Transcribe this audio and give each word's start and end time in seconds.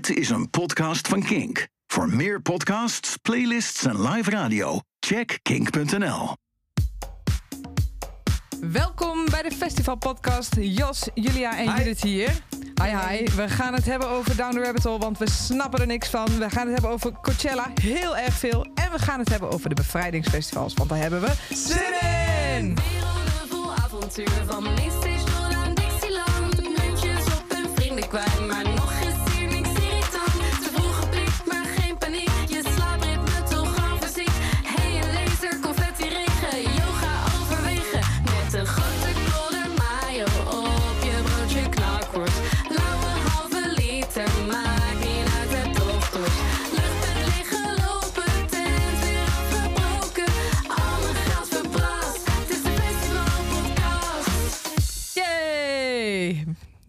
Dit 0.00 0.16
is 0.16 0.30
een 0.30 0.50
podcast 0.50 1.08
van 1.08 1.22
Kink. 1.22 1.68
Voor 1.86 2.08
meer 2.08 2.42
podcasts, 2.42 3.16
playlists 3.16 3.84
en 3.84 4.08
live 4.08 4.30
radio, 4.30 4.80
check 5.00 5.38
kink.nl. 5.42 6.36
Welkom 8.60 9.24
bij 9.30 9.42
de 9.42 9.50
festivalpodcast. 9.50 10.56
Jos, 10.60 11.08
Julia 11.14 11.58
en 11.58 11.64
Judith 11.76 12.02
hier. 12.02 12.30
Hi, 12.82 12.88
hi. 12.88 13.24
We 13.36 13.48
gaan 13.48 13.74
het 13.74 13.84
hebben 13.84 14.08
over 14.08 14.36
Down 14.36 14.54
the 14.54 14.60
Rabbit 14.60 14.84
Hole, 14.84 14.98
want 14.98 15.18
we 15.18 15.30
snappen 15.30 15.80
er 15.80 15.86
niks 15.86 16.08
van. 16.08 16.26
We 16.38 16.50
gaan 16.50 16.64
het 16.64 16.72
hebben 16.72 16.90
over 16.90 17.12
Coachella, 17.12 17.70
heel 17.80 18.16
erg 18.16 18.34
veel. 18.34 18.66
En 18.74 18.90
we 18.90 18.98
gaan 18.98 19.18
het 19.18 19.28
hebben 19.28 19.50
over 19.50 19.68
de 19.68 19.74
bevrijdingsfestivals, 19.74 20.74
want 20.74 20.88
daar 20.88 20.98
hebben 20.98 21.20
we 21.20 21.32
zin 21.54 21.76
in! 21.76 22.74
Werelden 22.74 23.48
vol 23.48 23.72
avontuur 23.72 24.30
van 24.46 24.62
Mainstage 24.62 25.24
tot 25.24 25.54
aan 25.54 25.74
Dixieland. 25.74 26.62
Muntjes 26.62 27.26
op 27.26 27.44
en 27.48 27.70
vrienden 27.74 28.08
kwijt, 28.08 28.46
maar 28.46 28.64
nog 28.64 28.79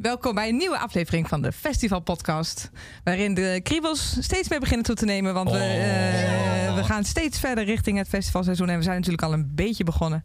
Welkom 0.02 0.36
bij 0.36 0.50
een 0.50 0.58
nieuwe 0.58 0.78
aflevering 0.78 1.28
van 1.28 1.42
de 1.42 1.52
Festival 1.52 2.00
Podcast. 2.00 2.70
Waarin 3.04 3.34
de 3.34 3.60
kriebels 3.64 4.18
steeds 4.20 4.50
meer 4.50 4.60
beginnen 4.60 4.86
toe 4.86 4.96
te 4.96 5.06
nemen. 5.06 5.34
Want 5.34 5.52
we, 5.52 5.58
eh, 5.58 6.76
we 6.76 6.84
gaan 6.84 7.04
steeds 7.04 7.40
verder 7.40 7.64
richting 7.64 7.98
het 7.98 8.08
festivalseizoen. 8.08 8.70
En 8.70 8.78
we 8.78 8.84
zijn 8.84 8.96
natuurlijk 8.96 9.24
al 9.24 9.34
een 9.34 9.52
beetje 9.56 9.84
begonnen. 9.84 10.24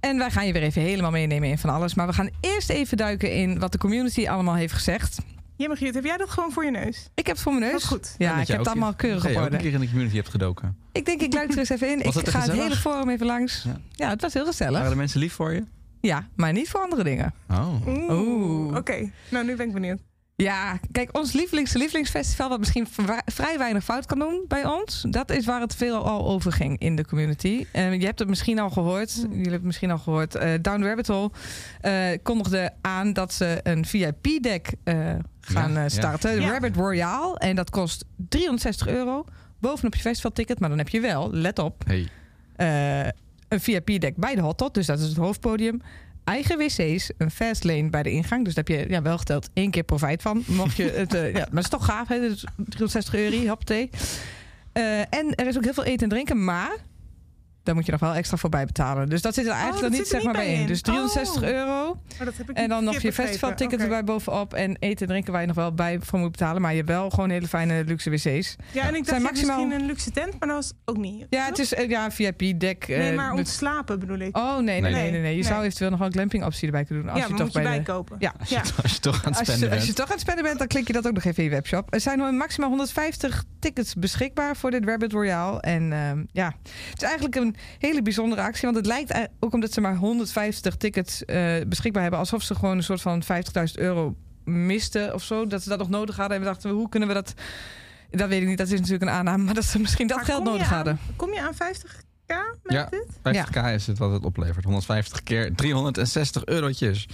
En 0.00 0.18
wij 0.18 0.30
gaan 0.30 0.46
je 0.46 0.52
weer 0.52 0.62
even 0.62 0.82
helemaal 0.82 1.10
meenemen 1.10 1.48
in 1.48 1.58
van 1.58 1.70
alles. 1.70 1.94
Maar 1.94 2.06
we 2.06 2.12
gaan 2.12 2.30
eerst 2.40 2.70
even 2.70 2.96
duiken 2.96 3.32
in 3.32 3.58
wat 3.58 3.72
de 3.72 3.78
community 3.78 4.28
allemaal 4.28 4.54
heeft 4.54 4.72
gezegd. 4.72 5.18
Ja, 5.56 5.66
Margriet, 5.66 5.94
heb 5.94 6.04
jij 6.04 6.16
dat 6.16 6.30
gewoon 6.30 6.52
voor 6.52 6.64
je 6.64 6.70
neus? 6.70 7.08
Ik 7.14 7.26
heb 7.26 7.34
het 7.34 7.44
voor 7.44 7.54
mijn 7.54 7.72
neus. 7.72 7.84
Goed. 7.84 8.14
Ja, 8.18 8.32
dat 8.32 8.42
ik 8.42 8.48
heb 8.48 8.58
het 8.58 8.68
allemaal 8.68 8.94
keurig 8.94 9.22
dat 9.22 9.30
op 9.30 9.36
orde. 9.36 9.56
een 9.56 9.62
keer 9.62 9.72
in 9.72 9.80
de 9.80 9.86
community 9.86 10.16
hebt 10.16 10.28
gedoken. 10.28 10.76
Ik 10.92 11.04
denk, 11.04 11.20
ik 11.20 11.32
luister 11.32 11.58
eens 11.58 11.68
even 11.68 11.88
in. 11.88 12.02
Was 12.02 12.16
ik 12.16 12.28
ga 12.28 12.40
het 12.40 12.52
hele 12.52 12.76
forum 12.76 13.08
even 13.08 13.26
langs. 13.26 13.62
Ja. 13.62 13.80
Ja, 13.90 14.08
het 14.08 14.20
was 14.20 14.34
heel 14.34 14.46
gezellig. 14.46 14.72
Waren 14.72 14.90
de 14.90 14.96
mensen 14.96 15.20
lief 15.20 15.32
voor 15.32 15.52
je? 15.52 15.64
Ja, 16.00 16.28
maar 16.36 16.52
niet 16.52 16.68
voor 16.68 16.80
andere 16.80 17.04
dingen. 17.04 17.34
Oh. 17.50 17.86
Oeh. 18.10 18.76
Oké, 18.76 19.10
nou 19.30 19.44
nu 19.44 19.56
ben 19.56 19.66
ik 19.66 19.72
benieuwd. 19.72 19.98
Ja, 20.36 20.78
kijk, 20.92 21.16
ons 21.18 21.32
lievelings, 21.32 21.72
lievelingsfestival, 21.72 22.48
wat 22.48 22.58
misschien 22.58 22.86
vrij 23.26 23.58
weinig 23.58 23.84
fout 23.84 24.06
kan 24.06 24.18
doen 24.18 24.44
bij 24.48 24.64
ons, 24.66 25.04
dat 25.10 25.30
is 25.30 25.44
waar 25.46 25.60
het 25.60 25.74
veel 25.74 26.04
al 26.06 26.26
over 26.28 26.52
ging 26.52 26.78
in 26.78 26.96
de 26.96 27.04
community. 27.06 27.66
Je 27.72 27.80
hebt 28.04 28.18
het 28.18 28.28
misschien 28.28 28.58
al 28.58 28.70
gehoord, 28.70 29.12
jullie 29.14 29.32
hebben 29.36 29.52
het 29.52 29.62
misschien 29.62 29.90
al 29.90 29.98
gehoord. 29.98 30.34
eh, 30.34 30.52
Down 30.62 30.80
the 30.80 30.86
Rabbit 30.86 31.06
Hole 31.06 31.30
eh, 31.80 32.18
kondigde 32.22 32.70
aan 32.80 33.12
dat 33.12 33.32
ze 33.32 33.60
een 33.62 33.84
VIP-deck 33.86 34.72
eh, 34.84 34.94
gaan 35.40 35.72
Ja, 35.72 35.80
ja. 35.82 35.88
starten, 35.88 36.40
Ja. 36.40 36.50
Rabbit 36.50 36.76
Royale. 36.76 37.38
En 37.38 37.56
dat 37.56 37.70
kost 37.70 38.04
360 38.28 38.86
euro 38.88 39.24
bovenop 39.58 39.94
je 39.94 40.00
festivalticket, 40.00 40.60
maar 40.60 40.68
dan 40.68 40.78
heb 40.78 40.88
je 40.88 41.00
wel, 41.00 41.32
let 41.32 41.58
op, 41.58 41.84
Hey. 41.86 42.08
Een 43.50 43.60
VIP-deck 43.60 44.16
bij 44.16 44.34
de 44.34 44.40
hotdog, 44.40 44.70
dus 44.70 44.86
dat 44.86 44.98
is 44.98 45.08
het 45.08 45.16
hoofdpodium. 45.16 45.80
Eigen 46.24 46.58
wc's, 46.58 47.10
een 47.18 47.30
fast 47.30 47.64
lane 47.64 47.90
bij 47.90 48.02
de 48.02 48.10
ingang. 48.10 48.44
Dus 48.44 48.54
daar 48.54 48.64
heb 48.64 48.78
je 48.78 48.88
ja, 48.88 49.02
wel 49.02 49.18
geteld 49.18 49.50
één 49.52 49.70
keer 49.70 49.82
profijt 49.82 50.22
van. 50.22 50.42
Mocht 50.46 50.76
je 50.76 50.90
het, 51.02 51.14
eh, 51.14 51.32
ja, 51.32 51.38
maar 51.38 51.62
het 51.62 51.64
is 51.64 51.68
toch 51.68 51.84
gaaf, 51.84 52.08
hè? 52.08 52.20
Dus 52.20 52.44
360 52.56 53.14
euro, 53.14 53.46
hoppatee. 53.46 53.90
Eh 54.72 55.00
en 55.00 55.34
er 55.34 55.46
is 55.46 55.56
ook 55.56 55.64
heel 55.64 55.74
veel 55.74 55.84
eten 55.84 56.02
en 56.02 56.08
drinken, 56.08 56.44
maar 56.44 56.76
daar 57.70 57.78
moet 57.78 57.86
je 57.86 57.92
nog 58.00 58.10
wel 58.10 58.14
extra 58.14 58.36
voor 58.36 58.50
bij 58.50 58.64
betalen. 58.66 59.08
Dus 59.08 59.22
dat 59.22 59.34
zit 59.34 59.44
er 59.46 59.50
eigenlijk 59.52 59.80
dat 59.82 59.90
dan 59.90 60.00
niet, 60.00 60.08
zeg 60.08 60.22
maar 60.22 60.32
niet 60.32 60.42
bij 60.42 60.44
bij 60.46 60.54
in. 60.54 60.60
in. 60.60 60.66
Dus 60.66 60.80
360 60.82 61.42
Oh. 61.42 61.48
euro. 61.48 61.98
Maar 62.16 62.26
dat 62.26 62.36
heb 62.36 62.50
ik 62.50 62.56
En 62.56 62.68
dan 62.68 62.84
nog 62.84 62.98
je 63.00 63.12
festivalticket 63.12 63.74
Oké. 63.74 63.82
erbij 63.82 64.04
bovenop. 64.04 64.54
En 64.54 64.76
eten 64.78 65.00
en 65.00 65.06
drinken 65.06 65.32
waar 65.32 65.40
je 65.40 65.46
nog 65.46 65.56
wel 65.56 65.72
bij 65.74 65.98
voor 66.02 66.18
moet 66.18 66.30
betalen. 66.30 66.62
Maar 66.62 66.70
je 66.70 66.76
hebt 66.76 66.88
wel 66.88 67.10
gewoon 67.10 67.30
hele 67.30 67.48
fijne 67.48 67.84
luxe 67.84 68.10
wc's. 68.10 68.22
Ja, 68.22 68.28
en 68.28 68.94
ik 68.94 69.04
Zijn 69.04 69.04
dacht 69.04 69.16
je 69.16 69.20
maximaal- 69.22 69.56
misschien 69.56 69.80
een 69.80 69.86
luxe 69.86 70.10
tent, 70.10 70.30
maar 70.38 70.48
dat 70.48 70.56
was 70.56 70.72
ook 70.84 70.96
niet. 70.96 71.26
Ja, 71.30 71.46
het 71.46 71.58
is 71.58 71.74
eh, 71.74 71.88
ja, 71.88 72.04
een 72.04 72.12
VIP-deck. 72.12 72.88
Nee, 72.88 73.12
maar 73.12 73.32
om 73.32 73.44
te 73.44 73.50
slapen 73.50 73.98
bedoel 73.98 74.18
ik. 74.18 74.36
Oh, 74.36 74.54
nee, 74.54 74.62
nee, 74.64 74.80
nee. 74.80 74.92
Nee. 74.92 75.10
nee, 75.10 75.20
nee. 75.20 75.30
Je 75.30 75.34
Nee. 75.42 75.42
zou 75.50 75.62
eventueel 75.64 75.90
nog 75.90 75.98
wel 75.98 76.08
een 76.08 76.14
glamping 76.14 76.44
optie 76.44 76.66
erbij 76.66 76.84
kunnen 76.84 77.04
doen. 77.04 77.12
Als 77.12 77.20
ja, 77.22 77.26
je 77.28 77.32
maar 77.34 77.44
toch 77.44 77.54
moet 77.54 77.64
je 77.64 77.68
bij 77.68 77.78
de... 77.78 77.84
bijkopen. 77.84 78.16
Ja. 78.18 78.34
Als, 78.40 78.48
je, 78.48 78.54
Ja. 78.54 78.62
als 78.82 78.92
je 78.92 79.00
toch 79.00 79.24
aan 79.24 79.32
het 79.32 79.46
spenden 79.46 79.70
als 79.70 79.78
je 79.78 79.84
bent. 79.84 79.96
toch 79.96 80.06
aan 80.06 80.12
het 80.12 80.20
spenden 80.20 80.44
bent, 80.44 80.58
dan 80.58 80.66
klik 80.66 80.86
je 80.86 80.92
dat 80.92 81.06
ook 81.06 81.12
nog 81.14 81.24
even 81.24 81.38
in 81.44 81.44
je 81.48 81.54
webshop. 81.54 81.94
Er 81.94 82.00
zijn 82.00 82.18
nog 82.18 82.30
maximaal 82.32 82.68
150 82.68 83.44
tickets 83.60 83.94
beschikbaar 83.94 84.56
voor 84.56 84.70
dit 84.70 84.84
Rabbit 84.84 85.12
Royale. 85.12 85.60
En 85.60 85.92
ehm, 85.92 86.24
ja, 86.32 86.46
het 86.90 86.96
is 86.96 87.02
eigenlijk 87.02 87.34
een 87.36 87.56
hele 87.78 88.02
bijzondere 88.02 88.42
actie. 88.42 88.62
Want 88.64 88.76
het 88.76 88.86
lijkt 88.86 89.10
ei- 89.10 89.26
ook 89.40 89.52
omdat 89.52 89.72
ze 89.72 89.80
maar 89.80 89.96
150 89.96 90.76
tickets 90.76 91.24
eh, 91.24 91.54
beschikbaar 91.66 92.02
hebben... 92.02 92.20
alsof 92.20 92.42
ze 92.42 92.54
gewoon 92.54 92.76
een 92.76 92.82
soort 92.82 93.00
van 93.00 93.22
50.000 93.22 93.74
euro 93.74 94.16
misten 94.44 95.14
of 95.14 95.22
zo. 95.22 95.46
Dat 95.46 95.62
ze 95.62 95.68
dat 95.68 95.78
nog 95.78 95.88
nodig 95.88 96.16
hadden. 96.16 96.36
En 96.36 96.42
we 96.42 96.48
dachten, 96.48 96.70
hoe 96.70 96.88
kunnen 96.88 97.08
we 97.08 97.14
dat... 97.14 97.34
Dat 98.10 98.28
weet 98.28 98.42
ik 98.42 98.48
niet, 98.48 98.58
dat 98.58 98.66
is 98.70 98.72
natuurlijk 98.72 99.02
een 99.02 99.08
aanname. 99.16 99.44
Maar 99.44 99.54
dat 99.54 99.64
ze 99.64 99.78
misschien 99.80 100.06
dat 100.06 100.16
Maar 100.16 100.26
geld 100.26 100.44
nodig 100.44 100.66
aan- 100.68 100.74
hadden. 100.74 100.98
Kom 101.16 101.32
je 101.32 101.40
aan 101.40 101.54
50k 101.54 102.34
met 102.62 102.72
Ja. 102.72 102.88
dit? 102.90 103.06
50k 103.22 103.74
is 103.74 103.86
het 103.86 103.98
wat 103.98 104.12
het 104.12 104.24
oplevert. 104.24 104.64
150 104.64 105.22
keer 105.22 105.54
360 105.54 106.44
eurotjes. 106.44 107.06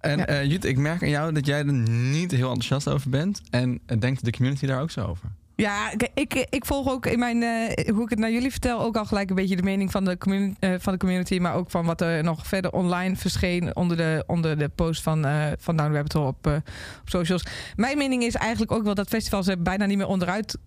En 0.00 0.18
Ja. 0.18 0.26
eh 0.26 0.44
Jut, 0.44 0.64
ik 0.64 0.76
merk 0.78 1.02
aan 1.02 1.08
jou 1.08 1.32
dat 1.32 1.46
jij 1.46 1.58
er 1.58 1.72
niet 1.72 2.30
heel 2.30 2.46
enthousiast 2.48 2.88
over 2.88 3.10
bent. 3.10 3.40
En 3.50 3.80
eh, 3.86 3.98
denkt 4.00 4.24
de 4.24 4.30
community 4.32 4.66
daar 4.66 4.80
ook 4.80 4.90
zo 4.90 5.04
over? 5.06 5.28
Ja, 5.60 5.92
ik, 6.14 6.46
ik 6.50 6.64
volg 6.64 6.88
ook 6.88 7.06
in 7.06 7.18
mijn, 7.18 7.42
eh, 7.42 7.94
hoe 7.94 8.02
ik 8.02 8.10
het 8.10 8.18
naar 8.18 8.30
jullie 8.30 8.50
vertel, 8.50 8.80
ook 8.80 8.96
al 8.96 9.04
gelijk 9.04 9.30
een 9.30 9.36
beetje 9.36 9.56
de 9.56 9.62
mening 9.62 9.90
van 9.90 10.04
de, 10.04 10.18
communi- 10.18 10.54
eh, 10.58 10.74
van 10.78 10.92
de 10.92 10.98
community, 10.98 11.38
maar 11.38 11.54
ook 11.54 11.70
van 11.70 11.84
wat 11.86 12.00
er 12.00 12.22
nog 12.24 12.46
verder 12.46 12.72
online 12.72 13.16
verscheen 13.16 13.76
onder 13.76 13.96
de, 13.96 14.24
onder 14.26 14.58
de 14.58 14.68
post 14.68 15.02
van, 15.02 15.24
eh 15.24 15.46
van 15.58 15.76
Down 15.76 15.92
Rabbit 15.94 16.12
Hole 16.12 16.26
op, 16.26 16.46
eh, 16.46 16.52
op 17.00 17.08
socials. 17.08 17.44
Mijn 17.76 17.98
mening 17.98 18.22
is 18.22 18.34
eigenlijk 18.34 18.72
ook 18.72 18.82
wel 18.82 18.94
dat 18.94 19.08
festivals 19.08 19.46
er 19.46 19.62
bijna 19.62 19.86
niet 19.86 19.96
meer 19.96 20.06
onderuit 20.06 20.58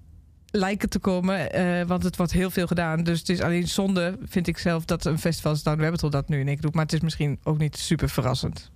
lijken 0.46 0.90
te 0.90 1.00
komen, 1.00 1.52
eh, 1.52 1.86
want 1.88 2.04
het 2.04 2.18
wordt 2.18 2.32
heel 2.32 2.50
veel 2.50 2.68
gedaan. 2.68 3.04
Dus 3.04 3.20
het 3.20 3.30
is 3.30 3.42
alleen 3.42 3.68
zonde, 3.68 4.18
vind 4.26 4.48
ik 4.48 4.58
zelf, 4.58 4.86
dat 4.86 5.06
een 5.06 5.20
festival 5.20 5.52
als 5.52 5.64
Down 5.64 5.82
Rabbit 5.82 6.02
Hole 6.02 6.14
dat 6.14 6.30
nu 6.30 6.40
in 6.40 6.46
één 6.46 6.54
keer 6.56 6.64
doet. 6.64 6.74
Maar 6.74 6.84
het 6.84 6.94
is 6.94 7.00
misschien 7.00 7.40
ook 7.44 7.58
niet 7.58 7.78
super 7.78 8.10
verrassend. 8.10 8.72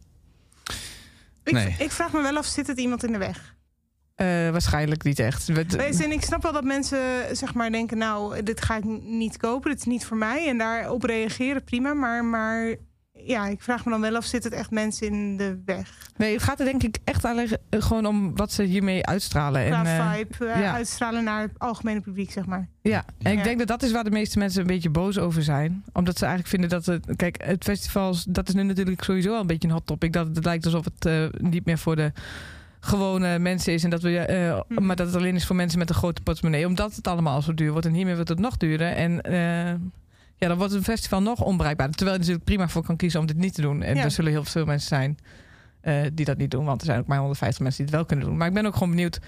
Ik, 1.43 1.57
ik 1.79 1.91
vraag 1.91 2.13
me 2.13 2.21
wel 2.21 2.37
af, 2.37 2.45
zit 2.45 2.67
het 2.67 2.79
iemand 2.79 3.03
in 3.03 3.11
de 3.11 3.17
weg? 3.17 3.55
Eh, 4.15 4.25
waarschijnlijk 4.25 5.03
niet 5.03 5.19
echt. 5.19 5.45
We- 5.45 5.65
Wees, 5.67 5.99
En 6.03 6.11
ik 6.11 6.21
snap 6.21 6.41
wel 6.43 6.51
dat 6.53 6.63
mensen 6.63 6.99
zeg 7.31 7.53
maar 7.53 7.71
denken, 7.71 7.97
nou, 7.97 8.43
dit 8.43 8.61
ga 8.61 8.77
ik 8.77 8.83
niet 9.03 9.37
kopen, 9.37 9.69
dit 9.69 9.79
is 9.79 9.85
niet 9.85 10.05
voor 10.05 10.17
mij. 10.17 10.47
En 10.47 10.57
daarop 10.57 11.03
reageren, 11.03 11.63
prima. 11.63 11.93
Maar, 11.93 12.25
maar 12.25 12.75
ja, 13.11 13.47
ik 13.47 13.61
vraag 13.61 13.85
me 13.85 13.91
dan 13.91 14.01
wel 14.01 14.15
af, 14.15 14.25
zit 14.25 14.43
het 14.43 14.53
echt 14.53 14.71
mensen 14.71 15.07
in 15.07 15.37
de 15.37 15.61
weg? 15.65 16.09
Nee, 16.17 16.33
het 16.33 16.43
gaat 16.43 16.59
er 16.59 16.65
denk 16.65 16.83
ik 16.83 16.97
echt 17.03 17.25
alleen 17.25 17.49
eh, 17.69 17.81
gewoon 17.81 18.05
om 18.05 18.35
wat 18.35 18.51
ze 18.51 18.63
hiermee 18.63 19.05
uitstralen. 19.05 19.65
Qua 19.67 19.79
en, 19.85 19.85
eh, 19.85 20.11
vibe, 20.13 20.45
eh, 20.45 20.61
ja. 20.61 20.73
uitstralen 20.73 21.23
naar 21.23 21.41
het 21.41 21.59
algemene 21.59 22.01
publiek, 22.01 22.31
zeg 22.31 22.45
maar. 22.45 22.67
Ja, 22.81 23.05
en 23.21 23.37
ik 23.37 23.43
denk 23.43 23.57
dat 23.57 23.67
dat 23.67 23.83
is 23.83 23.91
waar 23.91 24.03
de 24.03 24.11
meeste 24.11 24.39
mensen 24.39 24.61
een 24.61 24.67
beetje 24.67 24.89
boos 24.89 25.17
over 25.17 25.43
zijn. 25.43 25.83
Omdat 25.93 26.17
ze 26.17 26.25
eigenlijk 26.25 26.49
vinden 26.55 26.69
dat 26.69 26.85
het... 26.85 27.15
Kijk, 27.15 27.41
het 27.45 27.63
festival, 27.63 28.15
dat 28.27 28.47
is 28.47 28.53
nu 28.53 28.63
natuurlijk 28.63 29.03
sowieso 29.03 29.33
al 29.33 29.39
een 29.39 29.47
beetje 29.47 29.67
een 29.67 29.73
hot 29.73 29.85
topic. 29.85 30.13
Dat 30.13 30.27
het 30.35 30.45
lijkt 30.45 30.65
alsof 30.65 30.85
het 30.85 31.05
eh, 31.05 31.25
niet 31.37 31.65
meer 31.65 31.77
voor 31.77 31.95
de 31.95 32.11
gewone 32.85 33.39
mensen 33.39 33.73
is. 33.73 33.83
En 33.83 33.89
dat 33.89 34.01
we, 34.01 34.17
eh, 34.19 34.59
Mhm. 34.67 34.85
Maar 34.85 34.95
dat 34.95 35.07
het 35.07 35.15
alleen 35.15 35.35
is 35.35 35.45
voor 35.45 35.55
mensen 35.55 35.79
met 35.79 35.89
een 35.89 35.95
grote 35.95 36.21
portemonnee. 36.21 36.65
Omdat 36.65 36.95
het 36.95 37.07
allemaal 37.07 37.41
zo 37.41 37.53
duur 37.53 37.71
wordt. 37.71 37.85
En 37.85 37.93
hiermee 37.93 38.13
wordt 38.15 38.29
het 38.29 38.39
nog 38.39 38.57
duurder. 38.57 38.91
En 38.91 39.21
eh, 39.21 39.67
ja, 40.37 40.47
dan 40.47 40.57
wordt 40.57 40.73
een 40.73 40.83
festival 40.83 41.21
nog 41.21 41.41
onbereikbaar. 41.41 41.89
Terwijl 41.89 42.11
je 42.11 42.19
natuurlijk 42.19 42.45
prima 42.45 42.67
voor 42.67 42.83
kan 42.83 42.95
kiezen 42.95 43.19
om 43.19 43.25
dit 43.25 43.37
niet 43.37 43.53
te 43.53 43.61
doen. 43.61 43.83
En 43.83 43.95
Ja. 43.95 44.03
er 44.03 44.11
zullen 44.11 44.31
heel 44.31 44.43
veel 44.43 44.65
mensen 44.65 44.87
zijn... 44.87 45.17
eh, 45.81 46.01
die 46.13 46.25
dat 46.25 46.37
niet 46.37 46.51
doen, 46.51 46.65
want 46.65 46.79
er 46.81 46.85
zijn 46.87 46.99
ook 46.99 47.07
maar 47.07 47.17
150 47.19 47.59
mensen 47.61 47.77
die 47.77 47.87
het 47.87 47.95
wel 47.95 48.05
kunnen 48.05 48.25
doen. 48.25 48.37
Maar 48.37 48.47
ik 48.47 48.53
ben 48.53 48.65
ook 48.65 48.73
gewoon 48.73 48.89
benieuwd 48.89 49.19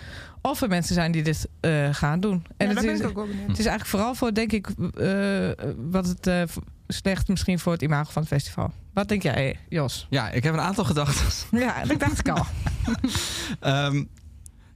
of 0.41 0.61
er 0.61 0.67
mensen 0.69 0.93
zijn 0.95 1.11
die 1.11 1.23
dit 1.23 1.47
eh, 1.59 1.87
gaan 1.91 2.19
doen. 2.19 2.45
En 2.57 2.67
ja, 2.69 2.73
het 2.73 2.83
is, 2.83 2.99
ik 2.99 3.17
ook 3.17 3.27
het 3.47 3.59
is 3.59 3.65
eigenlijk 3.65 3.85
vooral 3.85 4.15
voor, 4.15 4.33
denk 4.33 4.51
ik, 4.51 4.67
eh, 4.67 5.49
wat 5.91 6.07
het 6.07 6.27
eh, 6.27 6.41
slecht 6.87 7.27
misschien 7.27 7.59
voor 7.59 7.71
het 7.71 7.81
imago 7.81 8.11
van 8.11 8.21
het 8.21 8.31
festival. 8.31 8.71
Wat 8.93 9.07
denk 9.07 9.21
jij, 9.23 9.59
Jos? 9.69 10.07
Ja, 10.09 10.29
ik 10.29 10.43
heb 10.43 10.53
een 10.53 10.59
aantal 10.59 10.83
gedachten. 10.85 11.59
Ja, 11.59 11.83
dat 11.83 11.99
dacht 11.99 12.19
ik 12.19 12.29
al. 12.29 12.45
Ehm, 13.59 14.03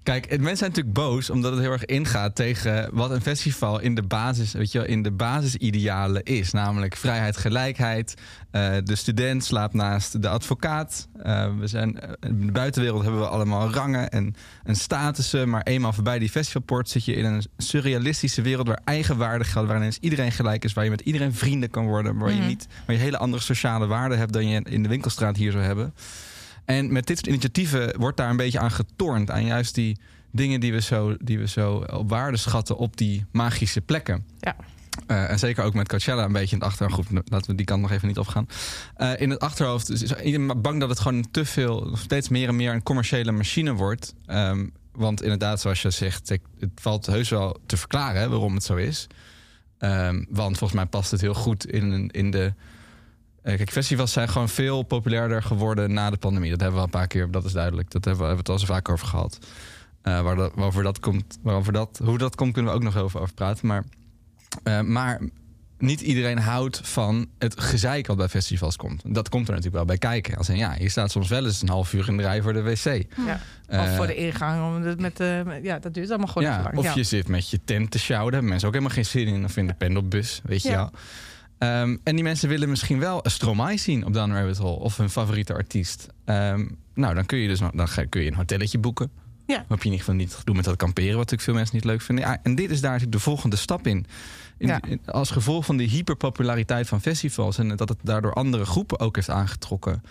kijk, 0.03 0.29
mensen 0.29 0.57
zijn 0.57 0.69
natuurlijk 0.69 0.95
boos 0.95 1.29
omdat 1.29 1.51
het 1.51 1.61
heel 1.61 1.71
erg 1.71 1.85
ingaat 1.85 2.35
tegen 2.35 2.89
wat 2.93 3.11
een 3.11 3.21
festival 3.21 3.79
in 3.79 3.95
de 3.95 4.03
basis, 4.03 4.51
weet 4.51 4.71
je, 4.71 4.77
wel, 4.77 4.87
in 4.87 5.01
de 5.03 5.11
basisidealen 5.11 6.23
is. 6.23 6.51
Namelijk 6.51 6.95
vrijheid, 6.95 7.37
gelijkheid. 7.37 8.13
Eh, 8.51 8.75
de 8.83 8.95
student 8.95 9.43
slaapt 9.43 9.73
naast 9.73 10.21
de 10.21 10.27
advocaat. 10.27 11.07
Eh, 11.23 11.47
we 11.59 11.67
zijn, 11.67 11.99
eh, 11.99 12.09
in 12.19 12.45
de 12.45 12.51
buitenwereld 12.51 13.01
hebben 13.03 13.21
we 13.21 13.27
allemaal 13.27 13.69
rangen 13.71 14.09
en, 14.09 14.35
en 14.63 14.75
statussen. 14.75 15.49
Maar 15.49 15.61
eenmaal 15.63 15.93
voorbij 15.93 16.19
die 16.19 16.29
festivalpoort 16.29 16.89
zit 16.89 17.05
je 17.05 17.13
in 17.13 17.25
een 17.25 17.43
surrealistische 17.57 18.41
wereld 18.41 18.67
waar 18.67 18.81
eigenwaarde 18.83 19.43
geldt. 19.43 19.67
Waarin 19.67 19.85
ineens 19.85 20.01
iedereen 20.01 20.31
gelijk 20.31 20.63
is. 20.63 20.73
Waar 20.73 20.83
je 20.83 20.89
met 20.89 21.01
iedereen 21.01 21.33
vrienden 21.33 21.69
kan 21.69 21.85
worden. 21.85 22.17
Waar, 22.17 22.29
Mhm. 22.29 22.41
je, 22.41 22.47
niet, 22.47 22.67
waar 22.85 22.95
je 22.95 23.01
hele 23.01 23.17
andere 23.17 23.43
sociale 23.43 23.87
waarden 23.87 24.17
hebt 24.17 24.33
dan 24.33 24.47
je 24.47 24.61
in 24.69 24.83
de 24.83 24.89
winkelstraat 24.89 25.37
hier 25.37 25.51
zou 25.51 25.63
hebben. 25.63 25.93
En 26.65 26.93
met 26.93 27.07
dit 27.07 27.17
soort 27.17 27.29
initiatieven 27.29 27.99
wordt 27.99 28.17
daar 28.17 28.29
een 28.29 28.37
beetje 28.37 28.59
aan 28.59 28.71
getornd. 28.71 29.31
Aan 29.31 29.45
juist 29.45 29.75
die, 29.75 29.97
dingen 30.31 30.59
die 30.59 30.71
we, 30.71 30.81
zo, 30.81 31.15
die 31.19 31.39
we 31.39 31.47
zo 31.47 31.85
op 31.91 32.09
waarde 32.09 32.37
schatten 32.37 32.77
op 32.77 32.97
die 32.97 33.25
magische 33.31 33.81
plekken. 33.81 34.25
Ja. 34.39 34.55
Eh, 35.07 35.29
en 35.29 35.39
zeker 35.39 35.63
ook 35.63 35.73
met 35.73 35.87
Coachella 35.87 36.23
een 36.23 36.31
beetje 36.31 36.55
in 36.55 36.61
het 36.61 36.71
achterhoofd. 36.71 37.09
Laten 37.11 37.49
we 37.49 37.55
die 37.55 37.65
kant 37.65 37.81
nog 37.81 37.91
even 37.91 38.07
niet 38.07 38.17
opgaan. 38.17 38.47
Eh, 38.95 39.11
in 39.17 39.29
het 39.29 39.39
achterhoofd 39.39 39.89
is 39.89 40.01
iedereen 40.01 40.61
bang 40.61 40.79
dat 40.79 40.89
het 40.89 40.99
gewoon 40.99 41.31
te 41.31 41.45
veel, 41.45 41.95
steeds 41.97 42.29
meer 42.29 42.47
en 42.47 42.55
meer 42.55 42.73
een 42.73 42.83
commerciële 42.83 43.31
machine 43.31 43.73
wordt. 43.73 44.13
Ehm, 44.25 44.67
want 44.91 45.21
inderdaad, 45.21 45.61
zoals 45.61 45.81
je 45.81 45.89
zegt, 45.89 46.29
het 46.29 46.41
valt 46.75 47.05
heus 47.05 47.29
wel 47.29 47.59
te 47.65 47.77
verklaren 47.77 48.21
hè, 48.21 48.29
waarom 48.29 48.53
het 48.53 48.63
zo 48.63 48.75
is. 48.75 49.07
Ehm, 49.77 50.23
want 50.29 50.57
volgens 50.57 50.79
mij 50.79 50.85
past 50.85 51.11
het 51.11 51.21
heel 51.21 51.33
goed 51.33 51.65
in, 51.65 52.09
in 52.09 52.31
de. 52.31 52.53
Eh, 53.41 53.55
kijk, 53.57 53.71
festivals 53.71 54.11
zijn 54.11 54.29
gewoon 54.29 54.49
veel 54.49 54.83
populairder 54.83 55.43
geworden 55.43 55.93
na 55.93 56.09
de 56.09 56.17
pandemie. 56.17 56.49
Dat 56.51 56.59
hebben 56.59 56.75
we 56.79 56.85
al 56.85 56.91
een 56.93 56.99
paar 56.99 57.07
keer, 57.07 57.31
dat 57.31 57.45
is 57.45 57.51
duidelijk. 57.51 57.91
Dat 57.91 58.05
hebben 58.05 58.21
we, 58.23 58.27
hebben 58.27 58.45
we 58.45 58.51
het 58.51 58.61
al 58.61 58.67
zo 58.67 58.73
vaak 58.73 58.89
over 58.89 59.07
gehad. 59.07 59.37
Eh, 60.01 60.21
waar 60.21 60.35
dat, 60.35 60.51
waarover 60.55 60.83
dat 60.83 60.99
komt, 60.99 61.37
waarover 61.41 61.73
dat, 61.73 61.99
hoe 62.03 62.17
dat 62.17 62.35
komt, 62.35 62.53
kunnen 62.53 62.71
we 62.71 62.77
ook 62.77 62.83
nog 62.83 62.97
over, 62.97 63.19
over 63.21 63.33
praten. 63.33 63.67
Maar, 63.67 63.83
eh, 64.63 64.81
maar 64.81 65.21
niet 65.77 66.01
iedereen 66.01 66.37
houdt 66.37 66.79
van 66.83 67.27
het 67.37 67.59
gezeik 67.59 68.07
wat 68.07 68.17
bij 68.17 68.29
festivals 68.29 68.75
komt. 68.75 69.01
Dat 69.05 69.29
komt 69.29 69.43
er 69.47 69.49
natuurlijk 69.49 69.75
wel 69.75 69.85
bij 69.85 69.97
kijken. 69.97 70.37
Als 70.37 70.49
in, 70.49 70.57
ja, 70.57 70.75
je 70.79 70.89
staat 70.89 71.11
soms 71.11 71.29
wel 71.29 71.45
eens 71.45 71.61
een 71.61 71.69
half 71.69 71.93
uur 71.93 72.07
in 72.07 72.17
de 72.17 72.23
rij 72.23 72.41
voor 72.41 72.53
de 72.53 72.61
wc. 72.61 72.83
Ja. 73.25 73.39
Of 73.69 73.95
voor 73.95 74.07
de 74.07 74.15
ingang. 74.15 74.95
Met, 74.99 75.19
eh, 75.19 75.41
met- 75.43 75.63
ja, 75.63 75.79
dat 75.79 75.93
duurt 75.93 76.09
allemaal 76.09 76.27
gewoon 76.27 76.47
ja, 76.47 76.61
lang. 76.63 76.77
of 76.77 76.83
ja. 76.83 76.93
je 76.95 77.03
zit 77.03 77.27
met 77.27 77.49
je 77.49 77.59
tent 77.65 77.91
te 77.91 77.99
sjouwen. 77.99 78.31
Daar 78.31 78.41
hebben 78.41 78.49
mensen 78.49 78.67
ook 78.67 78.73
helemaal 78.73 78.95
geen 78.95 79.05
zin 79.05 79.27
in. 79.27 79.43
Of 79.43 79.57
in 79.57 79.67
de 79.67 79.73
pendelbus, 79.73 80.41
weet 80.43 80.61
je 80.61 80.69
Ja. 80.69 80.75
wel. 80.75 80.91
Ehm, 81.61 81.97
en 82.03 82.15
die 82.15 82.23
mensen 82.23 82.49
willen 82.49 82.69
misschien 82.69 82.99
wel 82.99 83.19
een 83.25 83.31
Stromae 83.31 83.77
zien 83.77 84.05
op 84.05 84.13
Down 84.13 84.31
Rabbit 84.31 84.57
Hole. 84.57 84.79
Of 84.79 84.97
hun 84.97 85.09
favoriete 85.09 85.53
artiest. 85.53 86.07
Ehm, 86.25 86.65
nou, 86.93 87.13
dan 87.15 87.25
kun 87.25 87.37
je 87.37 87.47
dus 87.47 87.59
dan 87.59 87.87
ga- 87.87 88.05
kun 88.09 88.21
je 88.21 88.27
een 88.27 88.35
hotelletje 88.35 88.77
boeken. 88.77 89.11
Ja. 89.47 89.57
Hoop 89.57 89.67
je 89.67 89.75
in 89.75 89.83
ieder 89.83 89.99
geval 89.99 90.15
niet 90.15 90.37
doen 90.43 90.55
met 90.55 90.65
dat 90.65 90.75
kamperen. 90.75 91.09
Wat 91.09 91.17
natuurlijk 91.17 91.43
veel 91.43 91.53
mensen 91.53 91.75
niet 91.75 91.85
leuk 91.85 92.01
vinden. 92.01 92.25
Ja, 92.25 92.39
en 92.43 92.55
dit 92.55 92.71
is 92.71 92.81
daar 92.81 92.91
natuurlijk 92.91 93.17
de 93.17 93.23
volgende 93.23 93.55
stap 93.55 93.87
in. 93.87 94.05
in, 94.57 94.67
Ja. 94.67 94.79
in- 94.87 95.01
als 95.05 95.31
gevolg 95.31 95.65
van 95.65 95.77
die 95.77 95.87
hyperpopulariteit 95.87 96.87
van 96.87 97.01
festivals. 97.01 97.57
En 97.57 97.75
dat 97.75 97.89
het 97.89 97.97
daardoor 98.03 98.33
andere 98.33 98.65
groepen 98.65 98.99
ook 98.99 99.15
heeft 99.15 99.29
aangetrokken. 99.29 100.03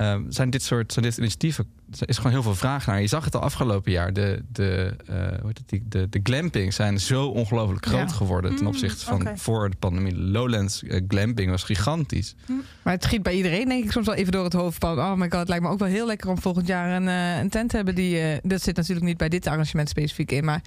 Ehm, 0.00 0.22
zijn 0.28 0.50
dit 0.50 0.62
soort 0.62 0.92
zijn 0.92 1.04
dit 1.04 1.16
initiatieven. 1.16 1.66
Er 1.98 2.08
is 2.08 2.16
gewoon 2.16 2.32
heel 2.32 2.42
veel 2.42 2.54
vraag 2.54 2.86
naar. 2.86 3.00
Je 3.00 3.06
zag 3.06 3.24
het 3.24 3.34
al 3.34 3.40
afgelopen 3.40 3.92
jaar. 3.92 4.12
De, 4.12 4.42
de, 4.52 4.94
eh, 5.06 5.14
hoe 5.16 5.46
heet 5.46 5.58
het, 5.58 5.68
die, 5.68 5.82
de, 5.88 6.08
de 6.08 6.20
glamping 6.22 6.74
zijn 6.74 7.00
zo 7.00 7.26
ongelooflijk 7.26 7.86
groot 7.86 8.10
Ja. 8.10 8.16
geworden. 8.16 8.50
ten 8.56 8.64
Mm, 8.64 8.70
opzichte 8.70 9.04
van 9.04 9.28
voor 9.38 9.70
de 9.70 9.76
pandemie. 9.76 10.16
Lowlands 10.16 10.82
eh, 10.82 11.00
glamping 11.08 11.50
was 11.50 11.62
gigantisch. 11.62 12.34
Maar 12.82 12.92
het 12.94 13.02
schiet 13.04 13.22
bij 13.22 13.34
iedereen 13.34 13.68
denk 13.68 13.84
ik 13.84 13.90
soms 13.92 14.06
wel 14.06 14.14
even 14.14 14.32
door 14.32 14.44
het 14.44 14.52
hoofd. 14.52 14.78
Van, 14.78 14.98
oh 14.98 15.14
my 15.14 15.28
god, 15.30 15.38
het 15.38 15.48
lijkt 15.48 15.64
me 15.64 15.70
ook 15.70 15.78
wel 15.78 15.88
heel 15.88 16.06
lekker 16.06 16.30
om 16.30 16.38
volgend 16.40 16.66
jaar 16.66 16.96
een, 16.96 17.08
eh, 17.08 17.38
een 17.38 17.48
tent 17.50 17.70
te 17.70 17.76
hebben. 17.76 17.94
Die, 17.94 18.40
dat 18.42 18.62
zit 18.62 18.76
natuurlijk 18.76 19.06
niet 19.06 19.16
bij 19.16 19.28
dit 19.28 19.46
arrangement 19.46 19.88
specifiek 19.88 20.32
in. 20.32 20.44
Maar, 20.44 20.60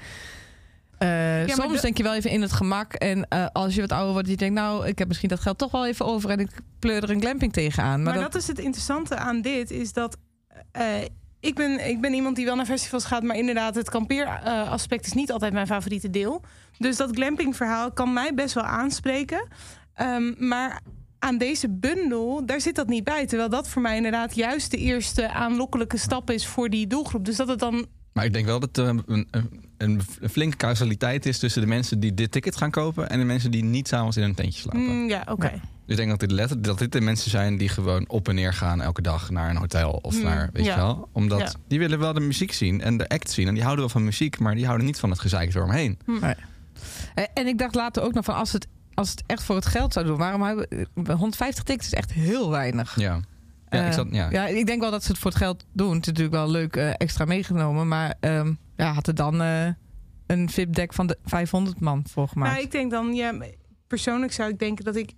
eh, 1.04 1.56
soms 1.56 1.76
de- 1.76 1.82
denk 1.82 1.98
je 1.98 2.04
wel 2.04 2.14
even 2.14 2.30
in 2.30 2.42
het 2.42 2.52
gemak. 2.52 2.94
En 2.94 3.28
eh, 3.28 3.46
als 3.54 3.76
je 3.76 3.82
wat 3.82 3.92
ouder 3.92 4.14
wordt, 4.14 4.28
je 4.28 4.38
denkt, 4.38 4.56
nou, 4.56 4.88
ik 4.88 5.00
heb 5.00 5.08
misschien 5.08 5.30
dat 5.30 5.40
geld 5.40 5.58
toch 5.58 5.72
wel 5.72 5.86
even 5.86 6.06
over. 6.06 6.30
En 6.30 6.40
ik 6.40 6.50
pleur 6.80 7.04
er 7.04 7.10
een 7.10 7.22
glamping 7.22 7.54
tegenaan. 7.54 8.04
Maar, 8.04 8.14
Maar, 8.14 8.24
dat... 8.24 8.36
is 8.36 8.48
het 8.48 8.60
interessante 8.60 9.16
aan 9.16 9.42
dit, 9.42 9.72
is 9.72 9.94
dat 9.94 10.18
eh, 10.72 10.86
ik, 11.40 11.56
ben, 11.56 11.90
ik 11.90 12.02
ben 12.02 12.14
iemand 12.14 12.36
die 12.36 12.46
wel 12.46 12.56
naar 12.56 12.66
festivals 12.66 13.06
gaat, 13.06 13.24
maar 13.24 13.38
inderdaad, 13.38 13.76
het 13.76 13.90
kampeeraspect 13.90 15.06
is 15.06 15.14
niet 15.14 15.32
altijd 15.32 15.54
mijn 15.54 15.68
favoriete 15.68 16.10
deel. 16.10 16.42
Dus 16.78 16.98
dat 16.98 17.10
glamping-verhaal 17.16 17.92
kan 17.92 18.14
mij 18.14 18.34
best 18.34 18.54
wel 18.54 18.64
aanspreken. 18.64 19.48
Ehm, 19.94 20.48
maar 20.48 20.82
aan 21.20 21.38
deze 21.38 21.70
bundel, 21.70 22.46
daar 22.46 22.62
zit 22.62 22.76
dat 22.76 22.88
niet 22.88 23.04
bij. 23.04 23.26
Terwijl 23.26 23.50
dat 23.50 23.68
voor 23.68 23.82
mij 23.82 23.96
inderdaad 23.96 24.36
juist 24.36 24.72
de 24.72 24.78
eerste 24.78 25.30
aanlokkelijke 25.30 25.98
stap 25.98 26.30
is 26.30 26.48
voor 26.48 26.70
die 26.70 26.88
doelgroep. 26.88 27.26
Dus 27.26 27.36
dat 27.36 27.48
het 27.48 27.60
dan. 27.60 27.86
Maar 28.14 28.26
ik 28.26 28.34
denk 28.34 28.46
wel 28.46 28.60
dat 28.60 28.78
een, 28.78 29.28
een, 29.84 30.02
flinke 30.30 30.58
causaliteit 30.58 31.26
is 31.26 31.40
tussen 31.40 31.62
de 31.62 31.68
mensen 31.68 32.00
die 32.00 32.14
dit 32.14 32.32
ticket 32.32 32.56
gaan 32.56 32.72
kopen 32.72 33.10
en 33.10 33.20
de 33.20 33.26
mensen 33.26 33.52
die 33.52 33.64
niet 33.64 33.88
s'avonds 33.88 34.18
in 34.18 34.24
een 34.24 34.36
tentje 34.36 34.60
slapen. 34.62 34.82
mm, 34.82 35.10
ja, 35.10 35.24
oké. 35.30 35.46
Ja. 35.46 35.52
Dus 35.86 35.92
ik 35.92 35.96
denk 35.98 36.10
dat 36.10 36.20
dit, 36.20 36.32
letterlijk, 36.32 36.68
dat 36.68 36.78
dit 36.80 36.92
de 36.92 37.02
mensen 37.02 37.30
zijn 37.32 37.58
die 37.58 37.70
gewoon 37.70 38.10
op 38.10 38.28
en 38.28 38.36
neer 38.36 38.54
gaan 38.54 38.82
elke 38.82 39.02
dag 39.02 39.30
naar 39.30 39.50
een 39.50 39.56
hotel 39.58 39.92
of 40.02 40.16
Mm, 40.16 40.24
naar, 40.24 40.50
weet 40.54 40.66
ja. 40.66 40.72
je 40.76 40.80
wel. 40.80 41.10
Omdat 41.12 41.40
Ja. 41.40 41.52
die 41.68 41.80
willen 41.80 42.00
wel 42.00 42.14
de 42.14 42.20
muziek 42.20 42.52
zien 42.54 42.82
en 42.82 42.98
de 42.98 43.10
act 43.10 43.32
zien. 43.32 43.48
En 43.48 43.54
die 43.54 43.64
houden 43.64 43.84
wel 43.86 43.94
van 43.94 44.04
muziek, 44.04 44.40
maar 44.40 44.56
die 44.56 44.66
houden 44.66 44.86
niet 44.86 45.00
van 45.00 45.10
het 45.10 45.20
gezeik 45.20 45.56
eromheen. 45.56 45.98
Eh, 47.16 47.24
En 47.34 47.48
ik 47.48 47.58
dacht 47.58 47.76
later 47.76 48.04
ook 48.04 48.14
nog 48.14 48.26
van, 48.26 48.36
als 48.36 48.52
het, 48.52 48.68
als 48.94 49.10
het 49.10 49.24
echt 49.26 49.44
voor 49.44 49.56
het 49.56 49.66
geld 49.66 49.94
zou 49.94 50.06
doen, 50.06 50.18
waarom 50.18 50.42
hebben 50.42 50.68
eh, 50.70 51.16
150 51.16 51.64
tickets 51.64 51.88
is 51.88 51.94
echt 51.94 52.12
heel 52.12 52.50
weinig. 52.50 52.96
Ja. 53.00 53.20
Ja, 53.70 53.80
ik 53.82 53.88
Eh, 53.88 53.94
zat, 53.94 54.08
ja. 54.12 54.30
Ja, 54.32 54.48
ik 54.48 54.66
denk 54.66 54.82
wel 54.82 54.92
dat 54.92 55.04
ze 55.04 55.12
het 55.12 55.20
voor 55.20 55.32
het 55.32 55.40
geld 55.40 55.66
doen. 55.72 55.90
Het 55.94 56.02
is 56.02 56.08
natuurlijk 56.08 56.36
wel 56.36 56.50
leuk 56.52 56.76
eh, 56.76 56.90
extra 56.98 57.26
meegenomen. 57.26 57.88
Maar 57.88 58.14
ehm, 58.20 58.54
ja, 58.76 58.94
had 58.94 59.08
er 59.08 59.16
dan 59.16 59.42
eh, 59.42 59.68
een 60.28 60.50
VIP-deck 60.50 60.94
van 60.94 61.08
de 61.08 61.18
500 61.24 61.80
man 61.80 62.04
voor 62.10 62.28
gemaakt. 62.28 62.52
Nou, 62.52 62.64
ik 62.64 62.72
denk 62.72 62.92
dan, 62.92 63.14
ja, 63.16 63.34
persoonlijk 63.88 64.32
zou 64.32 64.50
ik 64.50 64.60
denken 64.60 64.86
dat 64.86 64.96
ik, 64.96 65.12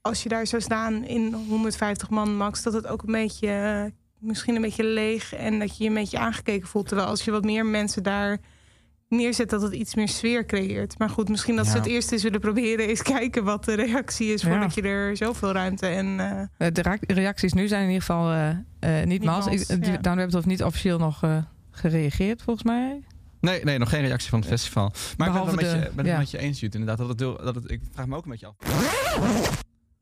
als 0.00 0.22
je 0.22 0.28
daar 0.28 0.46
zou 0.46 0.62
staan 0.62 1.04
in 1.04 1.32
150 1.48 2.10
man 2.10 2.36
max, 2.36 2.62
dat 2.62 2.72
het 2.72 2.86
ook 2.86 3.02
een 3.02 3.12
beetje, 3.12 3.48
eh, 3.48 3.90
misschien 4.18 4.54
een 4.54 4.62
beetje 4.62 4.84
leeg 4.84 5.34
en 5.34 5.58
dat 5.58 5.76
je 5.76 5.82
je 5.84 5.88
een 5.88 5.96
beetje 5.96 6.18
aangekeken 6.18 6.68
voelt. 6.68 6.86
Terwijl 6.88 7.08
als 7.08 7.24
je 7.24 7.30
wat 7.30 7.44
meer 7.44 7.66
mensen 7.66 8.02
daar 8.02 8.38
neerzet, 9.08 9.50
dat 9.50 9.62
het 9.62 9.72
iets 9.72 9.94
meer 9.94 10.08
sfeer 10.08 10.46
creëert. 10.46 10.98
Maar 10.98 11.08
goed, 11.10 11.28
misschien 11.28 11.56
dat 11.56 11.66
ze 11.66 11.76
het 11.76 11.86
eerst 11.86 12.12
eens 12.12 12.22
willen 12.22 12.40
proberen, 12.40 12.88
eens 12.88 13.02
kijken 13.02 13.44
wat 13.44 13.64
de 13.64 13.74
reactie 13.74 14.32
is 14.32 14.42
Ja. 14.42 14.48
voordat 14.48 14.74
je 14.74 14.82
er 14.82 15.16
zoveel 15.16 15.52
ruimte 15.52 15.86
en. 15.86 16.20
eh, 16.58 16.66
de 16.72 16.96
reacties 17.06 17.52
nu 17.52 17.68
zijn 17.68 17.80
in 17.82 17.88
ieder 17.88 18.02
geval 18.02 18.32
eh, 18.32 19.00
eh, 19.00 19.06
niet 19.06 19.24
mals. 19.24 19.46
mals, 19.46 19.66
ja. 19.66 19.76
Down 19.76 20.16
Rabbit 20.18 20.32
heeft 20.34 20.46
niet 20.46 20.62
officieel 20.62 20.98
nog 20.98 21.22
eh, 21.22 21.36
gereageerd, 21.72 22.42
volgens 22.42 22.64
mij. 22.64 23.02
Nee, 23.40 23.64
nee, 23.64 23.78
nog 23.78 23.88
geen 23.88 24.00
reactie 24.06 24.30
van 24.30 24.38
het 24.38 24.48
festival. 24.48 24.92
Maar 24.92 24.92
ik 24.92 25.16
ben 25.16 25.26
het 25.26 25.32
Behalve 25.34 25.56
met 25.56 25.64
je, 25.64 25.88
de- 25.88 25.94
ben 25.94 26.04
het 26.04 26.14
ja. 26.14 26.18
met 26.18 26.30
je 26.30 26.38
eens, 26.38 26.60
Jut, 26.60 26.74
inderdaad. 26.74 26.98
Dat 26.98 27.08
het, 27.08 27.18
dat 27.44 27.54
het, 27.54 27.70
ik 27.70 27.80
vraag 27.92 28.06
me 28.06 28.16
ook 28.16 28.24
een 28.24 28.30
beetje 28.30 28.46
af. 28.46 28.54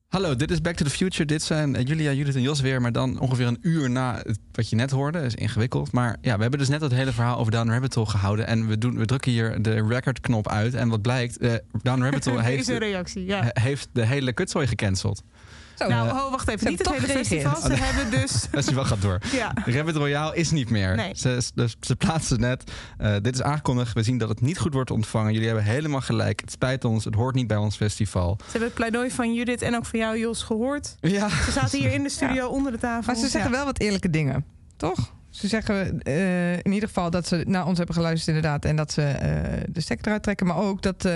Hallo, 0.08 0.36
dit 0.36 0.50
is 0.50 0.60
Back 0.60 0.74
to 0.74 0.84
the 0.84 0.90
Future. 0.90 1.24
Dit 1.24 1.42
zijn 1.42 1.76
eh, 1.76 1.86
Julia, 1.86 2.12
Judith 2.12 2.34
en 2.34 2.42
Jos 2.42 2.60
weer. 2.60 2.80
Maar 2.80 2.92
dan 2.92 3.18
ongeveer 3.18 3.46
een 3.46 3.58
uur 3.60 3.90
na 3.90 4.22
wat 4.52 4.68
je 4.70 4.76
net 4.76 4.90
hoorde. 4.90 5.18
Dat 5.18 5.26
is 5.26 5.34
ingewikkeld. 5.34 5.92
Maar 5.92 6.16
ja, 6.20 6.34
we 6.36 6.40
hebben 6.42 6.58
dus 6.58 6.68
net 6.68 6.80
het 6.80 6.92
hele 6.92 7.12
verhaal 7.12 7.38
over 7.38 7.52
Down 7.52 7.70
Rabbit 7.70 7.94
Hole 7.94 8.06
gehouden. 8.06 8.46
En 8.46 8.66
we, 8.66 8.78
doen, 8.78 8.96
we 8.98 9.04
drukken 9.04 9.30
hier 9.30 9.62
de 9.62 9.86
recordknop 9.86 10.48
uit. 10.48 10.74
En 10.74 10.88
wat 10.88 11.02
blijkt, 11.02 11.38
eh 11.38 11.52
Down 11.82 12.02
Rabbit 12.02 12.24
Hole 12.24 12.42
heeft, 12.50 12.68
reactie, 12.68 13.24
ja. 13.24 13.50
heeft 13.52 13.88
de 13.92 14.06
hele 14.06 14.32
kutzooi 14.32 14.66
gecanceld. 14.66 15.22
Nou, 15.88 16.08
oh, 16.10 16.30
wacht 16.30 16.48
even. 16.48 16.60
ze 16.60 16.68
Niet 16.68 16.78
het 16.78 16.90
hele 16.90 17.06
festival. 17.06 17.60
Ze 17.60 17.72
hebben 17.74 18.20
dus. 18.20 18.32
Het 18.32 18.48
festival 18.60 18.84
gaat 18.84 19.02
door. 19.02 19.18
Ja. 19.32 19.52
Rabbit 19.64 19.96
Royale 19.96 20.36
is 20.36 20.50
niet 20.50 20.70
meer. 20.70 20.96
Nee. 20.96 21.12
Ze, 21.16 21.42
ze, 21.56 21.68
ze 21.80 21.96
plaatsen 21.96 22.40
net. 22.40 22.70
eh, 22.98 23.12
dit 23.22 23.34
is 23.34 23.42
aangekondigd. 23.42 23.92
We 23.94 24.02
zien 24.02 24.18
dat 24.18 24.28
het 24.28 24.40
niet 24.40 24.58
goed 24.58 24.74
wordt 24.74 24.90
ontvangen. 24.90 25.32
Jullie 25.32 25.46
hebben 25.46 25.64
helemaal 25.64 26.00
gelijk. 26.00 26.40
Het 26.40 26.50
spijt 26.50 26.84
ons. 26.84 27.04
Het 27.04 27.14
hoort 27.14 27.34
niet 27.34 27.46
bij 27.46 27.56
ons 27.56 27.76
festival. 27.76 28.36
Ze 28.38 28.44
hebben 28.50 28.62
het 28.68 28.74
pleidooi 28.74 29.10
van 29.10 29.34
Judith 29.34 29.62
en 29.62 29.76
ook 29.76 29.86
van 29.86 29.98
jou, 29.98 30.18
Jos, 30.18 30.42
gehoord. 30.42 30.96
Ja. 31.00 31.28
Ze 31.28 31.50
zaten 31.50 31.78
hier 31.78 31.92
in 31.92 32.02
de 32.02 32.08
studio 32.10 32.48
onder 32.48 32.72
de 32.72 32.78
tafel. 32.78 33.12
maar 33.12 33.22
ze 33.22 33.28
zeggen 33.28 33.50
Ja. 33.50 33.56
wel 33.56 33.64
wat 33.64 33.78
eerlijke 33.78 34.10
dingen, 34.10 34.44
toch? 34.76 35.12
Ze 35.30 35.48
zeggen 35.48 36.02
eh, 36.02 36.52
in 36.52 36.72
ieder 36.72 36.88
geval 36.88 37.10
dat 37.10 37.26
ze 37.26 37.44
naar 37.46 37.66
ons 37.66 37.76
hebben 37.78 37.94
geluisterd 37.96 38.36
inderdaad... 38.36 38.64
en 38.64 38.76
dat 38.76 38.92
ze 38.92 39.02
eh, 39.02 39.60
de 39.68 39.80
stekker 39.80 40.06
eruit 40.06 40.22
trekken. 40.22 40.46
Maar 40.46 40.56
ook 40.56 40.82
dat, 40.82 41.04
eh, 41.04 41.14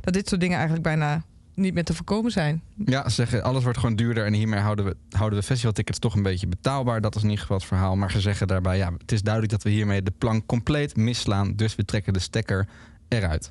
dat 0.00 0.14
dit 0.14 0.28
soort 0.28 0.40
dingen 0.40 0.54
eigenlijk 0.56 0.84
bijna 0.86 1.22
niet 1.54 1.74
meer 1.74 1.84
te 1.84 1.94
voorkomen 1.94 2.30
zijn. 2.30 2.62
Ja, 2.84 3.08
ze 3.08 3.14
zeggen 3.14 3.42
alles 3.42 3.62
wordt 3.62 3.78
gewoon 3.78 3.96
duurder. 3.96 4.26
En 4.26 4.32
hiermee 4.32 4.60
houden 4.60 4.84
we, 4.84 4.96
houden 5.10 5.38
we 5.38 5.44
festivaltickets 5.44 5.98
toch 5.98 6.14
een 6.14 6.22
beetje 6.22 6.46
betaalbaar. 6.46 7.00
Dat 7.00 7.14
is 7.14 7.22
in 7.22 7.28
ieder 7.28 7.42
geval 7.42 7.56
het 7.58 7.66
verhaal. 7.66 7.96
Maar 7.96 8.10
ze 8.10 8.20
zeggen 8.20 8.46
daarbij, 8.46 8.76
ja, 8.76 8.92
het 8.98 9.12
is 9.12 9.22
duidelijk 9.22 9.52
dat 9.52 9.62
we 9.62 9.70
hiermee 9.70 10.02
de 10.02 10.12
plank 10.18 10.46
compleet 10.46 10.96
misslaan. 10.96 11.56
Dus 11.56 11.74
we 11.74 11.84
trekken 11.84 12.12
de 12.12 12.18
stekker 12.18 12.68
eruit. 13.08 13.50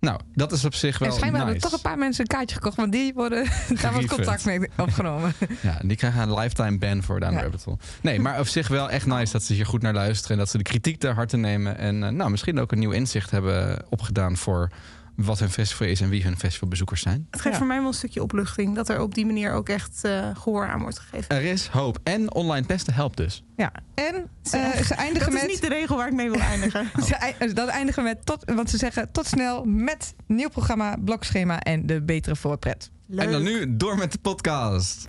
Nou, 0.00 0.20
dat 0.32 0.52
is 0.52 0.64
op 0.64 0.74
zich 0.74 0.98
wel 0.98 1.08
en 1.08 1.14
schijnbaar 1.14 1.40
nice. 1.40 1.52
hebben 1.52 1.70
toch 1.70 1.80
een 1.80 1.90
paar 1.90 1.98
mensen 1.98 2.20
een 2.20 2.36
kaartje 2.36 2.54
gekocht... 2.56 2.76
want 2.76 2.92
die 2.92 3.14
worden, 3.14 3.44
daar 3.44 3.76
Gerefund. 3.78 4.06
contact 4.06 4.44
mee 4.44 4.68
opgenomen. 4.76 5.32
Ja, 5.62 5.78
die 5.82 5.96
krijgen 5.96 6.22
een 6.22 6.34
lifetime 6.34 6.78
ban 6.78 7.02
voor 7.02 7.20
Down 7.20 7.32
Ja. 7.34 7.40
Rabbit 7.42 7.64
Hole. 7.64 7.78
Nee, 8.00 8.20
maar 8.20 8.38
op 8.38 8.46
zich 8.46 8.68
wel 8.68 8.90
echt 8.90 9.06
nice 9.06 9.32
dat 9.32 9.42
ze 9.42 9.52
hier 9.54 9.66
goed 9.66 9.82
naar 9.82 9.94
luisteren. 9.94 10.32
En 10.32 10.38
dat 10.38 10.48
ze 10.50 10.56
de 10.56 10.62
kritiek 10.62 10.98
ter 11.00 11.14
harte 11.14 11.36
nemen. 11.36 11.78
En 11.78 12.04
eh, 12.04 12.10
nou, 12.10 12.30
misschien 12.30 12.60
ook 12.60 12.72
een 12.72 12.78
nieuw 12.78 12.90
inzicht 12.90 13.30
hebben 13.30 13.84
opgedaan 13.88 14.36
voor 14.36 14.70
wat 15.16 15.38
hun 15.38 15.50
festival 15.50 15.86
is 15.86 16.00
en 16.00 16.08
wie 16.08 16.22
hun 16.22 16.38
festivalbezoekers 16.38 17.00
zijn. 17.02 17.26
Het 17.30 17.40
geeft 17.40 17.52
Ja. 17.54 17.58
voor 17.58 17.66
mij 17.68 17.78
wel 17.78 17.86
een 17.86 17.94
stukje 17.94 18.22
opluchting. 18.22 18.74
Dat 18.74 18.88
er 18.88 19.00
op 19.00 19.14
die 19.14 19.26
manier 19.26 19.52
ook 19.52 19.68
echt 19.68 20.04
eh, 20.04 20.30
gehoor 20.34 20.66
aan 20.68 20.80
wordt 20.80 20.98
gegeven. 20.98 21.36
Er 21.36 21.42
is 21.42 21.66
hoop. 21.66 21.98
En 22.02 22.34
online 22.34 22.66
pesten 22.66 22.94
helpt 22.94 23.16
dus. 23.16 23.42
Ja, 23.56 23.72
en 23.94 24.28
Ze- 24.42 24.56
eh, 24.56 24.82
ze 24.82 24.94
eindigen 24.94 25.30
Dat 25.30 25.34
is 25.34 25.40
met... 25.42 25.50
niet 25.50 25.60
de 25.60 25.68
regel 25.68 25.96
waar 25.96 26.06
ik 26.08 26.12
mee 26.14 26.30
wil 26.30 26.40
eindigen. 26.52 26.90
Ze, 27.06 27.14
ei- 27.14 27.52
dat 27.52 27.68
eindigen 27.68 28.02
we 28.02 28.08
met 28.08 28.26
tot, 28.26 28.52
want 28.54 28.70
ze 28.70 28.76
zeggen 28.76 29.10
tot 29.12 29.26
snel 29.26 29.64
met 29.64 30.14
nieuw 30.26 30.48
programma, 30.48 30.96
blokschema 31.04 31.60
en 31.60 31.86
de 31.86 32.02
betere 32.02 32.36
voorpret. 32.36 32.90
En 33.16 33.30
dan 33.30 33.42
nu 33.42 33.76
door 33.76 33.98
met 33.98 34.12
de 34.12 34.18
podcast. 34.18 35.04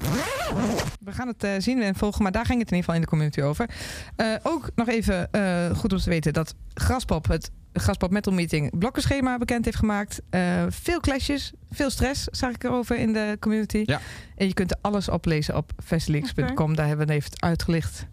We 0.99 1.11
gaan 1.11 1.27
het 1.27 1.43
eh, 1.43 1.51
zien 1.57 1.81
en 1.81 1.95
volgen, 1.95 2.23
maar 2.23 2.31
daar 2.31 2.45
ging 2.45 2.59
het 2.59 2.71
in 2.71 2.77
ieder 2.77 2.93
geval 2.93 2.95
in 2.95 3.01
de 3.01 3.07
community 3.07 3.41
over. 3.41 3.69
Eh, 4.15 4.33
ook 4.43 4.69
nog 4.75 4.87
even 4.87 5.31
eh, 5.31 5.77
goed 5.77 5.93
om 5.93 5.99
te 5.99 6.09
weten 6.09 6.33
dat 6.33 6.55
Graspop 6.73 7.27
het 7.27 7.51
Graspop 7.79 8.11
Metal 8.11 8.33
Meeting 8.33 8.79
blokkenschema 8.79 9.37
bekend 9.37 9.65
heeft 9.65 9.77
gemaakt. 9.77 10.21
Eh, 10.29 10.63
veel 10.69 10.99
clashes, 10.99 11.51
veel 11.71 11.89
stress 11.89 12.23
zag 12.23 12.51
ik 12.51 12.63
erover 12.63 12.97
in 12.97 13.13
de 13.13 13.37
community. 13.39 13.83
Ja. 13.85 14.01
En 14.35 14.47
je 14.47 14.53
kunt 14.53 14.71
er 14.71 14.77
alles 14.81 15.09
oplezen 15.09 15.55
op 15.55 15.71
festileaks.com. 15.83 16.75
Daar 16.75 16.87
hebben 16.87 17.07
we 17.07 17.13
het 17.13 17.23
even 17.23 17.41
uitgelicht. 17.41 18.05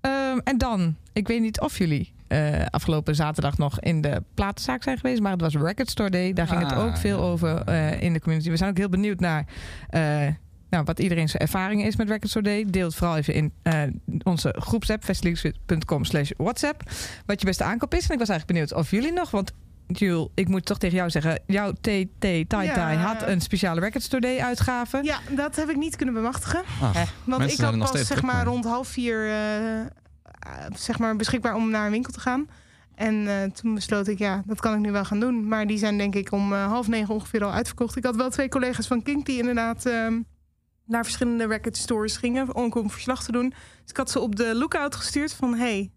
Ehm, 0.00 0.38
en 0.44 0.58
dan, 0.58 0.96
ik 1.12 1.28
weet 1.28 1.40
niet 1.40 1.60
of 1.60 1.78
jullie 1.78 2.14
eh, 2.28 2.66
afgelopen 2.70 3.14
zaterdag 3.14 3.58
nog 3.58 3.80
in 3.80 4.00
de 4.00 4.22
platenzaak 4.34 4.82
zijn 4.82 4.96
geweest. 4.98 5.20
Maar 5.20 5.32
het 5.32 5.40
was 5.40 5.54
Record 5.54 5.90
Store 5.90 6.10
Day. 6.10 6.32
Daar 6.32 6.46
ging 6.46 6.60
het 6.62 6.72
Ah, 6.72 6.84
ook 6.84 6.96
veel 6.96 7.18
ja. 7.18 7.24
over 7.24 7.62
eh, 7.64 8.02
in 8.02 8.12
de 8.12 8.20
community. 8.20 8.50
We 8.50 8.56
zijn 8.56 8.70
ook 8.70 8.76
heel 8.76 8.88
benieuwd 8.88 9.20
naar 9.20 9.44
eh, 9.88 10.26
nou, 10.70 10.84
wat 10.84 10.98
iedereen 11.00 11.28
zijn 11.28 11.42
ervaring 11.42 11.84
is 11.84 11.96
met 11.96 12.08
Record 12.08 12.28
Store 12.30 12.44
Day. 12.44 12.64
Deel 12.68 12.86
het 12.86 12.94
vooral 12.94 13.16
even 13.16 13.34
in 13.34 13.52
eh, 13.62 13.82
onze 14.22 14.54
groepsapp, 14.58 15.04
festileaks.com 15.04 16.04
slash 16.04 16.30
WhatsApp. 16.36 16.82
Wat 17.26 17.40
je 17.40 17.46
beste 17.46 17.64
aankoop 17.64 17.94
is. 17.94 18.06
En 18.06 18.12
ik 18.12 18.18
was 18.18 18.28
eigenlijk 18.28 18.58
benieuwd 18.58 18.72
of 18.84 18.90
jullie 18.90 19.12
nog, 19.12 19.30
want 19.30 19.52
Jules, 19.88 20.28
ik 20.34 20.48
moet 20.48 20.64
toch 20.64 20.78
tegen 20.78 20.96
jou 20.96 21.10
zeggen, 21.10 21.40
jouw 21.46 21.72
TT 21.72 21.80
Tai 22.20 22.46
Tai 22.48 22.66
Ja. 22.66 22.94
had 22.94 23.22
een 23.22 23.40
speciale 23.40 23.80
Record 23.80 24.02
Store 24.02 24.22
Day 24.22 24.40
uitgave. 24.40 25.00
Ja, 25.02 25.18
dat 25.30 25.56
heb 25.56 25.68
ik 25.68 25.76
niet 25.76 25.96
kunnen 25.96 26.14
bemachtigen. 26.14 26.62
Ach, 26.82 26.94
Hè? 26.94 27.02
Want 27.24 27.52
ik 27.52 27.58
had 27.58 27.78
pas 27.78 28.06
zeg 28.06 28.22
maar 28.22 28.44
rond 28.44 28.64
half 28.64 28.88
vier 28.88 29.28
zeg 30.74 30.98
maar 30.98 31.16
beschikbaar 31.16 31.54
om 31.54 31.70
naar 31.70 31.84
een 31.84 31.90
winkel 31.92 32.12
te 32.12 32.20
gaan. 32.20 32.48
En 32.94 33.28
eh, 33.28 33.50
toen 33.50 33.74
besloot 33.74 34.08
ik, 34.08 34.18
ja, 34.18 34.42
dat 34.46 34.60
kan 34.60 34.74
ik 34.74 34.80
nu 34.80 34.92
wel 34.92 35.04
gaan 35.04 35.20
doen. 35.20 35.48
Maar 35.48 35.66
die 35.66 35.78
zijn 35.78 35.98
denk 35.98 36.14
ik 36.14 36.32
om 36.32 36.52
eh, 36.52 36.66
half 36.66 36.88
negen 36.88 37.14
ongeveer 37.14 37.44
al 37.44 37.52
uitverkocht. 37.52 37.96
Ik 37.96 38.04
had 38.04 38.16
wel 38.16 38.30
twee 38.30 38.48
collega's 38.48 38.86
van 38.86 39.02
Kink 39.02 39.26
die 39.26 39.38
inderdaad 39.38 39.86
ehm, 39.86 40.20
naar 40.84 41.04
verschillende 41.04 41.46
record 41.46 41.76
stores 41.76 42.16
gingen 42.16 42.54
om 42.54 42.72
om 42.72 42.90
verslag 42.90 43.24
te 43.24 43.32
doen. 43.32 43.48
Dus 43.48 43.90
ik 43.90 43.96
had 43.96 44.10
ze 44.10 44.20
op 44.20 44.36
de 44.36 44.54
lookout 44.54 44.94
gestuurd 44.94 45.32
van, 45.32 45.54
hey, 45.54 45.90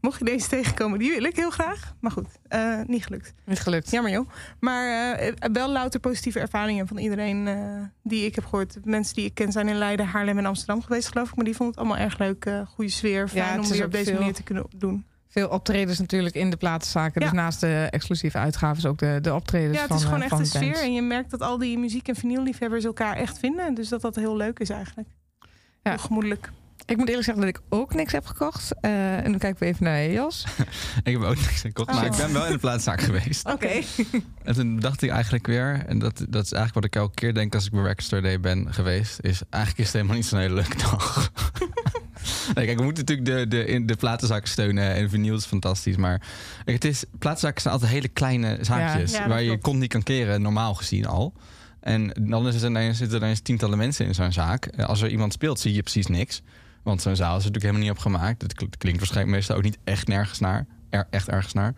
mocht 0.00 0.18
je 0.18 0.24
deze 0.24 0.48
tegenkomen, 0.48 0.98
die 0.98 1.10
wil 1.10 1.24
ik 1.24 1.36
heel 1.36 1.50
graag. 1.50 1.94
Maar 2.00 2.10
goed, 2.10 2.26
eh, 2.48 2.80
niet 2.86 3.04
gelukt. 3.04 3.34
Niet 3.44 3.60
gelukt. 3.60 3.90
Jammer 3.90 4.12
joh. 4.12 4.28
Maar 4.60 5.12
eh, 5.14 5.32
wel 5.52 5.70
louter 5.72 6.00
positieve 6.00 6.40
ervaringen 6.40 6.86
van 6.86 6.98
iedereen 6.98 7.46
eh, 7.48 7.56
die 8.02 8.24
ik 8.26 8.34
heb 8.34 8.44
gehoord. 8.44 8.76
Mensen 8.84 9.14
die 9.14 9.24
ik 9.24 9.34
ken 9.34 9.52
zijn 9.52 9.68
in 9.68 9.76
Leiden, 9.76 10.06
Haarlem 10.06 10.38
en 10.38 10.46
Amsterdam 10.46 10.82
geweest 10.82 11.08
geloof 11.08 11.28
ik. 11.28 11.36
Maar 11.36 11.44
die 11.44 11.56
vonden 11.56 11.74
het 11.76 11.84
allemaal 11.84 12.04
erg 12.04 12.18
leuk. 12.18 12.50
goede 12.68 12.90
sfeer. 12.90 13.28
Fijn 13.28 13.60
om 13.60 13.68
weer 13.68 13.84
op 13.84 13.92
deze 13.92 14.10
veel- 14.10 14.18
manier 14.18 14.34
te 14.34 14.42
kunnen 14.42 14.66
doen. 14.76 15.04
Veel 15.28 15.48
optredens 15.48 15.98
natuurlijk 15.98 16.34
in 16.34 16.50
de 16.50 16.56
platenzaken. 16.56 17.20
Dus 17.20 17.32
naast 17.32 17.60
de 17.60 17.88
exclusieve 17.90 18.38
uitgaven 18.38 18.90
ook 18.90 18.98
de, 18.98 19.18
de 19.22 19.34
optredens 19.34 19.74
ja, 19.74 19.78
het 19.80 19.88
van 19.88 19.96
is 19.96 20.04
gewoon 20.04 20.22
echt 20.22 20.38
een 20.38 20.46
sfeer. 20.46 20.76
En 20.82 20.92
je 20.92 21.02
merkt 21.02 21.30
dat 21.30 21.40
al 21.40 21.58
die 21.58 21.78
muziek- 21.78 22.08
en 22.08 22.14
vinylliefhebbers 22.16 22.84
elkaar 22.84 23.16
echt 23.16 23.38
vinden. 23.38 23.74
Dus 23.74 23.88
dat 23.88 24.00
dat 24.00 24.14
heel 24.14 24.36
leuk 24.36 24.58
is 24.58 24.70
eigenlijk. 24.70 25.08
Ja. 25.82 25.90
Heel 25.90 25.98
gemoedelijk. 25.98 26.50
Ik 26.86 26.96
moet 26.96 27.08
eerlijk 27.08 27.24
zeggen 27.24 27.44
dat 27.46 27.54
ik 27.56 27.60
ook 27.68 27.94
niks 27.94 28.12
heb 28.12 28.26
gekocht. 28.26 28.72
Eh, 28.80 29.16
en 29.16 29.24
dan 29.24 29.38
kijken 29.38 29.60
we 29.60 29.66
even 29.66 29.84
naar 29.84 30.10
Jos. 30.10 30.44
Ik 31.04 31.12
heb 31.12 31.22
ook 31.22 31.34
niks 31.36 31.60
gekocht, 31.60 31.88
maar 31.92 31.98
Oh. 32.04 32.10
ik 32.10 32.16
ben 32.16 32.32
wel 32.32 32.46
in 32.46 32.52
de 32.52 32.58
plaatszaak 32.58 33.00
geweest. 33.10 33.46
Oké. 33.46 33.70
En 34.42 34.54
toen 34.54 34.80
dacht 34.80 35.02
ik 35.02 35.10
eigenlijk 35.10 35.46
weer, 35.46 35.82
en 35.86 35.98
dat, 35.98 36.24
dat 36.28 36.44
is 36.44 36.52
eigenlijk 36.52 36.74
wat 36.74 36.84
ik 36.84 36.94
elke 36.96 37.14
keer 37.14 37.34
denk 37.34 37.54
als 37.54 37.64
ik 37.66 37.70
bij 37.72 37.80
Record 37.80 38.02
Store 38.02 38.22
Day 38.22 38.40
ben 38.40 38.74
geweest, 38.74 39.18
is 39.20 39.40
eigenlijk 39.50 39.78
is 39.78 39.86
het 39.86 39.94
helemaal 39.94 40.16
niet 40.16 40.26
zo'n 40.26 40.38
hele 40.38 40.54
leuke 40.54 40.76
dag. 40.76 41.32
nee, 42.54 42.64
kijk, 42.66 42.78
we 42.78 42.84
moeten 42.84 43.04
natuurlijk 43.06 43.50
de, 43.50 43.56
de, 43.56 43.64
in 43.64 43.86
de 43.86 43.96
platenzakken 43.96 44.48
steunen 44.50 44.94
en 44.94 45.10
vinyl 45.10 45.36
is 45.36 45.44
fantastisch, 45.44 45.96
maar 45.96 46.22
het 46.64 46.84
is, 46.84 47.04
platenzakken 47.18 47.62
zijn 47.62 47.74
altijd 47.74 47.92
hele 47.92 48.08
kleine 48.08 48.58
zaakjes 48.60 49.10
Ja, 49.10 49.16
ja, 49.16 49.22
dat 49.22 49.32
waar 49.32 49.42
je 49.42 49.58
kont 49.58 49.78
niet 49.78 49.90
kan 49.92 50.02
keren, 50.02 50.42
normaal 50.42 50.74
gezien 50.74 51.06
al. 51.06 51.32
En 51.80 52.12
dan 52.20 52.46
is 52.48 52.54
het 52.54 52.64
ineens, 52.64 52.98
zitten 52.98 53.16
er 53.18 53.22
ineens 53.24 53.40
tientallen 53.40 53.78
mensen 53.78 54.06
in 54.06 54.14
zo'n 54.14 54.32
zaak. 54.32 54.66
Eh, 54.66 54.86
Als 54.86 55.00
er 55.02 55.08
iemand 55.08 55.32
speelt, 55.32 55.60
zie 55.60 55.74
je 55.74 55.82
precies 55.82 56.06
niks. 56.06 56.42
Want 56.82 57.02
zo'n 57.02 57.16
zaal 57.16 57.36
is 57.36 57.44
er 57.44 57.50
natuurlijk 57.50 57.64
helemaal 57.64 57.82
niet 57.82 57.90
op 57.90 58.12
gemaakt. 58.12 58.42
Het 58.42 58.54
kl- 58.54 58.64
klinkt 58.78 58.98
waarschijnlijk 58.98 59.36
meestal 59.36 59.56
ook 59.56 59.62
niet 59.62 59.78
echt 59.84 60.06
nergens 60.08 60.38
naar. 60.38 60.66
Echt 61.10 61.28
ergens 61.28 61.52
naar. 61.52 61.74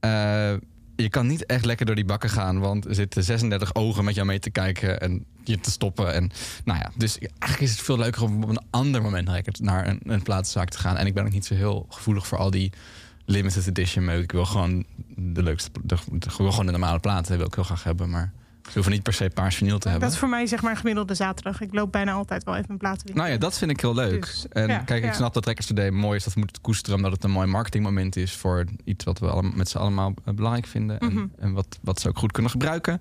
Eh, 0.00 0.54
je 0.96 1.08
kan 1.08 1.26
niet 1.26 1.46
echt 1.46 1.64
lekker 1.64 1.86
door 1.86 1.94
die 1.94 2.04
bakken 2.04 2.30
gaan, 2.30 2.58
want 2.58 2.84
er 2.84 2.94
zitten 2.94 3.24
36 3.24 3.74
ogen 3.74 4.04
met 4.04 4.14
jou 4.14 4.26
mee 4.26 4.38
te 4.38 4.50
kijken 4.50 5.00
en 5.00 5.24
je 5.44 5.60
te 5.60 5.70
stoppen. 5.70 6.14
En, 6.14 6.30
nou 6.64 6.78
ja, 6.78 6.90
dus 6.96 7.18
eigenlijk 7.18 7.60
is 7.60 7.70
het 7.70 7.80
veel 7.80 7.98
leuker 7.98 8.22
om 8.22 8.42
op 8.42 8.48
een 8.48 8.62
ander 8.70 9.02
moment 9.02 9.58
naar 9.60 9.88
een- 9.88 10.00
een, 10.04 10.22
plaatszaak 10.22 10.68
te 10.68 10.78
gaan. 10.78 10.96
En 10.96 11.06
ik 11.06 11.14
ben 11.14 11.24
ook 11.24 11.32
niet 11.32 11.46
zo 11.46 11.54
heel 11.54 11.86
gevoelig 11.88 12.26
voor 12.26 12.38
al 12.38 12.50
die 12.50 12.72
limited 13.24 13.66
edition 13.66 14.04
meuk. 14.04 14.22
Ik 14.22 14.32
wil 14.32 14.44
gewoon 14.44 14.84
de 15.16 15.42
leukste, 15.42 15.70
de, 15.82 15.96
gewoon 16.28 16.66
de 16.66 16.72
normale 16.72 16.98
platen 17.00 17.36
wil 17.36 17.46
ik 17.46 17.54
heel 17.54 17.64
graag 17.64 17.84
hebben, 17.84 18.10
maar 18.10 18.32
ze 18.66 18.72
hoeven 18.72 18.92
niet 18.92 19.02
per 19.02 19.12
se 19.12 19.30
paars 19.34 19.56
vinyl 19.56 19.78
te 19.78 19.88
hebben. 19.88 20.06
Dat 20.06 20.14
is 20.14 20.20
voor 20.20 20.28
mij 20.28 20.46
zeg 20.46 20.62
maar 20.62 20.70
een 20.70 20.76
gemiddelde 20.76 21.14
zaterdag. 21.14 21.60
Ik 21.60 21.74
loop 21.74 21.92
bijna 21.92 22.12
altijd 22.12 22.44
wel 22.44 22.56
even 22.56 22.70
een 22.70 22.76
platenwinkel. 22.76 23.22
Nou 23.22 23.34
ja, 23.34 23.40
dat 23.40 23.58
vind 23.58 23.70
ik 23.70 23.80
heel 23.80 23.94
leuk. 23.94 24.20
Dus, 24.20 24.46
en 24.48 24.68
ja, 24.68 24.78
kijk, 24.78 25.02
ik 25.02 25.10
ja. 25.10 25.16
snap 25.16 25.34
dat 25.34 25.46
Records 25.46 25.66
Today 25.66 25.90
mooi 25.90 26.16
is. 26.16 26.24
Dat 26.24 26.32
we 26.32 26.38
moeten 26.38 26.56
het 26.56 26.66
koesteren 26.66 26.96
omdat 26.96 27.12
het 27.12 27.24
een 27.24 27.30
mooi 27.30 27.46
marketingmoment 27.46 28.16
is... 28.16 28.32
voor 28.32 28.64
iets 28.84 29.04
wat 29.04 29.18
we 29.18 29.28
allemaal, 29.28 29.52
met 29.54 29.68
z'n 29.68 29.78
allemaal 29.78 30.14
eh, 30.24 30.34
belangrijk 30.34 30.66
vinden. 30.66 30.96
Mhm. 31.00 31.18
En, 31.18 31.32
en 31.38 31.52
wat, 31.52 31.78
wat 31.80 32.00
ze 32.00 32.08
ook 32.08 32.18
goed 32.18 32.32
kunnen 32.32 32.50
gebruiken. 32.50 33.00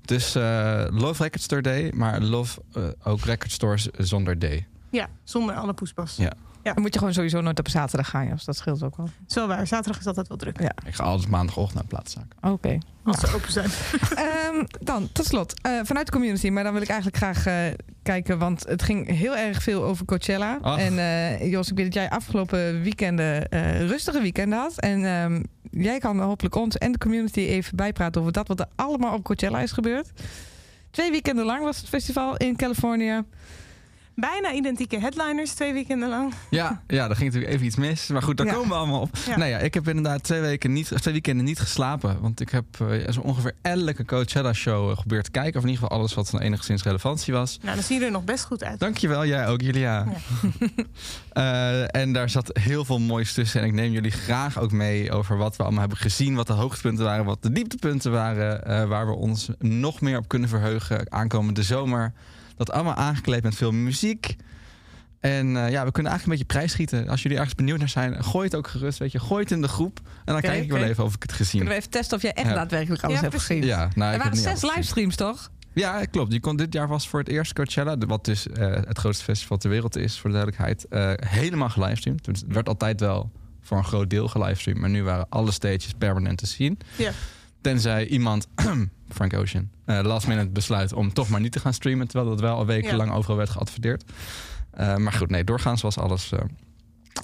Dus 0.00 0.34
eh, 0.34 0.84
love 0.90 1.22
Record 1.22 1.42
Store 1.42 1.62
Day, 1.62 1.92
maar 1.94 2.20
love 2.20 2.62
eh, 2.72 2.82
ook 3.04 3.20
Record 3.20 3.52
Stores 3.52 3.88
zonder 3.90 4.38
day. 4.38 4.66
Ja, 4.90 5.08
zonder 5.24 5.54
alle 5.54 5.72
poespas. 5.72 6.16
Ja. 6.16 6.32
Dan 6.72 6.82
moet 6.82 6.92
je 6.92 6.98
gewoon 6.98 7.14
sowieso 7.14 7.40
nooit 7.40 7.58
op 7.58 7.68
zaterdag 7.68 8.08
gaan, 8.08 8.28
Jos. 8.28 8.44
Dat 8.44 8.56
scheelt 8.56 8.82
ook 8.82 8.96
wel. 8.96 9.08
Wel 9.26 9.46
waar. 9.46 9.66
Zaterdag 9.66 10.00
is 10.00 10.06
altijd 10.06 10.28
wel 10.28 10.36
druk. 10.36 10.60
Ja. 10.60 10.72
Ik 10.86 10.94
ga 10.94 11.04
altijd 11.04 11.30
maandagochtend 11.30 11.74
naar 11.74 11.82
de 11.82 11.88
plaatszaak. 11.88 12.52
Oké. 12.52 12.78
Als 13.04 13.20
ze 13.20 13.34
open 13.34 13.52
zijn. 13.52 13.70
Ehm, 14.14 14.64
dan, 14.80 15.08
tot 15.12 15.26
slot, 15.26 15.54
eh, 15.60 15.72
vanuit 15.82 16.06
de 16.06 16.12
community. 16.12 16.48
Maar 16.48 16.64
dan 16.64 16.72
wil 16.72 16.82
ik 16.82 16.88
eigenlijk 16.88 17.16
graag 17.16 17.46
eh, 17.46 17.54
kijken, 18.02 18.38
want 18.38 18.68
het 18.68 18.82
ging 18.82 19.08
heel 19.08 19.36
erg 19.36 19.62
veel 19.62 19.84
over 19.84 20.04
Coachella. 20.04 20.58
Ach. 20.60 20.78
En 20.78 20.98
eh, 20.98 21.50
Jos, 21.50 21.70
ik 21.70 21.76
weet 21.76 21.84
dat 21.84 21.94
jij 21.94 22.10
afgelopen 22.10 22.82
weekenden 22.82 23.48
rustige 23.86 24.20
weekenden 24.20 24.58
had. 24.58 24.80
En 24.80 25.04
ehm, 25.04 25.42
jij 25.70 25.98
kan 25.98 26.20
hopelijk 26.20 26.54
ons 26.54 26.78
en 26.78 26.92
de 26.92 26.98
community 26.98 27.40
even 27.40 27.76
bijpraten 27.76 28.20
over 28.20 28.32
dat 28.32 28.48
wat 28.48 28.60
er 28.60 28.66
allemaal 28.74 29.14
op 29.14 29.24
Coachella 29.24 29.60
is 29.60 29.72
gebeurd. 29.72 30.10
Twee 30.90 31.10
weekenden 31.10 31.44
lang 31.44 31.62
was 31.62 31.76
het 31.76 31.88
festival 31.88 32.36
in 32.36 32.56
Californië. 32.56 33.22
Bijna 34.16 34.52
identieke 34.52 34.98
headliners, 34.98 35.52
twee 35.52 35.72
weekenden 35.72 36.08
lang. 36.08 36.32
Ja, 36.50 36.82
ja, 36.86 37.06
daar 37.06 37.16
ging 37.16 37.26
natuurlijk 37.28 37.52
even 37.54 37.66
iets 37.66 37.76
mis. 37.76 38.06
Maar 38.08 38.22
goed, 38.22 38.36
daar 38.36 38.46
Ja. 38.46 38.52
komen 38.52 38.68
we 38.68 38.74
allemaal 38.74 39.00
op. 39.00 39.16
Ja. 39.26 39.36
Nou 39.36 39.50
ja, 39.50 39.58
ik 39.58 39.74
heb 39.74 39.88
inderdaad 39.88 40.22
twee, 40.22 40.40
weken 40.40 40.72
niet, 40.72 40.86
twee 41.00 41.12
weekenden 41.14 41.44
niet 41.44 41.58
geslapen. 41.60 42.20
Want 42.20 42.40
ik 42.40 42.50
heb 42.50 42.64
eh, 42.80 43.10
zo 43.12 43.20
ongeveer 43.20 43.52
elke 43.62 44.04
Coachella-show 44.04 44.90
eh, 44.90 44.96
gebeurd 44.98 45.24
te 45.24 45.30
kijken. 45.30 45.56
Of 45.56 45.62
in 45.62 45.68
ieder 45.70 45.82
geval 45.82 45.98
alles 45.98 46.14
wat 46.14 46.30
van 46.30 46.40
enigszins 46.40 46.82
relevantie 46.82 47.32
was. 47.32 47.58
Nou, 47.62 47.74
dan 47.74 47.84
zien 47.84 47.92
jullie 47.96 48.06
er 48.06 48.18
nog 48.18 48.24
best 48.24 48.44
goed 48.44 48.64
uit. 48.64 48.80
Dankjewel, 48.80 49.26
jij 49.26 49.48
ook, 49.48 49.60
Julia. 49.60 50.06
Eh, 51.32 51.96
en 51.96 52.12
daar 52.12 52.30
zat 52.30 52.50
heel 52.60 52.84
veel 52.84 52.98
moois 52.98 53.32
tussen. 53.32 53.60
En 53.60 53.66
ik 53.66 53.72
neem 53.72 53.92
jullie 53.92 54.10
graag 54.10 54.58
ook 54.58 54.72
mee 54.72 55.12
over 55.12 55.36
wat 55.36 55.56
we 55.56 55.62
allemaal 55.62 55.80
hebben 55.80 55.98
gezien. 55.98 56.34
Wat 56.34 56.46
de 56.46 56.52
hoogtepunten 56.52 57.04
waren, 57.04 57.24
wat 57.24 57.42
de 57.42 57.52
dieptepunten 57.52 58.12
waren. 58.12 58.88
waar 58.88 59.06
we 59.06 59.12
ons 59.12 59.48
nog 59.58 60.00
meer 60.00 60.18
op 60.18 60.28
kunnen 60.28 60.48
verheugen 60.48 61.12
aankomende 61.12 61.62
zomer. 61.62 62.12
Dat 62.56 62.70
allemaal 62.70 62.94
aangekleed 62.94 63.42
met 63.42 63.54
veel 63.54 63.72
muziek. 63.72 64.36
En 65.20 65.56
eh, 65.56 65.70
ja, 65.70 65.84
we 65.84 65.92
kunnen 65.92 66.12
eigenlijk 66.12 66.24
een 66.24 66.30
beetje 66.30 66.44
prijsschieten. 66.44 67.08
Als 67.08 67.22
jullie 67.22 67.36
ergens 67.38 67.54
benieuwd 67.54 67.78
naar 67.78 67.88
zijn, 67.88 68.24
gooi 68.24 68.44
het 68.44 68.54
ook 68.54 68.68
gerust. 68.68 68.98
Weet 68.98 69.12
je, 69.12 69.18
gooi 69.20 69.42
het 69.42 69.50
in 69.52 69.62
de 69.62 69.68
groep. 69.68 70.00
En 70.24 70.32
dan 70.32 70.40
kijk 70.40 70.62
ik 70.62 70.70
wel 70.70 70.82
even 70.82 71.04
of 71.04 71.14
ik 71.14 71.22
het 71.22 71.32
gezien 71.32 71.50
Kunnen 71.60 71.74
heb. 71.74 71.82
we 71.82 71.88
even 71.88 72.00
testen 72.00 72.16
of 72.16 72.22
jij 72.22 72.32
echt 72.32 72.48
Ja. 72.48 72.54
daadwerkelijk 72.54 73.02
alles 73.02 73.16
Ja, 73.16 73.22
hebt 73.22 73.34
gezien? 73.40 73.64
Ja, 73.64 73.76
nou, 73.78 73.88
ik 73.90 73.96
er 73.98 74.10
heb 74.10 74.18
waren 74.18 74.32
niet 74.32 74.42
zes 74.60 74.62
livestreams, 74.74 75.16
toch? 75.16 75.50
Ja, 75.72 76.04
klopt. 76.04 76.30
Die 76.30 76.40
kon, 76.40 76.56
dit 76.56 76.72
jaar 76.72 76.88
was 76.88 77.08
voor 77.08 77.18
het 77.18 77.28
eerst 77.28 77.52
Coachella, 77.52 77.96
wat 77.98 78.24
dus 78.24 78.48
eh, 78.48 78.70
het 78.74 78.98
grootste 78.98 79.24
festival 79.24 79.56
ter 79.56 79.70
wereld 79.70 79.96
is, 79.96 80.18
voor 80.18 80.30
de 80.30 80.36
duidelijkheid, 80.36 80.88
eh, 80.88 81.28
helemaal 81.28 81.68
gelivestreamd. 81.68 82.24
Dus 82.24 82.40
het 82.40 82.52
werd 82.52 82.68
altijd 82.68 83.00
wel 83.00 83.30
voor 83.60 83.76
een 83.76 83.84
groot 83.84 84.10
deel 84.10 84.28
gelivestreamd, 84.28 84.78
maar 84.80 84.90
nu 84.90 85.02
waren 85.02 85.26
alle 85.28 85.50
stages 85.50 85.92
permanent 85.98 86.38
te 86.38 86.46
zien. 86.46 86.78
Ja. 86.96 87.10
Tenzij 87.64 88.06
iemand, 88.06 88.46
Frank 89.16 89.34
Ocean, 89.34 89.68
eh, 89.84 90.00
last 90.02 90.26
minute 90.26 90.48
besluit 90.48 90.92
om 90.92 91.12
toch 91.12 91.28
maar 91.28 91.40
niet 91.40 91.52
te 91.52 91.60
gaan 91.60 91.72
streamen, 91.74 92.08
terwijl 92.08 92.30
dat 92.30 92.40
wel 92.40 92.56
al 92.56 92.66
wekenlang 92.66 93.12
overal 93.12 93.36
werd 93.36 93.50
geadverteerd. 93.50 94.04
Eh, 94.70 94.96
maar 94.96 95.12
goed, 95.12 95.30
nee, 95.30 95.44
doorgaans 95.44 95.82
was 95.82 95.98
alles, 95.98 96.32
eh, 96.32 96.38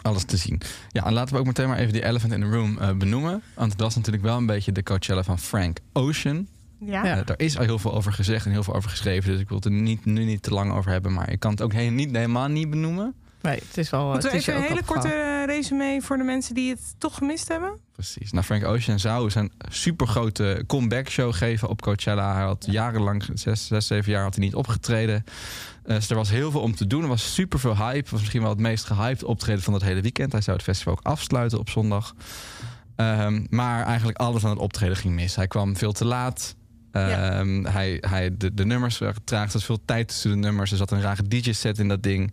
alles 0.02 0.25
te 0.25 0.37
zien. 0.37 0.61
Ja, 0.88 1.06
en 1.06 1.12
laten 1.12 1.35
we 1.35 1.40
ook 1.40 1.47
meteen 1.47 1.68
maar 1.68 1.78
even 1.78 1.92
die 1.92 2.04
elephant 2.04 2.32
in 2.32 2.40
the 2.40 2.47
room 2.47 2.78
benoemen. 2.99 3.42
Want 3.54 3.73
het 3.73 3.80
was 3.80 3.94
natuurlijk 3.94 4.25
wel 4.25 4.37
een 4.37 4.47
beetje 4.47 4.73
de 4.73 4.82
Coachella 4.82 5.23
van 5.23 5.38
Frank 5.38 5.78
Ocean. 5.92 6.47
Ja. 6.78 7.04
Ja. 7.04 7.23
Daar 7.23 7.38
is 7.38 7.59
al 7.59 7.64
heel 7.64 7.78
veel 7.78 7.94
over 7.94 8.12
gezegd 8.12 8.47
en 8.47 8.52
heel 8.52 8.62
veel 8.62 8.75
over 8.75 8.90
geschreven. 8.90 9.30
Dus 9.30 9.40
ik 9.40 9.49
wil 9.49 9.56
het 9.56 9.66
er 9.66 9.73
niet, 9.73 10.04
nu 10.04 10.25
niet 10.25 10.42
te 10.42 10.50
lang 10.50 10.73
over 10.73 10.90
hebben. 10.90 11.12
Maar 11.12 11.30
ik 11.30 11.40
kan 11.40 11.50
het 11.50 11.62
ook 11.62 11.73
he- 11.73 11.82
niet, 11.82 12.11
helemaal 12.16 12.49
niet 12.49 12.70
benoemen. 12.70 13.14
Nee, 13.42 13.62
het 13.68 13.76
is 13.76 13.90
wel... 13.90 14.11
Moeten 14.11 14.30
we 14.30 14.37
even 14.37 14.56
een 14.56 14.62
hele 14.62 14.85
korte 14.85 15.09
eh, 15.09 15.44
resume 15.47 15.99
voor 16.02 16.16
de 16.16 16.25
mensen 16.25 16.54
die 16.54 16.70
het 16.70 16.94
toch 16.99 17.14
gemist 17.14 17.49
hebben? 17.49 17.78
Precies. 17.92 18.32
Nou, 18.32 18.44
Frank 18.44 18.64
Ocean 18.64 18.99
zou 18.99 19.30
zijn 19.30 19.52
supergrote 19.68 20.64
comeback 20.66 21.09
show 21.09 21.35
geven 21.35 21.68
op 21.68 21.82
Coachella. 21.82 22.35
Hij 22.35 22.42
had 22.42 22.66
jarenlang, 22.70 23.25
zes, 23.35 23.66
zes, 23.66 23.87
zeven 23.87 24.12
jaar, 24.12 24.23
had 24.23 24.35
hij 24.35 24.44
niet 24.44 24.54
opgetreden. 24.54 25.25
Eh, 25.85 25.94
dus 25.94 26.11
er 26.11 26.16
was 26.16 26.30
heel 26.30 26.50
veel 26.50 26.61
om 26.61 26.75
te 26.75 26.87
doen. 26.87 27.02
Er 27.02 27.09
was 27.09 27.35
super 27.35 27.59
veel 27.59 27.76
hype. 27.76 28.11
Was 28.11 28.20
misschien 28.20 28.40
wel 28.40 28.50
het 28.50 28.59
meest 28.59 28.85
gehyped 28.85 29.25
optreden 29.25 29.62
van 29.62 29.73
het 29.73 29.82
hele 29.82 30.00
weekend. 30.00 30.32
Hij 30.32 30.40
zou 30.40 30.56
het 30.56 30.66
festival 30.66 30.92
ook 30.92 31.04
afsluiten 31.04 31.59
op 31.59 31.70
zondag. 31.70 32.14
Ehm, 32.97 33.47
maar 33.49 33.85
eigenlijk 33.85 34.18
alles 34.18 34.44
aan 34.44 34.50
het 34.50 34.59
optreden 34.59 34.97
ging 34.97 35.14
mis. 35.14 35.37
Hij 35.37 35.47
kwam 35.47 35.76
veel 35.76 35.92
te 35.92 36.04
laat. 36.04 36.56
Ja. 36.92 37.38
Ehm, 37.38 37.64
hij, 37.64 37.99
hij, 38.00 38.37
de, 38.37 38.54
de 38.54 38.64
nummers 38.64 38.99
waren 38.99 39.25
traag. 39.25 39.47
Er 39.47 39.52
was 39.52 39.64
veel 39.64 39.85
tijd 39.85 40.09
tussen 40.09 40.30
de 40.30 40.37
nummers. 40.37 40.70
Er 40.70 40.76
zat 40.76 40.90
een 40.90 41.00
rare 41.00 41.28
DJ-set 41.28 41.78
in 41.78 41.88
dat 41.88 42.02
ding. 42.02 42.32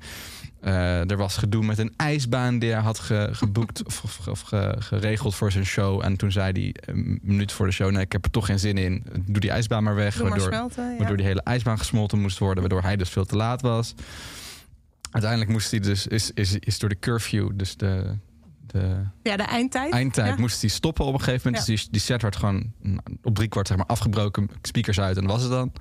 Eh, 0.62 1.10
er 1.12 1.18
was 1.18 1.38
gedoe 1.38 1.66
met 1.66 1.78
een 1.78 1.94
ijsbaan 1.98 2.60
die 2.60 2.72
hij 2.72 2.82
had 2.82 3.00
ge- 3.00 3.30
geboekt 3.32 3.84
of, 3.86 4.04
of, 4.04 4.28
of 4.28 4.42
ge- 4.42 4.76
geregeld 4.80 5.36
voor 5.36 5.52
zijn 5.52 5.66
show. 5.66 6.04
En 6.04 6.18
toen 6.18 6.32
zei 6.32 6.52
hij 6.52 6.94
een 6.96 7.20
minuut 7.24 7.52
voor 7.52 7.66
de 7.66 7.72
show: 7.72 7.92
Nee, 7.92 8.02
ik 8.04 8.12
heb 8.12 8.26
er 8.26 8.32
toch 8.32 8.46
geen 8.46 8.60
zin 8.60 8.78
in. 8.78 9.04
Doe 9.26 9.40
die 9.40 9.52
ijsbaan 9.52 9.84
maar 9.84 9.96
weg. 9.96 10.20
Maar 10.20 10.30
waardoor, 10.30 10.48
smelten. 10.48 10.92
Ja. 10.92 10.98
waardoor 10.98 11.18
die 11.18 11.26
hele 11.26 11.42
ijsbaan 11.44 11.78
gesmolten 11.78 12.20
moest 12.20 12.38
worden, 12.40 12.60
waardoor 12.60 12.82
hij 12.82 12.96
dus 12.96 13.10
veel 13.10 13.26
te 13.26 13.36
laat 13.36 13.62
was. 13.62 13.94
Uiteindelijk 15.12 15.52
moest 15.52 15.72
hij 15.72 15.80
dus, 15.80 16.08
is, 16.08 16.32
is, 16.34 16.56
is 16.60 16.80
door 16.80 16.90
de 16.90 17.00
curfew, 17.00 17.50
dus 17.54 17.78
de, 17.78 18.16
de 18.68 19.02
Ja, 19.24 19.38
de 19.38 19.44
eindtijd. 19.44 19.94
eindtijd 19.94 20.28
Ja. 20.34 20.40
moest 20.40 20.62
hij 20.62 20.70
stoppen 20.70 21.06
op 21.06 21.14
een 21.14 21.20
gegeven 21.22 21.42
moment. 21.52 21.68
Ja. 21.68 21.74
Dus 21.74 21.82
die, 21.84 21.92
die 21.92 22.02
set 22.02 22.22
werd 22.22 22.36
gewoon 22.36 22.72
mm, 22.82 23.00
op 23.24 23.36
drie 23.36 23.48
kwart 23.48 23.68
zeg 23.68 23.78
maar, 23.78 23.86
afgebroken. 23.86 24.50
Speakers 24.62 25.00
uit 25.00 25.18
en 25.18 25.26
was 25.26 25.42
het 25.42 25.52
dan. 25.52 25.72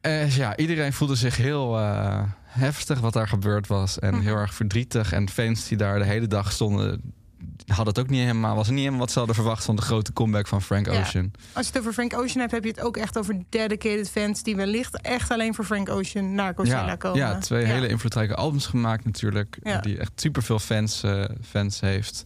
Dus 0.00 0.36
ja, 0.36 0.56
iedereen 0.56 0.92
voelde 0.92 1.14
zich 1.14 1.36
heel 1.36 1.78
eh, 1.78 2.22
heftig 2.56 3.00
wat 3.00 3.12
daar 3.12 3.28
gebeurd 3.28 3.66
was. 3.66 3.98
En 3.98 4.14
Mhm. 4.14 4.22
heel 4.22 4.36
erg 4.36 4.54
verdrietig. 4.54 5.12
En 5.12 5.28
fans 5.30 5.68
die 5.68 5.76
daar 5.76 5.98
de 5.98 6.04
hele 6.04 6.26
dag 6.26 6.52
stonden... 6.52 7.00
hadden 7.66 7.86
het 7.94 7.98
ook 7.98 8.08
niet 8.10 8.20
helemaal... 8.20 8.56
was 8.56 8.68
niet 8.68 8.78
helemaal 8.78 8.98
wat 8.98 9.10
ze 9.10 9.18
hadden 9.18 9.36
verwacht... 9.36 9.64
van 9.64 9.76
de 9.76 9.82
grote 9.82 10.12
comeback 10.12 10.46
van 10.46 10.62
Frank 10.62 10.86
Ja. 10.86 11.00
Ocean. 11.00 11.30
Als 11.52 11.66
je 11.66 11.72
het 11.72 11.80
over 11.80 11.92
Frank 11.92 12.14
Ocean 12.14 12.40
hebt, 12.40 12.50
heb 12.52 12.64
je 12.64 12.70
het 12.70 12.80
ook 12.80 12.96
echt 12.96 13.18
over 13.18 13.42
dedicated 13.48 14.10
fans 14.10 14.42
die 14.42 14.56
wellicht 14.56 15.00
echt 15.00 15.30
alleen 15.30 15.54
voor 15.54 15.64
Frank 15.64 15.88
Ocean 15.88 16.34
naar 16.34 16.54
Coachella 16.54 16.86
Ja, 16.86 16.96
komen. 16.96 17.18
ja, 17.18 17.38
twee 17.38 17.64
hele 17.64 17.88
invloedrijke 17.88 18.34
albums 18.34 18.66
gemaakt 18.66 19.04
natuurlijk. 19.04 19.58
Ja. 19.62 19.78
Die 19.80 19.98
echt 19.98 20.12
superveel 20.14 20.58
fans, 20.58 21.02
eh, 21.02 21.24
fans 21.48 21.80
heeft. 21.80 22.22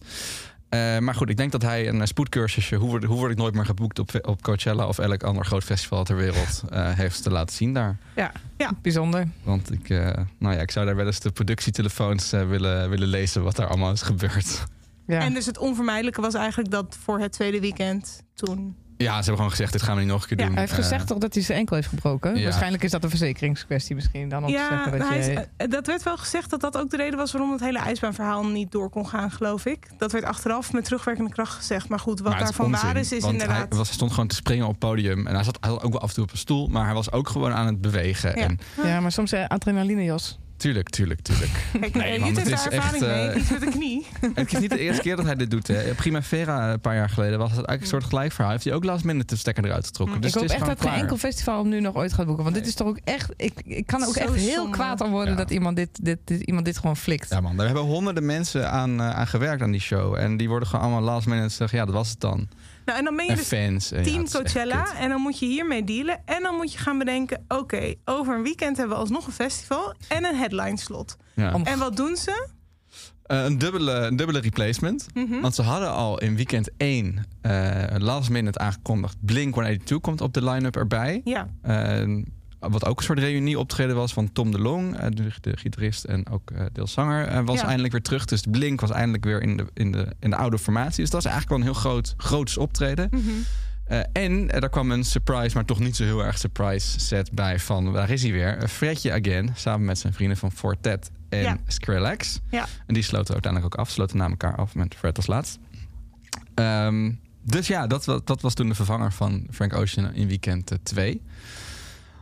Eh, 0.71 0.97
maar 0.97 1.15
goed, 1.15 1.29
ik 1.29 1.37
denk 1.37 1.51
dat 1.51 1.61
hij 1.61 1.87
een 1.87 2.01
eh, 2.01 2.07
spoedcursusje... 2.07 2.75
Hoe 2.75 2.89
word, 2.89 3.03
hoe 3.03 3.17
word 3.17 3.31
ik 3.31 3.37
nooit 3.37 3.53
meer 3.53 3.65
geboekt 3.65 3.99
op, 3.99 4.11
op 4.21 4.41
Coachella... 4.41 4.87
of 4.87 4.99
elk 4.99 5.23
ander 5.23 5.45
groot 5.45 5.63
festival 5.63 6.03
ter 6.03 6.15
wereld... 6.15 6.63
eh, 6.69 6.89
heeft 6.91 7.23
te 7.23 7.31
laten 7.31 7.55
zien 7.55 7.73
daar. 7.73 7.97
Ja, 8.15 8.31
Ja. 8.57 8.71
bijzonder. 8.81 9.27
Want 9.43 9.71
ik, 9.71 9.89
eh, 9.89 10.17
nou 10.37 10.55
ja, 10.55 10.61
ik 10.61 10.71
zou 10.71 10.85
daar 10.85 10.95
wel 10.95 11.05
eens 11.05 11.19
de 11.19 11.31
productietelefoons 11.31 12.31
willen, 12.31 12.89
willen 12.89 13.07
lezen... 13.07 13.43
wat 13.43 13.55
daar 13.55 13.67
allemaal 13.67 13.91
is 13.91 14.01
gebeurd. 14.01 14.63
Ja. 15.07 15.19
En 15.19 15.33
dus 15.33 15.45
het 15.45 15.57
onvermijdelijke 15.57 16.21
was 16.21 16.33
eigenlijk 16.33 16.71
dat 16.71 16.97
voor 17.03 17.19
het 17.19 17.31
tweede 17.31 17.59
weekend 17.59 18.23
toen. 18.33 18.75
Ja, 19.01 19.09
ze 19.09 19.15
hebben 19.17 19.35
gewoon 19.35 19.49
gezegd... 19.49 19.71
dit 19.71 19.81
gaan 19.81 19.95
we 19.95 20.01
niet 20.01 20.09
nog 20.11 20.21
een 20.21 20.27
keer 20.27 20.37
Ja, 20.39 20.43
doen. 20.45 20.51
hij 20.53 20.61
heeft 20.61 20.77
Eh, 20.77 20.83
gezegd 20.83 21.07
toch 21.07 21.17
dat 21.17 21.33
hij 21.33 21.43
zijn 21.43 21.57
enkel 21.57 21.75
heeft 21.75 21.87
gebroken? 21.87 22.35
ja. 22.37 22.43
Waarschijnlijk 22.43 22.83
is 22.83 22.91
dat 22.91 23.03
een 23.03 23.09
verzekeringskwestie 23.09 23.95
misschien 23.95 24.29
dan 24.29 24.41
om 24.43 24.47
te 24.49 24.53
ja, 24.53 24.67
zeggen 24.69 24.99
dat 24.99 25.25
je... 25.25 25.47
eh, 25.57 25.69
dat 25.69 25.87
werd 25.87 26.03
wel 26.03 26.17
gezegd 26.17 26.49
dat 26.49 26.61
dat 26.61 26.77
ook 26.77 26.89
de 26.89 26.97
reden 26.97 27.17
was 27.17 27.31
waarom 27.31 27.51
het 27.51 27.59
hele 27.61 27.79
ijsbaanverhaal 27.79 28.45
niet 28.45 28.71
door 28.71 28.89
kon 28.89 29.07
gaan, 29.07 29.31
geloof 29.31 29.65
ik. 29.65 29.87
Dat 29.97 30.11
werd 30.11 30.25
achteraf 30.25 30.73
met 30.73 30.83
terugwerkende 30.83 31.29
kracht 31.31 31.53
gezegd. 31.53 31.89
Maar 31.89 31.99
goed, 31.99 32.19
wat 32.19 32.31
maar 32.31 32.39
daarvan 32.43 32.65
onzin, 32.65 32.85
waar 32.87 32.97
is, 32.97 33.11
is 33.11 33.21
want 33.21 33.33
inderdaad. 33.33 33.57
Hij, 33.69 33.77
was, 33.77 33.87
hij 33.87 33.95
stond 33.95 34.11
gewoon 34.11 34.27
te 34.27 34.35
springen 34.35 34.65
op 34.65 34.71
het 34.71 34.79
podium. 34.79 35.27
En 35.27 35.33
hij 35.35 35.43
zat, 35.43 35.57
hij 35.61 35.69
zat 35.69 35.83
ook 35.83 35.91
wel 35.91 36.01
af 36.01 36.07
en 36.09 36.15
toe 36.15 36.23
op 36.23 36.31
een 36.31 36.37
stoel. 36.37 36.67
Maar 36.67 36.85
hij 36.85 36.93
was 36.93 37.11
ook 37.11 37.29
gewoon 37.29 37.53
aan 37.53 37.65
het 37.65 37.81
bewegen. 37.81 38.29
Ja. 38.39 38.43
En 38.47 38.59
Ja, 38.83 38.99
maar 38.99 39.11
soms 39.11 39.31
eh, 39.31 39.47
adrenaline, 39.47 40.03
Jos. 40.03 40.39
Tuurlijk, 40.61 40.89
tuurlijk, 40.89 41.21
tuurlijk. 41.21 41.51
Nee, 41.93 42.19
man, 42.19 42.29
het 42.29 42.37
is 42.37 42.49
daar 42.49 42.71
ervaring 42.71 43.03
echt, 43.03 43.15
mee, 43.15 43.35
iets 43.35 43.49
met 43.49 43.59
de 43.61 43.69
knie. 43.69 44.05
Het 44.35 44.53
is 44.53 44.59
niet 44.59 44.69
de 44.69 44.79
eerste 44.79 45.01
keer 45.01 45.15
dat 45.15 45.25
hij 45.25 45.35
dit 45.35 45.51
doet. 45.51 45.67
Hè. 45.67 45.93
Primavera 45.93 46.71
een 46.71 46.79
paar 46.79 46.95
jaar 46.95 47.09
geleden 47.09 47.39
was 47.39 47.47
het 47.47 47.65
eigenlijk 47.65 47.81
een 47.81 47.87
soort 47.87 48.03
gelijk 48.03 48.31
verhaal. 48.31 48.51
Heeft 48.51 48.63
hij 48.63 48.73
ook 48.73 48.83
last 48.83 49.03
minute 49.03 49.25
de 49.25 49.35
stekker 49.35 49.65
eruit 49.65 49.85
getrokken. 49.85 50.15
Mm. 50.15 50.21
Dus 50.21 50.33
ik 50.33 50.39
hoop 50.39 50.49
echt 50.49 50.59
dat 50.59 50.67
gewoon 50.67 50.77
geen 50.77 50.89
klaar. 50.89 51.01
enkel 51.01 51.17
festival 51.17 51.59
hem 51.59 51.69
nu 51.69 51.79
nog 51.79 51.95
ooit 51.95 52.13
gaat 52.13 52.25
boeken. 52.25 52.43
Want 52.43 52.55
dit 52.55 52.67
is 52.67 52.73
toch 52.73 52.87
ook 52.87 52.99
echt... 53.03 53.33
Ik, 53.37 53.53
ik 53.65 53.85
kan 53.85 54.03
ook 54.03 54.13
Zo 54.13 54.19
echt 54.19 54.33
heel 54.33 54.53
zonde. 54.55 54.71
kwaad 54.71 55.01
aan 55.01 55.11
worden 55.11 55.31
Ja. 55.33 55.37
dat 55.37 55.51
iemand 55.51 55.75
dit, 55.75 55.89
dit, 56.01 56.17
dit, 56.25 56.41
iemand 56.41 56.65
dit 56.65 56.77
gewoon 56.77 56.97
flikt. 56.97 57.29
Ja 57.29 57.41
man, 57.41 57.57
daar 57.57 57.65
hebben 57.65 57.83
honderden 57.83 58.25
mensen 58.25 58.71
aan, 58.71 58.99
eh, 58.99 59.09
aan 59.09 59.27
gewerkt 59.27 59.61
aan 59.61 59.71
die 59.71 59.81
show. 59.81 60.15
En 60.15 60.37
die 60.37 60.49
worden 60.49 60.67
gewoon 60.67 60.85
allemaal 60.85 61.13
last 61.13 61.27
minute 61.27 61.49
zeggen, 61.53 61.77
ja 61.77 61.85
dat 61.85 61.93
was 61.93 62.09
het 62.09 62.19
dan. 62.19 62.47
Nou, 62.85 62.97
en 62.97 63.03
dan 63.03 63.15
ben 63.15 63.25
je 63.25 63.31
En 63.31 63.37
dus 63.37 63.47
fans. 63.47 63.91
En 63.91 63.97
ja, 63.97 64.03
team 64.03 64.23
echt 64.23 64.33
Coachella. 64.33 64.95
En 64.95 65.09
dan 65.09 65.21
moet 65.21 65.39
je 65.39 65.45
hiermee 65.45 65.83
dealen. 65.83 66.21
En 66.25 66.43
dan 66.43 66.55
moet 66.55 66.71
je 66.73 66.77
gaan 66.77 66.97
bedenken: 66.97 67.45
oké, 67.47 67.93
over 68.05 68.35
een 68.35 68.43
weekend 68.43 68.77
hebben 68.77 68.95
we 68.95 69.01
alsnog 69.01 69.27
een 69.27 69.33
festival 69.33 69.93
en 70.07 70.25
een 70.25 70.35
headline 70.35 70.77
slot. 70.77 71.17
Ja. 71.35 71.53
En 71.63 71.79
wat 71.79 71.95
doen 71.95 72.15
ze? 72.15 72.47
Eh, 73.23 73.43
een, 73.43 73.57
dubbele, 73.57 73.91
een 73.91 74.15
dubbele 74.15 74.39
replacement. 74.39 75.05
Mhm. 75.13 75.39
Want 75.41 75.55
ze 75.55 75.61
hadden 75.61 75.91
al 75.91 76.19
in 76.19 76.35
weekend 76.35 76.69
1 76.77 77.25
eh, 77.41 77.83
last 77.97 78.29
minute 78.29 78.59
aangekondigd. 78.59 79.15
Blink 79.19 79.53
182 79.53 79.99
komt 79.99 80.21
op 80.21 80.33
de 80.33 80.43
line-up 80.43 80.75
erbij. 80.75 81.21
Ja, 81.23 81.47
Eh, 81.61 82.03
wat 82.69 82.85
ook 82.85 82.97
een 82.97 83.03
soort 83.05 83.19
reunie 83.19 83.59
optreden 83.59 83.95
was 83.95 84.13
van 84.13 84.31
Tom 84.31 84.51
de 84.51 84.59
Long, 84.59 84.97
eh, 84.97 85.07
de, 85.41 85.57
gitarist 85.57 86.03
en 86.03 86.29
ook 86.29 86.51
eh 86.51 86.65
deelzanger, 86.73 87.27
eh, 87.27 87.41
was 87.45 87.59
Ja. 87.59 87.65
eindelijk 87.65 87.91
weer 87.93 88.01
terug. 88.01 88.25
Dus 88.25 88.41
Blink 88.49 88.81
was 88.81 88.91
eindelijk 88.91 89.23
weer 89.23 89.41
in 89.41 89.57
de, 89.57 89.65
in 89.73 89.91
de, 89.91 90.07
in 90.19 90.29
de 90.29 90.35
oude 90.35 90.59
formatie. 90.59 91.01
Dus 91.01 91.09
dat 91.09 91.23
was 91.23 91.31
eigenlijk 91.31 91.49
wel 91.49 91.57
een 91.59 91.73
heel 91.73 91.81
groot, 91.81 92.13
groots 92.17 92.57
optreden. 92.57 93.07
Mhm. 93.11 93.21
En 94.11 94.51
er 94.51 94.69
kwam 94.69 94.91
een 94.91 95.03
surprise, 95.03 95.55
maar 95.55 95.65
toch 95.65 95.79
niet 95.79 95.95
zo 95.95 96.03
heel 96.03 96.23
erg 96.23 96.37
surprise 96.37 96.99
set 96.99 97.31
bij 97.31 97.59
van, 97.59 97.91
waar 97.91 98.09
is 98.09 98.21
hij 98.23 98.31
weer? 98.31 98.67
Fredje 98.67 99.11
Again, 99.13 99.51
samen 99.55 99.85
met 99.85 99.99
zijn 99.99 100.13
vrienden 100.13 100.37
van 100.37 100.51
Fortet 100.51 101.11
en 101.29 101.41
Ja. 101.41 101.57
Skrillex. 101.67 102.39
Ja. 102.51 102.67
En 102.87 102.93
die 102.93 103.03
sloten 103.03 103.33
uiteindelijk 103.33 103.73
ook 103.73 103.79
af, 103.79 103.89
sloten 103.89 104.17
na 104.17 104.29
elkaar 104.29 104.55
af 104.55 104.75
met 104.75 104.95
Fred 104.95 105.17
als 105.17 105.27
laatst. 105.27 105.59
Ehm, 106.53 107.11
dus 107.43 107.67
ja, 107.67 107.87
dat, 107.87 108.21
dat 108.23 108.41
was 108.41 108.53
toen 108.53 108.67
de 108.69 108.75
vervanger 108.75 109.11
van 109.11 109.47
Frank 109.51 109.73
Ocean 109.73 110.13
in 110.13 110.27
weekend 110.27 110.71
2. 110.83 111.21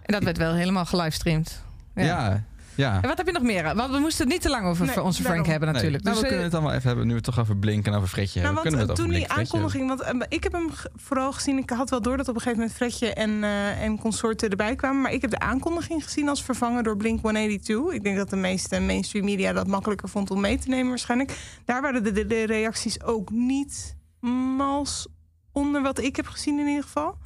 En 0.09 0.15
dat 0.15 0.23
werd 0.23 0.37
wel 0.37 0.53
helemaal 0.53 0.85
gelivestreamd. 0.85 1.63
Ja. 1.95 2.03
ja. 2.03 2.43
ja. 2.75 3.01
En 3.01 3.07
wat 3.07 3.17
heb 3.17 3.25
je 3.25 3.31
nog 3.33 3.43
meer? 3.43 3.75
Want 3.75 3.91
we 3.91 3.99
moesten 3.99 4.23
het 4.23 4.33
niet 4.33 4.41
te 4.41 4.49
lang 4.49 4.65
over 4.65 4.85
Nee, 4.85 5.01
onze 5.01 5.21
Frank 5.21 5.35
daarom. 5.35 5.51
hebben 5.51 5.73
natuurlijk. 5.73 6.03
Nee. 6.03 6.13
Nou, 6.13 6.15
dus 6.15 6.21
we 6.21 6.21
eh, 6.21 6.27
kunnen 6.27 6.43
het 6.43 6.51
dan 6.51 6.63
wel 6.63 6.71
even 6.73 6.87
hebben, 6.87 7.03
nu 7.05 7.09
we 7.11 7.15
het 7.17 7.25
toch 7.25 7.39
over 7.39 7.57
Blink 7.57 7.85
en 7.87 7.93
over 7.93 8.07
Fredje 8.07 8.41
Nou, 8.41 8.53
hebben. 8.55 8.71
want 8.71 8.75
Kunnen 8.75 8.95
we 8.97 9.03
eh, 9.03 9.09
het 9.09 9.27
toen 9.27 9.27
die 9.27 9.27
hebben? 9.27 9.37
aankondiging, 9.37 9.87
want 9.87 10.01
eh, 10.01 10.37
ik 10.37 10.43
heb 10.43 10.51
hem 10.51 10.69
vooral 10.95 11.31
gezien. 11.31 11.57
Ik 11.57 11.69
had 11.69 11.89
wel 11.89 12.01
door 12.01 12.17
dat 12.17 12.27
op 12.27 12.35
een 12.35 12.41
gegeven 12.41 12.59
moment 12.59 12.77
Fredje 12.77 13.13
en, 13.13 13.43
eh, 13.43 13.81
en 13.83 13.99
consorten 13.99 14.49
erbij 14.49 14.75
kwamen. 14.75 15.01
Maar 15.01 15.13
ik 15.13 15.21
heb 15.21 15.31
de 15.31 15.39
aankondiging 15.39 16.03
gezien 16.03 16.29
als 16.29 16.43
vervangen 16.43 16.83
door 16.83 16.97
Blink 16.97 17.21
182. 17.21 17.93
Ik 17.93 18.03
denk 18.03 18.17
dat 18.17 18.29
de 18.29 18.35
meeste 18.35 18.79
mainstream 18.79 19.25
media 19.25 19.53
dat 19.53 19.67
makkelijker 19.67 20.09
vond 20.09 20.31
om 20.31 20.39
mee 20.39 20.57
te 20.57 20.69
nemen, 20.69 20.89
waarschijnlijk. 20.89 21.31
Daar 21.65 21.81
waren 21.81 22.03
de, 22.03 22.11
de, 22.11 22.25
de 22.25 22.45
reacties 22.45 23.03
ook 23.03 23.29
niet 23.31 23.95
mals 24.57 25.07
onder 25.51 25.81
wat 25.81 25.99
ik 25.99 26.15
heb 26.15 26.27
gezien, 26.27 26.59
in 26.59 26.67
ieder 26.67 26.83
geval. 26.83 27.17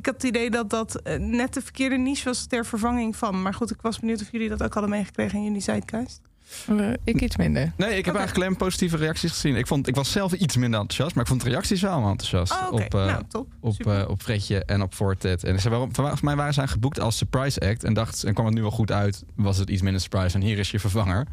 Ik 0.00 0.06
had 0.06 0.14
het 0.14 0.24
idee 0.24 0.50
dat 0.50 0.70
dat 0.70 0.94
eh, 0.94 1.18
net 1.18 1.54
de 1.54 1.60
verkeerde 1.60 1.96
niche 1.96 2.24
was 2.24 2.46
ter 2.46 2.66
vervanging 2.66 3.16
van. 3.16 3.42
Maar 3.42 3.54
goed, 3.54 3.70
ik 3.70 3.80
was 3.80 3.98
benieuwd 3.98 4.20
of 4.20 4.32
jullie 4.32 4.48
dat 4.48 4.62
ook 4.62 4.72
hadden 4.72 4.90
meegekregen 4.90 5.38
in 5.38 5.44
jullie 5.44 5.60
zeitgeist. 5.60 6.20
eh, 6.66 6.92
ik 7.04 7.20
iets 7.20 7.36
minder. 7.36 7.72
Nee, 7.76 7.96
ik 7.96 8.04
heb 8.04 8.14
eigenlijk 8.14 8.46
alleen 8.46 8.56
positieve 8.56 8.96
reacties 8.96 9.30
gezien. 9.30 9.56
Ik, 9.56 9.66
vond, 9.66 9.88
ik 9.88 9.94
was 9.94 10.10
zelf 10.12 10.32
iets 10.32 10.56
minder 10.56 10.80
enthousiast, 10.80 11.14
maar 11.14 11.24
ik 11.24 11.30
vond 11.30 11.42
de 11.42 11.48
reacties 11.48 11.80
wel 11.80 11.90
allemaal 11.90 12.10
enthousiast. 12.10 12.52
Oh. 12.52 12.72
Op, 12.72 12.94
eh, 12.94 13.04
nou, 13.04 13.22
top. 13.28 13.46
op, 13.60 13.86
eh, 13.86 14.08
op 14.08 14.22
Fredje 14.22 14.64
en 14.64 14.82
op 14.82 14.94
Fortet. 14.94 15.44
En 15.44 15.60
ze 15.60 15.70
waarom, 15.70 15.94
volgens 15.94 16.20
mij 16.20 16.36
waren 16.36 16.54
ze 16.54 16.68
geboekt 16.68 17.00
als 17.00 17.16
surprise 17.16 17.60
act. 17.60 17.84
En 17.84 17.94
dacht, 17.94 18.24
en 18.24 18.34
kwam 18.34 18.46
het 18.46 18.54
nu 18.54 18.60
wel 18.60 18.70
goed 18.70 18.92
uit, 18.92 19.24
was 19.34 19.56
het 19.58 19.70
iets 19.70 19.82
minder 19.82 20.00
surprise. 20.00 20.34
En 20.34 20.42
hier 20.42 20.58
is 20.58 20.70
je 20.70 20.80
vervanger. 20.80 21.26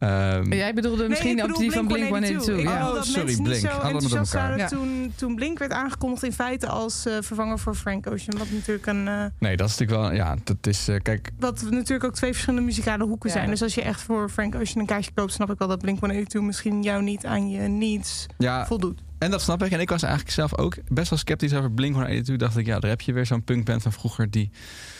Ehm, 0.00 0.52
Jij 0.52 0.74
bedoelde 0.74 1.08
misschien 1.08 1.36
ik 1.36 1.42
op 1.42 1.46
bedoel 1.46 1.60
die 1.62 1.72
van 1.72 1.86
Blink 1.86 2.08
182. 2.08 2.54
182. 2.54 2.58
Ik 2.58 2.80
Ja. 2.80 2.88
Oh, 2.88 2.94
dat 2.94 3.04
sorry, 3.06 3.24
mensen 3.24 3.42
Blink. 3.42 3.62
niet 3.62 3.70
zo 3.72 3.80
enthousiast 3.80 4.32
waren 4.32 4.58
Ja. 4.58 4.68
toen, 4.68 5.12
toen 5.16 5.34
Blink 5.34 5.58
werd 5.58 5.72
aangekondigd 5.72 6.22
in 6.22 6.32
feite 6.32 6.66
als 6.68 7.06
eh, 7.06 7.12
vervanger 7.20 7.58
voor 7.58 7.74
Frank 7.74 8.06
Ocean. 8.06 8.38
Wat 8.38 8.50
natuurlijk, 8.50 8.86
een, 8.86 9.08
eh, 9.08 9.24
Nee, 9.38 9.56
dat 9.56 9.68
is 9.68 9.76
natuurlijk 9.78 10.00
wel, 10.00 10.12
ja, 10.12 10.36
dat 10.44 10.66
is, 10.66 10.88
eh, 10.88 10.96
kijk, 11.02 11.30
wat 11.38 11.62
natuurlijk 11.70 12.04
ook 12.04 12.14
twee 12.14 12.30
verschillende 12.32 12.64
muzikale 12.66 13.04
hoeken 13.04 13.28
Ja, 13.28 13.34
zijn. 13.36 13.50
Dus 13.50 13.62
als 13.62 13.74
je 13.74 13.82
echt 13.82 14.00
voor 14.00 14.28
Frank 14.30 14.54
Ocean 14.54 14.80
een 14.80 14.86
kaartje 14.86 15.10
koopt, 15.14 15.32
snap 15.32 15.50
ik 15.50 15.58
wel 15.58 15.68
dat 15.68 15.78
Blink 15.80 15.98
182 16.00 16.42
misschien 16.42 16.82
jou 16.82 17.02
niet 17.02 17.26
aan 17.26 17.50
je 17.50 17.60
needs 17.60 18.26
ja, 18.38 18.66
voldoet. 18.66 19.00
en 19.18 19.30
dat 19.30 19.40
snap 19.42 19.62
ik. 19.62 19.70
En 19.72 19.80
ik 19.80 19.88
was 19.88 20.02
eigenlijk 20.02 20.32
zelf 20.34 20.56
ook 20.58 20.76
best 20.88 21.10
wel 21.10 21.18
sceptisch 21.18 21.54
over 21.54 21.70
Blink 21.72 21.94
182. 21.94 22.36
Dacht 22.36 22.56
ik, 22.56 22.66
ja, 22.66 22.78
daar 22.78 22.90
heb 22.90 23.00
je 23.00 23.12
weer 23.12 23.26
zo'n 23.26 23.42
punkband 23.44 23.82
van 23.82 23.92
vroeger 23.92 24.30
die, 24.30 24.50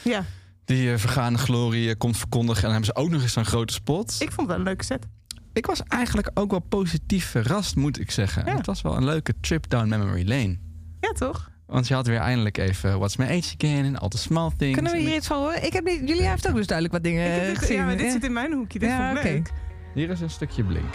Ja, 0.02 0.24
die 0.70 0.92
eh, 0.92 0.98
vergaande 0.98 1.38
glorie 1.38 1.88
eh, 1.88 1.94
komt 1.98 2.16
verkondigen. 2.16 2.56
En 2.56 2.62
dan 2.62 2.72
hebben 2.72 2.94
ze 2.94 3.00
ook 3.02 3.11
nog 3.11 3.22
eens 3.22 3.33
zo'n 3.33 3.44
grote 3.44 3.72
spot. 3.72 4.16
ik 4.18 4.33
vond 4.33 4.37
het 4.37 4.46
wel 4.46 4.56
een 4.56 4.62
leuke 4.62 4.85
set. 4.85 5.06
Ik 5.52 5.66
was 5.66 5.83
eigenlijk 5.88 6.30
ook 6.35 6.50
wel 6.50 6.61
positief 6.61 7.26
verrast, 7.26 7.76
moet 7.76 8.00
ik 8.00 8.11
zeggen. 8.11 8.44
Ja. 8.46 8.56
Het 8.56 8.66
was 8.66 8.83
wel 8.83 8.96
een 8.96 9.04
leuke 9.04 9.35
trip 9.40 9.68
down 9.70 9.88
memory 9.88 10.28
lane. 10.28 10.59
Ja, 11.00 11.12
toch? 11.12 11.50
Want 11.66 11.88
je 11.88 11.94
had 11.94 12.06
weer 12.06 12.18
eindelijk 12.18 12.59
even 12.59 12.98
What's 12.98 13.16
My 13.16 13.24
Age 13.24 13.54
Again 13.59 13.85
en 13.85 13.98
All 13.98 14.09
the 14.09 14.18
Small 14.18 14.50
Things. 14.56 14.74
Kunnen 14.74 14.92
we 14.92 14.98
hier 14.98 15.14
iets 15.16 15.26
van 15.26 15.37
horen? 15.38 15.64
Ik 15.64 15.72
heb 15.72 15.85
niet, 15.85 16.00
jullie 16.09 16.28
heeft 16.28 16.48
ook 16.48 16.54
dus 16.54 16.66
duidelijk 16.66 16.96
wat 16.96 17.04
dingen 17.12 17.40
eh, 17.40 17.46
dit, 17.46 17.59
gezien. 17.59 17.76
ja, 17.76 17.85
maar 17.85 17.96
dit 17.96 18.06
Ja. 18.06 18.12
zit 18.12 18.24
in 18.24 18.33
mijn 18.33 18.52
hoekje. 18.52 18.78
Dit 18.78 18.88
Ja, 18.88 19.06
vond 19.06 19.18
ik 19.18 19.33
leuk. 19.33 19.52
Hier 19.94 20.11
is 20.11 20.20
een 20.20 20.30
stukje 20.30 20.64
Blink. 20.64 20.94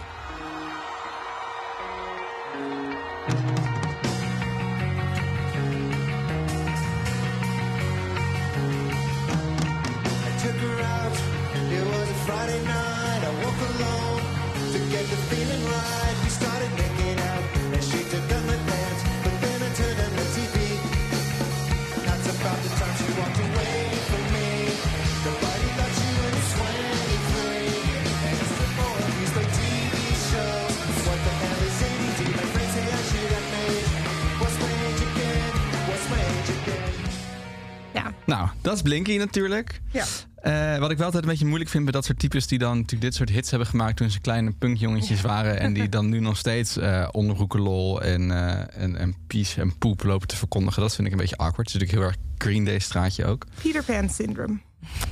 Nou, 38.38 38.50
dat 38.62 38.76
is 38.76 38.82
Blinky 38.82 39.18
natuurlijk. 39.18 39.82
ja. 39.92 40.06
Eh, 40.36 40.78
wat 40.80 40.92
ik 40.92 40.98
wel 40.98 41.06
altijd 41.06 41.24
een 41.24 41.30
beetje 41.30 41.46
moeilijk 41.46 41.70
vind 41.70 41.84
bij 41.84 41.94
dat 41.94 42.06
soort 42.06 42.20
types 42.20 42.48
die 42.48 42.60
dan 42.60 42.76
natuurlijk 42.76 43.02
dit 43.02 43.16
soort 43.16 43.30
hits 43.30 43.50
hebben 43.50 43.68
gemaakt 43.68 43.98
toen 43.98 44.10
ze 44.10 44.20
kleine 44.20 44.52
punkjongetjes 44.52 45.22
waren 45.22 45.60
en 45.60 45.74
die 45.74 45.90
dan 45.90 46.10
nu 46.10 46.20
nog 46.20 46.38
steeds 46.38 46.78
eh 46.78 47.08
onderbroeken 47.12 47.60
lol 47.62 48.02
en, 48.02 48.32
eh 48.32 48.82
en, 48.84 48.96
en 48.98 49.16
peace 49.28 49.62
en 49.62 49.78
poep 49.78 50.04
lopen 50.04 50.28
te 50.28 50.36
verkondigen. 50.36 50.82
Dat 50.82 50.96
vind 50.96 51.08
ik 51.08 51.14
een 51.14 51.20
beetje 51.20 51.38
awkward. 51.38 51.72
Het 51.72 51.82
is 51.82 51.90
natuurlijk 51.90 52.00
heel 52.00 52.08
erg 52.08 52.38
Green 52.38 52.66
Day 52.66 52.80
straatje 52.80 53.26
ook. 53.26 53.46
Peter 53.62 53.84
Pan 53.84 54.10
syndrome. 54.10 54.58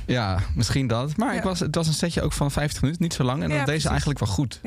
Ja, 0.06 0.38
misschien 0.54 0.86
dat. 0.86 1.16
Maar 1.16 1.32
Ja. 1.32 1.38
ik 1.38 1.44
was, 1.44 1.60
het 1.60 1.74
was 1.74 1.86
een 1.86 1.92
setje 1.94 2.22
ook 2.22 2.32
van 2.32 2.50
50 2.50 2.80
minuten, 2.82 3.02
niet 3.02 3.14
zo 3.14 3.24
lang. 3.24 3.42
En 3.42 3.48
Ja, 3.50 3.56
dat 3.56 3.66
deed 3.66 3.80
ze 3.82 3.88
precies. 3.88 3.90
eigenlijk 3.90 4.18
wel 4.18 4.28
goed. 4.28 4.60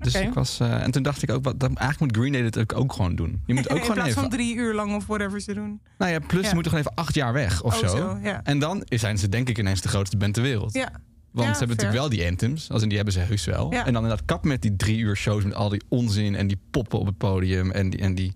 Dus 0.00 0.14
ik 0.14 0.32
was, 0.34 0.60
eh, 0.60 0.82
en 0.82 0.90
toen 0.90 1.02
dacht 1.02 1.22
ik 1.22 1.30
ook, 1.30 1.44
wat, 1.44 1.60
dat, 1.60 1.70
eigenlijk 1.74 2.00
moet 2.12 2.22
Green 2.22 2.32
Day 2.42 2.50
dit 2.50 2.74
ook, 2.74 2.92
gewoon 2.92 3.14
doen. 3.14 3.42
Je 3.46 3.54
moet 3.54 3.64
ook 3.70 3.76
In 3.76 3.80
gewoon 3.80 3.94
plaats 3.94 4.08
even. 4.10 4.20
van 4.20 4.30
drie 4.30 4.54
uur 4.54 4.74
lang 4.74 4.94
of 4.94 5.06
whatever 5.06 5.40
ze 5.40 5.54
doen. 5.54 5.80
Nou 5.98 6.12
ja, 6.12 6.18
plus 6.18 6.42
Ja. 6.42 6.48
ze 6.48 6.54
moeten 6.54 6.72
gewoon 6.72 6.86
even 6.88 7.02
acht 7.04 7.14
jaar 7.14 7.32
weg 7.32 7.62
of 7.62 7.74
Oh, 7.82 7.88
zo. 7.88 7.96
zo, 7.96 8.18
ja. 8.22 8.40
En 8.44 8.58
dan 8.58 8.82
zijn 8.88 9.18
ze 9.18 9.28
denk 9.28 9.48
ik 9.48 9.58
ineens 9.58 9.80
de 9.80 9.88
grootste 9.88 10.16
band 10.16 10.34
ter 10.34 10.42
wereld. 10.42 10.72
Ja, 10.74 10.90
Want 11.30 11.46
Ja, 11.48 11.52
ze 11.52 11.58
hebben 11.58 11.76
fair. 11.76 11.86
natuurlijk 11.86 11.92
wel 12.00 12.08
die 12.08 12.26
anthems. 12.30 12.70
Als 12.70 12.82
in 12.82 12.88
die 12.88 12.96
hebben 12.96 13.14
ze 13.14 13.20
heus 13.20 13.44
wel. 13.44 13.72
En 13.72 13.84
dan 13.92 14.02
inderdaad 14.02 14.24
kap 14.24 14.44
met 14.44 14.62
die 14.62 14.76
drie 14.76 14.98
uur 14.98 15.16
shows 15.16 15.44
met 15.44 15.54
al 15.54 15.68
die 15.68 15.82
onzin 15.88 16.34
en 16.34 16.46
die 16.46 16.58
poppen 16.70 16.98
op 16.98 17.06
het 17.06 17.16
podium 17.16 17.70
en 17.70 17.90
die, 17.90 18.00
en 18.00 18.14
die 18.14 18.32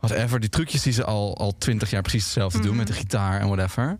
whatever, 0.00 0.40
die 0.40 0.48
trucjes 0.48 0.82
die 0.82 0.92
ze 0.92 1.04
al, 1.04 1.36
al 1.38 1.58
twintig 1.58 1.90
jaar 1.90 2.02
precies 2.02 2.24
hetzelfde 2.24 2.58
doen 2.58 2.68
Mhm. 2.68 2.76
met 2.76 2.86
de 2.86 2.92
gitaar 2.92 3.40
en 3.40 3.46
whatever. 3.46 3.98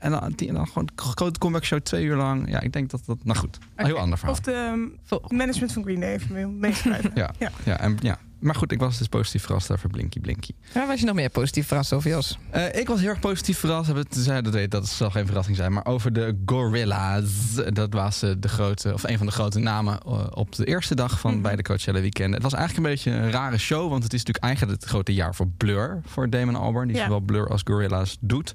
En 0.00 0.10
dan, 0.10 0.32
die, 0.36 0.48
en 0.48 0.54
dan 0.54 0.66
gewoon 0.66 0.88
een 0.96 1.02
grote 1.14 1.38
comeback 1.38 1.64
show 1.64 1.80
twee 1.80 2.04
uur 2.04 2.16
lang. 2.16 2.50
Ja, 2.50 2.60
ik 2.60 2.72
denk 2.72 2.90
dat 2.90 3.02
dat, 3.06 3.24
nou 3.24 3.38
goed, 3.38 3.58
een 3.76 3.86
heel 3.86 3.98
ander 3.98 4.18
verhaal. 4.18 4.36
of 4.36 4.40
de 4.42 4.52
ehm, 4.52 5.36
management 5.36 5.72
van 5.72 5.82
Green 5.82 6.00
Day 6.00 6.12
even 6.12 6.58
meeschrijven. 6.58 7.10
Ja, 7.20 7.30
Ja. 7.38 7.50
ja. 7.64 7.80
en, 7.80 7.96
ja. 8.00 8.18
Maar 8.38 8.54
goed, 8.54 8.72
ik 8.72 8.78
was 8.80 8.98
dus 8.98 9.06
positief 9.06 9.42
verrast 9.42 9.70
over 9.70 9.88
Blinky 9.88 10.20
Blinky. 10.20 10.50
Waar 10.74 10.86
was 10.86 11.00
je 11.00 11.06
nog 11.06 11.14
meer 11.14 11.30
positief 11.30 11.66
verrast 11.66 11.92
over, 11.92 12.10
Jos? 12.10 12.38
Eh, 12.50 12.74
ik 12.80 12.88
was 12.88 13.00
heel 13.00 13.08
erg 13.08 13.20
positief 13.20 13.58
verrast. 13.58 13.86
Hebben 13.86 14.04
het- 14.04 14.16
zei 14.18 14.42
dat 14.42 14.52
weet 14.52 14.70
dat 14.70 14.88
zal 14.88 15.10
geen 15.10 15.26
verrassing 15.26 15.56
zijn. 15.56 15.72
Maar 15.72 15.86
over 15.86 16.12
de 16.12 16.38
Gorilla's. 16.46 17.54
Dat 17.72 17.92
was 17.92 18.22
eh, 18.22 18.30
de 18.38 18.48
grote, 18.48 18.92
of 18.92 19.02
een 19.02 19.16
van 19.18 19.26
de 19.26 19.32
grote 19.32 19.58
namen 19.58 19.98
eh, 20.06 20.26
op 20.30 20.54
de 20.54 20.64
eerste 20.64 20.94
dag 20.94 21.20
van 21.20 21.32
Mhm. 21.32 21.42
bij 21.42 21.56
de 21.56 21.62
Coachella 21.62 22.00
Weekend. 22.00 22.34
Het 22.34 22.42
was 22.42 22.52
eigenlijk 22.54 22.86
een 22.86 22.92
beetje 22.94 23.10
een 23.10 23.30
rare 23.30 23.58
show. 23.58 23.90
Want 23.90 24.02
het 24.02 24.12
is 24.12 24.18
natuurlijk 24.18 24.44
eigenlijk 24.44 24.80
het 24.80 24.90
grote 24.90 25.14
jaar 25.14 25.34
voor 25.34 25.48
Blur. 25.56 26.00
Voor 26.06 26.30
Damon 26.30 26.54
Albarn. 26.56 26.88
Die 26.88 26.96
Ja. 26.96 27.02
zowel 27.02 27.20
Blur 27.20 27.48
als 27.48 27.60
Gorilla's 27.64 28.16
doet. 28.20 28.54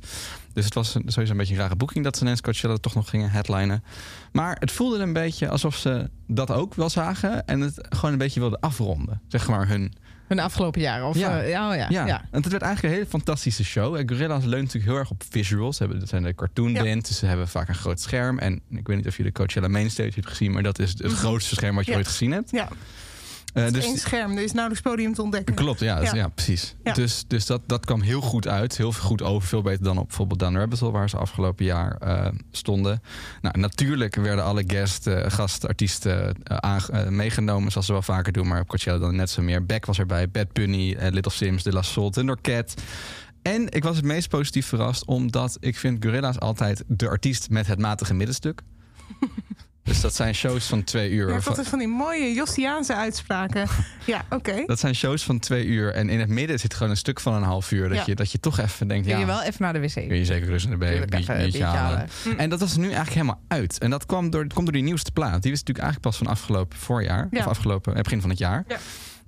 Dus 0.56 0.66
het 0.66 0.74
was 0.74 0.92
sowieso 0.92 1.32
een 1.32 1.38
beetje 1.38 1.54
een 1.54 1.60
rare 1.60 1.76
boeking 1.76 2.04
dat 2.04 2.18
ze 2.18 2.24
ineens 2.24 2.42
Coachella 2.42 2.76
toch 2.78 2.96
nog 2.96 3.10
gingen 3.10 3.30
headlinen. 3.30 3.84
Maar 4.32 4.56
het 4.60 4.72
voelde 4.72 4.98
een 4.98 5.14
beetje 5.14 5.50
alsof 5.50 5.76
ze 5.76 6.10
dat 6.28 6.52
ook 6.52 6.74
wel 6.74 6.90
zagen. 6.90 7.46
En 7.48 7.62
het 7.62 7.88
gewoon 7.90 8.12
een 8.12 8.18
beetje 8.18 8.40
wilden 8.40 8.60
afronden. 8.60 9.22
Zeg 9.28 9.48
maar 9.48 9.68
hun 9.68 9.94
Hun 10.28 10.40
afgelopen 10.40 10.82
jaren? 10.82 11.08
Of, 11.08 11.18
Ja. 11.18 11.42
eh, 11.42 11.50
ja, 11.50 11.70
oh 11.70 11.76
ja, 11.76 11.86
ja, 11.90 12.06
ja. 12.08 12.22
en 12.32 12.42
het 12.42 12.48
werd 12.52 12.64
eigenlijk 12.64 12.94
een 12.94 13.00
hele 13.00 13.10
fantastische 13.12 13.64
show. 13.64 14.10
Gorilla's 14.10 14.44
leunt 14.44 14.64
natuurlijk 14.64 14.92
heel 14.92 14.98
erg 15.00 15.10
op 15.12 15.24
visuals. 15.30 15.76
Ze 15.78 15.82
hebben, 15.84 16.00
dat 16.00 16.10
zijn 16.10 16.24
de 16.24 16.36
cartoon 16.36 16.72
Ja. 16.72 16.84
band, 16.84 17.08
dus 17.08 17.18
ze 17.18 17.26
hebben 17.26 17.48
vaak 17.48 17.68
een 17.68 17.76
groot 17.76 18.00
scherm. 18.02 18.40
En 18.40 18.62
ik 18.70 18.88
weet 18.88 18.98
niet 18.98 19.08
of 19.08 19.18
je 19.18 19.24
de 19.24 19.32
Coachella 19.32 19.68
Mainstage 19.68 20.12
hebt 20.16 20.28
gezien, 20.28 20.52
maar 20.52 20.64
dat 20.64 20.80
is 20.80 20.90
het 20.98 21.14
grootste 21.24 21.56
scherm 21.56 21.76
wat 21.76 21.86
je 21.86 21.96
ooit 21.96 22.08
gezien 22.08 22.32
hebt. 22.32 22.52
Ja, 22.52 22.68
Is 23.64 23.72
dus 23.72 23.86
één 23.86 23.98
scherm, 23.98 24.38
er 24.38 24.44
is 24.44 24.52
nauwelijks 24.52 24.90
podium 24.90 25.14
te 25.14 25.22
ontdekken. 25.22 25.56
Klopt, 25.56 25.80
ja, 25.80 26.00
dus- 26.00 26.10
Ja. 26.10 26.16
ja. 26.16 26.28
precies. 26.28 26.76
Ja. 26.84 26.94
Dus, 26.94 27.24
dus 27.28 27.46
dat, 27.46 27.62
dat 27.66 27.86
kwam 27.86 28.02
heel 28.02 28.22
goed 28.22 28.48
uit. 28.48 28.78
Heel 28.78 28.92
goed 28.92 29.22
over. 29.22 29.48
Veel 29.48 29.62
beter 29.62 29.84
dan 29.84 29.98
op 29.98 30.08
bijvoorbeeld 30.08 30.40
Down 30.40 30.54
the 30.54 30.60
Rabbit 30.60 30.80
Hole, 30.80 30.92
waar 30.92 31.10
ze 31.10 31.18
afgelopen 31.18 31.66
jaar 31.66 31.96
eh, 31.98 32.28
stonden. 32.52 33.02
Nou, 33.42 33.60
natuurlijk 33.60 34.16
werden 34.16 34.44
alle 34.44 34.64
guest, 34.68 35.08
eh, 35.08 35.24
gastartiesten 35.28 36.36
meegenomen, 37.10 37.72
zoals 37.72 37.86
ze 37.86 37.92
wel 37.94 38.02
vaker 38.02 38.34
doen. 38.34 38.48
Maar 38.48 38.62
op 38.62 38.68
Coachella 38.68 38.98
dan 38.98 39.16
net 39.16 39.30
zo 39.30 39.42
meer. 39.42 39.66
Beck 39.66 39.86
was 39.86 40.00
erbij, 40.00 40.30
Bad 40.30 40.54
Bunny, 40.54 40.98
Little 41.00 41.32
Sims, 41.32 41.64
De 41.64 41.72
La 41.72 41.82
Soul, 41.82 42.10
Thundercat. 42.10 42.74
En 43.42 43.70
ik 43.70 43.84
was 43.84 43.96
het 43.96 44.06
meest 44.06 44.30
positief 44.30 44.66
verrast, 44.68 45.06
omdat 45.06 45.58
ik 45.60 45.78
vind 45.78 46.04
Gorilla's 46.06 46.40
altijd 46.40 46.84
de 46.88 47.08
artiest 47.10 47.50
met 47.50 47.68
het 47.68 47.80
matige 47.80 48.14
middenstuk. 48.14 48.62
Dus 49.96 50.04
dat 50.04 50.16
zijn 50.16 50.36
shows 50.36 50.66
van 50.66 50.84
twee 50.84 51.12
uur. 51.12 51.26
Je 51.26 51.32
hebt 51.32 51.44
van- 51.44 51.52
altijd 51.52 51.68
van 51.70 51.80
die 51.80 51.88
mooie 51.88 52.34
Jostiaanse 52.34 52.96
uitspraken. 52.96 53.68
Ja, 54.06 54.26
oké. 54.30 54.64
dat 54.66 54.80
zijn 54.80 54.96
shows 54.96 55.24
van 55.24 55.40
twee 55.40 55.66
uur. 55.66 55.94
En 55.94 56.10
in 56.10 56.20
het 56.20 56.30
midden 56.30 56.60
zit 56.60 56.74
gewoon 56.74 56.90
een 56.90 56.98
stuk 56.98 57.20
van 57.20 57.34
een 57.34 57.44
half 57.44 57.72
uur. 57.72 57.88
Dat, 57.90 57.98
Ja. 57.98 58.04
je, 58.06 58.16
dat 58.16 58.32
je 58.32 58.40
toch 58.40 58.60
even 58.60 58.88
denkt, 58.88 59.04
Kun 59.06 59.14
ja, 59.14 59.20
je 59.20 59.26
wel 59.26 59.42
even 59.42 59.62
naar 59.62 59.74
de 59.74 59.80
wc? 59.80 59.94
kun 59.94 60.16
je 60.18 60.26
zeker 60.26 60.48
rustig 60.48 60.72
een 60.72 60.78
biertje 60.80 61.06
biertje 61.36 61.64
halen. 61.64 61.82
halen. 62.24 62.38
En 62.38 62.50
dat 62.50 62.60
was 62.60 62.74
er 62.74 62.78
nu 62.80 62.86
eigenlijk 62.86 63.14
helemaal 63.16 63.42
uit. 63.48 63.78
En 63.78 63.90
dat 63.90 64.06
kwam 64.06 64.30
door, 64.30 64.48
komt 64.54 64.66
door 64.66 64.74
die 64.74 64.84
nieuwste 64.84 65.12
plaat. 65.12 65.42
Die 65.42 65.52
was 65.52 65.60
natuurlijk 65.64 65.78
eigenlijk 65.86 66.02
pas 66.02 66.18
van 66.18 66.28
afgelopen 66.28 66.78
voorjaar. 66.78 67.28
Ja. 67.32 67.40
Of 67.40 67.48
afgelopen, 67.48 67.96
eh, 67.96 68.02
begin 68.02 68.22
van 68.22 68.30
het 68.30 68.40
jaar. 68.40 68.64
Ja. 68.68 68.78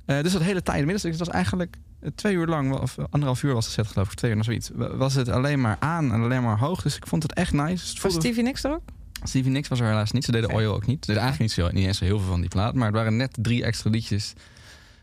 Eh, 0.05 0.23
dus 0.23 0.31
dat 0.31 0.41
hele 0.41 0.61
middenstuk. 0.65 1.11
Het 1.11 1.19
was 1.19 1.29
eigenlijk 1.29 1.75
eh, 2.01 2.09
twee 2.15 2.33
uur 2.33 2.47
lang, 2.47 2.73
of 2.73 2.95
anderhalf 3.09 3.43
uur 3.43 3.53
was 3.53 3.65
het 3.65 3.73
set 3.73 3.87
geloof 3.87 4.11
ik, 4.11 4.13
twee 4.17 4.31
uur 4.31 4.37
of 4.37 4.45
zoiets. 4.45 4.69
wa- 4.73 4.95
Was 4.95 5.13
het 5.13 5.29
alleen 5.29 5.61
maar 5.61 5.75
aan 5.79 6.13
en 6.13 6.21
alleen 6.21 6.43
maar 6.43 6.57
hoog. 6.59 6.81
Dus 6.81 6.95
ik 6.95 7.07
vond 7.07 7.23
het 7.23 7.33
echt 7.33 7.53
nice. 7.53 7.69
Het 7.71 7.79
Was 7.81 7.99
voelde- 7.99 8.19
Stevie 8.19 8.43
Nicks 8.43 8.63
er 8.63 8.71
ook? 8.71 8.81
Stevie 9.23 9.51
Nicks 9.51 9.67
was 9.67 9.79
er 9.79 9.87
helaas 9.87 10.11
niet. 10.11 10.23
Ze 10.25 10.31
deden. 10.31 10.51
Oil 10.53 10.73
ook 10.73 10.85
niet. 10.85 11.05
Ze 11.05 11.11
deden 11.11 11.21
eigenlijk 11.23 11.57
niet, 11.57 11.65
zo, 11.65 11.71
niet 11.73 11.85
eens 11.87 11.97
zo 11.97 12.05
heel 12.05 12.19
veel 12.19 12.29
van 12.29 12.39
die 12.41 12.49
plaat. 12.49 12.73
Maar 12.73 12.85
het 12.85 12.95
waren 12.95 13.17
net 13.17 13.37
drie 13.41 13.63
extra 13.63 13.89
liedjes 13.89 14.33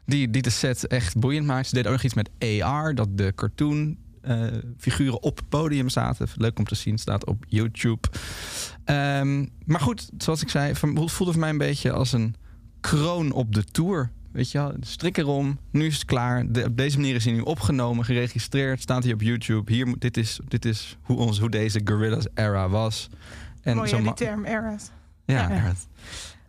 die, 0.06 0.30
die 0.30 0.42
de 0.42 0.50
set 0.50 0.86
echt 0.86 1.18
boeiend 1.18 1.46
maakten. 1.46 1.68
Ze 1.68 1.74
deden 1.74 1.90
ook 1.90 1.96
nog 2.02 2.12
iets 2.12 2.14
met 2.14 2.62
AR. 2.62 2.94
Dat 2.94 3.08
de 3.18 3.32
cartoon 3.34 3.96
eh, 4.20 4.42
figuren 4.78 5.22
op 5.22 5.36
het 5.36 5.48
podium 5.48 5.88
zaten. 5.88 6.28
Leuk 6.36 6.58
om 6.58 6.64
te 6.64 6.74
zien. 6.74 6.98
Staat 6.98 7.26
op 7.26 7.44
YouTube. 7.48 8.08
Ehm, 8.84 9.46
maar 9.64 9.80
goed, 9.80 10.10
zoals 10.18 10.42
ik 10.42 10.48
zei. 10.48 10.68
Het 10.68 10.78
voelde 10.78 11.10
voor 11.32 11.38
mij 11.38 11.50
een 11.50 11.58
beetje 11.58 11.92
als 11.92 12.12
een 12.12 12.34
kroon 12.80 13.32
op 13.32 13.54
de 13.54 13.64
tour. 13.64 14.10
Weet 14.32 14.50
je 14.50 14.58
wel, 14.58 14.72
strik 14.80 15.16
erom, 15.18 15.58
nu 15.70 15.86
is 15.86 15.94
het 15.94 16.04
klaar. 16.04 16.52
De- 16.52 16.64
op 16.64 16.76
deze 16.76 16.96
manier 16.98 17.14
is 17.14 17.24
hij 17.24 17.32
nu 17.34 17.40
opgenomen, 17.40 18.04
geregistreerd, 18.04 18.80
staat 18.80 19.04
hij 19.04 19.12
op 19.12 19.20
YouTube. 19.20 19.72
Hier, 19.72 19.94
dit, 19.98 20.16
is, 20.16 20.40
dit 20.48 20.64
is 20.64 20.96
hoe, 21.02 21.16
ons, 21.16 21.38
hoe 21.38 21.50
deze 21.50 21.80
Gorillaz 21.84 22.24
era 22.34 22.68
was. 22.68 23.08
En 23.64 23.76
Mooi, 23.76 23.88
zo 23.88 24.02
die 24.02 24.14
term, 24.14 24.44
eras. 24.44 24.90
ja, 25.24 25.34
Ja. 25.34 25.42
inderdaad. 25.48 25.86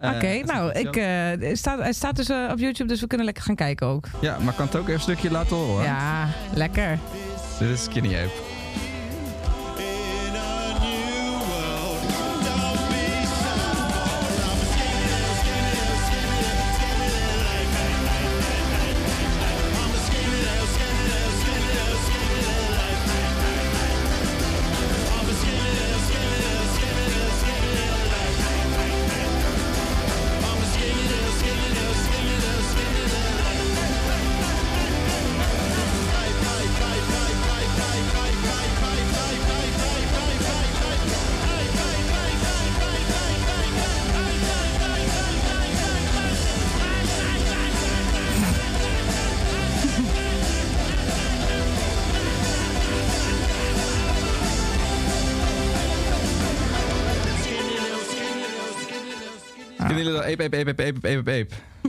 Oké, 0.01 0.25
Eh, 0.27 0.43
nou, 0.45 0.71
ik, 0.71 0.95
eh, 0.95 1.49
het 1.49 1.57
staat, 1.57 1.83
het 1.83 1.95
staat 1.95 2.15
dus 2.15 2.29
eh, 2.29 2.49
op 2.51 2.59
YouTube, 2.59 2.89
dus 2.89 2.99
we 3.01 3.07
kunnen 3.07 3.25
lekker 3.25 3.43
gaan 3.43 3.55
kijken 3.55 3.87
ook. 3.87 4.07
Ja, 4.21 4.37
maar 4.39 4.53
kan 4.53 4.65
het 4.65 4.75
ook 4.75 4.81
even 4.81 4.93
een 4.93 4.99
stukje 4.99 5.31
laten 5.31 5.55
horen? 5.55 5.83
Ja, 5.83 6.27
lekker. 6.53 6.99
Dit 7.59 7.69
is 7.69 7.83
Skinny 7.83 8.15
Ape. 8.15 8.54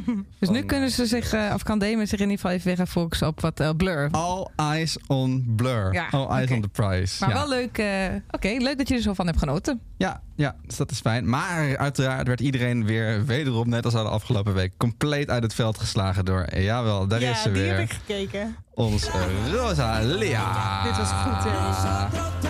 Dus 0.38 0.48
nu 0.48 0.58
Van, 0.58 0.66
kunnen 0.66 0.90
ze 0.90 1.06
zich, 1.06 1.32
eh, 1.32 1.50
of 1.54 1.62
kan 1.62 1.78
Damon 1.78 2.06
zich 2.06 2.18
in 2.18 2.30
ieder 2.30 2.36
geval 2.36 2.50
even 2.50 2.66
weer 2.66 2.76
gaan 2.76 2.86
focussen 2.86 3.26
op 3.26 3.40
wat 3.40 3.60
eh, 3.60 3.70
Blur. 3.76 4.08
All 4.10 4.48
eyes 4.56 4.98
on 5.06 5.52
Blur. 5.56 5.92
Ja, 5.92 6.08
All 6.10 6.26
eyes 6.26 6.50
on 6.50 6.60
the 6.60 6.68
prize. 6.68 7.16
Maar 7.20 7.28
ja. 7.28 7.34
wel 7.34 7.48
leuk, 7.48 7.78
eh, 7.78 8.14
oké, 8.30 8.48
leuk 8.48 8.78
dat 8.78 8.88
je 8.88 8.94
er 8.94 9.00
zo 9.00 9.14
van 9.14 9.26
hebt 9.26 9.38
genoten. 9.38 9.80
Ja, 9.96 10.22
ja, 10.34 10.56
dus 10.66 10.76
dat 10.76 10.90
is 10.90 11.00
fijn. 11.00 11.28
Maar 11.28 11.76
uiteraard 11.76 12.26
werd 12.26 12.40
iedereen 12.40 12.86
weer 12.86 13.24
wederom, 13.24 13.68
net 13.68 13.84
als 13.84 13.94
al 13.94 14.04
de 14.04 14.10
afgelopen 14.10 14.54
week, 14.54 14.72
compleet 14.76 15.30
uit 15.30 15.42
het 15.42 15.54
veld 15.54 15.78
geslagen 15.78 16.24
door, 16.24 16.58
jawel, 16.58 17.06
daar 17.06 17.20
ja, 17.20 17.30
is 17.30 17.42
ze 17.42 17.52
die 17.52 17.62
heb 17.62 17.76
weer, 17.76 17.84
ik 17.84 17.92
gekeken. 17.92 18.56
ons 18.74 19.08
Rosalia. 19.52 20.82
Dit 20.82 20.96
was 20.96 21.10
goed, 21.10 21.44
hè? 21.44 22.45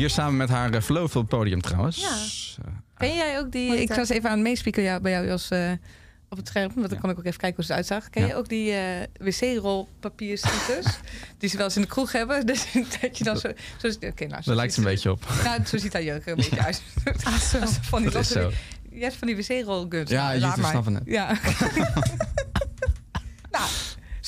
Hier 0.00 0.10
samen 0.10 0.36
met 0.36 0.48
haar 0.48 0.74
uh, 0.74 0.80
verloofde 0.80 1.18
op 1.18 1.30
het 1.30 1.38
podium 1.38 1.60
trouwens. 1.60 1.96
Ja. 2.00 2.08
Eh, 2.64 2.72
Ken 2.96 3.14
jij 3.14 3.38
ook 3.38 3.52
die, 3.52 3.80
ik 3.80 3.92
was 3.92 4.08
even 4.08 4.30
aan 4.30 4.34
het 4.38 4.46
meespieken 4.46 4.82
jou, 4.82 5.00
bij 5.00 5.12
jou 5.12 5.26
Jos, 5.26 5.48
eh, 5.50 5.70
op 6.28 6.36
het 6.36 6.48
scherm, 6.48 6.70
want 6.74 6.80
dan 6.88 6.94
Ja. 6.94 7.00
kon 7.00 7.10
ik 7.10 7.18
ook 7.18 7.24
even 7.24 7.38
kijken 7.38 7.56
hoe 7.56 7.64
ze 7.64 7.70
eruit 7.70 7.86
zag. 7.86 8.10
Ken 8.10 8.22
je 8.22 8.28
Ja. 8.28 8.34
ook 8.34 8.48
die 8.48 8.72
eh 8.72 9.06
wc-rolpapierstieters? 9.18 10.86
die 11.38 11.48
ze 11.48 11.56
wel 11.56 11.64
eens 11.66 11.76
in 11.76 11.82
de 11.82 11.88
kroeg 11.88 12.12
hebben. 12.12 12.46
Dus 12.46 12.66
dat 13.00 13.18
je 13.18 13.24
dan 13.24 13.36
zo... 13.36 13.48
zo 13.78 13.86
Oké, 14.06 14.26
nou, 14.26 14.42
zo 14.42 14.46
Daar 14.50 14.56
lijkt 14.56 14.72
ze 14.72 14.78
een 14.78 14.84
beetje 14.84 15.10
op. 15.10 15.24
Nou, 15.44 15.64
zo 15.66 15.78
ziet 15.78 15.92
haar 15.92 16.02
jurk 16.02 16.24
er 16.26 16.30
een 16.30 16.36
beetje 16.44 16.64
uit. 16.64 16.82
Ah, 17.22 17.34
zo. 17.38 17.58
Van 17.82 18.02
die 18.02 18.10
Dat 18.10 18.22
is 18.22 18.28
zo. 18.28 18.50
Je 18.90 19.02
hebt 19.02 19.16
van 19.16 19.26
die 19.26 19.36
wc-rolguns. 19.36 20.10
Ja, 20.10 20.32
Nou, 20.36 20.56
je 20.56 20.64
snappen 20.66 20.94
het. 20.94 21.02
Ja. 21.06 21.26
nou, 23.50 23.68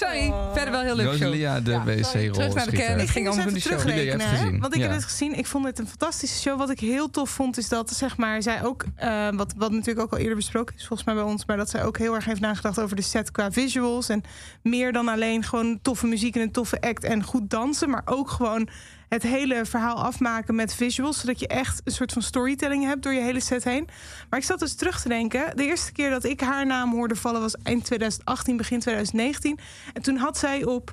Sorry, 0.03 0.33
verder 0.53 0.71
wel 0.73 0.83
heel 0.83 0.95
leuk 0.97 1.07
show. 1.07 1.13
Rosalia, 1.17 1.61
de 1.61 1.71
Ja, 1.71 1.79
sorry. 1.81 2.01
wc-rol. 2.03 2.33
Terug 2.33 2.55
naar 2.55 2.65
de 2.71 2.77
kern. 2.77 2.99
Het 2.99 3.11
ging 3.11 3.27
dus 3.27 3.39
over 3.39 3.51
de 3.53 3.57
even 3.57 3.71
show. 3.71 3.79
Jullie 3.79 4.09
hebben 4.09 4.19
terugrekenen, 4.19 4.21
het 4.21 4.31
hè? 4.31 4.37
gezien. 4.45 4.61
Want 4.61 4.75
ik 4.75 4.81
Ja. 4.81 4.87
heb 4.87 4.95
het 4.97 5.05
gezien. 5.05 5.39
Ik 5.39 5.47
vond 5.47 5.65
het 5.65 5.79
een 5.79 5.89
fantastische 5.89 6.41
show. 6.41 6.59
Wat 6.59 6.71
ik 6.71 6.81
heel 6.81 7.11
tof 7.11 7.31
vond, 7.31 7.57
is 7.59 7.69
dat 7.69 7.91
zeg 7.91 8.17
maar, 8.17 8.43
zij 8.43 8.65
ook, 8.65 8.85
eh, 8.97 9.29
wat, 9.35 9.55
wat 9.57 9.71
natuurlijk 9.71 10.01
ook 10.01 10.13
al 10.13 10.19
eerder 10.19 10.37
besproken 10.37 10.75
is, 10.77 10.87
volgens 10.87 11.05
mij 11.09 11.15
bij 11.17 11.25
ons, 11.33 11.45
maar 11.47 11.57
dat 11.57 11.71
zij 11.71 11.85
ook 11.85 11.99
heel 11.99 12.15
erg 12.15 12.25
heeft 12.25 12.41
nagedacht 12.41 12.81
over 12.81 12.97
de 12.97 13.03
set 13.03 13.31
qua 13.31 13.51
visuals. 13.53 14.09
En 14.09 14.23
meer 14.63 14.93
dan 14.93 15.09
alleen 15.09 15.43
gewoon 15.45 15.79
toffe 15.83 16.07
muziek 16.07 16.35
en 16.37 16.41
een 16.43 16.53
toffe 16.53 16.81
act 16.81 17.05
en 17.05 17.23
goed 17.23 17.51
dansen, 17.51 17.91
maar 17.91 18.03
ook 18.05 18.31
gewoon 18.31 18.69
het 19.13 19.23
hele 19.23 19.65
verhaal 19.65 20.05
afmaken 20.05 20.55
met 20.55 20.75
visuals, 20.75 21.21
zodat 21.21 21.41
je 21.41 21.47
echt 21.47 21.81
een 21.85 21.93
soort 21.93 22.13
van 22.13 22.23
storytelling 22.23 22.85
hebt 22.85 23.03
door 23.03 23.13
je 23.13 23.21
hele 23.21 23.41
set 23.41 23.65
heen. 23.65 23.89
Maar 24.31 24.39
ik 24.39 24.45
zat 24.45 24.59
dus 24.59 24.75
terug 24.75 25.01
te 25.01 25.09
denken. 25.09 25.57
De 25.57 25.65
eerste 25.65 25.93
keer 25.93 26.11
dat 26.11 26.25
ik 26.25 26.41
haar 26.41 26.67
naam 26.67 26.93
hoorde 26.93 27.17
vallen 27.17 27.41
was 27.41 27.57
eind 27.63 27.85
2018, 27.85 28.57
begin 28.57 28.81
2019. 28.81 29.59
En 29.93 30.03
toen 30.03 30.17
had 30.17 30.39
zij 30.39 30.65
op 30.65 30.93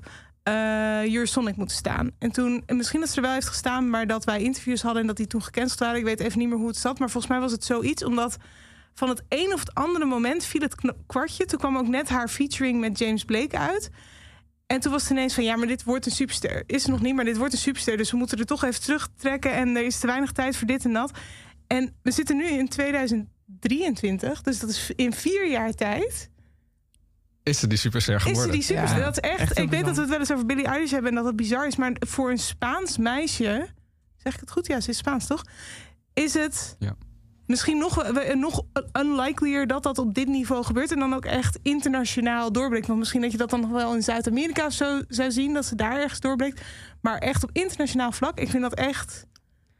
Your 1.05 1.27
Sonic 1.27 1.55
moeten 1.55 1.77
staan. 1.77 2.11
En 2.19 2.31
toen, 2.31 2.63
en 2.65 2.77
misschien 2.77 2.99
dat 2.99 3.09
ze 3.09 3.15
er 3.15 3.21
wel 3.21 3.33
heeft 3.33 3.47
gestaan, 3.47 3.89
maar 3.89 4.07
dat 4.07 4.23
wij 4.23 4.41
interviews 4.41 4.81
hadden 4.81 5.01
en 5.01 5.07
dat 5.07 5.17
die 5.17 5.27
toen 5.27 5.43
gecanceld 5.43 5.79
waren. 5.79 5.97
Ik 5.97 6.03
weet 6.05 6.19
even 6.19 6.39
niet 6.39 6.49
meer 6.49 6.57
hoe 6.57 6.67
het 6.67 6.77
zat, 6.77 6.99
maar 6.99 7.09
volgens 7.09 7.31
mij 7.31 7.41
was 7.41 7.51
het 7.51 7.63
zoiets, 7.63 8.03
omdat 8.03 8.37
van 8.93 9.09
het 9.09 9.23
een 9.29 9.53
of 9.53 9.59
het 9.59 9.73
andere 9.73 10.05
moment 10.05 10.45
viel 10.45 10.61
het 10.61 10.75
kwartje. 11.07 11.45
Toen 11.45 11.59
kwam 11.59 11.77
ook 11.77 11.87
net 11.87 12.09
haar 12.09 12.27
featuring 12.27 12.79
met 12.79 12.97
James 12.97 13.23
Blake 13.23 13.57
uit. 13.57 13.89
En 14.73 14.79
toen 14.79 14.91
was 14.91 15.01
het 15.01 15.11
ineens 15.11 15.33
van, 15.33 15.43
ja, 15.43 15.55
maar 15.55 15.67
dit 15.67 15.83
wordt 15.83 16.05
een 16.05 16.11
superster. 16.11 16.63
Is 16.65 16.81
het 16.81 16.91
nog 16.91 17.01
niet, 17.01 17.15
maar 17.15 17.25
dit 17.25 17.37
wordt 17.37 17.53
een 17.53 17.59
superster. 17.59 17.97
Dus 17.97 18.11
we 18.11 18.17
moeten 18.17 18.37
er 18.37 18.45
toch 18.45 18.63
even 18.63 18.81
terugtrekken. 18.81 19.53
En 19.53 19.75
er 19.75 19.85
is 19.85 19.99
te 19.99 20.07
weinig 20.07 20.31
tijd 20.31 20.55
voor 20.55 20.67
dit 20.67 20.85
en 20.85 20.93
dat. 20.93 21.11
En 21.67 21.95
we 22.01 22.11
zitten 22.11 22.37
nu 22.37 22.45
in 22.45 22.67
2023. 22.67 24.41
Dus 24.41 24.59
dat 24.59 24.69
is 24.69 24.91
in 24.95 25.13
vier 25.13 25.49
jaar 25.49 25.73
tijd. 25.73 26.29
Is 27.43 27.59
ze 27.59 27.67
die 27.67 27.77
superster 27.77 28.15
Is 28.15 28.21
geworden? 28.21 28.45
ze 28.45 28.57
die 28.57 28.61
superster? 28.61 28.97
Ja, 28.97 29.03
dat 29.03 29.23
is 29.23 29.29
echt. 29.29 29.57
ik 29.57 29.69
weet 29.69 29.85
dat 29.85 29.95
we 29.95 30.01
het 30.01 30.09
wel 30.09 30.19
eens 30.19 30.31
over 30.31 30.45
Billie 30.45 30.65
Eilish 30.65 30.91
hebben 30.91 31.09
en 31.09 31.15
dat 31.15 31.25
het 31.25 31.35
bizar 31.35 31.67
is. 31.67 31.75
Maar 31.75 31.95
voor 31.99 32.31
een 32.31 32.37
Spaans 32.37 32.97
meisje. 32.97 33.67
Zeg 34.17 34.33
ik 34.33 34.39
het 34.39 34.51
goed? 34.51 34.67
Ja, 34.67 34.79
ze 34.79 34.89
is 34.89 34.97
Spaans 34.97 35.27
toch? 35.27 35.43
Is 36.13 36.33
het. 36.33 36.75
Ja. 36.79 36.95
Misschien 37.49 37.77
nog, 37.77 38.03
eh, 38.03 38.35
nog 38.35 38.61
unlikelier 38.99 39.67
dat 39.67 39.83
dat 39.83 39.97
op 39.97 40.13
dit 40.13 40.27
niveau 40.27 40.63
gebeurt. 40.63 40.91
En 40.91 40.99
dan 40.99 41.13
ook 41.13 41.25
echt 41.25 41.59
internationaal 41.63 42.51
doorbreekt. 42.51 42.87
Want 42.87 42.99
misschien 42.99 43.21
dat 43.21 43.31
je 43.31 43.37
dat 43.37 43.49
dan 43.49 43.59
nog 43.61 43.69
wel 43.69 43.95
in 43.95 44.01
Zuid-Amerika 44.01 44.69
zo 44.69 45.01
zou 45.07 45.31
zien. 45.31 45.53
Dat 45.53 45.65
ze 45.65 45.75
daar 45.75 45.97
ergens 46.01 46.19
doorbreekt. 46.19 46.61
Maar 47.01 47.17
echt 47.17 47.43
op 47.43 47.49
internationaal 47.53 48.11
vlak. 48.11 48.39
Ik 48.39 48.49
vind 48.49 48.63
dat 48.63 48.73
echt 48.73 49.25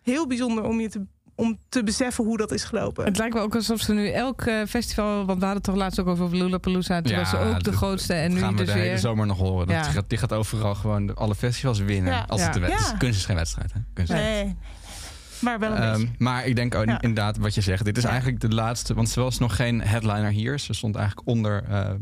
heel 0.02 0.28
bijzonder 0.28 0.64
om 0.64 0.80
je 0.80 0.90
te, 0.90 1.06
om 1.36 1.58
te 1.70 1.84
beseffen 1.84 2.24
hoe 2.26 2.38
dat 2.38 2.52
is 2.52 2.64
gelopen. 2.64 3.06
Het 3.06 3.18
lijkt 3.18 3.34
wel 3.34 3.44
ook 3.44 3.56
alsof 3.56 3.80
ze 3.82 3.94
nu 3.94 4.10
elk 4.10 4.42
eh, 4.42 4.62
festival... 4.68 5.16
want 5.16 5.40
we 5.40 5.46
hadden 5.46 5.54
het 5.54 5.64
toch 5.64 5.76
laatst 5.76 6.00
ook 6.00 6.08
over 6.08 6.38
Lollapalooza... 6.38 7.02
toen 7.02 7.12
Ja, 7.12 7.18
was 7.20 7.30
ze 7.30 7.38
ook 7.38 7.64
de 7.64 7.72
grootste 7.72 8.14
en 8.14 8.38
gaan 8.38 8.50
nu 8.52 8.58
we 8.60 8.64
dus 8.64 8.74
de 8.74 8.80
hele 8.80 8.90
weer... 8.90 9.00
zomer 9.00 9.26
nog 9.26 9.38
horen. 9.38 9.68
Dat 9.68 9.76
Ja. 9.76 9.82
die, 9.84 9.92
gaat, 9.92 10.10
die 10.10 10.18
gaat 10.18 10.34
overal 10.34 10.76
gewoon 10.76 11.16
alle 11.16 11.36
festivals 11.36 11.80
winnen. 11.80 12.14
Ja. 12.14 12.26
Als 12.28 12.44
het 12.44 12.54
de 12.54 12.60
Ja. 12.60 12.68
wet 12.68 12.80
is. 12.80 12.94
Kunst 12.98 13.20
is 13.20 13.26
geen 13.26 13.36
wedstrijd. 13.36 13.74
Hè? 13.74 13.80
Kunst 13.94 14.12
nee. 14.12 14.56
Maar 15.42 15.60
wel 15.60 15.72
een 15.72 15.78
Ehm, 15.78 15.92
beetje. 16.00 16.08
maar 16.18 16.46
ik 16.46 16.56
denk 16.56 16.76
ook 16.76 16.86
Ja. 16.86 17.02
inderdaad 17.02 17.38
wat 17.38 17.56
je 17.56 17.62
zegt. 17.62 17.86
Dit 17.86 17.98
is 17.98 18.04
Ja. 18.04 18.10
eigenlijk 18.10 18.40
de 18.42 18.50
laatste. 18.50 18.94
Want 18.94 19.10
ze 19.10 19.22
was 19.22 19.40
nog 19.40 19.56
geen 19.56 19.82
headliner 19.82 20.32
hier. 20.32 20.60
Ze 20.60 20.74
stond 20.74 20.96
eigenlijk 20.96 21.28
onder 21.28 21.64
eh, 21.70 21.80
eh, 21.90 21.94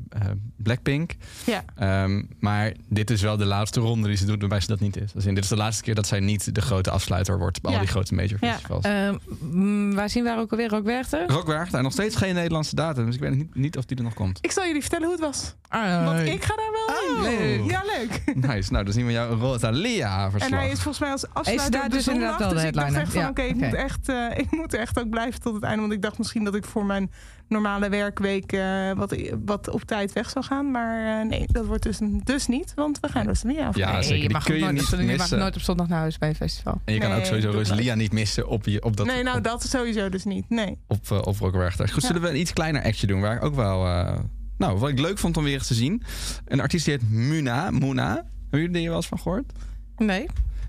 Blackpink. 0.58 1.16
Ja. 1.46 1.64
Ehm, 1.76 2.24
maar 2.40 2.72
dit 2.90 3.10
is 3.10 3.22
wel 3.22 3.38
de 3.38 3.46
laatste 3.46 3.80
ronde 3.80 4.08
die 4.08 4.18
ze 4.18 4.26
doet 4.26 4.40
waarbij 4.40 4.60
ze 4.60 4.68
dat 4.68 4.80
niet 4.80 4.98
is. 4.98 5.12
Dus 5.12 5.26
in, 5.26 5.36
dit 5.36 5.44
is 5.44 5.50
de 5.50 5.56
laatste 5.56 5.84
keer 5.84 5.96
dat 5.96 6.08
zij 6.08 6.20
niet 6.20 6.56
de 6.56 6.62
grote 6.62 6.90
afsluiter 6.92 7.38
wordt 7.38 7.62
bij 7.62 7.72
Ja. 7.72 7.78
al 7.78 7.84
die 7.84 7.94
grote 7.94 8.14
major 8.14 8.38
Ja. 8.42 8.52
festivals. 8.54 8.86
Ehm, 8.86 9.16
mm, 9.40 9.94
waar 9.96 10.10
zien 10.10 10.24
we 10.24 10.30
haar 10.30 10.40
ook 10.40 10.52
alweer? 10.52 10.74
Ook 10.76 10.86
Werchter? 10.86 11.28
Rockwerk, 11.32 11.72
en 11.72 11.84
nog 11.84 11.92
steeds 11.92 12.16
geen 12.16 12.34
Nederlandse 12.36 12.76
datum. 12.76 13.06
Dus 13.06 13.16
ik 13.16 13.22
weet 13.22 13.36
niet, 13.36 13.56
niet 13.56 13.78
of 13.78 13.86
die 13.86 13.98
er 13.98 14.04
nog 14.04 14.14
komt. 14.14 14.38
Ik 14.42 14.52
zal 14.52 14.66
jullie 14.66 14.82
vertellen 14.82 15.06
hoe 15.08 15.16
het 15.16 15.26
was. 15.26 15.56
Ah, 15.68 16.06
Want 16.06 16.20
ik 16.28 16.44
ga 16.44 16.56
daar 16.56 16.72
wel 16.72 16.86
Oh. 16.98 17.66
Ja, 17.70 17.84
leuk. 17.98 18.36
Nice. 18.48 18.72
Nou, 18.72 18.84
dan 18.84 18.94
zien 18.94 19.06
we 19.06 19.12
jouw 19.12 19.38
Rosalia 19.40 20.26
En 20.26 20.32
verslag. 20.32 20.60
hij 20.60 20.70
is 20.70 20.74
volgens 20.80 21.00
mij 21.00 21.12
als 21.12 21.26
afsluiter 21.34 21.66
Is 21.66 21.72
daar 21.72 21.90
dus 21.90 22.04
zondag. 22.04 22.24
inderdaad 22.24 22.40
wel 22.40 22.50
dus 22.50 22.62
de 22.62 22.72
dacht 22.72 22.94
headliner? 22.94 23.12
Oké, 23.30 23.42
ik, 23.42 23.56
oké. 23.56 23.66
moet 23.66 23.74
echt, 23.74 24.10
eh, 24.10 24.26
ik 24.44 24.52
moet 24.52 24.74
echt 24.74 25.00
ook 25.00 25.10
blijven 25.10 25.42
tot 25.42 25.54
het 25.54 25.64
einde. 25.64 25.82
Want 25.82 25.94
ik 25.94 26.02
dacht 26.02 26.18
misschien 26.18 26.44
dat 26.44 26.56
ik 26.56 26.66
voor 26.66 26.86
mijn 26.86 27.12
normale 27.48 27.90
werkweek 27.90 28.52
eh, 28.52 28.92
wat, 28.96 29.16
wat 29.46 29.70
op 29.70 29.82
tijd 29.82 30.14
weg 30.14 30.30
zou 30.30 30.46
gaan. 30.46 30.72
Maar 30.72 31.20
eh, 31.22 31.28
nee, 31.28 31.46
dat 31.48 31.66
wordt 31.66 31.84
dus, 31.84 32.00
dus 32.24 32.48
niet. 32.48 32.74
Want 32.76 33.00
we 33.00 33.08
gaan 33.10 33.26
dus 33.26 33.44
niet 33.44 33.60
af. 33.60 33.76
Ja, 33.76 33.92
Nee, 33.94 34.04
zeker. 34.04 34.24
je 34.24 34.30
mag 34.30 34.44
kun 34.44 34.54
ook 34.54 34.60
je 34.60 34.66
nooit, 34.66 34.76
niet 34.80 34.90
je 34.90 34.98
mag 34.98 35.06
missen. 35.06 35.40
nooit 35.40 35.56
op 35.56 35.62
zondag 35.62 35.88
naar 35.88 36.00
huis 36.00 36.18
bij 36.18 36.30
een 36.30 36.36
festival. 36.36 36.82
En 36.86 36.94
je 36.94 37.00
kan 37.00 37.12
ook 37.12 37.26
sowieso 37.26 37.52
Rosalia 37.52 37.88
maar. 37.88 37.98
niet 37.98 38.12
missen 38.12 38.48
op, 38.48 38.66
je, 38.66 38.84
op 38.84 38.98
dat 38.98 39.06
nee, 39.06 39.24
nou 39.24 39.38
op, 39.38 39.44
dat 39.44 39.64
sowieso 39.64 40.10
dus 40.10 40.24
niet. 40.24 40.50
Nee. 40.50 40.78
op, 40.88 41.12
eh, 41.12 41.18
op. 41.18 41.38
Goed, 41.38 41.54
Ja. 41.78 42.00
zullen 42.00 42.22
we 42.22 42.30
een 42.30 42.40
iets 42.40 42.54
kleiner 42.54 42.84
actje 42.84 43.08
doen 43.08 43.22
waar 43.22 43.36
ik 43.36 43.44
ook 43.44 43.56
wel... 43.56 43.86
eh, 43.86 44.18
nou, 44.58 44.78
wat 44.78 44.90
ik 44.90 45.00
leuk 45.00 45.18
vond 45.18 45.38
om 45.38 45.44
weer 45.44 45.54
eens 45.54 45.68
te 45.68 45.74
zien. 45.74 46.04
Een 46.46 46.60
artiest 46.60 46.86
die 46.86 46.94
heet 46.94 47.10
Muna. 47.10 47.72
Muna. 47.72 48.14
Hebben 48.50 48.60
jullie 48.60 48.82
er 48.82 48.88
wel 48.88 48.96
eens 48.96 49.08
van 49.08 49.20
gehoord? 49.20 49.52
Nee. 49.98 50.26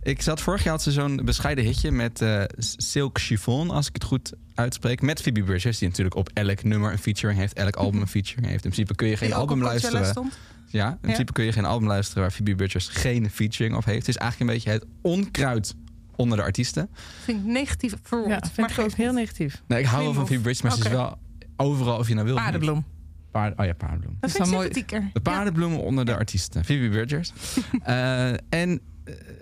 Ik 0.08 0.22
zat 0.22 0.40
vorig 0.40 0.62
jaar 0.62 0.72
had 0.72 0.82
ze 0.82 0.92
zo'n 0.92 1.20
bescheiden 1.24 1.64
hitje 1.64 1.90
met 1.90 2.20
eh, 2.20 2.42
Silk 2.58 3.18
Chiffon, 3.18 3.70
als 3.70 3.86
ik 3.88 3.94
het 3.94 4.04
goed 4.04 4.32
uitspreek. 4.54 5.02
Met 5.02 5.20
Phoebe 5.20 5.42
Bridgers, 5.42 5.78
die 5.78 5.88
natuurlijk 5.88 6.16
op 6.16 6.30
elk 6.32 6.62
nummer 6.62 6.92
een 6.92 6.98
featuring 6.98 7.38
heeft, 7.38 7.52
elk 7.52 7.76
album 7.84 8.00
een 8.00 8.08
featuring 8.08 8.46
heeft. 8.46 8.64
In 8.64 8.70
principe 8.70 8.94
kun 8.94 9.08
je 9.08 9.16
geen 9.16 9.32
album 9.32 9.62
luisteren. 9.62 10.06
Stond. 10.06 10.38
Ja, 10.66 10.90
in 10.90 10.98
principe 11.00 11.32
kun 11.32 11.44
je 11.44 11.52
geen 11.52 11.64
album 11.64 11.88
luisteren 11.88 12.22
waar 12.22 12.32
Phoebe 12.32 12.54
Bridgers 12.54 12.88
geen 12.88 13.30
featuring 13.30 13.76
op 13.76 13.84
heeft. 13.84 13.98
Het 13.98 14.08
is 14.08 14.16
eigenlijk 14.16 14.50
een 14.50 14.56
beetje 14.56 14.70
het 14.70 14.84
onkruid 15.02 15.74
onder 16.16 16.36
de 16.36 16.42
artiesten. 16.42 16.88
Vind 17.22 17.38
ik 17.38 17.44
negatief 17.44 17.94
verwoord. 18.02 18.30
Ja, 18.30 18.40
vind 18.40 18.56
maar 18.56 18.78
ik 18.78 18.84
ook 18.84 18.96
heel 18.96 19.12
negatief. 19.12 19.62
Nee, 19.66 19.80
ik 19.80 19.86
hou 19.86 20.04
wel 20.04 20.12
van. 20.14 20.26
Phoebe 20.26 20.42
Bridgers, 20.42 20.62
maar 20.62 20.72
ze 20.72 20.84
is 20.84 20.96
wel 20.96 21.18
overal 21.56 21.98
of 21.98 22.08
je 22.08 22.14
nou 22.14 22.26
wil. 22.26 22.34
of. 22.34 22.42
Paardenbloem. 22.42 22.84
Paard, 23.30 23.58
oh 23.58 23.66
ja, 23.66 23.72
paardenbloem. 23.72 24.16
Dat 24.20 24.30
is 24.30 24.36
vind 24.36 24.46
ik 24.46 24.90
wel 24.90 25.00
mooi. 25.00 25.10
De 25.12 25.20
paardenbloemen 25.20 25.80
onder 25.80 26.04
de 26.04 26.16
artiesten. 26.16 26.64
Phoebe 26.64 26.88
Bridgers. 26.88 27.32
Eh, 27.82 28.28
en 28.48 28.80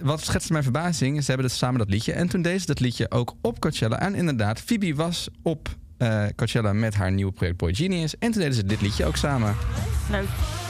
wat 0.01 0.21
schetste 0.25 0.53
mijn 0.53 0.65
verbazing, 0.65 1.21
ze 1.25 1.31
hebben 1.31 1.49
dus 1.49 1.59
samen 1.59 1.79
dat 1.79 1.89
liedje. 1.91 2.13
En 2.13 2.29
toen 2.29 2.43
deed 2.43 2.61
ze 2.61 2.67
dat 2.67 2.81
liedje 2.81 3.11
ook 3.11 3.35
op 3.41 3.61
Coachella. 3.61 4.01
En 4.01 4.15
inderdaad, 4.15 4.61
Phoebe 4.61 4.95
was 4.95 5.29
op 5.43 5.69
eh, 5.97 6.25
Coachella 6.37 6.73
met 6.73 6.95
haar 6.95 7.13
nieuwe 7.13 7.33
project 7.33 7.57
Boy 7.57 7.75
Genius. 7.75 8.19
En 8.19 8.31
toen 8.31 8.41
deden 8.41 8.57
ze 8.57 8.65
dit 8.65 8.81
liedje 8.81 9.05
ook 9.05 9.17
samen. 9.17 9.57
Leuk. 10.11 10.66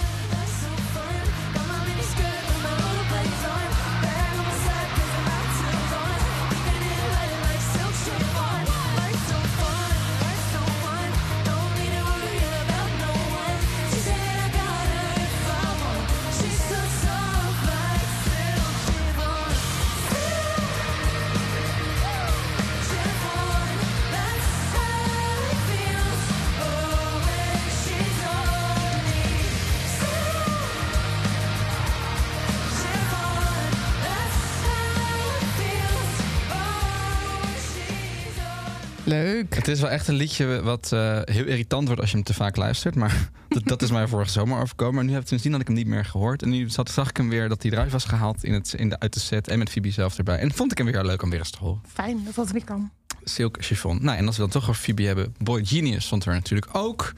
Leuk. 39.23 39.55
Het 39.55 39.69
is 39.69 39.81
wel 39.81 39.91
echt 39.91 40.09
een 40.09 40.15
liedje 40.15 40.63
wat 40.63 40.93
eh, 40.93 41.21
heel 41.25 41.45
irritant 41.45 41.87
wordt 41.87 42.01
als 42.01 42.11
je 42.11 42.17
hem 42.17 42.25
te 42.25 42.35
vaak 42.35 42.57
luistert. 42.57 42.95
Maar 42.95 43.31
dat, 43.49 43.65
dat 43.65 43.83
is 43.83 43.91
mij 43.91 44.07
vorige 44.09 44.31
zomer 44.31 44.61
overkomen. 44.61 44.95
Maar 44.95 45.05
nu 45.05 45.13
heb 45.13 45.23
ik 45.23 45.29
sindsdien 45.29 45.53
had 45.53 45.61
ik 45.61 45.67
hem 45.67 45.77
niet 45.77 45.87
meer 45.87 46.05
gehoord. 46.05 46.43
En 46.43 46.49
nu 46.49 46.69
zat, 46.71 46.91
zag 46.91 47.09
ik 47.09 47.17
hem 47.17 47.29
weer 47.29 47.49
dat 47.49 47.63
hij 47.63 47.73
eruit 47.73 47.93
was 47.93 48.05
gehaald 48.05 48.45
in 48.45 48.53
het, 48.53 48.73
in 48.77 48.89
de, 48.89 48.99
uit 48.99 49.13
de 49.13 49.21
set. 49.21 49.49
En 49.49 49.59
met 49.59 49.71
Phoebe 49.71 49.91
zelf 49.91 50.19
erbij. 50.19 50.39
En 50.39 50.53
vond 50.53 50.71
ik 50.73 50.79
hem 50.79 50.87
weer 50.87 51.05
leuk 51.05 51.23
om 51.23 51.31
weer 51.31 51.39
eens 51.39 51.51
te 51.51 51.59
horen. 51.59 51.81
Fijn 51.93 52.25
dat 52.25 52.35
dat 52.35 52.51
weer 52.51 52.65
kan. 52.65 52.91
Silk 53.25 53.57
Chiffon. 53.61 53.99
Nou, 54.03 54.19
en 54.19 54.27
als 54.27 54.37
we 54.37 54.43
dan 54.43 54.51
toch 54.51 54.69
over 54.69 54.83
Phoebe 54.83 55.03
hebben. 55.03 55.35
Boy 55.39 55.65
Genius 55.65 56.05
stond 56.05 56.25
er 56.25 56.33
natuurlijk 56.33 56.69
ook. 56.73 57.13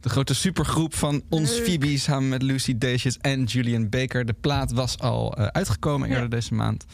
De 0.00 0.08
grote 0.08 0.34
supergroep 0.34 0.94
van 0.94 1.22
ons 1.28 1.50
Leuk. 1.56 1.64
Phoebe 1.64 1.98
samen 1.98 2.28
met 2.28 2.42
Lucy 2.42 2.78
Dacus 2.78 3.18
en 3.18 3.44
Julian 3.44 3.88
Baker. 3.88 4.24
De 4.24 4.34
plaat 4.40 4.72
was 4.72 4.98
al 4.98 5.36
eh, 5.36 5.46
uitgekomen 5.46 6.08
Ja. 6.08 6.14
eerder 6.14 6.30
deze 6.30 6.54
maand. 6.54 6.84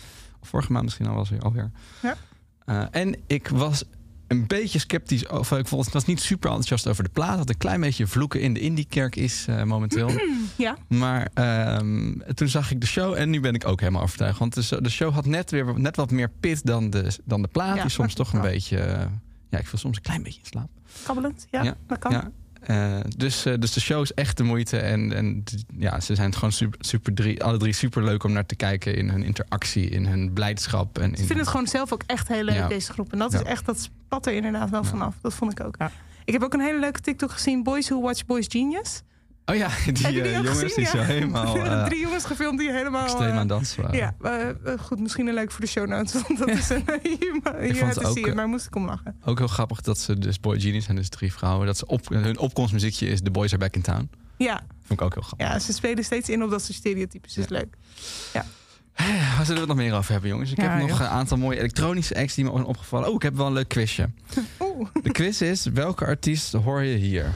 Of 0.40 0.49
vorige 0.49 0.73
maand 0.73 0.85
misschien 0.85 1.07
al 1.07 1.14
was 1.14 1.29
hij 1.29 1.40
alweer. 1.40 1.71
Ja. 2.03 2.16
Eh, 2.64 2.83
en 2.90 3.16
ik 3.27 3.49
was 3.49 3.85
een 4.29 4.47
beetje 4.47 4.79
sceptisch. 4.79 5.27
Of 5.27 5.53
ik 5.53 5.67
vond, 5.67 5.85
het 5.85 5.95
was 5.95 6.05
niet 6.05 6.21
super 6.21 6.49
enthousiast 6.49 6.87
over 6.87 7.05
de 7.05 7.11
plaat. 7.11 7.37
Dat 7.37 7.49
een 7.49 7.57
klein 7.59 7.81
beetje 7.81 8.07
vloeken 8.07 8.41
in 8.41 8.55
de 8.55 8.61
indiekerk 8.61 9.17
is 9.17 9.45
eh, 9.49 9.62
momenteel. 9.62 10.11
Ja. 10.57 10.77
Maar 10.89 11.29
ehm, 11.35 12.12
toen 12.35 12.49
zag 12.49 12.71
ik 12.71 12.81
de 12.81 12.87
show 12.87 13.15
en 13.15 13.31
nu 13.31 13.41
ben 13.41 13.55
ik 13.55 13.67
ook 13.69 13.81
helemaal 13.81 14.03
overtuigd. 14.03 14.39
Want 14.39 14.55
de, 14.55 14.62
show- 14.62 14.83
de 14.83 14.91
show 14.91 15.12
had 15.15 15.27
net 15.27 15.51
weer 15.51 15.81
net 15.81 15.97
wat 15.97 16.11
meer 16.11 16.31
pit 16.41 16.67
dan 16.67 16.91
de, 16.91 17.11
dan 17.25 17.43
de 17.43 17.49
plaat. 17.49 17.77
Ja, 17.77 17.83
die 17.83 17.91
soms 17.91 18.15
toch 18.15 18.33
een 18.33 18.41
wel. 18.41 18.51
beetje... 18.51 18.79
eh, 18.79 19.05
ja, 19.51 19.59
ik 19.59 19.67
viel 19.67 19.79
soms 19.79 19.97
een 19.97 20.03
klein 20.03 20.23
beetje 20.23 20.41
in 20.41 20.47
slaap. 20.47 20.69
Kabbelend. 21.05 21.47
Ja, 21.51 21.62
Ja, 21.62 21.77
dat 21.87 21.99
kan. 21.99 22.12
Ja. 22.12 22.31
Eh, 22.61 23.01
dus, 23.17 23.43
dus 23.59 23.73
de 23.73 23.81
show 23.81 24.03
is 24.03 24.12
echt 24.12 24.37
de 24.37 24.43
moeite. 24.43 24.79
En, 24.79 25.12
en 25.12 25.45
ja, 25.79 26.01
ze 26.01 26.15
zijn 26.15 26.35
gewoon 26.35 26.53
super, 26.53 26.79
super 26.85 27.15
drie, 27.15 27.45
alle 27.45 27.57
drie 27.59 27.73
super 27.73 28.05
leuk 28.05 28.25
om 28.25 28.33
naar 28.33 28.47
te 28.47 28.57
kijken 28.57 28.97
in 28.97 29.09
hun 29.09 29.23
interactie, 29.23 29.89
in 29.89 30.07
hun 30.07 30.33
blijdschap. 30.33 30.99
En 30.99 31.05
in, 31.15 31.21
Ik 31.21 31.27
vind 31.27 31.39
het 31.39 31.49
gewoon 31.49 31.67
zelf 31.67 31.93
ook 31.93 32.03
echt 32.07 32.29
heel 32.29 32.43
leuk, 32.45 32.55
Ja. 32.55 32.69
deze 32.69 32.93
groep. 32.93 33.12
En 33.12 33.19
dat 33.19 33.33
Ja. 33.33 33.39
is 33.41 33.45
echt, 33.47 33.67
dat 33.67 33.91
spat 34.07 34.27
er 34.27 34.33
inderdaad 34.33 34.71
wel 34.71 34.83
Ja. 34.83 34.88
vanaf. 34.88 35.14
Dat 35.23 35.35
vond 35.35 35.53
ik 35.53 35.61
ook. 35.66 35.75
Ja. 35.79 35.90
Ik 36.25 36.33
heb 36.33 36.42
ook 36.42 36.55
een 36.55 36.61
hele 36.61 36.79
leuke 36.79 37.01
TikTok 37.01 37.31
gezien. 37.31 37.62
Boys 37.62 37.88
Who 37.88 38.01
Watch 38.01 38.25
Boys 38.27 38.47
Genius. 38.49 39.03
Oh 39.45 39.57
ja, 39.57 39.69
die, 39.92 40.07
eh, 40.07 40.12
die 40.12 40.33
jongens 40.33 40.59
gezien? 40.61 40.75
die 40.75 40.85
Ja. 40.85 40.90
zo 40.90 40.99
helemaal 40.99 41.57
eh, 41.64 41.85
Drie 41.85 42.01
jongens 42.01 42.25
gefilmd 42.25 42.59
die 42.59 42.71
helemaal... 42.73 43.05
extreem 43.05 43.31
eh, 43.31 43.38
aan 43.38 43.47
dansen 43.47 43.83
waren. 43.83 43.97
ja, 43.97 44.55
goed, 44.81 45.01
misschien 45.01 45.27
een 45.27 45.35
leuk 45.35 45.51
voor 45.51 45.61
de 45.61 45.66
show 45.66 45.87
notes. 45.88 46.12
Want 46.23 46.38
dat 46.38 46.49
is 46.49 46.69
een... 46.69 46.83
je 47.03 47.40
je 47.66 47.75
vond 47.75 47.95
het 47.95 48.12
zien, 48.12 48.35
maar 48.35 48.49
moest 48.49 48.66
ik 48.66 48.75
om 48.77 48.85
lachen. 48.87 49.16
Ook 49.25 49.38
heel 49.38 49.47
grappig 49.47 49.81
dat 49.81 49.99
ze 49.99 50.19
dus 50.19 50.40
Boy 50.40 50.61
Genius 50.61 50.85
zijn, 50.85 50.97
dus 50.97 51.09
drie 51.09 51.33
vrouwen. 51.33 51.66
Dat 51.66 51.77
ze 51.77 51.87
op, 51.87 52.09
hun 52.09 52.38
opkomstmuziekje 52.38 53.07
is 53.09 53.21
The 53.23 53.31
Boys 53.31 53.51
Are 53.51 53.59
Back 53.61 53.75
in 53.75 53.83
Town. 53.83 54.11
Ja, 54.37 54.61
Vond 54.83 55.01
ik 55.01 55.07
ook 55.07 55.14
heel 55.14 55.23
grappig. 55.23 55.47
ja, 55.49 55.59
ze 55.59 55.73
spelen 55.73 56.05
steeds 56.05 56.29
in 56.29 56.42
op 56.42 56.51
dat 56.51 56.62
soort 56.62 56.77
stereotypes. 56.77 57.33
Dus 57.35 57.49
leuk. 57.49 57.77
Waar 58.96 59.44
zullen 59.44 59.54
we 59.54 59.59
het 59.59 59.66
nog 59.68 59.76
meer 59.76 59.94
over 59.94 60.12
hebben, 60.12 60.30
jongens? 60.30 60.50
Ik 60.50 60.61
Ja, 60.61 60.70
heb 60.78 60.88
nog 60.88 61.00
een 61.00 61.06
aantal 61.06 61.37
mooie 61.37 61.59
elektronische 61.59 62.16
acts 62.16 62.35
die 62.35 62.44
me 62.44 62.50
zijn 62.52 62.64
opgevallen. 62.64 63.09
Oh, 63.09 63.14
ik 63.14 63.22
heb 63.22 63.37
wel 63.37 63.46
een 63.46 63.52
leuk 63.52 63.68
quizje. 63.68 64.09
Oeh. 64.61 64.88
De 65.02 65.11
quiz 65.12 65.40
is, 65.40 65.64
welke 65.72 66.06
artiest 66.06 66.52
hoor 66.52 66.82
je 66.82 66.96
hier? 66.96 67.32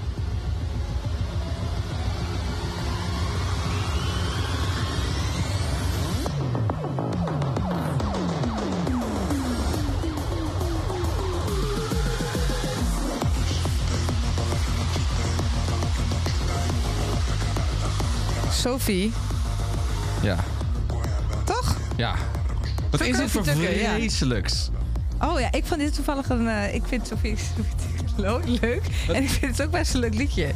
Sophie, 18.51 19.13
Ja. 20.23 20.37
Ja. 22.01 22.15
Wat 22.91 23.01
is 23.01 23.17
dit 23.17 23.31
voor 23.31 23.45
vreselijks? 23.45 24.71
Oh 25.23 25.41
ja, 25.41 25.53
ik 25.53 25.65
vond 25.67 25.81
dit 25.81 25.95
toevallig 25.95 26.29
een... 26.29 26.49
eh, 26.49 26.75
ik 26.75 26.83
vind 26.87 27.07
Sophie 27.07 27.37
leuk. 28.61 28.83
En 29.09 29.23
ik 29.23 29.29
vind 29.29 29.57
het 29.57 29.67
ook 29.67 29.71
best 29.73 29.95
een 29.95 30.01
leuk 30.01 30.15
liedje. 30.15 30.47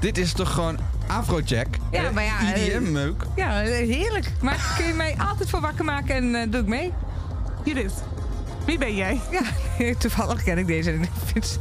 Dit 0.00 0.18
is 0.18 0.32
toch 0.32 0.50
gewoon 0.52 0.78
Afrojack? 1.06 1.66
Ja, 1.90 2.04
Eh, 2.04 2.10
maar 2.10 2.24
ja, 2.24 2.40
eh, 2.54 2.66
EDM-meuk. 2.66 3.22
Ja, 3.36 3.50
heerlijk. 3.60 4.32
Maar 4.40 4.74
kun 4.76 4.86
je 4.86 4.92
mij 4.92 5.14
altijd 5.28 5.50
voor 5.50 5.60
wakker 5.60 5.84
maken 5.84 6.14
en 6.14 6.34
eh, 6.34 6.50
doe 6.50 6.60
ik 6.60 6.66
mee? 6.66 6.92
Judith, 7.64 7.92
wie 8.66 8.78
ben 8.78 8.94
jij? 8.96 9.20
Ja, 9.30 9.94
toevallig 9.98 10.42
ken 10.42 10.58
ik 10.58 10.66
deze. 10.66 10.90
en 10.90 11.02
ik 11.02 11.08
vind- 11.24 11.58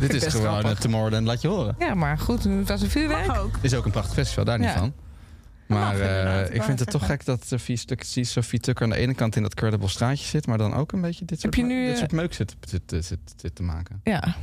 Dit 0.00 0.14
is 0.14 0.24
gewoon 0.32 0.46
grappig. 0.46 0.70
uh, 0.70 0.76
Tomorrowland, 0.76 1.26
laat 1.26 1.40
je 1.40 1.48
horen. 1.48 1.74
Ja, 1.78 1.94
maar 1.94 2.18
goed, 2.18 2.44
het 2.44 2.68
was 2.68 2.82
een 2.82 2.90
vuurwerk. 2.90 3.26
Mag 3.26 3.38
ook. 3.38 3.58
Is 3.60 3.74
ook 3.74 3.84
een 3.84 3.90
prachtig 3.90 4.14
festival, 4.14 4.44
daar 4.44 4.58
niet 4.58 4.68
Ja. 4.68 4.78
van. 4.78 4.92
Maar 5.72 6.00
eh, 6.00 6.54
ik 6.54 6.62
vind 6.62 6.78
het 6.78 6.90
toch 6.90 7.06
gek 7.06 7.24
dat 7.24 7.46
Sophie, 7.46 7.76
Stuk, 7.76 8.02
Sophie 8.04 8.60
Tukker 8.60 8.84
aan 8.84 8.90
de 8.90 8.96
ene 8.96 9.14
kant 9.14 9.36
in 9.36 9.42
dat 9.42 9.54
credible 9.54 9.88
straatje 9.88 10.24
zit, 10.26 10.46
maar 10.46 10.58
dan 10.58 10.74
ook 10.74 10.92
een 10.92 11.00
beetje 11.00 11.24
dit 11.24 11.40
soort, 11.40 11.56
je 11.56 11.62
nu, 11.62 11.86
dit 11.86 11.98
soort 11.98 12.12
meuk 12.12 12.32
zit, 12.34 12.56
zit, 12.68 12.82
zit, 13.04 13.18
zit 13.36 13.54
te 13.54 13.62
maken. 13.62 14.00
Ja. 14.04 14.34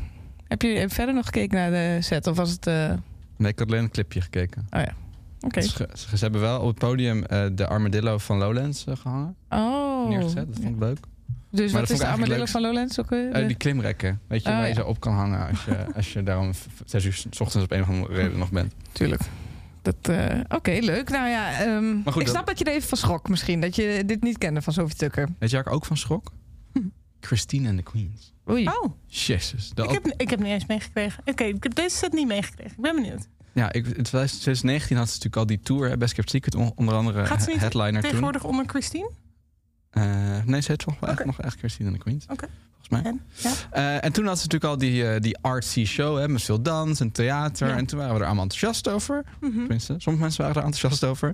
Heb 0.48 0.62
je 0.62 0.86
verder 0.90 1.16
nog 1.16 1.26
gekeken 1.26 1.58
naar 1.58 1.72
de 1.72 1.98
set? 2.02 2.28
Of 2.28 2.36
was 2.38 2.50
het... 2.52 2.68
eh, 2.68 2.94
Nee, 3.38 3.52
ik 3.52 3.60
had 3.60 3.68
alleen 3.68 3.84
een 3.84 3.92
clipje 3.92 4.22
gekeken. 4.22 4.68
Oh 4.70 4.80
ja. 4.82 4.94
Oké. 5.42 5.62
Ze, 5.62 5.88
ze 5.94 6.16
hebben 6.20 6.42
wel 6.42 6.60
op 6.60 6.68
het 6.68 6.78
podium 6.78 7.24
eh, 7.24 7.46
de 7.54 7.68
armadillo 7.68 8.18
van 8.18 8.38
Lowlands 8.38 8.86
eh, 8.86 8.96
gehangen, 8.96 9.36
Oh. 9.50 10.10
neergezet. 10.10 10.48
Dat 10.48 10.56
vond 10.62 10.76
ik 10.76 10.80
leuk. 10.80 10.98
Dus 11.52 11.72
Maar 11.72 11.82
wat 11.82 11.90
is 11.90 11.98
de 12.00 12.08
armadillo 12.08 12.46
van 12.46 12.62
Lowlands 12.62 13.00
ook 13.00 13.10
weer? 13.10 13.48
Die 13.48 13.56
klimrekken, 13.58 14.20
weet 14.28 14.44
je, 14.44 14.50
Oh, 14.50 14.56
waar 14.58 14.68
je 14.68 14.74
zo 14.74 14.84
op 14.86 15.00
kan 15.00 15.14
hangen 15.14 15.48
als 15.50 15.66
je, 15.66 15.86
als 15.96 16.14
je 16.14 16.24
daar 16.24 16.40
om 16.40 16.54
v- 16.54 16.66
zes 16.86 17.06
uur 17.06 17.14
s 17.14 17.26
ochtends 17.40 17.64
op 17.66 17.72
een 17.72 17.82
of 17.82 17.88
andere 17.90 18.14
reden 18.14 18.38
nog 18.38 18.52
bent. 18.52 18.74
Tuurlijk. 18.92 19.22
Dat, 19.82 19.96
eh, 20.02 20.40
Oké, 20.48 20.72
leuk. 20.82 21.10
Nou 21.10 21.28
ja, 21.30 21.60
ehm, 21.60 22.02
Maar 22.02 22.14
goed, 22.14 22.22
ik 22.22 22.28
snap 22.28 22.48
dat 22.48 22.60
je 22.60 22.66
er 22.66 22.74
even 22.74 22.90
van 22.90 22.98
schrok 22.98 23.30
misschien. 23.30 23.62
Dat 23.62 23.76
je 23.76 24.04
dit 24.06 24.22
niet 24.24 24.38
kende 24.38 24.62
van 24.62 24.74
Sophie 24.74 24.96
Tukker. 24.96 25.28
Weet 25.40 25.50
je 25.50 25.56
waar 25.56 25.66
ik 25.66 25.72
ook 25.74 25.86
van 25.86 25.98
schrok? 25.98 26.32
Christine 27.20 27.68
and 27.70 27.78
the 27.78 27.84
Queens. 27.84 28.34
Oei. 28.50 28.68
Oh, 28.68 28.94
Jezus. 29.08 29.72
De 29.74 29.84
ik 29.84 29.90
heb, 29.90 30.06
ik 30.18 30.30
heb 30.30 30.40
niet 30.40 30.48
eens 30.48 30.66
meegekregen. 30.66 31.24
Oké, 31.26 31.44
ik 31.44 31.64
heb 31.64 31.76
deze 31.76 31.96
set 31.98 32.14
niet 32.14 32.28
meegekregen. 32.28 32.72
Ik 32.76 32.82
ben 32.82 32.96
benieuwd. 32.96 33.28
Ja, 33.54 33.72
ik, 33.72 33.88
in 33.88 34.04
2019 34.04 34.98
had 34.98 35.06
ze 35.08 35.14
natuurlijk 35.14 35.36
al 35.36 35.46
die 35.46 35.60
tour, 35.60 35.90
hè, 35.90 35.98
Best 35.98 36.14
Kept 36.14 36.30
Secret, 36.30 36.56
on- 36.56 36.72
onder 36.76 36.96
andere 36.96 37.26
Gaat 37.26 37.44
ze 37.44 37.50
niet 37.50 37.60
headliner 37.60 37.92
toen. 37.94 38.02
Tegenwoordig 38.02 38.44
onder 38.44 38.66
Christine? 38.68 39.12
Eh, 39.90 40.04
nee, 40.46 40.62
ze 40.62 40.72
heet 40.72 40.80
toch 40.80 41.26
nog 41.26 41.42
echt 41.42 41.58
Christine 41.60 41.90
and 41.90 41.98
the 41.98 42.04
Queens. 42.04 42.26
Oké. 42.30 42.48
Volgens 42.90 43.12
mij. 43.12 43.12
En? 43.12 43.22
Ja. 43.32 43.52
Eh, 43.72 44.06
en 44.06 44.12
toen 44.12 44.26
had 44.26 44.38
ze 44.40 44.44
natuurlijk 44.44 44.72
al 44.72 44.78
die, 44.78 45.10
eh, 45.10 45.22
die 45.22 45.38
artsy 45.42 45.86
show 45.86 46.18
hè, 46.18 46.28
met 46.28 46.42
veel 46.42 46.62
dans 46.62 47.00
en 47.00 47.12
theater. 47.12 47.68
Ja. 47.68 47.78
En 47.78 47.86
toen 47.86 48.00
waren 48.00 48.14
we 48.14 48.20
er 48.20 48.26
allemaal 48.26 48.44
enthousiast 48.44 48.88
over. 48.88 49.24
Mhm. 49.40 49.58
Tenminste, 49.58 49.96
sommige 49.98 50.24
mensen 50.24 50.44
waren 50.44 50.62
er 50.62 50.68
enthousiast 50.68 51.04
over. 51.04 51.34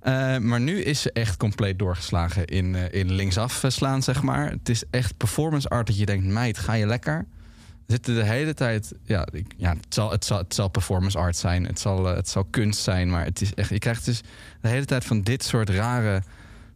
Eh, 0.00 0.38
maar 0.38 0.60
nu 0.60 0.80
is 0.80 1.00
ze 1.00 1.12
echt 1.12 1.36
compleet 1.36 1.78
doorgeslagen 1.78 2.44
in, 2.44 2.74
in 2.92 3.12
linksaf 3.12 3.64
slaan, 3.66 4.02
zeg 4.02 4.22
maar. 4.22 4.50
Het 4.50 4.68
is 4.68 4.82
echt 4.90 5.16
performance 5.16 5.68
art 5.68 5.86
dat 5.86 5.98
je 5.98 6.06
denkt, 6.06 6.24
meid, 6.24 6.58
ga 6.58 6.72
je 6.72 6.86
lekker? 6.86 7.26
Zitten 7.86 8.14
de 8.14 8.24
hele 8.24 8.54
tijd... 8.54 8.92
Ja, 9.02 9.26
ik, 9.32 9.46
ja 9.56 9.70
het, 9.70 9.94
zal, 9.94 10.10
het, 10.10 10.24
zal, 10.24 10.38
het 10.38 10.54
zal 10.54 10.68
performance 10.68 11.18
art 11.18 11.36
zijn. 11.36 11.66
Het 11.66 11.80
zal, 11.80 12.04
het 12.04 12.28
zal 12.28 12.44
kunst 12.44 12.82
zijn. 12.82 13.10
Maar 13.10 13.24
het 13.24 13.40
is 13.40 13.54
echt... 13.54 13.68
Je 13.68 13.78
krijgt 13.78 14.04
dus 14.04 14.20
de 14.60 14.68
hele 14.68 14.84
tijd 14.84 15.04
van 15.04 15.22
dit 15.22 15.44
soort 15.44 15.70
rare 15.70 16.22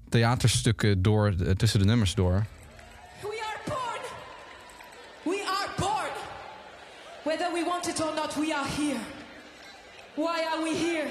theaterstukken 0.09 1.03
door, 1.03 1.35
tussen 1.57 1.81
de 1.81 1.87
nummers 1.87 2.15
door. 2.15 2.47
Whether 7.29 7.53
we 7.53 7.63
want 7.63 7.87
it 7.89 8.01
or 8.01 8.15
not, 8.15 8.35
we 8.39 8.55
are 8.55 8.65
here. 8.69 8.99
Why 10.17 10.47
are 10.47 10.63
we 10.63 10.75
here? 10.75 11.07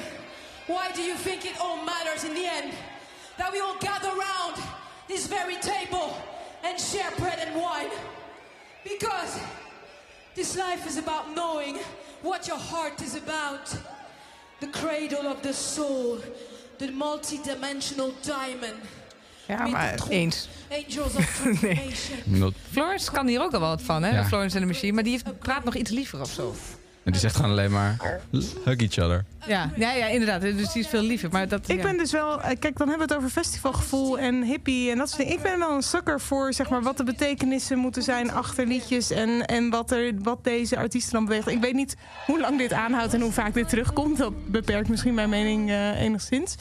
Why 0.65 0.91
do 0.91 1.03
you 1.03 1.13
think 1.13 1.45
it 1.45 1.62
all 1.62 1.86
matters 1.86 2.23
in 2.23 2.34
the 2.34 2.43
end? 2.43 2.73
That 3.38 3.53
we 3.53 3.60
all 3.60 3.77
gather 3.77 4.10
round 4.10 4.56
this 5.08 5.27
very 5.27 5.58
table 5.58 6.17
and 6.63 6.80
share 6.80 7.12
bread 7.19 7.38
and 7.38 7.56
wine? 7.56 7.91
Because 8.84 9.39
this 10.34 10.58
life 10.58 10.88
is 10.88 10.97
about 10.97 11.36
knowing 11.36 11.77
what 12.23 12.47
your 12.47 12.58
heart 12.58 12.99
is 13.03 13.13
about. 13.13 13.77
The 14.60 14.69
cradle 14.69 15.27
of 15.27 15.43
the 15.43 15.53
soul, 15.53 16.17
the 16.80 16.89
multi-dimensional 16.93 18.15
diamond. 18.23 18.80
Ja, 19.47 19.67
maar 19.67 19.95
eens. 20.10 20.49
Dat- 22.25 22.53
Florence 22.71 23.12
kan 23.12 23.27
hier 23.27 23.41
ook 23.41 23.53
al 23.53 23.60
wel 23.60 23.69
wat 23.69 23.81
van, 23.81 24.03
hè? 24.03 24.10
Ja. 24.10 24.25
Florence 24.25 24.55
en 24.55 24.62
de 24.62 24.67
Machine. 24.67 24.93
Maar 24.93 25.03
die 25.03 25.12
heeft, 25.12 25.39
praat 25.39 25.63
nog 25.63 25.75
iets 25.75 25.91
liever 25.91 26.21
of 26.21 26.29
zo. 26.31 26.55
En 27.03 27.12
die 27.13 27.21
zegt 27.21 27.36
gewoon 27.36 27.51
alleen 27.51 27.71
maar 27.71 28.19
hug 28.63 28.77
each 28.77 28.97
other. 28.97 29.25
Ja, 29.47 29.71
ja, 29.75 29.91
ja 29.91 30.05
inderdaad. 30.07 30.41
Dus 30.41 30.71
die 30.71 30.81
is 30.81 30.88
veel 30.88 31.01
liever. 31.01 31.29
Maar 31.31 31.47
dat, 31.47 31.69
Ik 31.69 31.77
ja. 31.77 31.83
ben 31.83 31.97
dus 31.97 32.12
wel, 32.12 32.41
eh, 32.41 32.60
kijk, 32.60 32.77
dan 32.77 32.88
hebben 32.89 33.07
we 33.07 33.13
het 33.13 33.23
over 33.23 33.29
festivalgevoel 33.29 34.19
en 34.19 34.43
hippie 34.43 34.91
en 34.91 34.97
dat 34.97 35.07
soort 35.10 35.19
dingen. 35.21 35.33
Ik 35.36 35.41
ben 35.41 35.60
wel 35.60 35.75
een 35.75 35.81
sukker 35.81 36.19
voor 36.21 36.53
zeg 36.53 36.69
maar, 36.69 36.81
wat 36.81 36.97
de 36.97 37.03
betekenissen 37.03 37.77
moeten 37.77 38.03
zijn 38.03 38.31
achter 38.31 38.65
liedjes 38.67 39.12
en, 39.12 39.45
en 39.45 39.69
wat, 39.69 39.91
er, 39.91 40.13
wat 40.23 40.43
deze 40.43 40.77
artiesten 40.77 41.13
dan 41.13 41.25
beweegt. 41.25 41.47
Ik 41.47 41.62
weet 41.62 41.73
niet 41.73 41.95
hoe 42.25 42.39
lang 42.39 42.57
dit 42.57 42.73
aanhoudt 42.73 43.13
en 43.13 43.21
hoe 43.21 43.31
vaak 43.31 43.53
dit 43.53 43.69
terugkomt. 43.69 44.17
Dat 44.17 44.51
beperkt 44.51 44.89
misschien 44.89 45.13
mijn 45.13 45.29
mening 45.29 45.69
eh, 45.69 46.01
enigszins. 46.01 46.55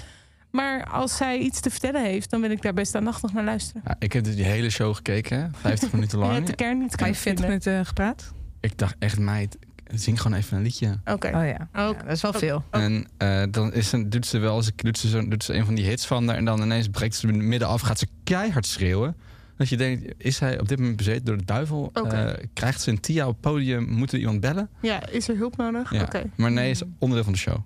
Maar 0.51 0.85
als 0.85 1.17
zij 1.17 1.39
iets 1.39 1.61
te 1.61 1.71
vertellen 1.71 2.03
heeft, 2.05 2.31
dan 2.31 2.41
wil 2.41 2.51
ik 2.51 2.63
daar 2.63 2.73
best 2.75 2.95
aandachtig 2.95 3.33
naar 3.33 3.45
luisteren. 3.45 3.83
Ja, 3.85 3.97
ik 3.99 4.13
heb 4.13 4.25
dus 4.25 4.35
die 4.37 4.45
hele 4.45 4.71
show 4.71 4.95
gekeken, 4.95 5.39
hè, 5.41 5.47
50 5.53 5.93
minuten 5.93 6.19
En 6.21 6.27
je 6.27 6.33
hebt 6.33 6.39
lang. 6.47 6.57
de 6.57 6.65
kern 6.65 6.79
niet 6.79 6.97
kunnen 6.97 7.15
45 7.15 7.23
vinden. 7.23 7.47
minuten 7.47 7.87
gepraat. 7.87 8.33
Ik 8.61 8.79
dacht 8.79 8.95
echt, 8.99 9.19
meid, 9.19 9.57
zing 9.95 10.21
gewoon 10.21 10.39
even 10.39 10.57
een 10.57 10.63
liedje. 10.63 10.99
Oké. 11.05 11.27
Oh 11.27 11.33
ja. 11.47 11.69
Ook. 11.87 11.97
Ja, 11.97 12.03
dat 12.03 12.13
is 12.13 12.23
wel 12.23 12.33
veel. 12.33 12.65
En 12.71 13.07
eh, 13.17 13.43
dan 13.51 13.73
is 13.73 13.89
ze, 13.89 14.09
doet 14.09 14.27
ze 14.27 14.39
wel 14.39 14.57
eens 14.57 14.71
doet 14.77 14.99
ze, 14.99 15.09
zo, 15.09 15.29
doet 15.29 15.45
ze 15.45 15.55
een 15.55 15.65
van 15.65 15.75
die 15.75 15.85
hits 15.85 16.07
van 16.07 16.29
haar. 16.29 16.37
En 16.37 16.45
dan 16.45 16.63
ineens 16.63 16.89
breekt 16.89 17.15
ze 17.15 17.27
midden 17.27 17.69
af, 17.69 17.81
gaat 17.81 17.99
ze 17.99 18.07
keihard 18.25 18.67
schreeuwen. 18.67 19.17
Dat 19.57 19.69
je 19.69 19.77
denkt, 19.77 20.15
is 20.19 20.39
hij 20.39 20.61
op 20.61 20.69
dit 20.69 20.79
moment 20.79 20.97
bezeten 20.97 21.25
door 21.25 21.37
de 21.37 21.45
duivel? 21.45 21.91
Oké. 21.95 22.09
Eh, 22.17 22.45
krijgt 22.53 22.81
ze 22.81 22.91
een 22.91 23.01
Tia 23.01 23.27
op 23.27 23.33
het 23.33 23.41
podium? 23.41 23.89
Moet 23.89 24.13
er 24.13 24.19
iemand 24.19 24.41
bellen? 24.41 24.69
Ja, 24.81 25.07
is 25.09 25.29
er 25.29 25.37
hulp 25.37 25.57
nodig? 25.57 25.93
Ja. 25.93 26.03
Oké. 26.03 26.23
Maar 26.37 26.53
nee, 26.53 26.71
is 26.71 26.83
onderdeel 26.99 27.25
van 27.25 27.33
de 27.33 27.39
show. 27.39 27.57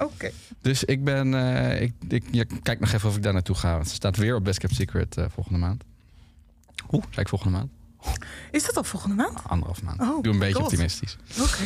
Oké. 0.00 0.30
Dus 0.60 0.84
ik 0.84 1.04
ben, 1.04 1.34
eh, 1.34 1.80
ik, 1.82 1.92
ik 2.08 2.24
ja, 2.30 2.44
kijk 2.62 2.80
nog 2.80 2.92
even 2.92 3.08
of 3.08 3.16
ik 3.16 3.22
daar 3.22 3.32
naartoe 3.32 3.56
ga. 3.56 3.74
Want 3.74 3.88
ze 3.88 3.94
staat 3.94 4.16
weer 4.16 4.34
op 4.34 4.44
Best 4.44 4.58
Kept 4.58 4.74
Secret 4.74 5.16
eh, 5.16 5.24
volgende 5.34 5.58
maand. 5.58 5.84
Oeh, 6.90 7.04
ik 7.16 7.28
volgende 7.28 7.56
maand? 7.56 7.70
Is 8.50 8.64
dat 8.64 8.76
al 8.76 8.84
volgende 8.84 9.16
maand? 9.16 9.38
Anderhalf 9.46 9.82
maand. 9.82 10.00
Oh, 10.00 10.22
doe 10.22 10.32
een 10.32 10.38
beetje 10.38 10.54
God. 10.54 10.62
optimistisch. 10.62 11.16
Oké. 11.40 11.62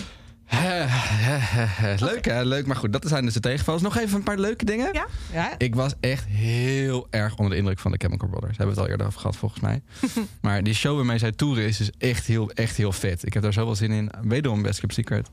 leuk 2.05 2.25
hè, 2.25 2.45
leuk. 2.45 2.67
Maar 2.67 2.77
goed, 2.77 2.93
dat 2.93 3.09
zijn 3.09 3.25
dus 3.25 3.35
de 3.35 3.41
tegenvallers. 3.41 3.83
Nog 3.83 3.97
even 3.97 4.17
een 4.17 4.23
paar 4.23 4.39
leuke 4.39 4.65
dingen. 4.65 4.93
Ja. 4.93 5.07
Ja? 5.33 5.59
Ik 5.59 5.75
was 5.75 5.95
echt 6.01 6.25
heel 6.25 7.07
erg 7.11 7.37
onder 7.37 7.51
de 7.51 7.57
indruk 7.57 7.79
van 7.79 7.91
de 7.93 7.99
Chemical 7.99 8.29
Brothers. 8.29 8.57
Daar 8.57 8.67
hebben 8.67 8.75
we 8.77 8.81
het 8.81 8.91
al 8.91 8.91
eerder 8.91 9.07
over 9.07 9.21
gehad, 9.21 9.37
volgens 9.37 9.61
mij. 9.61 9.83
maar 10.41 10.63
die 10.63 10.75
show 10.75 10.97
waarmee 10.97 11.19
zij 11.19 11.33
toeren 11.33 11.65
is 11.65 11.77
dus 11.77 11.91
echt 11.99 12.27
heel, 12.27 12.51
echt 12.51 12.77
heel 12.77 12.93
vet. 12.93 13.27
Ik 13.27 13.35
heb 13.35 13.43
daar 13.43 13.53
zoveel 13.53 13.75
zin 13.75 13.91
in. 13.91 14.11
Wederom 14.23 14.63
Best 14.63 14.81
Kept 14.81 14.95
Secret. 14.95 15.29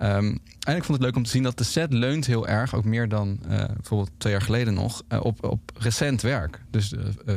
Ehm, 0.00 0.36
en 0.60 0.76
ik 0.76 0.84
vond 0.84 0.98
het 0.98 1.00
leuk 1.00 1.16
om 1.16 1.22
te 1.22 1.30
zien 1.30 1.42
dat 1.42 1.58
de 1.58 1.64
set 1.64 1.92
leunt 1.92 2.26
heel 2.26 2.48
erg, 2.48 2.74
ook 2.74 2.84
meer 2.84 3.08
dan 3.08 3.38
eh, 3.48 3.64
bijvoorbeeld 3.74 4.10
twee 4.18 4.32
jaar 4.32 4.42
geleden 4.42 4.74
nog, 4.74 5.02
eh, 5.08 5.24
op, 5.24 5.44
op 5.44 5.60
recent 5.74 6.22
werk. 6.22 6.60
Dus 6.70 6.94
eh, 7.26 7.34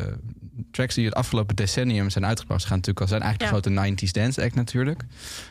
tracks 0.72 0.96
die 0.96 1.06
het 1.06 1.14
afgelopen 1.14 1.56
decennium 1.56 2.10
zijn 2.10 2.26
uitgebracht, 2.26 2.66
gaan 2.66 2.78
natuurlijk 2.78 3.02
al 3.02 3.08
zijn 3.08 3.22
eigenlijk 3.22 3.52
de 3.52 3.58
grote 3.58 3.92
90s 3.92 4.12
dance 4.12 4.44
act 4.44 4.56
natuurlijk. 4.56 5.04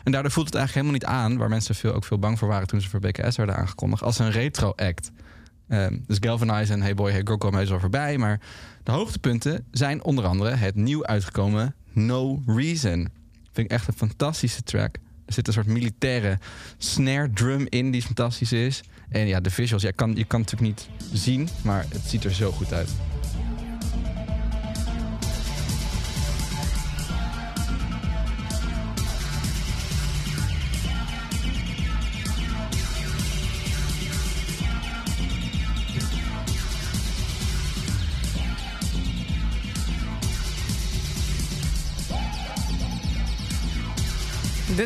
En 0.05 0.13
daardoor 0.13 0.31
voelt 0.31 0.47
het 0.47 0.55
eigenlijk 0.55 0.87
helemaal 0.87 1.15
niet 1.15 1.21
aan, 1.31 1.39
waar 1.39 1.49
mensen 1.49 1.75
veel, 1.75 1.93
ook 1.93 2.05
veel 2.05 2.19
bang 2.19 2.39
voor 2.39 2.49
waren 2.49 2.67
toen 2.67 2.81
ze 2.81 2.89
voor 2.89 3.01
BKS 3.01 3.37
werden 3.37 3.57
aangekondigd, 3.57 4.03
als 4.03 4.19
een 4.19 4.31
retro 4.31 4.73
act. 4.77 5.11
Ehm, 5.69 5.99
dus 6.07 6.17
Galvanize 6.21 6.73
en 6.73 6.83
Hey 6.83 6.95
Boy 6.95 7.11
Hey 7.11 7.21
Girl 7.25 7.39
komen 7.39 7.59
heus 7.59 7.69
wel 7.69 7.81
voorbij. 7.81 8.19
Maar 8.19 8.41
de 8.83 8.91
hoogtepunten 8.91 9.65
zijn 9.71 10.05
onder 10.05 10.25
andere 10.25 10.51
het 10.51 10.75
nieuw 10.75 11.05
uitgekomen 11.05 11.75
No 11.93 12.43
Reason. 12.47 13.09
Vind 13.53 13.67
ik 13.67 13.71
echt 13.71 13.89
een 13.89 13.95
fantastische 13.95 14.63
track. 14.63 14.99
Zit 15.33 15.47
een 15.47 15.53
soort 15.53 15.66
militaire 15.66 16.39
snare 16.78 17.30
drum 17.30 17.66
in 17.68 17.91
die 17.91 18.03
fantastisch 18.03 18.53
is. 18.53 18.80
En 19.09 19.26
ja, 19.26 19.41
de 19.41 19.51
visuals, 19.51 19.83
ja, 19.83 19.91
kan, 19.91 20.14
je 20.16 20.24
kan 20.24 20.41
het 20.41 20.51
natuurlijk 20.51 20.89
niet 21.11 21.20
zien, 21.20 21.49
maar 21.62 21.87
het 21.89 22.03
ziet 22.07 22.24
er 22.24 22.33
zo 22.33 22.51
goed 22.51 22.72
uit. 22.72 22.89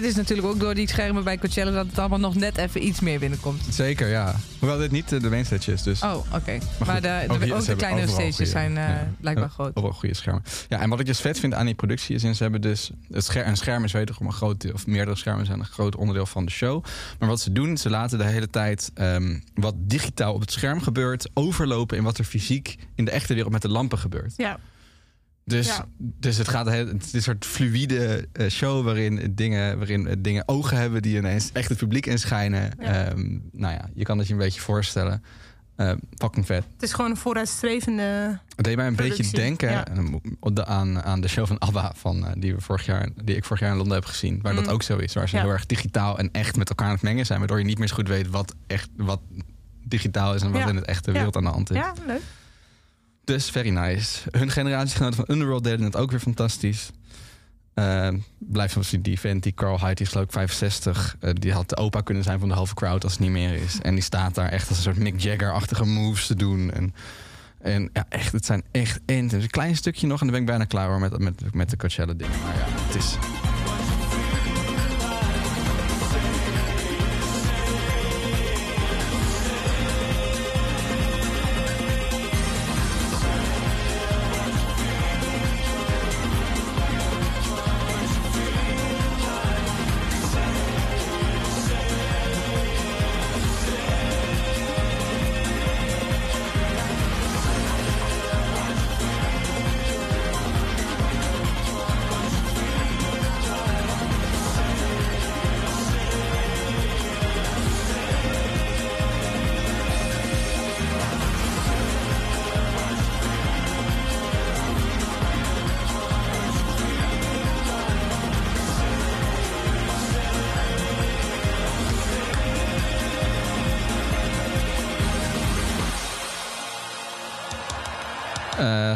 Dit 0.00 0.04
is 0.04 0.14
natuurlijk 0.14 0.48
ook 0.48 0.60
door 0.60 0.74
die 0.74 0.88
schermen 0.88 1.24
bij 1.24 1.38
Coachella 1.38 1.70
dat 1.70 1.86
het 1.86 1.98
allemaal 1.98 2.18
nog 2.18 2.34
net 2.34 2.56
even 2.56 2.86
iets 2.86 3.00
meer 3.00 3.18
binnenkomt. 3.18 3.62
Zeker, 3.70 4.08
ja. 4.08 4.34
Hoewel 4.58 4.78
dit 4.78 4.90
niet 4.90 5.12
eh, 5.12 5.20
de 5.20 5.28
main 5.28 5.44
stage 5.44 5.72
is, 5.72 5.82
dus... 5.82 6.02
Oh, 6.02 6.16
oké. 6.34 6.58
Maar, 6.86 7.02
de, 7.02 7.24
ook 7.28 7.40
de, 7.40 7.54
ook 7.54 7.64
de 7.96 8.06
stages 8.06 8.50
zijn 8.50 8.76
eh, 8.76 8.84
ja. 8.84 9.10
blijkbaar 9.20 9.48
groot. 9.48 9.76
Overal 9.76 9.96
goede 9.96 10.14
schermen. 10.14 10.42
Ja, 10.68 10.80
en 10.80 10.88
wat 10.88 11.00
ik 11.00 11.06
dus 11.06 11.20
vet 11.20 11.38
vind 11.38 11.54
aan 11.54 11.66
die 11.66 11.74
productie 11.74 12.14
is... 12.14 12.22
ze 12.22 12.42
hebben 12.42 12.60
dus... 12.60 12.90
Het 13.10 13.24
scherm, 13.24 13.48
een 13.48 13.56
scherm 13.56 13.84
is 13.84 13.92
wederom 13.92 14.26
een 14.26 14.32
groot... 14.32 14.72
of 14.72 14.86
meerdere 14.86 15.16
schermen 15.16 15.46
zijn 15.46 15.58
een 15.58 15.64
groot 15.64 15.96
onderdeel 15.96 16.26
van 16.26 16.44
de 16.44 16.50
show. 16.50 16.84
Maar 17.18 17.28
wat 17.28 17.40
ze 17.40 17.52
doen, 17.52 17.76
ze 17.76 17.90
laten 17.90 18.18
de 18.18 18.24
hele 18.24 18.50
tijd... 18.50 18.90
ehm, 18.94 19.38
wat 19.54 19.74
digitaal 19.78 20.34
op 20.34 20.40
het 20.40 20.52
scherm 20.52 20.80
gebeurt... 20.80 21.30
overlopen 21.34 21.96
in 21.96 22.02
wat 22.02 22.18
er 22.18 22.24
fysiek 22.24 22.76
in 22.94 23.04
de 23.04 23.10
echte 23.10 23.34
wereld 23.34 23.52
met 23.52 23.62
de 23.62 23.68
lampen 23.68 23.98
gebeurt. 23.98 24.34
Ja. 24.36 24.58
Dus, 25.48 25.66
Ja. 25.66 25.86
dus 25.98 26.36
het 26.36 26.48
gaat 26.48 26.66
het 26.66 27.04
is 27.04 27.12
een 27.12 27.22
soort 27.22 27.44
fluïde 27.44 28.28
eh, 28.32 28.48
show 28.48 28.84
waarin 28.84 29.32
dingen, 29.34 29.78
waarin 29.78 30.06
eh, 30.06 30.14
dingen 30.18 30.48
ogen 30.48 30.76
hebben 30.76 31.02
die 31.02 31.16
ineens 31.16 31.50
echt 31.52 31.68
het 31.68 31.78
publiek 31.78 32.06
inschijnen. 32.06 32.70
Ja. 32.80 33.04
Ehm, 33.06 33.38
nou 33.52 33.74
ja, 33.74 33.88
je 33.94 34.04
kan 34.04 34.18
het 34.18 34.26
je 34.26 34.32
een 34.32 34.38
beetje 34.38 34.60
voorstellen. 34.60 35.22
Eh, 35.76 35.92
fucking 36.18 36.46
vet. 36.46 36.64
Het 36.72 36.82
is 36.82 36.92
gewoon 36.92 37.10
een 37.10 37.16
vooruitstrevende... 37.16 38.38
Het 38.56 38.64
deed 38.64 38.76
mij 38.76 38.86
een 38.86 38.94
Productie, 38.94 39.22
beetje 39.24 39.36
denken 39.36 39.70
ja. 39.70 39.86
aan, 40.64 41.02
aan 41.02 41.20
de 41.20 41.28
show 41.28 41.46
van 41.46 41.58
ABBA 41.58 41.92
van, 41.96 42.26
eh, 42.26 42.32
die, 42.38 42.54
we 42.54 42.60
vorig 42.60 42.86
jaar, 42.86 43.08
die 43.24 43.36
ik 43.36 43.44
vorig 43.44 43.62
jaar 43.62 43.70
in 43.70 43.76
Londen 43.76 43.94
heb 43.94 44.04
gezien. 44.04 44.38
Waar 44.42 44.54
dat 44.54 44.64
Mm. 44.64 44.70
ook 44.70 44.82
zo 44.82 44.96
is. 44.96 45.14
Waar 45.14 45.28
ze 45.28 45.36
Ja. 45.36 45.42
heel 45.42 45.50
erg 45.50 45.66
digitaal 45.66 46.18
en 46.18 46.28
echt 46.32 46.56
met 46.56 46.68
elkaar 46.68 46.86
aan 46.86 46.92
het 46.94 47.02
mengen 47.02 47.26
zijn. 47.26 47.38
Waardoor 47.38 47.58
je 47.58 47.64
niet 47.64 47.78
meer 47.78 47.88
zo 47.88 47.94
goed 47.94 48.08
weet 48.08 48.28
wat, 48.28 48.54
echt, 48.66 48.88
wat 48.96 49.20
digitaal 49.84 50.34
is 50.34 50.42
en 50.42 50.50
wat 50.50 50.60
Ja. 50.62 50.68
in 50.68 50.76
het 50.76 50.84
echte 50.84 51.12
wereld 51.12 51.36
aan 51.36 51.44
de 51.44 51.50
hand 51.50 51.70
is. 51.70 51.76
Ja, 51.76 51.92
leuk. 52.06 52.20
Dus 53.26 53.50
very 53.50 53.70
nice. 53.70 54.22
Hun 54.30 54.50
generatiegenoten 54.50 55.16
van 55.16 55.34
Underworld 55.34 55.64
deden 55.64 55.84
het 55.84 55.96
ook 55.96 56.10
weer 56.10 56.20
fantastisch. 56.20 56.90
Eh, 57.74 58.08
blijft 58.38 58.72
zoals 58.72 58.90
die 58.90 59.20
vent, 59.20 59.42
die 59.42 59.54
Carl 59.54 59.78
Hyde, 59.78 59.94
die 59.94 60.06
is 60.06 60.12
ik 60.12 60.32
65. 60.32 61.16
Eh, 61.20 61.30
die 61.34 61.52
had 61.52 61.68
de 61.68 61.76
opa 61.76 62.00
kunnen 62.00 62.22
zijn 62.22 62.38
van 62.38 62.48
de 62.48 62.54
halve 62.54 62.74
crowd 62.74 63.04
als 63.04 63.12
het 63.12 63.20
niet 63.20 63.30
meer 63.30 63.52
is. 63.52 63.78
En 63.82 63.94
die 63.94 64.02
staat 64.02 64.34
daar 64.34 64.48
echt 64.48 64.68
als 64.68 64.76
een 64.76 64.82
soort 64.82 64.98
Mick 64.98 65.20
Jagger-achtige 65.20 65.84
moves 65.84 66.26
te 66.26 66.34
doen. 66.34 66.70
En, 66.70 66.94
en 67.58 67.90
ja, 67.92 68.06
echt, 68.08 68.32
het 68.32 68.46
zijn 68.46 68.62
echt 68.70 69.00
intense. 69.06 69.44
Een 69.44 69.50
klein 69.50 69.76
stukje 69.76 70.06
nog 70.06 70.20
en 70.20 70.26
dan 70.26 70.34
ben 70.34 70.44
ik 70.44 70.48
bijna 70.48 70.64
klaar 70.64 70.88
hoor, 70.88 71.00
met, 71.00 71.18
met, 71.18 71.54
met 71.54 71.70
de 71.70 71.76
Coachella 71.76 72.12
dingen. 72.12 72.40
Maar 72.40 72.56
ja, 72.56 72.64
het 72.68 72.94
is... 72.94 73.16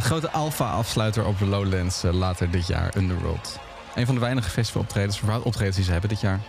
grote 0.00 0.30
alpha-afsluiter 0.30 1.24
op 1.26 1.38
de 1.38 1.46
Lowlands 1.46 2.04
eh, 2.04 2.12
later 2.12 2.50
dit 2.50 2.66
jaar, 2.66 2.96
Underworld. 2.96 3.58
Een 3.94 4.06
van 4.06 4.14
de 4.14 4.20
weinige 4.20 4.50
festivaloptredens, 4.50 5.20
optredens 5.42 5.76
die 5.76 5.84
ze 5.84 5.90
hebben 5.92 6.08
dit 6.10 6.20
jaar. 6.20 6.40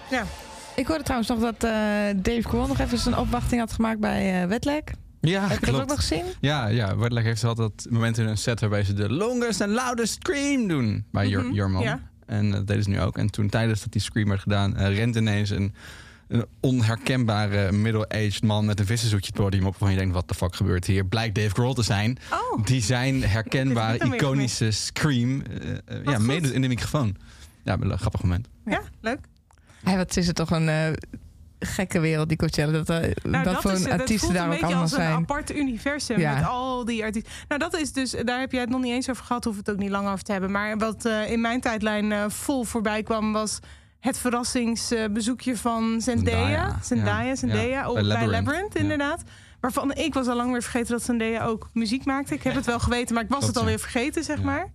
Ik 0.76 0.88
hoorde 0.88 1.04
trouwens 1.04 1.30
nog 1.30 1.40
dat 1.40 1.64
eh, 1.64 1.72
Dave 2.16 2.42
Grohl 2.42 2.68
nog 2.68 2.80
even 2.80 2.98
zijn 2.98 3.18
opwachting 3.18 3.60
had 3.60 3.72
gemaakt 3.74 4.00
bij 4.00 4.42
eh 4.42 4.48
Wetlek. 4.48 4.92
Ja, 5.22 5.48
Heb 5.48 5.66
je 5.66 5.72
dat 5.72 5.82
ook 5.82 5.88
nog 5.88 5.98
gezien? 6.00 6.24
Ja, 6.40 6.68
ja. 6.68 6.96
Wordelijk 6.96 7.26
heeft 7.26 7.44
altijd 7.44 7.88
momenten 7.90 8.24
in 8.24 8.30
een 8.30 8.38
set 8.38 8.60
waarbij 8.60 8.84
ze 8.84 8.94
de 8.94 9.10
longest 9.14 9.62
and 9.62 9.72
loudest 9.72 10.14
scream 10.14 10.68
doen 10.68 11.06
bij 11.12 11.28
Jur- 11.28 11.44
Mhm, 11.44 11.54
Jurman. 11.54 11.82
ja. 11.84 12.00
En 12.26 12.52
dat 12.52 12.68
deden 12.68 12.84
ze 12.84 12.90
nu 12.90 13.02
ook. 13.02 13.18
En 13.18 13.30
toen 13.30 13.50
tijdens 13.50 13.82
dat 13.82 13.92
die 13.92 14.02
scream 14.02 14.28
werd 14.30 14.42
gedaan, 14.42 14.76
eh, 14.78 14.96
rent 14.96 15.16
ineens 15.16 15.50
een, 15.50 15.74
een 16.32 16.46
onherkenbare 16.60 17.72
middle-aged 17.72 18.44
man 18.44 18.66
met 18.66 18.80
een 18.80 18.86
vissenzoetje 18.86 19.32
het 19.34 19.42
podium 19.42 19.66
op. 19.66 19.72
Waarvan 19.72 19.92
je 19.92 19.98
denkt, 19.98 20.14
wat 20.14 20.28
de 20.28 20.34
fuck 20.34 20.56
gebeurt 20.56 20.86
hier? 20.86 21.06
Blijkt 21.06 21.36
Dave 21.36 21.50
Grohl 21.50 21.74
te 21.74 21.84
zijn. 21.84 22.18
Oh, 22.32 22.66
Die 22.66 22.82
zijn 22.82 23.24
herkenbare, 23.24 23.98
iconische 24.16 24.72
scream. 24.72 25.42
eh, 25.42 25.70
eh, 25.98 26.04
ja, 26.04 26.16
goed. 26.16 26.26
mede 26.26 26.54
in 26.54 26.62
de 26.62 26.68
microfoon. 26.68 27.16
Ja, 27.64 27.78
een 27.80 27.98
grappig 28.00 28.22
moment. 28.24 28.48
ja, 28.66 28.82
leuk. 29.02 29.20
Ja, 29.86 29.96
wat 29.96 30.18
is 30.18 30.28
het 30.28 30.36
toch 30.36 30.52
een 30.52 30.70
eh, 30.70 30.92
gekke 31.60 32.00
wereld, 32.00 32.28
die 32.28 32.38
Coachella. 32.38 32.72
Dat, 32.72 32.88
Nou, 32.88 33.14
dat 33.24 33.44
dat, 33.44 33.62
voor 33.62 33.72
is, 33.72 33.84
een 33.84 33.92
artiesten 33.92 34.34
daar 34.34 34.44
ook 34.46 34.50
beetje 34.50 34.66
allemaal 34.66 34.82
als 34.84 34.92
een 34.92 34.98
zijn. 34.98 35.14
apart 35.14 35.56
universum 35.56 36.20
Ja. 36.20 36.34
met 36.36 36.46
al 36.46 36.86
die 36.86 37.04
artiesten. 37.04 37.32
Nou, 37.48 37.60
dat 37.60 37.76
is 37.78 37.92
dus, 37.92 38.16
daar 38.26 38.40
heb 38.40 38.52
jij 38.52 38.62
het 38.62 38.70
nog 38.70 38.82
niet 38.82 38.92
eens 38.94 39.10
over 39.10 39.26
gehad, 39.26 39.44
hoef 39.44 39.58
het 39.58 39.70
ook 39.72 39.78
niet 39.78 39.90
lang 39.90 40.08
over 40.08 40.24
te 40.24 40.32
hebben. 40.32 40.52
Maar 40.52 40.78
wat 40.78 41.06
eh, 41.06 41.32
in 41.32 41.42
mijn 41.42 41.62
tijdlijn 41.62 42.12
eh, 42.12 42.26
vol 42.30 42.64
voorbij 42.64 43.04
kwam, 43.04 43.32
was 43.34 43.60
het 44.02 44.18
verrassingsbezoekje 44.18 45.58
van 45.58 46.02
Zendaya. 46.02 46.78
Zendaya, 46.84 47.36
Zendaya, 47.36 47.84
ook 47.86 47.94
bij 47.94 48.04
Labyrinth, 48.28 48.76
inderdaad. 48.76 49.24
Waarvan 49.60 49.94
ik 49.94 50.14
was 50.14 50.28
al 50.28 50.36
lang 50.36 50.52
weer 50.52 50.62
vergeten 50.62 50.92
dat 50.92 51.04
Zendaya 51.04 51.46
ook 51.46 51.70
muziek 51.74 52.06
maakte. 52.06 52.34
Ik 52.34 52.44
heb 52.44 52.56
het 52.56 52.66
wel 52.66 52.80
geweten, 52.80 53.16
maar 53.16 53.24
ik 53.24 53.30
was 53.30 53.48
het 53.48 53.58
alweer 53.58 53.80
vergeten, 53.80 54.24
zeg 54.24 54.42
maar. 54.42 54.68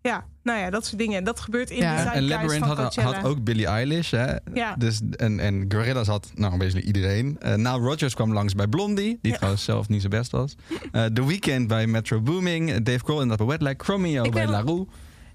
Ja, 0.00 0.24
nou 0.42 0.58
ja, 0.58 0.70
dat 0.70 0.86
soort 0.86 0.98
dingen. 0.98 1.24
Dat 1.24 1.40
gebeurt 1.40 1.70
in 1.70 1.76
Ja. 1.76 1.82
de 1.82 1.96
En 1.96 2.02
zeitgeist 2.02 2.28
Labyrinth 2.28 2.66
van 2.66 2.76
had, 2.76 2.94
had 2.94 3.24
ook 3.24 3.44
Billie 3.44 3.66
Eilish. 3.66 4.10
Hè? 4.10 4.34
Ja. 4.54 4.74
Dus, 4.76 5.00
en, 5.16 5.40
en 5.40 5.64
Gorillaz 5.68 6.08
had, 6.08 6.30
nou, 6.34 6.56
basically 6.58 6.86
iedereen. 6.86 7.36
Eh 7.40 7.54
Nile 7.54 7.78
Rodgers 7.78 8.14
kwam 8.14 8.32
langs 8.32 8.54
bij 8.54 8.66
Blondie, 8.66 9.18
die 9.22 9.30
Ja. 9.30 9.36
trouwens 9.36 9.64
zelf 9.64 9.88
niet 9.88 10.02
zo 10.02 10.08
best 10.08 10.30
was. 10.30 10.54
Eh 10.92 11.04
The 11.04 11.26
Weeknd 11.26 11.66
bij 11.68 11.86
Metro 11.86 12.20
Booming. 12.20 12.82
Dave 12.82 12.98
Grohl 12.98 13.20
inderdaad 13.20 13.46
bij 13.46 13.56
Wetlag. 13.58 13.74
Chromeo 13.76 14.22
bij 14.22 14.30
ben- 14.30 14.50
La 14.50 14.60
Rue. 14.60 14.86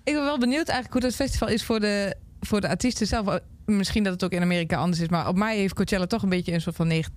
Ik 0.04 0.14
ben 0.14 0.24
wel 0.24 0.38
benieuwd 0.40 0.68
eigenlijk 0.68 0.92
hoe 0.94 1.02
dat 1.02 1.16
festival 1.16 1.48
is 1.48 1.64
voor 1.66 1.80
de, 1.80 2.16
voor 2.48 2.62
de 2.62 2.68
artiesten 2.70 3.08
zelf. 3.08 3.28
Eh, 3.28 3.36
Misschien 3.66 4.04
dat 4.04 4.14
het 4.14 4.24
ook 4.24 4.32
in 4.32 4.42
Amerika 4.42 4.78
anders 4.78 5.02
is, 5.02 5.08
maar 5.08 5.28
op 5.28 5.36
mij 5.38 5.58
heeft 5.58 5.74
Coachella 5.74 6.06
toch 6.06 6.24
een 6.24 6.30
beetje 6.30 6.54
een 6.54 6.62
soort 6.62 6.76
van 6.76 6.88
neg- 6.88 7.10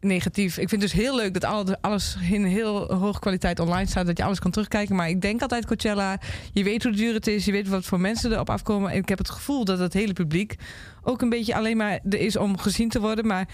negatief. 0.00 0.58
Ik 0.58 0.68
vind 0.68 0.82
het 0.82 0.90
dus 0.92 1.00
heel 1.00 1.16
leuk 1.16 1.32
dat 1.32 1.44
al- 1.44 1.76
alles 1.80 2.16
in 2.30 2.44
heel 2.44 2.94
hoge 2.94 3.20
kwaliteit 3.20 3.60
online 3.60 3.88
staat, 3.88 4.06
dat 4.06 4.16
je 4.18 4.24
alles 4.24 4.38
kan 4.38 4.50
terugkijken. 4.50 4.96
Maar 4.96 5.08
ik 5.08 5.20
denk 5.20 5.42
altijd 5.42 5.66
Coachella, 5.66 6.18
je 6.52 6.64
weet 6.64 6.82
hoe 6.82 6.92
duur 6.92 7.14
het 7.14 7.26
is, 7.26 7.44
je 7.44 7.52
weet 7.52 7.68
wat 7.68 7.84
voor 7.84 8.00
mensen 8.00 8.32
erop 8.32 8.50
afkomen. 8.50 8.90
En 8.90 8.96
ik 8.98 9.08
heb 9.08 9.18
het 9.18 9.30
gevoel 9.30 9.64
dat 9.64 9.78
het 9.78 9.92
hele 9.92 10.12
publiek 10.12 10.54
ook 11.02 11.22
een 11.22 11.28
beetje 11.28 11.54
alleen 11.54 11.76
maar 11.76 11.92
er 12.10 12.18
is 12.20 12.36
om 12.36 12.58
gezien 12.58 12.88
te 12.88 13.00
worden. 13.00 13.26
Maar 13.26 13.40
ik 13.40 13.48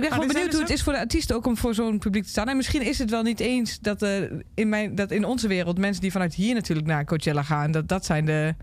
ben 0.00 0.04
er 0.04 0.12
gewoon 0.12 0.26
benieuwd 0.28 0.44
dus 0.46 0.54
hoe 0.54 0.62
het 0.62 0.70
is 0.72 0.82
voor 0.82 0.92
de 0.92 0.98
artiesten 0.98 1.36
ook 1.36 1.46
om 1.46 1.56
voor 1.56 1.74
zo'n 1.74 1.98
publiek 1.98 2.22
te 2.24 2.28
staan. 2.30 2.48
En 2.48 2.56
misschien 2.56 2.82
is 2.82 2.98
het 2.98 3.10
wel 3.10 3.22
niet 3.22 3.40
eens 3.40 3.78
dat, 3.80 4.02
eh, 4.02 4.10
in, 4.54 4.68
mijn, 4.68 4.94
dat 4.94 5.10
in 5.10 5.24
onze 5.24 5.48
wereld 5.48 5.78
mensen 5.78 6.02
die 6.02 6.12
vanuit 6.12 6.34
hier 6.34 6.54
natuurlijk 6.54 6.86
naar 6.86 7.04
Coachella 7.04 7.42
gaan, 7.42 7.70
dat 7.70 7.88
dat 7.88 8.04
zijn 8.04 8.24
de, 8.24 8.54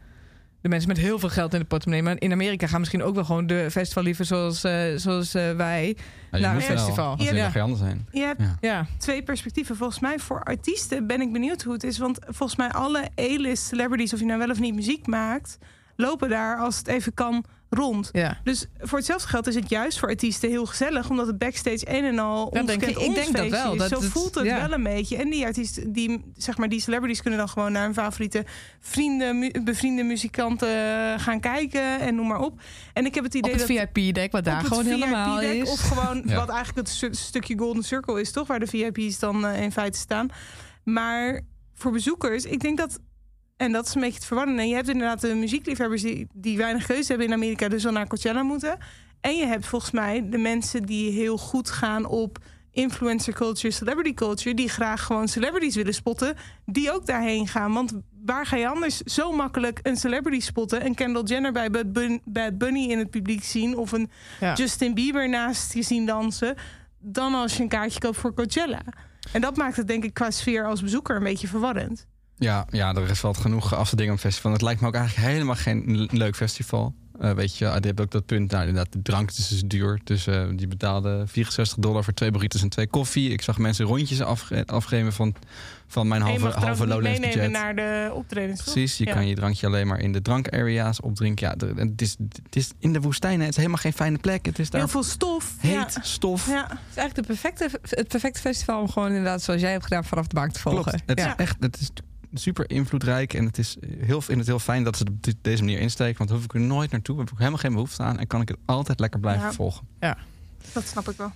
de 0.62 0.70
mensen 0.70 0.88
met 0.88 0.98
heel 0.98 1.20
veel 1.20 1.30
geld 1.30 1.54
in 1.54 1.60
de 1.60 1.66
portemonnee. 1.66 2.04
Maar 2.04 2.16
in 2.20 2.32
Amerika 2.32 2.68
gaan 2.68 2.80
misschien 2.80 3.04
ook 3.04 3.16
wel 3.16 3.24
gewoon 3.26 3.48
de 3.48 3.68
festivalieven 3.72 4.26
zoals, 4.26 4.64
eh, 4.64 4.82
zoals 4.96 5.34
eh, 5.34 5.52
wij. 5.52 5.88
Ja, 6.32 6.38
je 6.38 6.44
Naar 6.44 6.54
moet 6.54 6.62
een 6.62 6.68
wel, 6.68 6.78
festival. 6.78 7.12
Als 7.18 7.30
Ja. 7.30 7.50
geen 7.50 7.62
anders 7.62 7.82
zijn. 7.82 8.08
Je 8.12 8.20
hebt 8.22 8.42
Ja. 8.42 8.58
Ja, 8.62 8.86
twee 8.98 9.24
perspectieven. 9.24 9.76
Volgens 9.76 10.00
mij 10.00 10.20
voor 10.20 10.44
artiesten 10.44 11.08
ben 11.08 11.22
ik 11.22 11.32
benieuwd 11.32 11.62
hoe 11.64 11.74
het 11.74 11.84
is. 11.84 11.98
Want 11.98 12.20
volgens 12.26 12.56
mij 12.56 12.70
alle 12.72 13.04
A-list 13.20 13.64
celebrities, 13.64 14.14
of 14.14 14.20
je 14.20 14.26
nou 14.26 14.40
wel 14.40 14.50
of 14.50 14.60
niet 14.60 14.76
muziek 14.76 15.08
maakt, 15.08 15.58
lopen 15.96 16.30
daar 16.30 16.58
als 16.58 16.78
het 16.78 16.88
even 16.88 17.14
kan 17.14 17.44
rond. 17.70 18.10
Ja. 18.12 18.38
Dus 18.44 18.66
voor 18.80 18.98
hetzelfde 18.98 19.28
geld 19.28 19.48
is 19.48 19.56
het 19.56 19.70
juist 19.70 20.00
voor 20.00 20.10
artiesten 20.10 20.50
heel 20.50 20.66
gezellig, 20.66 21.10
omdat 21.10 21.28
het 21.28 21.38
backstage 21.38 21.80
een 21.98 22.04
en 22.04 22.20
al 22.20 22.50
Ja, 22.54 22.60
ons 22.60 22.68
denk 22.68 22.80
kent, 22.80 22.92
ik- 22.92 22.98
ik 22.98 23.06
ons 23.08 23.16
denk 23.16 23.36
dat 23.38 23.50
wel, 23.50 23.74
is. 23.74 23.80
dat 23.80 23.90
Zo 23.90 24.00
het- 24.02 24.10
voelt 24.12 24.36
het 24.36 24.46
ja. 24.46 24.62
wel 24.68 24.72
een 24.72 24.84
beetje. 24.84 25.18
En 25.18 25.30
die 25.30 25.46
artiesten, 25.46 25.92
die, 25.94 26.24
zeg 26.36 26.58
maar, 26.58 26.70
die 26.70 26.80
celebrities 26.82 27.22
kunnen 27.22 27.40
dan 27.40 27.50
gewoon 27.50 27.72
naar 27.72 27.84
hun 27.84 27.94
favoriete 27.94 28.46
vrienden, 28.80 29.40
mu- 29.40 29.52
bevriende 29.64 30.04
muzikanten 30.04 30.68
gaan 31.20 31.40
kijken 31.40 32.00
en 32.00 32.16
noem 32.16 32.28
maar 32.28 32.40
op. 32.40 32.62
En 32.94 33.06
ik 33.06 33.16
heb 33.16 33.24
het 33.24 33.34
Op 33.36 33.40
idee 33.40 33.52
het 33.58 33.68
dat 33.68 33.78
VIP-dek, 33.94 34.32
wat 34.32 34.44
daar 34.44 34.54
op 34.56 34.60
het 34.64 34.68
gewoon 34.68 34.86
helemaal 34.86 35.40
VIP-dek, 35.40 35.62
is. 35.62 35.70
Of 35.70 35.80
gewoon 35.80 36.24
Ja. 36.26 36.36
wat 36.36 36.50
eigenlijk 36.50 36.78
het 36.88 36.90
stu- 36.90 37.14
stukje 37.14 37.58
Golden 37.58 37.84
Circle 37.84 38.22
is, 38.22 38.32
toch? 38.32 38.48
Waar 38.48 38.60
de 38.60 38.68
VIP's 38.68 39.20
dan 39.20 39.46
eh, 39.46 39.62
in 39.62 39.72
feite 39.72 39.98
staan. 40.00 40.28
Maar 40.84 41.42
voor 41.74 41.92
bezoekers, 41.92 42.46
ik 42.46 42.60
denk 42.60 42.78
dat. 42.78 43.00
En 43.60 43.72
dat 43.72 43.88
is 43.88 43.96
een 43.96 44.02
beetje 44.02 44.16
het 44.16 44.26
verwarrende. 44.26 44.64
Je 44.68 44.76
hebt 44.76 44.90
inderdaad 44.90 45.22
de 45.22 45.36
muziekliefhebbers 45.36 46.02
die, 46.02 46.28
die 46.34 46.58
weinig 46.58 46.86
keuze 46.86 47.08
hebben 47.08 47.28
in 47.28 47.34
Amerika, 47.34 47.68
dus 47.68 47.84
wel 47.84 47.92
naar 47.92 48.08
Coachella 48.08 48.44
moeten. 48.44 48.78
En 49.22 49.36
je 49.36 49.46
hebt 49.46 49.66
volgens 49.66 49.92
mij 49.92 50.30
de 50.30 50.38
mensen 50.38 50.84
die 50.84 51.12
heel 51.12 51.38
goed 51.38 51.70
gaan 51.70 52.06
op 52.06 52.38
influencer 52.72 53.34
culture, 53.34 53.74
celebrity 53.74 54.14
culture, 54.14 54.56
die 54.56 54.70
graag 54.70 55.04
gewoon 55.04 55.28
celebrities 55.28 55.76
willen 55.76 55.94
spotten, 55.94 56.36
die 56.66 56.92
ook 56.92 57.06
daarheen 57.06 57.48
gaan. 57.48 57.74
Want 57.74 57.94
waar 58.26 58.46
ga 58.46 58.56
je 58.56 58.68
anders 58.68 58.98
zo 58.98 59.32
makkelijk 59.32 59.80
een 59.84 59.98
celebrity 59.98 60.40
spotten? 60.46 60.86
Een 60.86 60.96
Kendall 60.96 61.24
Jenner 61.24 61.52
bij 61.52 61.70
Bad, 61.70 61.94
Bun- 61.94 62.22
Bad 62.26 62.58
Bunny 62.58 62.90
in 62.92 62.98
het 62.98 63.10
publiek 63.10 63.44
zien 63.44 63.78
of 63.78 63.92
een 63.92 64.10
Ja. 64.40 64.54
Justin 64.54 64.94
Bieber 64.94 65.30
naast 65.30 65.74
je 65.74 65.82
zien 65.82 66.06
dansen, 66.06 66.56
dan 67.00 67.34
als 67.34 67.58
je 67.58 67.64
een 67.64 67.70
kaartje 67.70 68.00
koopt 68.00 68.18
voor 68.18 68.34
Coachella. 68.34 68.82
En 69.34 69.42
dat 69.42 69.58
maakt 69.58 69.76
het 69.78 69.88
denk 69.88 70.04
ik 70.04 70.14
qua 70.14 70.32
sfeer 70.32 70.66
als 70.66 70.82
bezoeker 70.82 71.16
een 71.16 71.24
beetje 71.24 71.48
verwarrend. 71.48 72.06
Ja, 72.40 72.66
ja, 72.70 72.94
er 72.96 73.10
is 73.10 73.22
wel 73.22 73.34
genoeg 73.34 73.76
af 73.76 73.90
te 73.90 73.96
dingen 73.96 74.12
op 74.14 74.18
het 74.18 74.28
festival. 74.28 74.52
Het 74.52 74.62
lijkt 74.62 74.82
me 74.82 74.88
ook 74.88 74.94
eigenlijk 74.96 75.28
helemaal 75.28 75.56
geen 75.56 76.08
leuk 76.12 76.36
festival. 76.36 76.94
Eh, 77.20 77.32
weet 77.32 77.58
je, 77.58 77.66
die 77.66 77.74
hebben 77.74 78.06
ook 78.06 78.12
dat 78.12 78.26
punt. 78.26 78.52
Nou, 78.52 78.68
inderdaad, 78.68 78.94
de 78.94 79.02
drank 79.02 79.30
is 79.30 79.48
dus 79.48 79.62
duur. 79.66 80.00
Dus 80.04 80.28
eh, 80.28 80.46
die 80.56 80.68
betaalde 80.68 81.24
64 81.28 81.78
dollar 81.78 82.04
voor 82.04 82.14
twee 82.14 82.32
burritos 82.32 82.62
en 82.62 82.70
twee 82.70 82.88
koffie. 82.88 83.30
Ik 83.30 83.42
zag 83.42 83.58
mensen 83.58 83.86
rondjes 83.86 84.22
afge 84.22 84.64
afgeven 84.66 85.14
van, 85.14 85.36
van 85.88 86.08
mijn 86.08 86.22
je 86.22 86.28
halve, 86.28 86.44
mag 86.44 86.52
drank 86.52 86.66
halve 86.68 86.88
Lowlands 86.88 87.20
meenemen 87.20 87.36
budget. 87.52 87.52
naar 87.64 87.76
de 87.76 88.12
optredens. 88.14 88.62
Precies, 88.64 88.98
je 88.98 89.06
Ja. 89.06 89.14
kan 89.14 89.28
je 89.28 89.36
drankje 89.36 89.68
alleen 89.68 89.88
maar 89.88 90.00
in 90.00 90.12
de 90.12 90.22
drankarea's 90.22 91.02
opdrinken. 91.02 91.48
Ja, 91.48 91.84
het 91.84 92.02
is, 92.02 92.16
het 92.44 92.56
is 92.56 92.72
in 92.80 92.94
de 92.94 93.00
woestijn. 93.02 93.40
Het 93.40 93.50
is 93.50 93.56
helemaal 93.56 93.78
geen 93.78 93.94
fijne 93.94 94.18
plek. 94.18 94.46
Het 94.46 94.60
is 94.60 94.70
daar 94.70 94.82
Heel 94.82 94.90
veel 94.90 95.04
stof. 95.04 95.54
heet, 95.58 95.72
Ja. 95.74 95.88
stof. 96.02 96.48
Ja. 96.48 96.62
Het 96.70 96.80
is 96.90 96.96
eigenlijk 96.98 97.16
de 97.16 97.34
perfecte, 97.34 97.70
het 97.90 98.08
perfecte 98.08 98.40
festival 98.40 98.82
om 98.82 98.90
gewoon 98.90 99.08
inderdaad, 99.08 99.42
zoals 99.42 99.62
jij 99.62 99.72
hebt 99.72 99.84
gedaan, 99.84 100.04
vanaf 100.06 100.28
de 100.28 100.36
bank 100.36 100.52
te 100.52 100.60
volgen. 100.60 100.84
Klopt. 100.84 101.04
Het 101.06 101.20
Ja. 101.20 101.28
is 101.28 101.34
echt 101.38 101.56
het 101.60 101.80
is 101.80 101.90
super 102.34 102.70
invloedrijk. 102.70 103.34
En 103.34 103.46
het 103.46 103.58
is 103.58 103.78
heel, 104.00 104.22
vind 104.22 104.38
het 104.38 104.48
heel 104.48 104.60
fijn 104.60 104.84
dat 104.84 104.98
ze 104.98 105.04
het 105.04 105.34
op 105.36 105.44
deze 105.44 105.64
manier 105.64 105.80
insteken. 105.80 106.18
Want 106.18 106.30
hoef 106.30 106.44
ik 106.44 106.54
er 106.54 106.60
nooit 106.60 106.92
naartoe. 106.92 107.20
Heb 107.20 107.30
ik 107.32 107.38
helemaal 107.38 107.58
geen 107.60 107.74
behoefte 107.74 108.04
aan. 108.04 108.20
En 108.20 108.28
kan 108.28 108.42
ik 108.42 108.48
het 108.48 108.58
altijd 108.66 109.00
lekker 109.00 109.20
blijven 109.20 109.46
Ja. 109.46 109.52
volgen. 109.54 109.88
Dat 110.74 110.88
snap 110.88 111.10
ik 111.10 111.18
wel. 111.18 111.32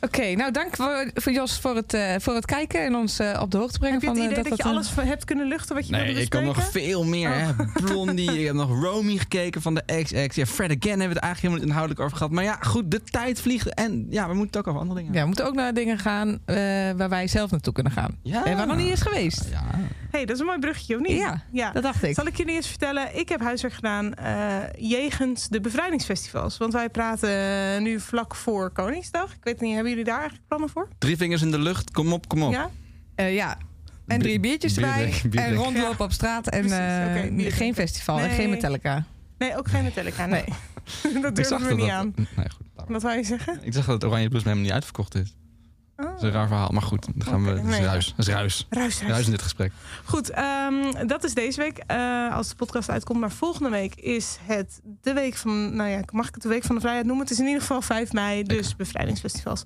Oké, 0.00 0.34
nou 0.34 0.52
dank 0.52 0.76
voor, 0.76 1.10
voor 1.14 1.32
Jos 1.32 1.58
voor 1.58 1.76
het, 1.76 1.94
eh, 1.94 2.14
voor 2.18 2.34
het 2.34 2.44
kijken 2.44 2.84
en 2.84 2.94
ons 2.94 3.18
eh, 3.18 3.40
op 3.42 3.50
de 3.50 3.56
hoogte 3.58 3.78
brengen 3.78 3.94
Heb 3.94 4.02
je 4.02 4.08
het 4.08 4.18
van 4.18 4.26
idee 4.26 4.44
eh, 4.44 4.48
dat, 4.50 4.56
je 4.58 4.62
eh, 4.62 4.68
alles 4.70 4.94
hebt 4.94 5.24
kunnen 5.24 5.46
luchten 5.46 5.74
wat 5.74 5.86
je 5.86 5.92
Nee, 5.92 6.04
wilde 6.06 6.20
ik 6.20 6.28
kan 6.30 6.44
nog 6.44 6.70
veel 6.70 7.04
meer. 7.04 7.34
Hè. 7.34 7.52
Blondie, 7.84 8.38
ik 8.38 8.46
heb 8.46 8.54
nog 8.54 8.82
Romy 8.82 9.16
gekeken 9.16 9.62
van 9.62 9.74
de 9.74 9.82
XX. 10.02 10.36
Ja, 10.36 10.46
Fred 10.46 10.70
Again 10.70 10.88
hebben 11.00 11.08
we 11.08 11.14
het 11.14 11.18
eigenlijk 11.18 11.38
helemaal 11.40 11.58
niet 11.58 11.66
inhoudelijk 11.68 12.00
over 12.00 12.16
gehad. 12.16 12.32
Maar 12.32 12.44
ja, 12.44 12.56
goed, 12.60 12.90
de 12.90 13.02
tijd 13.02 13.40
vliegt. 13.40 13.74
En 13.74 14.06
ja, 14.10 14.28
we 14.28 14.34
moeten 14.34 14.60
ook 14.60 14.66
over 14.66 14.80
andere 14.80 14.98
dingen 14.98 15.14
Ja, 15.14 15.20
we 15.20 15.26
moeten 15.26 15.46
ook 15.46 15.54
naar 15.54 15.74
dingen 15.74 15.98
gaan 15.98 16.38
eh, 16.44 16.56
waar 16.96 17.08
wij 17.08 17.26
zelf 17.28 17.50
naartoe 17.50 17.72
kunnen 17.72 17.92
gaan. 17.92 18.16
Ja. 18.22 18.44
En 18.44 18.56
waar 18.56 18.66
nog 18.66 18.76
niet 18.76 18.92
is 18.92 19.00
geweest. 19.00 19.44
Ja. 19.50 19.64
Hey, 20.12 20.24
dat 20.24 20.34
is 20.34 20.40
een 20.40 20.46
mooi 20.46 20.58
bruggetje, 20.58 20.94
of 20.94 21.00
niet? 21.00 21.18
Ja, 21.18 21.42
ja. 21.52 21.70
Dat 21.72 21.82
dacht 21.82 22.02
ik. 22.02 22.14
Zal 22.14 22.26
ik 22.26 22.36
jullie 22.36 22.54
eens 22.54 22.66
vertellen? 22.66 23.18
Ik 23.18 23.28
heb 23.28 23.40
huiswerk 23.40 23.74
gedaan 23.74 24.14
eh 24.14 24.56
jegens 24.78 25.48
de 25.48 25.60
bevrijdingsfestivals. 25.60 26.58
Want 26.58 26.72
wij 26.72 26.88
praten 26.88 27.82
nu 27.82 28.00
vlak 28.00 28.34
voor 28.34 28.70
Koningsdag. 28.70 29.32
Ik 29.32 29.44
weet 29.44 29.60
niet, 29.60 29.72
hebben 29.72 29.90
jullie 29.90 30.04
daar 30.06 30.18
eigenlijk 30.18 30.48
plannen 30.48 30.68
voor? 30.68 30.88
Drie 30.98 31.16
vingers 31.16 31.42
in 31.42 31.50
de 31.50 31.58
lucht. 31.58 31.90
Kom 31.90 32.12
op, 32.12 32.28
kom 32.28 32.42
op. 32.42 32.52
Ja? 32.52 32.70
Eh, 33.14 33.34
ja. 33.34 33.58
En 34.06 34.18
drie 34.18 34.40
biertjes 34.40 34.74
Bier 34.74 34.84
erbij. 34.86 35.20
bier 35.30 35.40
en 35.40 35.54
rondlopen 35.54 36.04
op 36.04 36.12
straat. 36.12 36.48
En 36.48 36.60
Precies, 36.66 37.46
eh, 37.46 37.56
geen 37.56 37.74
festival 37.74 38.18
en 38.20 38.30
geen 38.30 38.50
Metallica. 38.50 39.04
Nee, 39.38 39.56
ook 39.56 39.68
geen 39.68 39.82
Metallica. 39.84 40.26
Nee. 40.26 40.44
dat 41.22 41.36
durven 41.36 41.44
zag 41.44 41.68
we 41.68 41.74
niet 41.74 41.80
dat- 41.80 41.90
aan. 41.90 42.14
Nee, 42.36 42.50
goed. 42.50 42.66
Wat 42.88 43.02
wou 43.02 43.16
je 43.16 43.24
zeggen? 43.24 43.58
Ik 43.62 43.72
zag 43.72 43.86
dat 43.86 44.04
Oranje 44.04 44.28
Blues 44.28 44.42
helemaal 44.42 44.64
niet 44.64 44.72
uitverkocht 44.72 45.14
is. 45.14 45.34
Oh. 46.02 46.08
Dat 46.10 46.16
is 46.16 46.22
een 46.22 46.30
raar 46.30 46.46
verhaal. 46.46 46.68
Maar 46.68 46.82
goed, 46.82 47.06
dan 47.14 47.26
gaan 47.28 47.44
we. 47.44 47.50
Dat 47.54 47.64
is 47.64 47.70
nee. 47.70 47.84
ruis. 47.84 48.14
Dat 48.16 48.26
is 48.26 48.32
ruis. 48.32 48.66
Ruis, 48.70 48.98
ruis. 49.00 49.10
Ruis 49.12 49.24
in 49.24 49.30
dit 49.30 49.42
gesprek. 49.42 49.72
Goed, 50.04 50.30
ehm, 50.30 51.06
dat 51.06 51.24
is 51.24 51.34
deze 51.34 51.60
week. 51.60 51.78
eh, 51.86 52.34
als 52.36 52.48
de 52.48 52.54
podcast 52.54 52.90
uitkomt. 52.90 53.20
Maar 53.20 53.30
volgende 53.30 53.68
week 53.70 53.94
is 53.94 54.38
het 54.42 54.80
de 55.00 55.12
week 55.12 55.34
van... 55.34 55.76
Nou 55.76 55.90
ja, 55.90 56.00
mag 56.12 56.28
ik 56.28 56.34
het 56.34 56.42
de 56.42 56.48
week 56.48 56.64
van 56.64 56.74
de 56.74 56.80
vrijheid 56.80 57.06
noemen? 57.06 57.24
Het 57.24 57.32
is 57.34 57.40
in 57.40 57.46
ieder 57.46 57.60
geval 57.60 57.82
5 57.82 58.12
mei, 58.12 58.42
dus 58.42 58.76
bevrijdingsfestivals. 58.76 59.64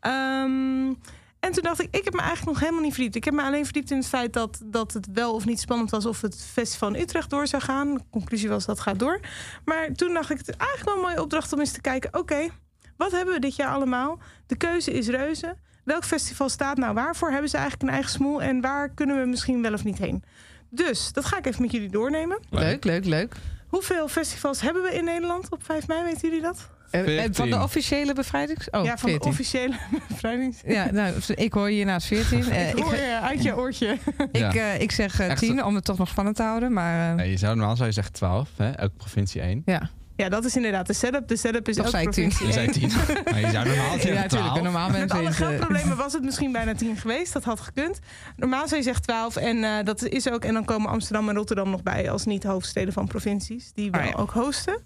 Ehm, 0.00 0.92
en 1.40 1.52
toen 1.52 1.62
dacht 1.62 1.80
ik, 1.82 1.88
ik 1.90 2.04
heb 2.04 2.12
me 2.14 2.20
eigenlijk 2.20 2.50
nog 2.50 2.60
helemaal 2.60 2.82
niet 2.82 2.92
verdiept. 2.92 3.16
Ik 3.16 3.24
heb 3.24 3.34
me 3.34 3.42
alleen 3.42 3.64
verdiept 3.64 3.90
in 3.90 3.96
het 3.96 4.06
feit 4.08 4.32
dat, 4.32 4.60
dat 4.64 4.92
het 4.92 5.08
wel 5.12 5.34
of 5.34 5.44
niet 5.44 5.60
spannend 5.60 5.90
was... 5.90 6.06
of 6.06 6.20
het 6.20 6.44
festival 6.52 6.88
in 6.94 7.00
Utrecht 7.00 7.30
door 7.30 7.46
zou 7.46 7.62
gaan. 7.62 7.94
De 7.94 8.00
conclusie 8.10 8.48
was 8.48 8.64
dat 8.64 8.80
gaat 8.80 8.98
door. 8.98 9.20
Maar 9.64 9.92
toen 9.92 10.12
dacht 10.14 10.30
ik, 10.30 10.38
het 10.38 10.48
is 10.48 10.56
eigenlijk 10.56 10.88
wel 10.88 10.96
een 10.98 11.08
mooie 11.08 11.22
opdracht 11.22 11.52
om 11.52 11.58
eens 11.60 11.72
te 11.72 11.80
kijken... 11.80 12.18
oké, 12.18 12.48
wat 12.96 13.10
hebben 13.12 13.34
we 13.34 13.40
dit 13.40 13.56
jaar 13.56 13.72
allemaal? 13.72 14.18
De 14.46 14.56
keuze 14.56 14.92
is 14.92 15.08
reuze. 15.08 15.56
Welk 15.88 16.04
festival 16.04 16.48
staat 16.48 16.76
nou 16.76 16.94
waarvoor? 16.94 17.30
Hebben 17.30 17.50
ze 17.50 17.56
eigenlijk 17.56 17.88
een 17.88 17.94
eigen 17.94 18.10
smoel? 18.12 18.42
En 18.42 18.60
waar 18.60 18.88
kunnen 18.88 19.20
we 19.20 19.26
misschien 19.26 19.62
wel 19.62 19.72
of 19.72 19.84
niet 19.84 19.98
heen? 19.98 20.22
Dus 20.70 21.12
dat 21.12 21.24
ga 21.24 21.38
ik 21.38 21.46
even 21.46 21.62
met 21.62 21.70
jullie 21.72 21.88
doornemen. 21.90 22.38
Leuk, 22.50 22.84
leuk, 22.84 23.04
leuk. 23.04 23.34
Hoeveel 23.68 24.08
festivals 24.08 24.60
hebben 24.60 24.82
we 24.82 24.94
in 24.94 25.04
Nederland 25.04 25.50
op 25.50 25.64
5 25.64 25.86
mei? 25.86 26.02
Weten 26.04 26.20
jullie 26.28 26.42
dat? 26.42 26.68
Eh, 26.90 27.24
eh, 27.24 27.30
van 27.32 27.50
de 27.50 27.62
officiële 27.62 28.12
bevrijdings... 28.14 28.70
Oh, 28.70 28.84
ja, 28.84 28.96
van 28.98 29.08
14. 29.10 29.18
de 29.20 29.28
officiële 29.28 29.74
bevrijdings. 30.08 30.60
Ja, 30.66 30.90
nou, 30.90 31.14
ik 31.34 31.52
hoor 31.52 31.70
je 31.70 31.84
naast 31.84 32.06
14. 32.06 32.44
Eh, 32.50 32.68
ik 32.68 32.78
hoor 32.82 32.94
je 32.94 33.18
uit 33.22 33.42
je 33.42 33.56
oortje. 33.56 33.88
ik, 34.32 34.36
Ja. 34.36 34.52
eh, 34.54 34.80
ik 34.80 34.90
zeg 34.92 35.20
eh, 35.20 35.30
Echt 35.30 35.38
10 35.38 35.64
om 35.64 35.74
het 35.74 35.84
toch 35.84 35.98
nog 35.98 36.08
spannend 36.08 36.36
te 36.36 36.42
houden. 36.42 36.72
Maar 36.72 37.10
eh, 37.10 37.14
Nee, 37.16 37.30
je 37.30 37.36
zou 37.36 37.56
normaal 37.56 37.76
zou 37.76 37.88
je 37.88 37.94
zeggen 37.94 38.12
12, 38.12 38.48
hè? 38.56 38.70
elke 38.70 38.94
provincie 38.96 39.40
één. 39.40 39.62
ja, 39.64 39.90
Ja, 40.18 40.28
dat 40.28 40.44
is 40.44 40.56
inderdaad 40.56 40.86
de 40.86 40.92
setup. 40.92 41.28
De 41.28 41.36
setup 41.36 41.68
is 41.68 41.78
Of 41.78 41.94
ook 41.94 42.12
tien? 42.12 42.32
Je 42.46 42.52
zei. 42.52 42.70
10. 42.70 42.90
Maar 43.30 43.40
je 43.40 43.50
zou 43.50 43.66
normaal 43.66 43.90
zeggen 43.90 44.12
ja 44.12 44.20
natuurlijk. 44.20 44.50
12. 44.52 44.62
Normaal 44.62 44.90
Met 44.90 45.10
alle 45.10 45.22
eh, 45.22 45.32
geldproblemen 45.32 45.96
was 46.04 46.12
het 46.12 46.22
misschien 46.22 46.52
bijna 46.52 46.74
10 46.74 46.96
geweest. 46.96 47.32
Dat 47.32 47.44
had 47.44 47.60
gekund. 47.60 47.98
Normaal 48.36 48.68
zou 48.68 48.76
je 48.76 48.82
zeggen 48.82 49.02
12. 49.02 49.36
En 49.36 49.64
eh, 49.64 49.84
dat 49.84 50.02
is 50.02 50.30
ook. 50.30 50.44
En 50.44 50.54
dan 50.54 50.64
komen 50.64 50.90
Amsterdam 50.90 51.28
en 51.28 51.34
Rotterdam 51.34 51.70
nog 51.70 51.82
bij 51.82 52.10
als 52.10 52.24
niet 52.24 52.44
hoofdsteden 52.44 52.92
van 52.92 53.06
provincies. 53.06 53.72
Die 53.74 53.90
wel 53.90 54.00
Ah, 54.00 54.06
ja. 54.06 54.12
ook 54.16 54.30
hosten. 54.30 54.82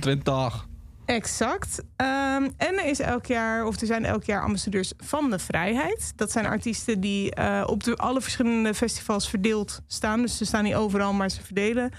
020. 0.00 0.66
Exact. 1.04 1.82
Ehm, 1.96 2.48
en 2.56 2.78
er 2.78 2.84
is 2.86 3.00
elk 3.00 3.26
jaar, 3.26 3.66
of 3.66 3.80
er 3.80 3.86
zijn 3.86 4.04
elk 4.04 4.24
jaar 4.24 4.42
ambassadeurs 4.42 4.92
van 4.98 5.30
de 5.30 5.38
vrijheid. 5.38 6.12
Dat 6.16 6.32
zijn 6.32 6.46
artiesten 6.46 7.00
die 7.00 7.34
eh, 7.34 7.62
op 7.66 7.84
de, 7.84 7.96
alle 7.96 8.20
verschillende 8.20 8.74
festivals 8.74 9.28
verdeeld 9.28 9.80
staan. 9.86 10.20
Dus 10.20 10.36
ze 10.36 10.44
staan 10.44 10.64
niet 10.64 10.74
overal, 10.74 11.12
maar 11.12 11.30
ze 11.30 11.42
verdelen. 11.42 11.90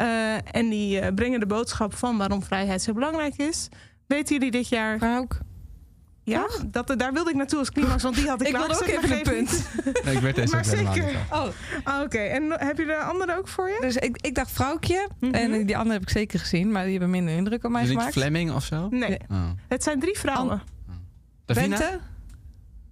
Eh, 0.00 0.34
en 0.56 0.68
die 0.68 1.00
eh, 1.00 1.14
brengen 1.14 1.40
de 1.40 1.46
boodschap 1.46 1.94
van 1.94 2.16
waarom 2.18 2.42
vrijheid 2.42 2.82
zo 2.82 2.92
belangrijk 2.92 3.36
is. 3.36 3.68
Weten 4.06 4.34
jullie 4.34 4.50
dit 4.50 4.68
jaar? 4.68 5.18
Ook. 5.18 5.38
Ja, 6.22 6.46
dat, 6.66 6.94
daar 6.96 7.12
wilde 7.12 7.30
ik 7.30 7.36
naartoe 7.36 7.58
als 7.58 7.70
climax, 7.70 8.02
want 8.02 8.14
die 8.14 8.28
had 8.28 8.40
ik 8.40 8.46
Ik 8.50 8.56
wilde 8.56 8.74
ook 8.74 8.86
even 8.86 9.12
een 9.16 9.22
punt. 9.22 9.68
Nee, 10.04 10.14
ik 10.14 10.20
weet 10.20 10.34
deze 10.34 10.50
Maar 10.54 10.64
ook 10.66 10.70
helemaal 10.70 10.94
zeker. 10.94 11.16
Oh, 11.30 11.46
Ah, 11.84 12.00
Oké, 12.02 12.18
en 12.18 12.50
heb 12.58 12.78
je 12.78 12.84
de 12.84 12.96
andere 12.96 13.36
ook 13.38 13.48
voor 13.48 13.68
je? 13.68 13.78
dus 13.80 13.96
ik, 13.96 14.16
ik 14.20 14.34
dacht 14.34 14.50
vrouwtje. 14.50 15.08
Mhm. 15.20 15.34
En 15.34 15.66
die 15.66 15.76
andere 15.76 15.92
heb 15.94 16.02
ik 16.02 16.10
zeker 16.10 16.38
gezien. 16.38 16.72
Maar 16.72 16.82
die 16.82 16.90
hebben 16.92 17.10
minder 17.10 17.34
indruk 17.36 17.64
op 17.64 17.70
mij 17.70 17.82
Is 17.82 17.88
het 17.88 17.96
niet 17.96 18.06
gemaakt. 18.06 18.26
Fleming 18.26 18.52
of 18.52 18.64
zo? 18.64 18.88
Nee, 18.90 19.18
Oh. 19.30 19.50
het 19.68 19.82
zijn 19.82 20.00
drie 20.00 20.18
vrouwen. 20.18 20.62
Davina? 21.44 21.78
Bente? 21.78 21.98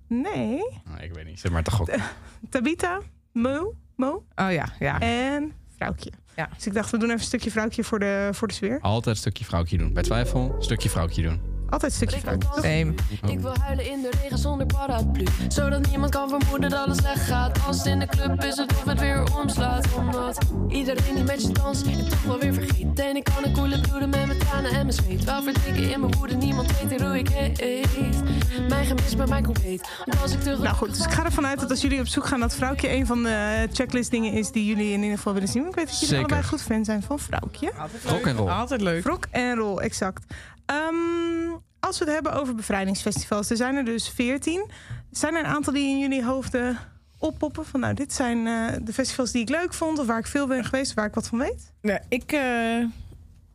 Nee, 0.07 0.61
Oh, 0.63 1.03
ik 1.03 1.13
weet 1.15 1.25
niet, 1.27 1.41
zeg 1.41 1.53
maar 1.53 1.63
toch 1.63 1.81
ook. 1.81 1.91
Tabita, 2.51 2.99
Mo, 3.33 3.75
Mo 3.97 4.25
Oh 4.35 4.53
ja, 4.53 4.69
ja. 4.79 5.01
en 5.01 5.53
Vrouwtje. 5.77 6.11
Ja. 6.39 6.49
Dus 6.55 6.67
ik 6.67 6.75
dacht, 6.75 6.91
we 6.91 6.99
doen 6.99 7.09
even 7.09 7.21
een 7.21 7.27
stukje 7.27 7.51
Vrouwtje 7.51 7.85
voor 7.85 7.99
de, 7.99 8.29
voor 8.33 8.49
de 8.49 8.55
sfeer. 8.55 8.79
Altijd 8.81 9.07
een 9.07 9.21
stukje 9.21 9.45
vrouwtje 9.45 9.79
doen. 9.79 9.93
Bij 9.93 10.03
twijfel, 10.03 10.55
een 10.57 10.63
stukje 10.63 10.89
vrouwtje 10.89 11.23
doen. 11.23 11.41
Altijd 11.71 12.01
een 12.01 12.09
stukje? 12.09 12.39
Same. 12.55 12.95
Ik 13.27 13.41
wil 13.41 13.55
huilen 13.61 13.91
in 13.91 14.03
de 14.03 14.11
regen 14.23 14.39
zonder 14.39 14.67
paraplu 14.67 15.25
Zodat 15.49 15.91
niemand 15.91 16.11
kan 16.11 16.29
vermoeden 16.29 16.71
dat 16.71 16.87
het 16.87 16.97
slecht 16.97 17.21
gaat 17.21 17.59
Als 17.67 17.77
het 17.77 17.87
in 17.87 17.99
de 17.99 18.07
club 18.07 18.45
is 18.45 18.57
het 18.57 18.73
of 18.73 18.85
het 18.85 19.01
weer 19.01 19.37
omslaat 19.37 19.95
Omdat 19.97 20.39
iedereen 20.69 21.15
die 21.15 21.25
met 21.25 21.43
je 21.43 21.53
danst 21.53 21.87
het 21.87 22.11
toch 22.11 22.23
wel 22.23 22.39
weer 22.39 22.55
vergeet 22.55 22.99
En 23.01 23.17
ik 23.17 23.25
kan 23.25 23.45
een 23.45 23.53
koele 23.53 23.81
bloeden 23.81 24.09
met 24.11 24.27
mijn 24.27 24.39
tranen 24.39 24.71
en 24.71 24.87
mijn 24.87 24.93
zweet 24.93 25.25
Wel 25.25 25.43
verdrinken 25.43 25.91
in 25.93 26.01
mijn 26.01 26.15
woede, 26.15 26.35
niemand 26.35 26.89
weet 26.89 27.01
hoe 27.01 27.19
ik 27.19 27.29
heet 27.29 28.23
Mijn 28.69 28.87
gemis 28.87 29.17
bij 29.17 29.27
mij 29.27 29.43
compleet 29.43 29.89
als 30.23 30.33
ik 30.33 30.41
terug 30.41 30.59
Nou 30.59 30.77
goed, 30.77 30.89
dus 30.97 31.05
ik 31.05 31.11
ga 31.13 31.25
ervan 31.25 31.47
uit 31.47 31.61
dat 31.61 31.71
als 31.71 31.81
jullie 31.81 32.01
op 32.01 32.07
zoek 32.07 32.27
gaan... 32.27 32.41
dat 32.41 32.55
Vrouwtje 32.55 32.93
een 32.93 33.07
van 33.07 33.23
de 33.23 33.69
checklist 33.73 34.11
dingen 34.11 34.33
is 34.33 34.51
die 34.51 34.65
jullie 34.65 34.93
in 34.93 35.03
ieder 35.03 35.17
geval 35.17 35.33
willen 35.33 35.49
zien. 35.49 35.67
Ik 35.67 35.75
weet 35.75 35.87
dat 35.87 36.01
jullie 36.01 36.07
Zeker. 36.07 36.25
allebei 36.25 36.43
goed 36.43 36.63
fan 36.63 36.85
zijn 36.85 37.03
van 37.03 37.19
Vrouwtje. 37.19 37.73
Rock 38.05 38.27
en 38.27 38.37
roll. 38.37 38.51
Altijd 38.51 38.81
leuk. 38.81 39.05
Rock 39.05 39.25
en 39.31 39.57
roll, 39.57 39.79
exact. 39.79 40.25
Ehm, 40.69 41.57
als 41.81 41.99
we 41.99 42.05
het 42.05 42.15
hebben 42.15 42.33
over 42.33 42.55
bevrijdingsfestivals, 42.55 43.51
er 43.51 43.57
zijn 43.57 43.77
er 43.77 43.85
dus 43.85 44.09
14. 44.09 44.71
Zijn 45.11 45.35
er 45.35 45.41
een 45.41 45.51
aantal 45.51 45.73
die 45.73 45.89
in 45.89 45.99
jullie 45.99 46.25
hoofden 46.25 46.79
oppoppen? 47.19 47.65
Van 47.67 47.81
nou, 47.81 47.95
dit 47.95 48.13
zijn 48.13 48.47
eh, 48.47 48.67
de 48.83 48.93
festivals 48.93 49.31
die 49.33 49.43
ik 49.43 49.49
leuk 49.49 49.75
vond, 49.75 49.99
of 49.99 50.07
waar 50.07 50.19
ik 50.19 50.27
veel 50.27 50.47
ben 50.47 50.65
geweest, 50.65 50.95
waar 50.95 51.07
ik 51.07 51.15
wat 51.15 51.29
van 51.29 51.39
weet? 51.39 51.73
Ja, 51.81 52.01
ik, 52.09 52.33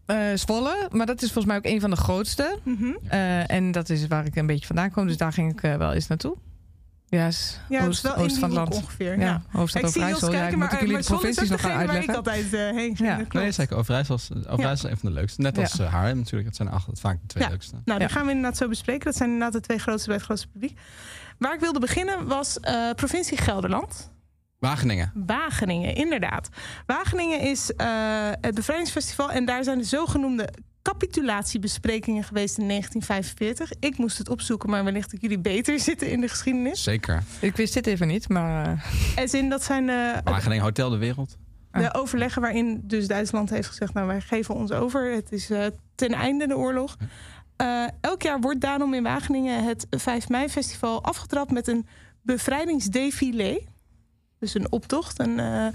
Eh, 0.05 0.31
Zwolle, 0.35 0.87
maar 0.91 1.05
dat 1.05 1.21
is 1.21 1.31
volgens 1.31 1.45
mij 1.45 1.57
ook 1.57 1.65
een 1.73 1.81
van 1.81 1.89
de 1.89 1.95
grootste. 1.95 2.57
Mhm. 2.63 2.93
En 3.47 3.71
dat 3.71 3.89
is 3.89 4.07
waar 4.07 4.25
ik 4.25 4.35
een 4.35 4.45
beetje 4.45 4.65
vandaan 4.65 4.91
kom. 4.91 5.07
Dus 5.07 5.17
daar 5.17 5.33
ging 5.33 5.51
ik 5.51 5.77
wel 5.77 5.93
eens 5.93 6.07
naartoe. 6.07 6.35
Ja, 7.13 7.27
is 7.27 7.59
Ja, 7.69 7.75
het 7.75 7.81
is 7.83 7.87
oost, 7.89 8.01
wel 8.01 8.15
in 8.15 8.21
oost 8.23 8.37
van 8.37 8.49
het 8.49 8.57
land. 8.57 8.73
ongeveer. 8.75 9.19
Ja, 9.19 9.25
Ja. 9.25 9.41
hoofdstad 9.51 9.81
Ik 9.81 9.87
Overijssel. 9.87 10.31
Ja, 10.31 10.33
kijken, 10.37 10.51
ik 10.53 10.57
maar, 10.57 10.67
moet 10.69 10.79
jullie 10.79 10.93
maar 10.93 11.01
de 11.01 11.07
provincies 11.07 11.49
nog 11.49 11.61
gaan 11.61 11.69
degene 11.69 11.87
waar 11.87 12.01
ik 12.03 12.09
uitleggen. 12.09 12.33
altijd 12.43 12.53
eh, 12.53 12.77
heen 12.79 12.95
ging. 12.95 13.09
Ja. 13.09 13.17
dat. 13.17 13.33
Nee, 13.33 13.51
zeker. 13.51 13.77
Overijssel 13.77 14.15
is, 14.15 14.29
Overijssel 14.47 14.87
is 14.87 14.93
een 14.93 14.99
van 14.99 15.09
de 15.09 15.15
leukste. 15.15 15.41
Net 15.41 15.55
Ja. 15.55 15.61
als 15.61 15.79
uh, 15.79 15.91
Haarlem 15.93 16.17
natuurlijk. 16.17 16.45
Het 16.47 16.55
zijn 16.55 16.69
acht, 16.69 16.87
vaak 16.99 17.17
de 17.21 17.27
twee 17.27 17.43
Ja. 17.43 17.49
leukste. 17.49 17.75
Nou, 17.85 17.99
die 17.99 18.07
Ja. 18.07 18.13
gaan 18.13 18.25
we 18.25 18.31
inderdaad 18.31 18.57
zo 18.57 18.67
bespreken. 18.67 19.05
Dat 19.05 19.15
zijn 19.15 19.29
inderdaad 19.29 19.53
de 19.53 19.59
twee 19.61 19.77
grootste 19.79 20.07
bij 20.07 20.15
het 20.15 20.25
grootste 20.25 20.47
publiek. 20.47 20.79
Waar 21.37 21.53
ik 21.53 21.59
wilde 21.59 21.79
beginnen 21.79 22.27
was 22.27 22.59
eh, 22.59 22.89
provincie 22.95 23.37
Gelderland. 23.37 24.11
Wageningen. 24.59 25.11
Wageningen, 25.13 25.95
inderdaad. 25.95 26.49
Wageningen 26.85 27.39
is 27.39 27.73
eh, 27.73 27.87
het 28.41 28.55
bevrijdingsfestival 28.55 29.31
en 29.31 29.45
daar 29.45 29.63
zijn 29.63 29.77
de 29.77 29.83
zogenoemde 29.83 30.49
capitulatiebesprekingen 30.83 32.23
geweest 32.23 32.57
in 32.57 32.67
1945. 32.67 33.71
Ik 33.79 33.97
moest 33.97 34.17
het 34.17 34.29
opzoeken, 34.29 34.69
maar 34.69 34.83
wellicht 34.83 35.11
dat 35.11 35.21
jullie 35.21 35.39
beter 35.39 35.79
zitten 35.89 36.09
in 36.11 36.21
de 36.21 36.27
geschiedenis. 36.27 36.83
Zeker. 36.83 37.23
Ik 37.39 37.55
wist 37.55 37.73
dit 37.73 37.87
even 37.87 38.07
niet, 38.07 38.29
maar... 38.29 38.65
eh, 39.15 39.21
En 39.21 39.29
zin, 39.29 39.49
dat 39.49 39.63
zijn 39.63 39.85
de, 39.85 40.21
Wageningen, 40.23 40.63
Hotel 40.63 40.89
de 40.89 40.97
Wereld. 40.97 41.37
de 41.71 41.93
overleggen 41.93 42.41
waarin 42.41 42.81
dus 42.83 43.07
Duitsland 43.07 43.49
heeft 43.49 43.67
gezegd... 43.67 43.93
nou, 43.93 44.07
wij 44.07 44.21
geven 44.21 44.55
ons 44.55 44.71
over. 44.71 45.11
Het 45.13 45.31
is 45.31 45.49
eh, 45.49 45.65
ten 45.95 46.11
einde 46.11 46.47
de 46.47 46.57
oorlog. 46.57 46.97
Eh, 47.55 47.87
elk 48.01 48.21
jaar 48.21 48.39
wordt 48.39 48.61
daarom 48.61 48.93
in 48.93 49.03
Wageningen 49.03 49.63
het 49.65 49.87
5 49.89 50.29
mei-festival 50.29 51.03
afgetrapt... 51.03 51.51
met 51.51 51.67
een 51.67 51.85
bevrijdingsdefilé. 52.21 53.59
Dus 54.43 54.53
een 54.53 54.71
optocht. 54.71 55.19
En, 55.19 55.39
eh, 55.39 55.67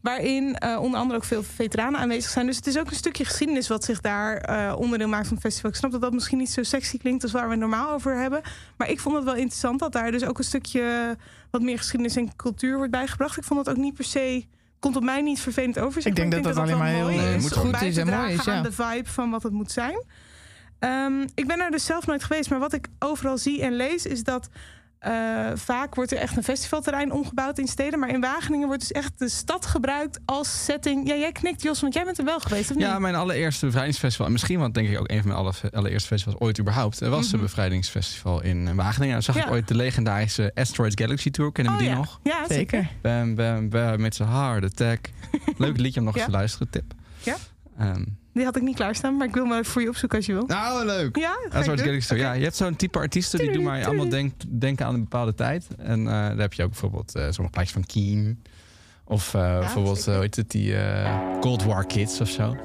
waarin 0.00 0.56
eh, 0.56 0.82
onder 0.82 1.00
andere 1.00 1.18
ook 1.18 1.24
veel 1.24 1.42
veteranen 1.42 2.00
aanwezig 2.00 2.30
zijn. 2.30 2.46
Dus 2.46 2.56
het 2.56 2.66
is 2.66 2.78
ook 2.78 2.90
een 2.90 2.96
stukje 2.96 3.24
geschiedenis 3.24 3.68
wat 3.68 3.84
zich 3.84 4.00
daar 4.00 4.36
eh, 4.36 4.74
onderdeel 4.78 5.08
maakt 5.08 5.26
van 5.26 5.34
het 5.34 5.44
festival. 5.44 5.70
Ik 5.70 5.76
snap 5.76 5.90
dat 5.90 6.00
dat 6.00 6.12
misschien 6.12 6.38
niet 6.38 6.50
zo 6.50 6.62
sexy 6.62 6.98
klinkt 6.98 7.22
als 7.22 7.32
waar 7.32 7.44
we 7.44 7.50
het 7.50 7.60
normaal 7.60 7.90
over 7.90 8.16
hebben. 8.16 8.40
Maar 8.76 8.90
ik 8.90 9.00
vond 9.00 9.14
het 9.14 9.24
wel 9.24 9.34
interessant 9.34 9.78
dat 9.78 9.92
daar 9.92 10.10
dus 10.10 10.24
ook 10.24 10.38
een 10.38 10.44
stukje 10.44 11.16
wat 11.50 11.62
meer 11.62 11.78
geschiedenis 11.78 12.16
en 12.16 12.36
cultuur 12.36 12.76
wordt 12.76 12.90
bijgebracht. 12.90 13.36
Ik 13.36 13.44
vond 13.44 13.66
het 13.66 13.76
ook 13.76 13.82
niet 13.82 13.94
per 13.94 14.04
se. 14.04 14.44
Komt 14.78 14.96
op 14.96 15.02
mij 15.02 15.22
niet 15.22 15.40
vervelend 15.40 15.78
over. 15.78 16.02
zeg 16.02 16.12
Ik 16.12 16.18
denk 16.18 16.32
dat 16.32 16.42
dat 16.42 16.56
alleen 16.56 16.78
maar 16.78 16.88
heel, 16.88 17.06
Nee, 17.06 17.38
moet 17.38 17.56
goed 17.56 17.82
is 17.82 17.96
en 17.96 18.06
mooi 18.06 18.32
is, 18.32 18.44
ja. 18.44 18.56
aan 18.56 18.62
de 18.62 18.72
vibe 18.72 19.08
van 19.08 19.30
wat 19.30 19.42
het 19.42 19.52
moet 19.52 19.72
zijn. 19.72 20.04
Ehm, 20.78 21.26
ik 21.34 21.46
ben 21.46 21.60
er 21.60 21.70
dus 21.70 21.84
zelf 21.84 22.06
nooit 22.06 22.24
geweest, 22.24 22.50
maar 22.50 22.58
wat 22.58 22.72
ik 22.72 22.88
overal 22.98 23.38
zie 23.38 23.62
en 23.62 23.72
lees 23.72 24.06
is 24.06 24.24
dat 24.24 24.48
eh, 25.06 25.50
vaak 25.54 25.94
wordt 25.94 26.12
er 26.12 26.18
echt 26.18 26.36
een 26.36 26.42
festivalterrein 26.42 27.12
omgebouwd 27.12 27.58
in 27.58 27.66
steden, 27.66 27.98
maar 27.98 28.08
in 28.08 28.20
Wageningen 28.20 28.66
wordt 28.66 28.80
dus 28.82 28.92
echt 28.92 29.18
de 29.18 29.28
stad 29.28 29.66
gebruikt 29.66 30.20
als 30.24 30.64
setting. 30.64 31.08
Ja, 31.08 31.14
jij 31.14 31.32
knikt 31.32 31.62
Jos, 31.62 31.80
want 31.80 31.94
jij 31.94 32.04
bent 32.04 32.18
er 32.18 32.24
wel 32.24 32.40
geweest, 32.40 32.70
of 32.70 32.76
niet? 32.76 32.84
Ja, 32.86 32.98
mijn 32.98 33.14
allereerste 33.14 33.66
bevrijdingsfestival. 33.66 34.26
En 34.26 34.32
misschien 34.32 34.58
want 34.58 34.74
denk 34.74 34.88
ik 34.88 34.98
ook 35.00 35.10
een 35.10 35.18
van 35.18 35.26
mijn 35.28 35.38
alle, 35.40 35.52
allereerste 35.72 36.08
festivals 36.08 36.40
ooit 36.40 36.60
überhaupt. 36.60 37.00
Er 37.00 37.10
was 37.10 37.32
een 37.32 37.40
bevrijdingsfestival 37.40 38.42
in 38.42 38.74
Wageningen. 38.74 39.12
Daar 39.14 39.22
zag 39.22 39.34
ik 39.36 39.40
Mhm. 39.42 39.50
Ja. 39.50 39.56
ooit 39.58 39.68
de 39.68 39.74
legendarische 39.74 40.50
Asteroids 40.54 40.94
Galaxy 41.02 41.30
Tour. 41.30 41.52
Kennen 41.52 41.72
we 41.72 41.78
Oh, 41.78 41.84
die 41.84 41.94
ja. 41.94 42.00
nog? 42.00 42.20
Ja, 42.22 42.44
zeker. 42.48 42.88
Bam, 43.02 43.34
bam, 43.34 43.68
bam, 43.68 44.00
met 44.00 44.14
zijn 44.14 44.28
hard 44.28 44.64
attack. 44.64 45.10
Leuk 45.58 45.76
liedje 45.78 46.00
om 46.00 46.06
nog 46.06 46.14
eens 46.16 46.24
te 46.24 46.30
luisteren, 46.30 46.70
tip. 46.70 46.92
Ja. 47.22 47.36
Die 48.36 48.44
had 48.44 48.56
ik 48.56 48.62
niet 48.62 48.76
klaarstaan, 48.76 49.16
maar 49.16 49.26
ik 49.26 49.34
wil 49.34 49.44
maar 49.44 49.64
voor 49.64 49.82
je 49.82 49.88
opzoeken 49.88 50.18
als 50.18 50.26
je 50.26 50.32
wil. 50.32 50.46
nou, 50.46 50.84
leuk. 50.84 51.16
Ja, 51.16 51.30
ik 51.30 51.54
Asteroids 51.54 51.66
doen. 51.66 51.78
Galaxy 51.78 52.08
Tour. 52.08 52.22
Ja, 52.22 52.32
je 52.32 52.42
hebt 52.42 52.56
zo'n 52.56 52.76
type 52.76 52.98
artiesten 52.98 53.38
die 53.38 53.52
doen 53.52 53.62
maar 53.62 53.84
allemaal 53.84 54.08
denk, 54.08 54.32
denken 54.48 54.86
aan 54.86 54.94
een 54.94 55.00
bepaalde 55.00 55.34
tijd. 55.34 55.66
En 55.78 56.00
eh, 56.00 56.12
daar 56.12 56.38
heb 56.38 56.52
je 56.52 56.62
ook 56.62 56.70
bijvoorbeeld 56.70 57.14
eh, 57.14 57.22
sommige 57.22 57.50
plaatjes 57.50 57.72
van 57.72 57.86
Keen. 57.86 58.42
Of 59.04 59.34
eh, 59.34 59.58
bijvoorbeeld, 59.58 60.04
hoe 60.04 60.14
heet 60.14 60.36
het, 60.36 60.50
die 60.50 60.74
Cold 61.40 61.64
War 61.64 61.86
Kids 61.86 62.20
of 62.20 62.28
zo. 62.28 62.56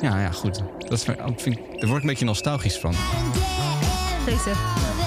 Ja, 0.00 0.20
ja, 0.20 0.30
goed. 0.30 0.62
Dat 0.78 0.92
is, 0.92 1.04
ik 1.08 1.40
vind, 1.40 1.56
daar 1.56 1.88
word 1.88 1.96
ik 1.96 2.02
een 2.02 2.06
beetje 2.06 2.24
nostalgisch 2.24 2.78
van. 2.78 2.94
Deze. 4.24 5.03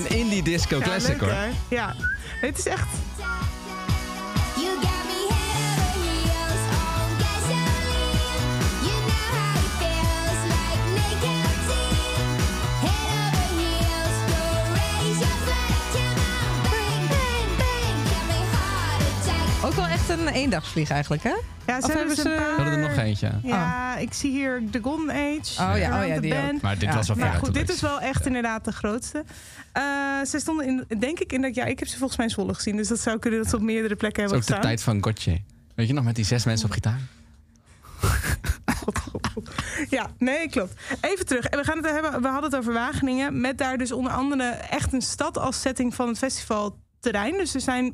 Een 0.00 0.16
indie 0.16 0.42
disco 0.42 0.78
classic 0.78 1.20
hoor. 1.20 1.30
hè? 1.32 1.48
Ja, 1.68 1.94
het 2.40 2.58
is 2.58 2.66
echt... 2.66 2.86
You 4.56 4.74
got 4.80 5.04
me 5.08 5.26
head 5.30 5.78
over 5.86 6.10
heels 6.26 6.64
on 6.78 7.10
gasoline. 7.22 8.18
You 8.86 8.96
know 9.06 9.24
how 9.34 9.54
it 9.64 9.72
feels 9.80 10.42
like 10.54 10.82
nicotine. 10.98 12.36
Head 12.84 13.34
over 13.42 13.58
heels, 13.58 14.16
go 14.30 14.40
raise 14.74 15.18
your 15.24 15.38
flag. 15.44 15.92
Come 15.92 16.18
on, 16.44 16.60
bang, 16.72 17.04
bang, 17.12 17.50
bang. 17.58 17.98
Got 18.10 18.24
me 18.28 18.38
heart 18.54 19.02
attack. 19.20 19.64
Ook 19.66 19.74
wel 19.74 19.86
echt 19.86 20.08
een 20.08 20.28
eendagsvlieg 20.28 20.90
eigenlijk, 20.90 21.22
hè? 21.22 21.34
Ja, 21.66 21.80
ze 21.80 21.86
Of 21.86 21.92
hebben 21.94 22.16
ze 22.16 22.22
paar... 22.22 22.36
We 22.36 22.62
hadden 22.62 22.72
er 22.72 22.88
nog 22.88 22.96
eentje. 22.96 23.30
Ja, 23.42 23.96
ik 23.96 24.12
zie 24.12 24.30
hier 24.30 24.62
The 24.70 24.78
Golden 24.82 25.10
Age. 25.10 25.62
Oh 25.72 25.78
ja, 25.78 26.00
oh 26.02 26.06
ja, 26.08 26.20
die 26.20 26.34
ook. 26.34 26.40
Bend. 26.40 26.62
Maar 26.62 26.78
dit 26.78 26.88
Ja. 26.88 26.94
was 26.94 27.08
wel 27.08 27.16
Maar 27.16 27.32
goed, 27.32 27.54
dit 27.54 27.68
is 27.70 27.80
wel 27.80 28.00
echt 28.00 28.26
inderdaad 28.26 28.64
de 28.64 28.72
grootste. 28.72 29.24
Eh, 29.72 29.82
ze 30.24 30.38
stonden 30.38 30.66
in, 30.66 30.98
denk 30.98 31.18
ik 31.18 31.32
in 31.32 31.40
dat 31.42 31.54
jaar. 31.54 31.68
Ik 31.68 31.78
heb 31.78 31.88
ze 31.88 31.96
volgens 31.96 32.16
mij 32.18 32.26
in 32.26 32.32
Zwolle 32.32 32.54
gezien. 32.54 32.76
Dus 32.76 32.88
dat 32.88 33.00
zou 33.00 33.18
kunnen 33.18 33.40
dat 33.40 33.48
ze 33.48 33.56
op 33.56 33.62
meerdere 33.62 33.96
plekken 33.96 34.22
Dat 34.28 34.32
is 34.32 34.46
hebben 34.46 34.56
ook 34.56 34.62
de 34.62 34.68
gestaan. 34.78 34.94
tijd 34.94 35.02
van 35.04 35.14
Gotye. 35.34 35.42
Weet 35.74 35.86
je 35.86 35.92
nog, 35.92 36.04
met 36.04 36.14
die 36.14 36.24
zes 36.24 36.44
mensen 36.44 36.66
op 36.66 36.72
gitaar? 36.72 37.00
Ja, 39.90 40.10
nee, 40.18 40.48
klopt. 40.48 40.72
Even 41.00 41.26
terug. 41.26 41.44
En 41.44 41.58
we, 41.58 41.64
gaan 41.64 41.76
het 41.76 41.90
hebben, 41.90 42.22
we 42.22 42.28
hadden 42.28 42.50
het 42.50 42.56
over 42.58 42.72
Wageningen. 42.72 43.40
Met 43.40 43.58
daar 43.58 43.78
dus 43.78 43.92
onder 43.92 44.12
andere 44.12 44.44
echt 44.50 44.92
een 44.92 45.02
stad 45.02 45.38
als 45.38 45.60
setting 45.60 45.94
van 45.94 46.08
het 46.08 46.18
festivalterrein. 46.18 47.32
Dus 47.32 47.54
er 47.54 47.60
zijn 47.60 47.92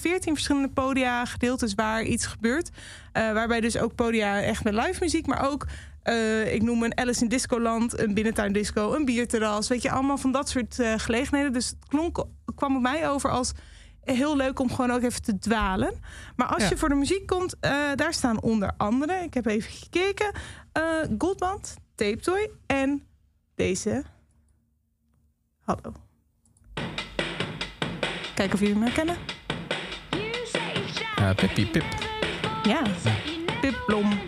veertien 0.00 0.34
verschillende 0.34 0.68
podia, 0.68 1.24
gedeeltes 1.24 1.74
waar 1.74 2.02
iets 2.02 2.26
gebeurt. 2.26 2.70
Eh, 3.12 3.32
waarbij 3.32 3.60
dus 3.60 3.76
ook 3.78 3.94
podia 3.94 4.42
echt 4.42 4.64
met 4.64 4.74
live 4.74 4.96
muziek, 5.00 5.26
maar 5.26 5.48
ook... 5.50 5.66
eh, 6.06 6.54
ik 6.54 6.62
noem 6.62 6.82
een 6.82 6.98
Alice 6.98 7.22
in 7.22 7.28
Discoland, 7.28 7.98
een 8.00 8.14
binnentuin 8.14 8.52
disco, 8.52 8.94
een 8.94 9.04
bierterras. 9.04 9.68
Weet 9.68 9.82
je, 9.82 9.90
allemaal 9.90 10.18
van 10.18 10.32
dat 10.32 10.48
soort 10.48 10.78
eh, 10.78 10.94
gelegenheden. 10.96 11.52
Dus 11.52 11.66
het 11.68 11.78
klonk, 11.88 12.24
kwam 12.54 12.76
op 12.76 12.82
mij 12.82 13.08
over 13.10 13.30
als 13.30 13.52
heel 14.00 14.36
leuk 14.36 14.58
om 14.58 14.70
gewoon 14.70 14.90
ook 14.90 15.02
even 15.02 15.22
te 15.22 15.38
dwalen. 15.38 16.00
Maar 16.36 16.46
als 16.46 16.62
Ja. 16.62 16.68
je 16.68 16.76
voor 16.76 16.88
de 16.88 16.94
muziek 16.94 17.26
komt, 17.26 17.54
eh, 17.60 17.70
daar 17.94 18.12
staan 18.14 18.40
onder 18.42 18.72
andere, 18.76 19.12
ik 19.22 19.34
heb 19.34 19.46
even 19.46 19.70
gekeken, 19.70 20.30
eh 20.72 20.82
Goldband, 21.18 21.74
Tape 21.94 22.16
Toy 22.20 22.50
en 22.66 23.02
deze. 23.54 24.04
Hallo. 25.64 25.92
Kijken 28.34 28.54
of 28.54 28.60
jullie 28.60 28.74
hem 28.74 28.82
herkennen. 28.82 29.16
Ja, 31.16 31.34
Pippi, 31.34 31.66
Pip. 31.70 31.84
Ja, 32.62 32.82
Pip 33.60 33.82
Blom. 33.86 34.18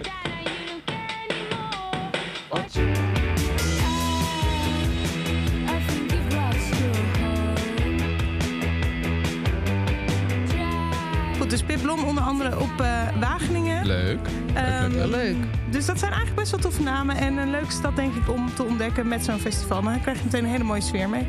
Goed, 11.38 11.51
dus 11.51 11.62
Pip 11.62 11.82
Blom 11.82 12.05
onder 12.05 12.22
andere 12.22 12.61
op 12.61 12.80
eh, 12.80 13.20
Wageningen. 13.20 13.86
Leuk. 13.86 14.18
Ehm, 14.55 14.92
leuk, 14.92 14.92
leuk. 14.92 15.11
Leuk. 15.11 15.36
Dus 15.70 15.86
dat 15.86 15.99
zijn 15.99 16.11
eigenlijk 16.11 16.40
best 16.40 16.51
wel 16.51 16.61
toffe 16.61 16.82
namen. 16.82 17.16
En 17.16 17.36
een 17.36 17.51
leuke 17.51 17.72
stad, 17.72 17.96
denk 17.96 18.14
ik, 18.14 18.30
om 18.30 18.55
te 18.55 18.64
ontdekken 18.64 19.09
met 19.09 19.24
zo'n 19.24 19.38
festival. 19.38 19.82
Dan 19.82 20.01
krijg 20.01 20.18
je 20.18 20.24
meteen 20.24 20.44
een 20.44 20.51
hele 20.51 20.64
mooie 20.64 20.80
sfeer 20.80 21.09
mee. 21.09 21.26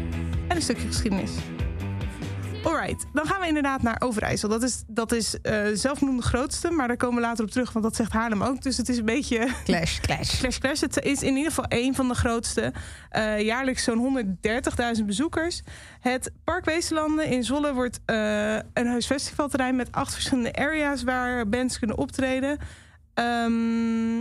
En 0.48 0.56
een 0.56 0.62
stukje 0.62 0.88
geschiedenis. 0.88 1.32
Alright, 2.64 3.06
dan 3.14 3.26
gaan 3.26 3.42
we 3.42 3.48
inderdaad 3.48 3.82
naar 3.82 3.96
Overijssel. 4.00 4.50
Dat 4.50 4.64
is, 4.64 4.84
dat 4.88 5.12
is 5.12 5.42
eh 5.42 5.66
zelfgenoemd 5.74 6.22
de 6.22 6.28
grootste, 6.28 6.72
maar 6.72 6.88
daar 6.88 6.98
komen 6.98 7.16
we 7.16 7.22
later 7.22 7.44
op 7.46 7.52
terug, 7.52 7.72
want 7.72 7.86
dat 7.86 7.96
zegt 7.96 8.12
Haarlem 8.12 8.44
ook. 8.44 8.62
Dus 8.62 8.78
het 8.78 8.90
is 8.90 8.98
een 8.98 9.06
beetje 9.06 9.48
Clash, 9.64 10.00
clash. 10.00 10.40
Clash 10.40 10.58
Clash. 10.58 10.82
Het 10.82 11.04
is 11.04 11.24
in 11.24 11.36
ieder 11.36 11.52
geval 11.52 11.66
één 11.66 11.96
van 11.96 12.08
de 12.08 12.14
grootste. 12.14 12.74
Eh, 13.10 13.42
jaarlijks 13.42 13.84
zo'n 13.84 14.26
130.000 15.00 15.06
bezoekers. 15.06 15.62
Het 16.00 16.32
Park 16.44 16.66
Weestelanden 16.66 17.26
in 17.26 17.44
Zwolle 17.44 17.74
wordt 17.74 18.00
eh, 18.06 18.54
een 18.56 18.88
heus 18.88 19.06
festivalterrein 19.06 19.76
met 19.76 19.92
acht 19.92 20.14
verschillende 20.14 20.54
areas 20.54 21.04
waar 21.04 21.50
bands 21.50 21.80
kunnen 21.80 21.98
optreden. 21.98 22.58
Ehm, 23.14 24.20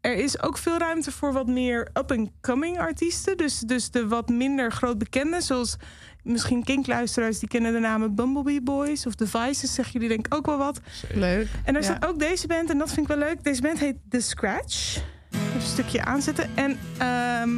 er 0.00 0.14
is 0.14 0.42
ook 0.42 0.58
veel 0.58 0.78
ruimte 0.78 1.12
voor 1.12 1.32
wat 1.32 1.46
meer 1.46 1.88
up-and-coming 1.94 2.78
artiesten. 2.78 3.36
Dus, 3.36 3.58
dus 3.58 3.90
de 3.90 4.08
wat 4.08 4.28
minder 4.28 4.72
groot 4.72 4.98
bekende, 4.98 5.40
zoals 5.40 5.76
misschien 6.22 6.64
kinkluisteraars 6.64 7.38
die 7.38 7.48
kennen 7.48 7.72
de 7.72 7.78
namen 7.78 8.14
Bumblebee 8.14 8.62
Boys 8.62 9.06
of 9.06 9.14
The 9.14 9.26
Vices, 9.26 9.74
zeggen 9.74 9.92
jullie 9.92 10.08
denk 10.08 10.26
ik 10.26 10.34
ook 10.34 10.46
wel 10.46 10.58
wat. 10.58 10.80
Leuk. 11.14 11.48
En 11.64 11.72
daar 11.72 11.82
Ja. 11.82 11.88
staat 11.88 12.06
ook 12.06 12.18
deze 12.18 12.46
band, 12.46 12.70
en 12.70 12.78
dat 12.78 12.88
vind 12.92 13.00
ik 13.10 13.16
wel 13.16 13.28
leuk. 13.28 13.44
Deze 13.44 13.62
band 13.62 13.78
heet 13.78 13.96
The 14.10 14.20
Scratch. 14.20 14.96
Even 15.32 15.54
een 15.54 15.60
stukje 15.62 16.04
aanzetten. 16.04 16.50
En 16.54 16.78
ehm, 16.98 17.50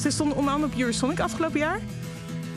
ze 0.00 0.10
stonden 0.10 0.36
onder 0.36 0.52
andere 0.52 0.72
op 0.72 0.78
Eurosonic 0.78 1.20
afgelopen 1.20 1.58
jaar. 1.58 1.80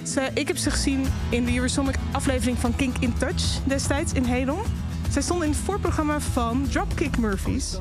Ze, 0.04 0.30
ik 0.34 0.48
heb 0.48 0.58
ze 0.58 0.72
gezien 0.72 1.06
in 1.30 1.46
de 1.46 1.56
Eurosonic 1.56 1.96
aflevering 2.12 2.58
van 2.58 2.76
Kink 2.76 2.96
in 3.00 3.14
Touch 3.18 3.44
destijds 3.66 4.14
in 4.14 4.24
Hedon. 4.24 4.60
Zij 5.12 5.22
stond 5.22 5.44
in 5.44 5.50
het 5.50 5.58
voorprogramma 5.60 6.20
van 6.20 6.68
Dropkick 6.70 7.18
Murphys. 7.18 7.78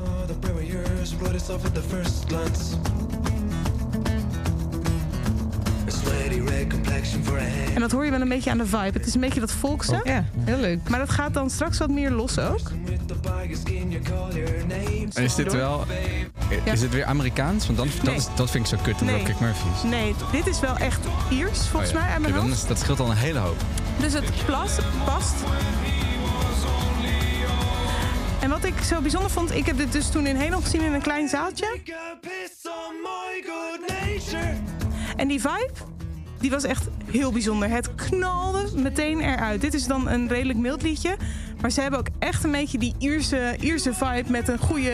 En 7.73 7.81
dat 7.81 7.91
hoor 7.91 8.05
je 8.05 8.11
wel 8.11 8.21
een 8.21 8.29
beetje 8.29 8.49
aan 8.49 8.57
de 8.57 8.65
vibe. 8.65 8.97
Het 8.97 9.05
is 9.05 9.13
een 9.13 9.19
beetje 9.21 9.39
dat 9.39 9.51
volkse. 9.51 10.01
Ja, 10.03 10.25
heel 10.43 10.57
leuk. 10.57 10.89
Maar 10.89 10.99
dat 10.99 11.09
gaat 11.09 11.33
dan 11.33 11.49
straks 11.49 11.77
wat 11.77 11.89
meer 11.89 12.11
los 12.11 12.39
ook. 12.39 12.71
En 15.13 15.23
is 15.23 15.35
dit 15.35 15.53
wel... 15.53 15.85
Is 16.63 16.79
dit 16.79 16.89
weer 16.89 17.05
Amerikaans? 17.05 17.65
Want 17.65 17.77
dan, 17.77 17.87
dat, 17.95 18.03
Nee. 18.03 18.15
is, 18.15 18.27
dat 18.35 18.51
vind 18.51 18.71
ik 18.71 18.77
zo 18.77 18.83
kut, 18.83 18.99
de 18.99 19.05
Nee. 19.05 19.13
Dropkick 19.15 19.39
Murphys. 19.39 19.83
Nee, 19.83 20.15
dit 20.31 20.47
is 20.47 20.59
wel 20.59 20.77
echt 20.77 20.99
Iers, 21.29 21.67
volgens 21.67 21.91
Oh 21.91 21.97
ja. 21.97 22.03
mij, 22.05 22.15
aan 22.15 22.21
mijn 22.21 22.51
is, 22.51 22.65
dat 22.65 22.79
scheelt 22.79 22.99
al 22.99 23.09
een 23.09 23.17
hele 23.17 23.39
hoop. 23.39 23.57
Dus 23.99 24.13
het 24.13 24.45
plas, 24.45 24.77
past. 25.05 25.33
En 28.39 28.49
wat 28.49 28.63
ik 28.63 28.73
zo 28.83 29.01
bijzonder 29.01 29.31
vond, 29.31 29.55
ik 29.55 29.65
heb 29.65 29.77
dit 29.77 29.91
dus 29.91 30.09
toen 30.09 30.27
in 30.27 30.35
Helo 30.35 30.59
gezien 30.59 30.81
in 30.81 30.93
een 30.93 31.01
klein 31.01 31.27
zaaltje. 31.27 31.79
En 35.19 35.27
die 35.27 35.41
vibe, 35.41 35.71
die 36.39 36.49
was 36.49 36.63
echt 36.63 36.87
heel 37.05 37.31
bijzonder. 37.31 37.69
Het 37.69 37.95
knalde 37.95 38.69
meteen 38.75 39.19
eruit. 39.19 39.61
Dit 39.61 39.73
is 39.73 39.87
dan 39.87 40.07
een 40.07 40.27
redelijk 40.27 40.59
mild 40.59 40.81
liedje. 40.81 41.17
Maar 41.61 41.71
ze 41.71 41.81
hebben 41.81 41.99
ook 41.99 42.07
echt 42.19 42.43
een 42.43 42.51
beetje 42.51 42.77
die 42.77 42.95
Ierse, 42.97 43.55
Ierse 43.59 43.93
vibe 43.93 44.31
met 44.31 44.47
een 44.47 44.59
goede 44.59 44.93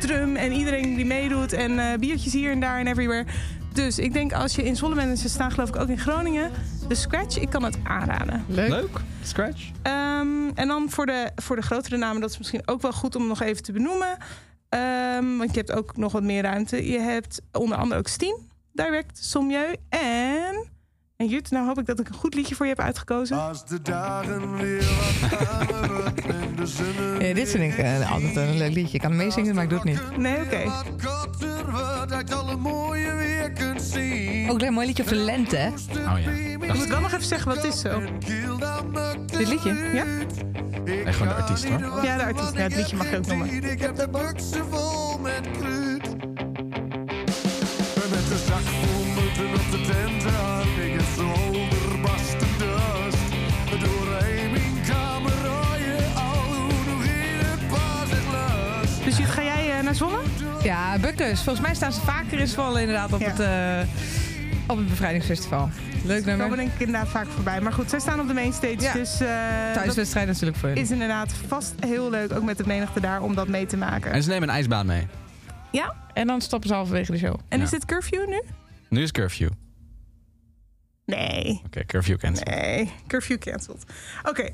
drum 0.00 0.36
en 0.36 0.52
iedereen 0.52 0.94
die 0.94 1.06
meedoet. 1.06 1.52
En 1.52 1.78
eh, 1.78 1.98
biertjes 1.98 2.32
hier 2.32 2.50
en 2.50 2.60
daar 2.60 2.78
en 2.78 2.86
everywhere. 2.86 3.24
Dus 3.72 3.98
ik 3.98 4.12
denk 4.12 4.32
als 4.32 4.54
je 4.54 4.64
in 4.64 4.76
Zwolle 4.76 4.94
bent 4.94 5.10
en 5.10 5.16
ze 5.16 5.28
staan 5.28 5.50
geloof 5.50 5.68
ik 5.68 5.76
ook 5.76 5.88
in 5.88 5.98
Groningen. 5.98 6.50
De 6.88 6.94
Scratch, 6.94 7.38
ik 7.38 7.50
kan 7.50 7.64
het 7.64 7.78
aanraden. 7.84 8.44
Leuk. 8.48 8.68
Leuk. 8.68 9.00
Scratch. 9.22 9.70
Ehm, 9.82 10.48
en 10.54 10.68
dan 10.68 10.90
voor 10.90 11.06
de, 11.06 11.30
voor 11.36 11.56
de 11.56 11.62
grotere 11.62 11.96
namen, 11.96 12.20
dat 12.20 12.30
is 12.30 12.38
misschien 12.38 12.68
ook 12.68 12.82
wel 12.82 12.92
goed 12.92 13.16
om 13.16 13.26
nog 13.26 13.42
even 13.42 13.62
te 13.62 13.72
benoemen. 13.72 14.16
Ehm, 14.68 15.36
want 15.36 15.50
je 15.50 15.56
hebt 15.56 15.72
ook 15.72 15.96
nog 15.96 16.12
wat 16.12 16.22
meer 16.22 16.42
ruimte. 16.42 16.90
Je 16.90 16.98
hebt 16.98 17.40
onder 17.52 17.78
andere 17.78 18.00
ook 18.00 18.08
Steam, 18.08 18.36
Direct, 18.72 19.24
Sommieu 19.24 19.76
en... 19.88 20.70
En 21.16 21.28
Jut, 21.28 21.50
nou 21.50 21.66
hoop 21.66 21.78
ik 21.78 21.86
dat 21.86 22.00
ik 22.00 22.08
een 22.08 22.14
goed 22.14 22.34
liedje 22.34 22.54
voor 22.54 22.66
je 22.66 22.72
heb 22.72 22.84
uitgekozen. 22.84 23.40
Als 23.40 23.66
de 23.66 23.82
dagen 23.82 24.56
weer 24.56 24.84
wat 25.88 26.24
en 26.24 26.56
de 26.56 26.66
zon 26.66 27.26
Ja, 27.26 27.34
dit 27.34 27.50
vind 27.50 27.72
ik 27.72 27.78
eh, 27.78 28.12
altijd 28.12 28.36
een 28.36 28.56
leuk 28.56 28.72
liedje. 28.72 28.94
Ik 28.94 29.00
kan 29.00 29.16
meezingen, 29.16 29.54
maar 29.54 29.64
ik 29.64 29.70
doe 29.70 29.78
het 29.78 29.88
niet. 29.88 30.16
Nee, 30.16 30.36
oké. 30.42 30.62
Ook 34.50 34.62
een 34.62 34.72
mooi 34.72 34.86
liedje 34.86 35.04
voor 35.04 35.12
de 35.12 35.22
lente, 35.22 35.56
hè? 35.56 35.68
Oh 35.68 36.18
ja. 36.24 36.30
Ik 36.66 36.74
moet 36.74 36.86
wel 36.86 37.00
nog 37.00 37.12
even 37.12 37.24
zeggen 37.24 37.48
wat 37.54 37.62
het 37.62 37.74
is 37.74 37.80
zo. 37.80 38.00
Dit 39.38 39.48
liedje? 39.48 39.72
Ja? 39.94 40.04
Echt 41.04 41.16
gewoon 41.16 41.28
de 41.28 41.42
artiest, 41.42 41.68
hoor. 41.68 42.04
Ja, 42.04 42.16
de 42.16 42.24
artiest. 42.24 42.52
Ja, 42.52 42.60
het 42.62 42.76
liedje 42.76 42.96
mag 42.96 43.10
je 43.10 43.16
ook 43.16 43.26
noemen. 43.26 43.64
Ik 43.64 43.80
heb 43.80 43.96
de 43.96 44.08
buksen 44.08 44.66
vol 44.70 45.18
met. 45.18 45.48
Naar 59.98 60.08
Zwolle? 60.08 60.22
Ja, 60.62 60.98
Bukkers. 60.98 61.42
Volgens 61.42 61.66
mij 61.66 61.74
staan 61.74 61.92
ze 61.92 62.00
vaker 62.00 62.38
in 62.38 62.46
Zwolle 62.46 62.80
inderdaad 62.80 63.12
op, 63.12 63.20
Ja. 63.20 63.26
het, 63.30 63.40
eh, 63.40 64.70
op 64.70 64.76
het 64.76 64.88
bevrijdingsfestival. 64.88 65.70
Leuk 66.04 66.24
nummer. 66.24 66.48
ben 66.48 66.60
ik 66.60 66.70
inderdaad 66.78 67.08
vaak 67.08 67.26
voorbij. 67.26 67.60
Maar 67.60 67.72
goed, 67.72 67.90
zij 67.90 68.00
staan 68.00 68.20
op 68.20 68.28
de 68.28 68.34
mainstage. 68.34 68.80
Ja. 68.80 68.92
Dus 68.92 69.20
eh, 69.20 69.28
dat 69.74 69.74
Thuiswedstrijd 69.82 70.26
natuurlijk 70.26 70.56
voor 70.58 70.68
hen. 70.68 70.78
is 70.78 70.90
inderdaad 70.90 71.32
vast 71.46 71.74
heel 71.80 72.10
leuk. 72.10 72.32
Ook 72.32 72.42
met 72.42 72.56
de 72.58 72.66
menigte 72.66 73.00
daar 73.00 73.22
om 73.22 73.34
dat 73.34 73.48
mee 73.48 73.66
te 73.66 73.76
maken. 73.76 74.12
En 74.12 74.22
ze 74.22 74.28
nemen 74.28 74.48
een 74.48 74.54
ijsbaan 74.54 74.86
mee. 74.86 75.06
Ja? 75.70 75.94
En 76.14 76.26
dan 76.26 76.40
stoppen 76.40 76.68
ze 76.68 76.74
halverwege 76.74 77.12
de 77.12 77.18
show. 77.18 77.34
En 77.48 77.58
Ja. 77.58 77.64
is 77.64 77.70
dit 77.70 77.84
curfew 77.84 78.28
nu? 78.28 78.42
Nu 78.88 79.02
is 79.02 79.10
curfew. 79.12 79.50
Oké, 81.06 81.16
Nee. 81.18 81.62
curfew 81.86 82.16
cancel. 82.18 82.44
Nee, 82.50 82.92
curfew 83.06 83.38
cancelled. 83.38 83.84
Oké, 84.22 84.48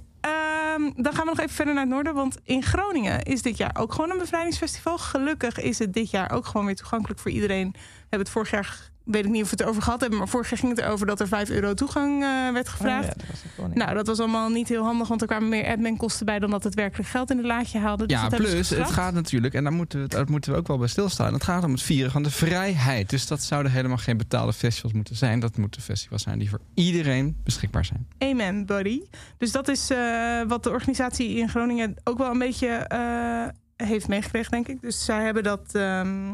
ehm, 0.78 1.02
dan 1.02 1.12
gaan 1.12 1.24
we 1.24 1.30
nog 1.30 1.38
even 1.38 1.54
verder 1.54 1.74
naar 1.74 1.82
het 1.82 1.92
noorden. 1.92 2.14
Want 2.14 2.38
in 2.44 2.62
Groningen 2.62 3.22
is 3.22 3.42
dit 3.42 3.56
jaar 3.56 3.76
ook 3.78 3.92
gewoon 3.92 4.10
een 4.10 4.18
bevrijdingsfestival. 4.18 4.98
Gelukkig 4.98 5.58
is 5.58 5.78
het 5.78 5.92
dit 5.92 6.10
jaar 6.10 6.30
ook 6.30 6.46
gewoon 6.46 6.66
weer 6.66 6.76
toegankelijk 6.76 7.20
voor 7.20 7.30
iedereen. 7.30 7.70
We 7.72 7.78
hebben 8.00 8.18
het 8.18 8.30
vorig 8.30 8.50
jaar, 8.50 8.90
weet 9.10 9.24
ik 9.24 9.30
niet 9.30 9.42
of 9.42 9.50
we 9.50 9.56
het 9.56 9.60
erover 9.60 9.82
gehad 9.82 10.00
hebben... 10.00 10.18
maar 10.18 10.28
vorig 10.28 10.50
jaar 10.50 10.58
ging 10.58 10.76
het 10.76 10.84
erover 10.84 11.06
dat 11.06 11.20
er 11.20 11.28
5 11.28 11.50
euro 11.50 11.74
toegang 11.74 12.22
eh, 12.22 12.52
werd 12.52 12.68
gevraagd. 12.68 13.08
Oh 13.08 13.14
ja, 13.16 13.34
dat 13.56 13.66
niet. 13.66 13.76
Nou, 13.76 13.94
dat 13.94 14.06
was 14.06 14.18
allemaal 14.18 14.48
niet 14.48 14.68
heel 14.68 14.84
handig, 14.84 15.08
want 15.08 15.20
er 15.20 15.26
kwamen 15.26 15.48
meer 15.48 15.66
adminkosten 15.66 16.26
bij 16.26 16.38
dan 16.38 16.50
dat 16.50 16.64
het 16.64 16.74
werkelijk 16.74 17.08
geld 17.08 17.30
in 17.30 17.36
het 17.36 17.46
laadje 17.46 17.78
haalde. 17.78 18.06
Dus 18.06 18.20
Ja, 18.20 18.28
plus 18.28 18.70
het 18.70 18.90
gaat 18.90 19.14
natuurlijk, 19.14 19.54
en 19.54 19.62
daar 19.62 19.72
moeten, 19.72 20.00
we, 20.00 20.08
daar 20.08 20.30
moeten 20.30 20.52
we 20.52 20.58
ook 20.58 20.66
wel 20.66 20.78
bij 20.78 20.88
stilstaan. 20.88 21.32
Het 21.32 21.44
gaat 21.44 21.64
om 21.64 21.72
het 21.72 21.82
vieren 21.82 22.10
van 22.12 22.22
de 22.22 22.30
vrijheid. 22.30 23.10
Dus 23.10 23.26
dat 23.26 23.42
zouden 23.42 23.72
helemaal 23.72 23.96
geen 23.96 24.16
betaalde 24.16 24.52
festivals 24.52 24.92
moeten 24.92 25.16
zijn. 25.16 25.40
Dat 25.40 25.56
moeten 25.56 25.82
festivals 25.82 26.22
zijn 26.22 26.38
die 26.38 26.48
voor 26.48 26.60
iedereen 26.74 27.36
beschikbaar 27.44 27.84
zijn. 27.84 28.06
Amen, 28.18 28.66
buddy. 28.66 29.00
Dus 29.38 29.52
dat 29.52 29.68
is 29.68 29.90
eh, 29.90 30.42
wat 30.48 30.62
de 30.62 30.70
organisatie 30.70 31.36
in 31.36 31.48
Groningen 31.48 31.94
ook 32.04 32.18
wel 32.18 32.30
een 32.30 32.38
beetje 32.38 32.68
eh, 32.68 33.86
heeft 33.86 34.08
meegekregen, 34.08 34.50
denk 34.50 34.68
ik. 34.68 34.80
Dus 34.80 35.04
zij 35.04 35.24
hebben 35.24 35.42
dat 35.42 35.74
ehm, 35.74 36.30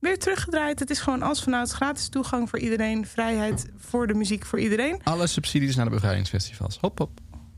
weer 0.00 0.18
teruggedraaid. 0.18 0.78
Het 0.78 0.90
is 0.90 0.98
gewoon 1.00 1.22
als 1.22 1.42
vanuit 1.42 1.70
gratis 1.70 2.08
toegang 2.08 2.48
voor 2.48 2.58
iedereen, 2.58 3.06
vrijheid 3.06 3.66
voor 3.78 4.06
de 4.06 4.14
muziek 4.14 4.44
voor 4.44 4.60
iedereen. 4.60 5.00
Alle 5.04 5.26
subsidies 5.26 5.76
naar 5.76 5.84
de 5.84 5.90
bevrijdingsfestivals. 5.90 6.78
Hop, 6.80 6.98
hop. 6.98 7.10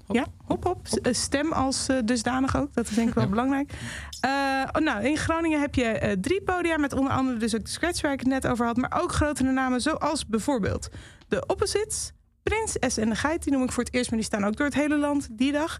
Hop. 0.07 0.16
Ja, 0.16 0.26
hop 0.45 0.64
hop. 0.64 0.86
Eh, 1.03 1.12
Stem 1.14 1.53
als 1.53 1.88
eh, 1.88 1.97
dusdanig 2.05 2.57
ook. 2.57 2.74
Dat 2.74 2.88
is 2.88 2.95
denk 2.95 3.09
ik 3.09 3.14
wel 3.14 3.24
Ja. 3.24 3.30
belangrijk. 3.30 3.72
Eh, 4.20 4.30
oh, 4.72 4.82
nou, 4.82 5.05
in 5.05 5.16
Groningen 5.16 5.61
heb 5.61 5.74
je 5.74 6.16
drie 6.20 6.43
podia 6.43 6.76
met 6.76 6.93
onder 6.93 7.12
andere 7.12 7.38
dus 7.38 7.55
ook 7.55 7.64
de 7.64 7.70
Scratch 7.70 8.01
waar 8.01 8.12
ik 8.12 8.18
het 8.20 8.28
net 8.28 8.47
over 8.47 8.66
had. 8.66 8.76
Maar 8.76 9.01
ook 9.03 9.12
grotere 9.12 9.53
namen 9.53 9.80
zoals 9.80 10.26
bijvoorbeeld 10.26 10.88
de 11.28 11.47
Opposites, 11.47 12.12
Prins 12.43 12.76
S 12.80 12.97
en 12.97 13.09
de 13.09 13.16
Geit. 13.16 13.43
Die 13.43 13.53
noem 13.53 13.62
ik 13.62 13.72
voor 13.72 13.84
het 13.84 13.95
eerst, 13.95 14.11
maar 14.11 14.18
die 14.18 14.28
staan 14.28 14.45
ook 14.45 14.57
door 14.57 14.66
het 14.66 14.74
hele 14.74 14.99
land 14.99 15.28
die 15.30 15.53
dag. 15.53 15.78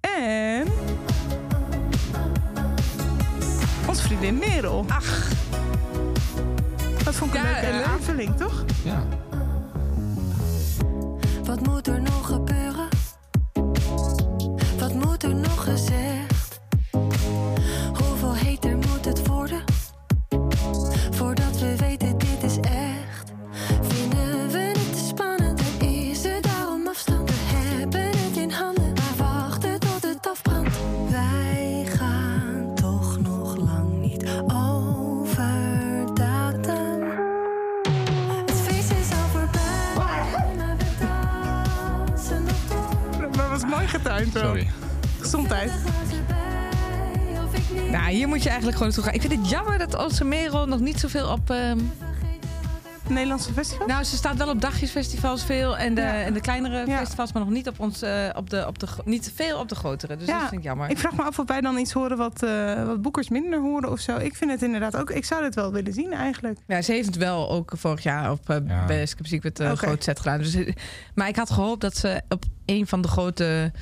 En... 0.00 0.66
Onze 3.88 4.02
vriendin 4.02 4.38
Merel. 4.38 4.84
Ach. 4.88 5.28
Dat 7.10 7.18
vond 7.18 7.34
ik 7.34 7.40
een 7.40 7.70
leuke 7.70 7.88
aanvulling, 7.88 8.36
toch? 8.36 8.64
Ja. 8.84 9.02
Wat 11.44 11.66
moet 11.66 11.86
er 11.86 12.02
nog 12.02 12.26
gebeuren? 12.26 12.59
Sorry. 44.34 44.66
Gezondheid. 45.20 45.72
Nou, 47.90 48.10
hier 48.10 48.28
moet 48.28 48.42
je 48.42 48.48
eigenlijk 48.48 48.78
gewoon 48.78 48.92
naartoe 48.92 49.04
gaan. 49.04 49.14
Ik 49.14 49.20
vind 49.20 49.32
het 49.42 49.50
jammer 49.50 49.78
dat 49.78 50.04
onze 50.04 50.24
Merel 50.24 50.66
nog 50.66 50.80
niet 50.80 51.00
zoveel 51.00 51.28
op... 51.28 51.50
ehm, 51.50 51.78
Nederlandse 53.08 53.52
festival? 53.52 53.86
nou, 53.86 54.04
ze 54.04 54.16
staat 54.16 54.36
wel 54.36 54.48
op 54.48 54.60
dagjesfestivals 54.60 55.44
veel 55.44 55.76
en 55.78 55.94
de, 55.94 56.00
Ja. 56.00 56.22
en 56.22 56.32
de 56.34 56.40
kleinere 56.40 56.86
Ja. 56.86 56.98
festivals, 56.98 57.32
maar 57.32 57.42
nog 57.42 57.50
niet 57.52 57.68
op 57.68 57.80
ons, 57.80 58.02
eh, 58.02 58.28
op 58.36 58.50
de, 58.50 58.66
op 58.66 58.78
de, 58.78 58.86
niet 59.04 59.32
veel 59.34 59.58
op 59.58 59.68
de 59.68 59.74
grotere. 59.74 60.16
Dus 60.16 60.26
Ja, 60.26 60.38
dat 60.38 60.48
vind 60.48 60.60
ik 60.60 60.66
jammer. 60.66 60.90
Ik 60.90 60.98
vraag 60.98 61.12
me 61.12 61.22
af 61.22 61.38
of 61.38 61.46
wij 61.48 61.60
dan 61.60 61.78
iets 61.78 61.92
horen 61.92 62.16
wat, 62.16 62.42
eh, 62.42 62.84
wat 62.86 63.02
boekers 63.02 63.28
minder 63.28 63.60
horen 63.60 63.90
of 63.90 64.00
zo. 64.00 64.16
Ik 64.16 64.34
vind 64.36 64.50
het 64.50 64.62
inderdaad 64.62 64.96
ook. 64.96 65.10
Ik 65.10 65.24
zou 65.24 65.42
dit 65.42 65.54
wel 65.54 65.72
willen 65.72 65.92
zien 65.92 66.12
eigenlijk. 66.12 66.58
Ja, 66.66 66.82
ze 66.82 66.92
heeft 66.92 67.06
het 67.06 67.16
wel 67.16 67.50
ook 67.50 67.72
vorig 67.76 68.02
jaar 68.02 68.30
op 68.30 68.50
uh, 68.50 68.56
Ja. 68.66 68.84
bij 68.86 69.06
Skip 69.06 69.26
Secret 69.26 69.60
uh, 69.60 69.66
Oké. 69.70 69.76
groot 69.76 70.04
set 70.04 70.18
gedaan. 70.20 70.38
Dus, 70.38 70.56
maar 71.14 71.28
ik 71.28 71.36
had 71.36 71.50
gehoopt 71.50 71.80
dat 71.80 71.96
ze 71.96 72.22
op 72.28 72.44
een 72.66 72.86
van 72.86 73.00
de 73.02 73.08
grote... 73.08 73.72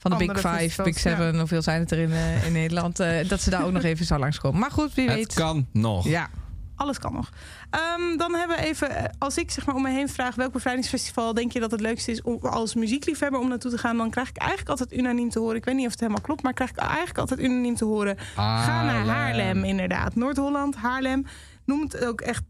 Van 0.00 0.10
de 0.10 0.16
Big 0.26 0.40
Five, 0.40 0.82
Big 0.82 0.98
Seven, 0.98 1.38
hoeveel 1.38 1.62
zijn 1.62 1.80
het 1.80 1.90
er 1.90 1.98
in, 1.98 2.12
eh, 2.12 2.46
in 2.46 2.52
Nederland? 2.52 3.00
eh, 3.00 3.28
dat 3.28 3.40
ze 3.40 3.50
daar 3.50 3.64
ook 3.64 3.72
nog 3.72 3.82
even 3.82 4.06
zou 4.06 4.20
langskomen. 4.20 4.60
Maar 4.60 4.70
goed, 4.70 4.94
wie 4.94 5.06
Het 5.08 5.16
weet. 5.16 5.34
kan 5.34 5.66
nog. 5.72 6.04
Ja, 6.08 6.28
Alles 6.76 6.98
kan 6.98 7.12
nog. 7.12 7.28
Ehm, 7.70 8.16
dan 8.16 8.34
hebben 8.34 8.56
we 8.56 8.62
even, 8.64 8.96
eh, 8.96 9.04
als 9.18 9.36
ik 9.38 9.50
zeg 9.50 9.66
maar 9.66 9.74
om 9.74 9.82
me 9.82 9.90
heen 9.90 10.08
vraag 10.08 10.34
welk 10.34 10.52
bevrijdingsfestival 10.52 11.34
denk 11.34 11.52
je 11.52 11.60
dat 11.60 11.70
het 11.70 11.80
leukste 11.80 12.10
is 12.10 12.22
om 12.22 12.38
als 12.40 12.74
muziekliefhebber 12.74 13.40
om 13.40 13.48
naartoe 13.48 13.70
te 13.70 13.78
gaan, 13.78 13.96
dan 13.96 14.10
krijg 14.10 14.28
ik 14.28 14.36
eigenlijk 14.36 14.70
altijd 14.70 14.92
unaniem 14.92 15.30
te 15.30 15.38
horen. 15.38 15.56
Ik 15.56 15.64
weet 15.64 15.74
niet 15.74 15.84
of 15.86 15.90
het 15.90 16.00
helemaal 16.00 16.22
klopt, 16.22 16.42
maar 16.42 16.52
krijg 16.52 16.70
ik 16.70 16.76
eigenlijk 16.76 17.18
altijd 17.18 17.40
unaniem 17.40 17.74
te 17.74 17.84
horen. 17.84 18.18
Ga 18.34 18.82
naar 18.84 19.06
Haarlem. 19.06 19.64
Inderdaad. 19.64 20.14
Noord-Holland, 20.14 20.76
Haarlem. 20.76 21.26
Noemt 21.64 21.92
het 21.92 22.04
ook 22.04 22.20
echt 22.20 22.42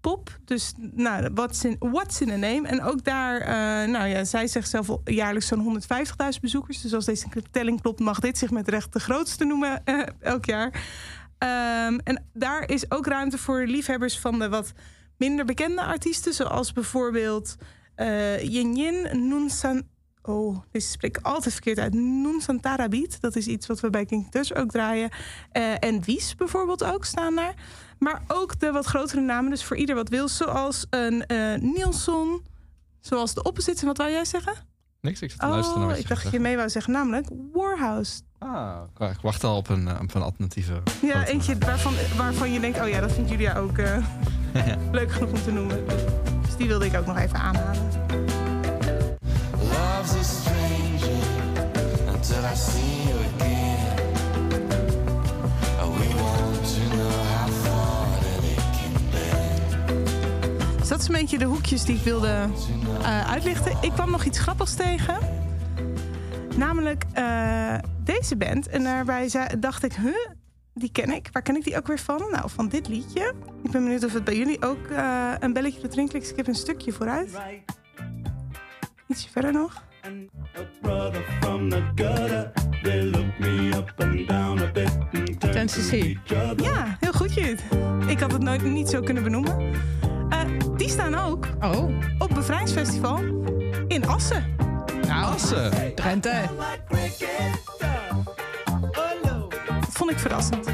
bevrijdingspop. 0.00 0.38
Dus 0.44 0.72
nou, 0.78 1.30
what's 1.34 1.64
in, 1.64 1.76
what's 1.78 2.20
a 2.22 2.24
name? 2.24 2.68
En 2.68 2.82
ook 2.82 3.04
daar, 3.04 3.40
eh, 3.40 3.90
nou 3.90 4.06
ja, 4.06 4.24
zij 4.24 4.46
zegt 4.46 4.68
zelf 4.68 4.98
jaarlijks 5.04 5.46
zo'n 5.46 5.60
150.000 5.60 6.40
bezoekers. 6.40 6.80
Dus 6.80 6.94
als 6.94 7.04
deze 7.04 7.26
telling 7.50 7.80
klopt, 7.80 8.00
mag 8.00 8.20
dit 8.20 8.38
zich 8.38 8.50
met 8.50 8.68
recht 8.68 8.92
de 8.92 9.00
grootste 9.00 9.44
noemen 9.44 9.84
eh, 9.84 10.06
elk 10.20 10.44
jaar. 10.44 10.82
Ehm, 11.38 11.98
en 12.04 12.24
daar 12.32 12.68
is 12.68 12.90
ook 12.90 13.06
ruimte 13.06 13.38
voor 13.38 13.66
liefhebbers 13.66 14.18
van 14.18 14.38
de 14.38 14.48
wat 14.48 14.72
minder 15.16 15.44
bekende 15.44 15.82
artiesten. 15.82 16.32
Zoals 16.32 16.72
bijvoorbeeld 16.72 17.56
eh 17.94 18.42
Yin 18.42 18.76
Yin. 18.76 19.88
Oh, 20.22 20.58
deze 20.70 20.88
spreek 20.88 21.16
ik 21.16 21.24
altijd 21.24 21.52
verkeerd 21.52 21.78
uit. 21.78 21.92
Beat. 22.90 23.20
Dat 23.20 23.36
is 23.36 23.46
iets 23.46 23.66
wat 23.66 23.80
we 23.80 23.90
bij 23.90 24.04
King 24.04 24.54
ook 24.54 24.70
draaien. 24.70 25.10
En 25.78 26.04
Wies 26.04 26.34
bijvoorbeeld 26.34 26.84
ook 26.84 27.04
staan 27.04 27.34
daar. 27.34 27.54
Maar 28.00 28.22
ook 28.28 28.60
de 28.60 28.72
wat 28.72 28.86
grotere 28.86 29.20
namen. 29.20 29.50
Dus 29.50 29.64
voor 29.64 29.76
ieder 29.76 29.94
wat 29.94 30.08
wil. 30.08 30.28
Zoals 30.28 30.86
een 30.90 31.26
eh 31.26 31.60
Nielsen. 31.60 32.40
Zoals 33.00 33.34
de 33.34 33.42
Opposites. 33.42 33.80
En 33.80 33.86
wat 33.86 33.96
wou 33.96 34.10
jij 34.10 34.24
zeggen? 34.24 34.54
Niks, 35.00 35.22
ik 35.22 35.30
zit 35.30 35.40
te 35.40 35.46
luisteren 35.46 35.78
naar 35.78 35.88
Oh, 35.88 35.94
wat 35.94 36.02
ik 36.02 36.08
dacht 36.08 36.22
dat 36.22 36.32
je 36.32 36.40
mee 36.40 36.56
wou 36.56 36.68
zeggen. 36.68 36.92
Namelijk 36.92 37.28
Warhouse. 37.52 38.20
Ah, 38.38 38.80
ik 38.98 39.20
wacht 39.22 39.44
al 39.44 39.56
op 39.56 39.68
een, 39.68 39.88
eh, 39.88 40.00
op 40.02 40.14
een 40.14 40.22
alternatieve. 40.22 40.82
Ja, 41.02 41.18
foto. 41.18 41.32
eentje 41.32 41.58
waarvan, 41.58 41.92
waarvan 42.16 42.52
je 42.52 42.60
denkt... 42.60 42.80
oh 42.80 42.88
ja, 42.88 43.00
dat 43.00 43.12
vindt 43.12 43.30
Julia 43.30 43.56
ook 43.56 43.78
eh, 43.78 43.96
leuk 44.92 45.12
genoeg 45.12 45.30
om 45.30 45.42
te 45.42 45.52
noemen. 45.52 45.84
Dus 46.44 46.56
die 46.56 46.66
wilde 46.66 46.86
ik 46.86 46.96
ook 46.96 47.06
nog 47.06 47.18
even 47.18 47.38
aanhalen. 47.38 47.88
Dat 60.90 61.00
is 61.00 61.08
een 61.08 61.14
beetje 61.14 61.38
de 61.38 61.44
hoekjes 61.44 61.84
die 61.84 61.96
ik 61.96 62.02
wilde 62.02 62.48
eh, 63.02 63.30
uitlichten. 63.30 63.76
Ik 63.80 63.92
kwam 63.92 64.10
nog 64.10 64.24
iets 64.24 64.38
grappigs 64.38 64.74
tegen. 64.74 65.18
Namelijk 66.56 67.04
eh, 67.12 67.74
deze 68.04 68.36
band. 68.36 68.68
En 68.68 68.82
daarbij 68.82 69.28
zei- 69.28 69.58
dacht 69.58 69.84
ik, 69.84 69.92
huh, 69.94 70.28
die 70.74 70.92
ken 70.92 71.10
ik. 71.10 71.28
Waar 71.32 71.42
ken 71.42 71.56
ik 71.56 71.64
die 71.64 71.76
ook 71.76 71.86
weer 71.86 71.98
van? 71.98 72.28
Nou, 72.30 72.50
van 72.50 72.68
dit 72.68 72.88
liedje. 72.88 73.34
Ik 73.62 73.70
ben 73.70 73.82
benieuwd 73.82 74.04
of 74.04 74.12
het 74.12 74.24
bij 74.24 74.36
jullie 74.36 74.62
ook 74.62 74.86
eh, 74.86 75.32
een 75.38 75.52
belletje 75.52 75.88
doet. 75.88 76.14
Ik 76.14 76.36
heb 76.36 76.46
een 76.46 76.54
stukje 76.54 76.92
vooruit. 76.92 77.38
Ietsje 79.08 79.30
verder 79.30 79.52
nog. 79.52 79.82
Brother 80.82 81.22
from 81.40 81.70
the 81.70 81.82
gutter. 81.94 82.52
They 82.82 83.02
look 83.02 83.38
me 83.38 83.70
up 83.76 83.92
and 83.98 84.28
down 84.28 84.58
a 84.58 84.70
bit 84.72 84.88
and 85.12 85.26
turn 85.26 85.38
to 85.38 85.48
Tennessee. 85.48 86.18
Ja, 86.56 86.96
heel 87.00 87.12
goed 87.12 87.34
je. 87.34 87.56
Ik 88.06 88.20
had 88.20 88.32
het 88.32 88.42
nooit 88.42 88.62
niet 88.62 88.88
zo 88.88 89.00
kunnen 89.00 89.22
benoemen. 89.22 89.72
Eh, 90.28 90.40
die 90.76 90.88
staan 90.88 91.14
ook 91.14 91.46
Oh, 91.60 91.90
op 92.18 92.30
Bevrijdsfestival 92.34 93.18
in 93.88 94.06
Assen. 94.06 94.44
nou, 95.06 95.34
Assen. 95.34 95.94
Drenthe. 95.94 96.40
Dat 99.80 99.88
vond 99.92 100.10
ik 100.10 100.18
verrassend. 100.18 100.68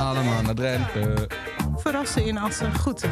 Allemaal 0.00 0.42
naar 0.42 0.54
Drenthe. 0.54 1.28
Verrassen 1.76 2.24
in 2.24 2.38
Assen, 2.38 2.78
goed. 2.78 3.02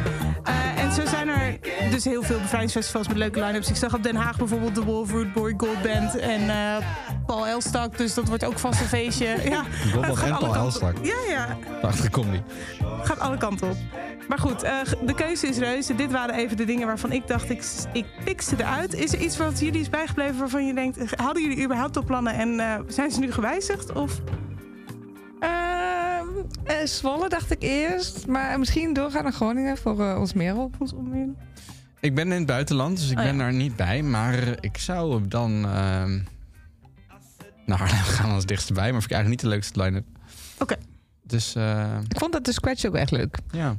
Eh, 0.43 0.70
zo 0.93 1.05
zijn 1.05 1.27
er 1.27 1.59
dus 1.91 2.03
heel 2.03 2.23
veel 2.23 2.39
bevrijdingsfestivals 2.39 3.07
met 3.07 3.17
leuke 3.17 3.39
line-ups. 3.39 3.69
Ik 3.69 3.75
zag 3.75 3.93
op 3.93 4.03
Den 4.03 4.15
Haag 4.15 4.37
bijvoorbeeld 4.37 4.75
de 4.75 4.83
Wolf 4.83 5.11
Root 5.11 5.33
Boy 5.33 5.53
Gold 5.57 5.81
Band 5.81 6.17
en 6.17 6.49
eh, 6.49 6.85
Paul 7.25 7.47
Elstak. 7.47 7.97
Dus 7.97 8.13
dat 8.13 8.27
wordt 8.27 8.45
ook 8.45 8.59
vast 8.59 8.81
een 8.81 8.87
feestje. 8.87 9.27
Ja, 9.51 9.63
gaat 10.01 10.21
en 10.21 10.37
Paul 10.37 10.55
Elstak. 10.55 10.95
Ja, 11.01 11.15
ja. 11.29 11.57
Prachtige 11.79 12.09
comedy. 12.09 12.41
gaat 13.03 13.19
alle 13.19 13.37
kanten 13.37 13.69
op. 13.69 13.75
Maar 14.27 14.39
goed, 14.39 14.63
eh, 14.63 14.73
de 15.05 15.13
keuze 15.13 15.47
is 15.47 15.57
reuze. 15.57 15.95
Dit 15.95 16.11
waren 16.11 16.35
even 16.35 16.57
de 16.57 16.65
dingen 16.65 16.87
waarvan 16.87 17.11
ik 17.11 17.27
dacht, 17.27 17.49
ik, 17.49 17.63
ik 17.93 18.05
pik 18.23 18.41
ze 18.41 18.55
eruit. 18.57 18.93
Is 18.93 19.13
er 19.13 19.19
iets 19.19 19.37
wat 19.37 19.59
jullie 19.59 19.81
is 19.81 19.89
bijgebleven 19.89 20.37
waarvan 20.37 20.65
je 20.65 20.73
denkt... 20.73 21.15
hadden 21.15 21.43
jullie 21.43 21.63
überhaupt 21.63 21.97
op 21.97 22.05
plannen 22.05 22.33
en 22.33 22.59
eh, 22.59 22.79
zijn 22.87 23.11
ze 23.11 23.19
nu 23.19 23.31
gewijzigd? 23.31 23.93
Of 23.93 24.21
Eh, 26.79 26.85
Zwolle 26.87 27.29
dacht 27.29 27.51
ik 27.51 27.61
eerst. 27.63 28.27
Maar 28.27 28.59
misschien 28.59 28.93
doorgaan 28.93 29.23
naar 29.23 29.33
Groningen 29.33 29.77
voor 29.77 30.01
eh, 30.09 30.19
ons 30.19 30.33
Merel. 30.33 30.71
Ik 31.99 32.15
ben 32.15 32.25
in 32.25 32.37
het 32.37 32.45
buitenland, 32.45 32.97
dus 32.97 33.09
ik 33.09 33.17
Oh, 33.17 33.23
ben 33.23 33.33
ja. 33.33 33.39
daar 33.39 33.53
niet 33.53 33.75
bij. 33.75 34.01
Maar 34.03 34.57
ik 34.59 34.77
zou 34.77 35.27
dan 35.27 35.51
ehm 35.65 36.19
naar 37.65 37.77
Haarlem 37.79 37.97
gaan 38.17 38.29
als 38.31 38.45
dichtste 38.45 38.73
bij. 38.73 38.91
Maar 38.91 39.01
vind 39.01 39.11
ik 39.11 39.17
eigenlijk 39.17 39.41
niet 39.43 39.51
de 39.51 39.55
leukste 39.57 39.81
line-up. 39.81 40.05
Oké. 40.59 40.75
Dus 41.23 41.55
eh, 41.55 41.97
Ik 42.07 42.17
vond 42.19 42.31
dat 42.33 42.45
de 42.45 42.51
scratch 42.53 42.85
ook 42.85 42.95
echt 42.95 43.11
leuk. 43.11 43.37
ja, 43.51 43.75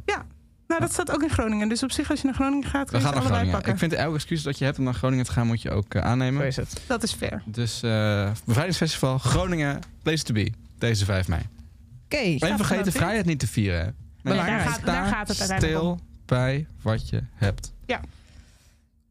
Nou, 0.66 0.80
dat 0.80 0.92
staat 0.92 1.10
ook 1.12 1.22
in 1.22 1.30
Groningen. 1.30 1.68
Dus 1.68 1.82
op 1.82 1.92
zich, 1.92 2.10
als 2.10 2.20
je 2.20 2.26
naar 2.26 2.34
Groningen 2.34 2.68
gaat, 2.68 2.90
we 2.90 2.96
kun 2.96 2.98
je 2.98 3.04
gaan 3.04 3.12
ze 3.14 3.18
naar 3.20 3.26
Groningen. 3.28 3.54
pakken. 3.54 3.72
Ik 3.72 3.78
vind 3.78 3.92
elke 3.92 4.14
excuus 4.14 4.42
dat 4.42 4.58
je 4.58 4.64
hebt 4.64 4.78
om 4.78 4.84
naar 4.84 4.94
Groningen 4.94 5.24
te 5.24 5.32
gaan, 5.32 5.46
moet 5.46 5.62
je 5.62 5.70
ook 5.70 5.96
aannemen. 5.96 6.46
is 6.46 6.56
het. 6.56 6.80
Dat 6.86 7.02
is 7.02 7.12
fair. 7.12 7.42
Dus 7.46 7.80
Bevrijdingsfestival, 8.44 9.18
Groningen, 9.18 9.78
place 10.02 10.22
to 10.24 10.34
be. 10.34 10.52
Deze 10.78 11.04
5 11.04 11.28
mei. 11.28 11.42
Oké. 12.12 12.46
En 12.46 12.56
vergeet 12.56 12.84
de 12.84 12.92
vrijheid 12.92 13.26
niet 13.26 13.38
te 13.38 13.46
vieren. 13.46 13.80
hè. 13.84 13.90
Nee, 14.22 14.36
daar 14.36 14.60
gaat, 14.60 14.84
daar 14.84 15.06
gaat 15.06 15.28
het 15.28 15.38
uiteindelijk 15.40 15.78
stil 15.78 15.90
om. 15.90 16.00
bij 16.26 16.66
wat 16.82 17.08
je 17.08 17.22
hebt. 17.34 17.72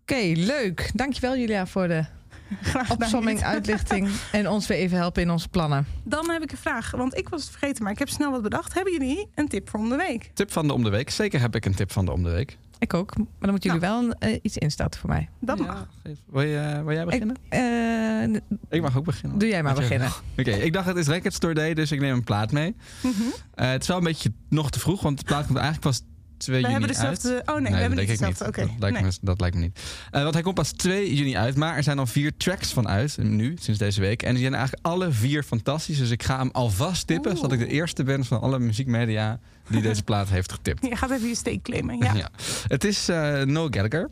Oké, 0.01 0.31
leuk. 0.35 0.91
Dankjewel 0.93 1.37
Julia 1.37 1.65
voor 1.67 1.87
de 1.87 2.05
opsomming, 2.97 3.43
uitlichting 3.55 4.09
en 4.31 4.47
ons 4.49 4.67
weer 4.67 4.77
even 4.77 4.97
helpen 4.97 5.21
in 5.21 5.29
onze 5.29 5.47
plannen. 5.49 5.85
Dan 6.03 6.29
heb 6.29 6.41
ik 6.43 6.51
een 6.51 6.57
vraag, 6.57 6.91
want 6.91 7.17
ik 7.17 7.29
was 7.29 7.41
het 7.41 7.49
vergeten, 7.49 7.83
maar 7.83 7.91
ik 7.91 7.99
heb 7.99 8.09
snel 8.09 8.31
wat 8.31 8.41
bedacht. 8.41 8.73
Hebben 8.73 8.93
jullie 8.93 9.27
een 9.35 9.47
tip 9.47 9.69
voor 9.69 9.79
om 9.79 9.89
de 9.89 9.95
week? 9.95 10.31
Tip 10.33 10.51
van 10.51 10.67
de 10.67 10.73
om 10.73 10.83
de 10.83 10.89
week. 10.89 11.09
Zeker 11.09 11.39
heb 11.39 11.55
ik 11.55 11.65
een 11.65 11.75
tip 11.75 11.91
van 11.91 12.05
de 12.05 12.11
om 12.11 12.23
de 12.23 12.29
week. 12.29 12.57
Ik 12.81 12.93
ook. 12.93 13.17
Maar 13.17 13.25
dan 13.39 13.49
moeten 13.49 13.69
jullie 13.73 13.87
wel 13.87 14.11
eh, 14.11 14.39
iets 14.41 14.57
instarten 14.57 14.99
voor 14.99 15.09
mij. 15.09 15.29
Dat 15.39 15.57
Ja, 15.57 15.65
mag. 15.65 15.87
geef- 16.03 16.17
Wil, 16.31 16.41
je, 16.41 16.57
eh, 16.57 16.83
wil 16.83 16.93
jij 16.93 17.05
beginnen? 17.05 17.35
Ik, 17.49 17.53
eh, 17.53 18.41
Ik 18.69 18.81
mag 18.81 18.97
ook 18.97 19.05
beginnen. 19.05 19.37
doe 19.39 19.49
jij 19.49 19.63
maar 19.63 19.75
beginnen. 19.75 20.09
Oké, 20.37 20.51
ik 20.51 20.73
dacht 20.73 20.87
het 20.87 20.97
is 20.97 21.07
Record 21.07 21.33
Store 21.33 21.53
Day, 21.53 21.73
dus 21.73 21.91
ik 21.91 21.99
neem 21.99 22.13
een 22.13 22.23
plaat 22.23 22.51
mee. 22.51 22.75
Mhm. 23.03 23.11
Eh, 23.53 23.69
het 23.69 23.81
is 23.81 23.87
wel 23.87 23.97
een 23.97 24.03
beetje 24.03 24.31
nog 24.49 24.69
te 24.71 24.79
vroeg, 24.79 25.01
want 25.01 25.17
de 25.17 25.23
plaat 25.25 25.45
komt 25.45 25.57
eigenlijk 25.57 25.85
pas 25.87 26.01
2 26.37 26.55
We 26.61 26.67
juni 26.69 26.79
hebben 26.79 26.97
uit. 26.97 27.21
dezelfde... 27.21 27.51
Oh 27.51 27.55
nee, 27.55 27.63
we 27.63 27.69
dat 27.69 27.79
hebben 27.79 27.97
niet 27.99 28.07
dezelfde. 28.07 28.45
Oké. 28.47 28.61
Dat, 28.61 28.69
lijkt 28.79 28.95
Nee. 29.01 29.05
me, 29.05 29.17
dat 29.21 29.39
lijkt 29.41 29.55
me 29.55 29.61
niet. 29.61 29.79
Eh, 30.11 30.21
want 30.21 30.33
hij 30.33 30.43
komt 30.43 30.55
pas 30.55 30.71
2 30.71 31.15
juni 31.15 31.37
uit, 31.37 31.55
maar 31.55 31.75
er 31.75 31.83
zijn 31.83 31.99
al 31.99 32.05
vier 32.07 32.37
tracks 32.37 32.73
van 32.73 32.87
uit, 32.87 33.17
nu, 33.17 33.55
sinds 33.59 33.79
deze 33.79 34.01
week. 34.01 34.23
En 34.23 34.31
die 34.33 34.41
zijn 34.41 34.53
eigenlijk 34.53 34.85
alle 34.85 35.11
vier 35.11 35.43
fantastisch, 35.43 35.97
dus 35.97 36.09
ik 36.09 36.23
ga 36.23 36.37
hem 36.37 36.49
alvast 36.51 37.07
tippen, 37.07 37.35
zodat 37.35 37.51
ik 37.51 37.59
de 37.59 37.67
eerste 37.67 38.03
ben 38.03 38.25
van 38.25 38.41
alle 38.41 38.59
muziekmedia 38.59 39.39
die 39.71 39.81
deze 39.81 40.03
plaat 40.03 40.29
heeft 40.29 40.51
getipt. 40.51 40.85
Je 40.89 40.95
gaat 40.95 41.11
even 41.11 41.27
je 41.27 41.35
steek 41.35 41.61
claimen. 41.63 41.97
Ja. 41.97 42.13
Ja. 42.13 42.29
Het 42.67 42.83
is 42.83 43.09
eh 43.09 43.41
Noel 43.41 43.67
Gallagher. 43.69 44.09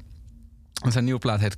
Zijn 0.87 1.03
nieuwe 1.03 1.19
plaat 1.19 1.39
heet 1.39 1.57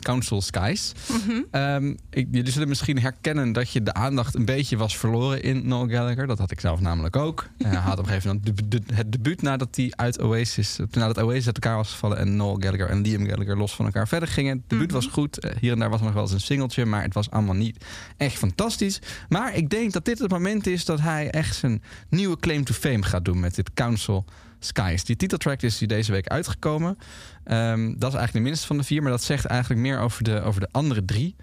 Council 0.00 0.42
Skies. 0.42 0.92
Mhm. 1.10 1.40
Ehm, 1.50 1.94
ik, 2.10 2.28
jullie 2.30 2.52
zullen 2.52 2.68
misschien 2.68 2.98
herkennen 3.00 3.52
dat 3.52 3.70
je 3.70 3.82
de 3.82 3.94
aandacht 3.94 4.34
een 4.34 4.44
beetje 4.44 4.76
was 4.76 4.96
verloren 4.96 5.42
in 5.42 5.68
Noel 5.68 5.88
Gallagher. 5.88 6.26
Dat 6.26 6.38
had 6.38 6.50
ik 6.50 6.60
zelf 6.60 6.80
namelijk 6.80 7.16
ook. 7.16 7.46
Eh, 7.58 7.66
Hij 7.70 7.76
had 7.80 7.92
op 7.92 7.98
een 7.98 8.10
gegeven 8.10 8.28
moment 8.44 8.70
de- 8.70 8.78
de- 8.80 8.94
het 8.94 9.12
debuut 9.12 9.42
nadat 9.42 9.76
hij 9.76 9.92
uit 9.96 10.20
Oasis, 10.22 10.78
nadat 10.90 11.18
Oasis 11.18 11.46
uit 11.46 11.54
elkaar 11.58 11.76
was 11.76 11.90
gevallen 11.90 12.18
en 12.18 12.36
Noel 12.36 12.56
Gallagher 12.60 12.88
en 12.88 13.00
Liam 13.00 13.26
Gallagher 13.28 13.56
los 13.56 13.74
van 13.74 13.84
elkaar 13.84 14.08
verder 14.08 14.28
gingen. 14.28 14.56
Het 14.56 14.68
debuut 14.68 14.86
Mhm. 14.86 14.94
was 14.94 15.06
goed. 15.06 15.38
Eh, 15.38 15.56
hier 15.60 15.72
en 15.72 15.78
daar 15.78 15.90
was 15.90 16.00
nog 16.00 16.12
wel 16.12 16.22
eens 16.22 16.32
een 16.32 16.40
singeltje, 16.40 16.84
maar 16.84 17.02
het 17.02 17.14
was 17.14 17.30
allemaal 17.30 17.54
niet 17.54 17.84
echt 18.16 18.36
fantastisch. 18.38 19.00
Maar 19.28 19.54
ik 19.54 19.70
denk 19.70 19.92
dat 19.92 20.04
dit 20.04 20.18
het 20.18 20.30
moment 20.30 20.66
is 20.66 20.84
dat 20.84 21.00
hij 21.00 21.30
echt 21.30 21.56
zijn 21.56 21.82
nieuwe 22.08 22.36
claim 22.38 22.64
to 22.64 22.74
fame 22.74 23.02
gaat 23.02 23.24
doen 23.24 23.40
met 23.40 23.54
dit 23.54 23.70
Council 23.74 24.24
Skies. 24.60 25.04
Die 25.04 25.16
titeltrack 25.16 25.62
is 25.62 25.78
hier 25.78 25.88
deze 25.88 26.12
week 26.12 26.26
uitgekomen. 26.26 26.98
Ehm, 27.44 27.86
dat 27.86 28.12
is 28.12 28.18
eigenlijk 28.18 28.32
de 28.32 28.40
minste 28.40 28.66
van 28.66 28.76
de 28.76 28.82
vier, 28.82 29.02
maar 29.02 29.10
dat 29.10 29.22
zegt 29.22 29.44
eigenlijk 29.44 29.80
meer 29.80 29.98
over 29.98 30.24
de, 30.24 30.40
over 30.40 30.60
de 30.60 30.68
andere 30.70 31.04
drie. 31.04 31.36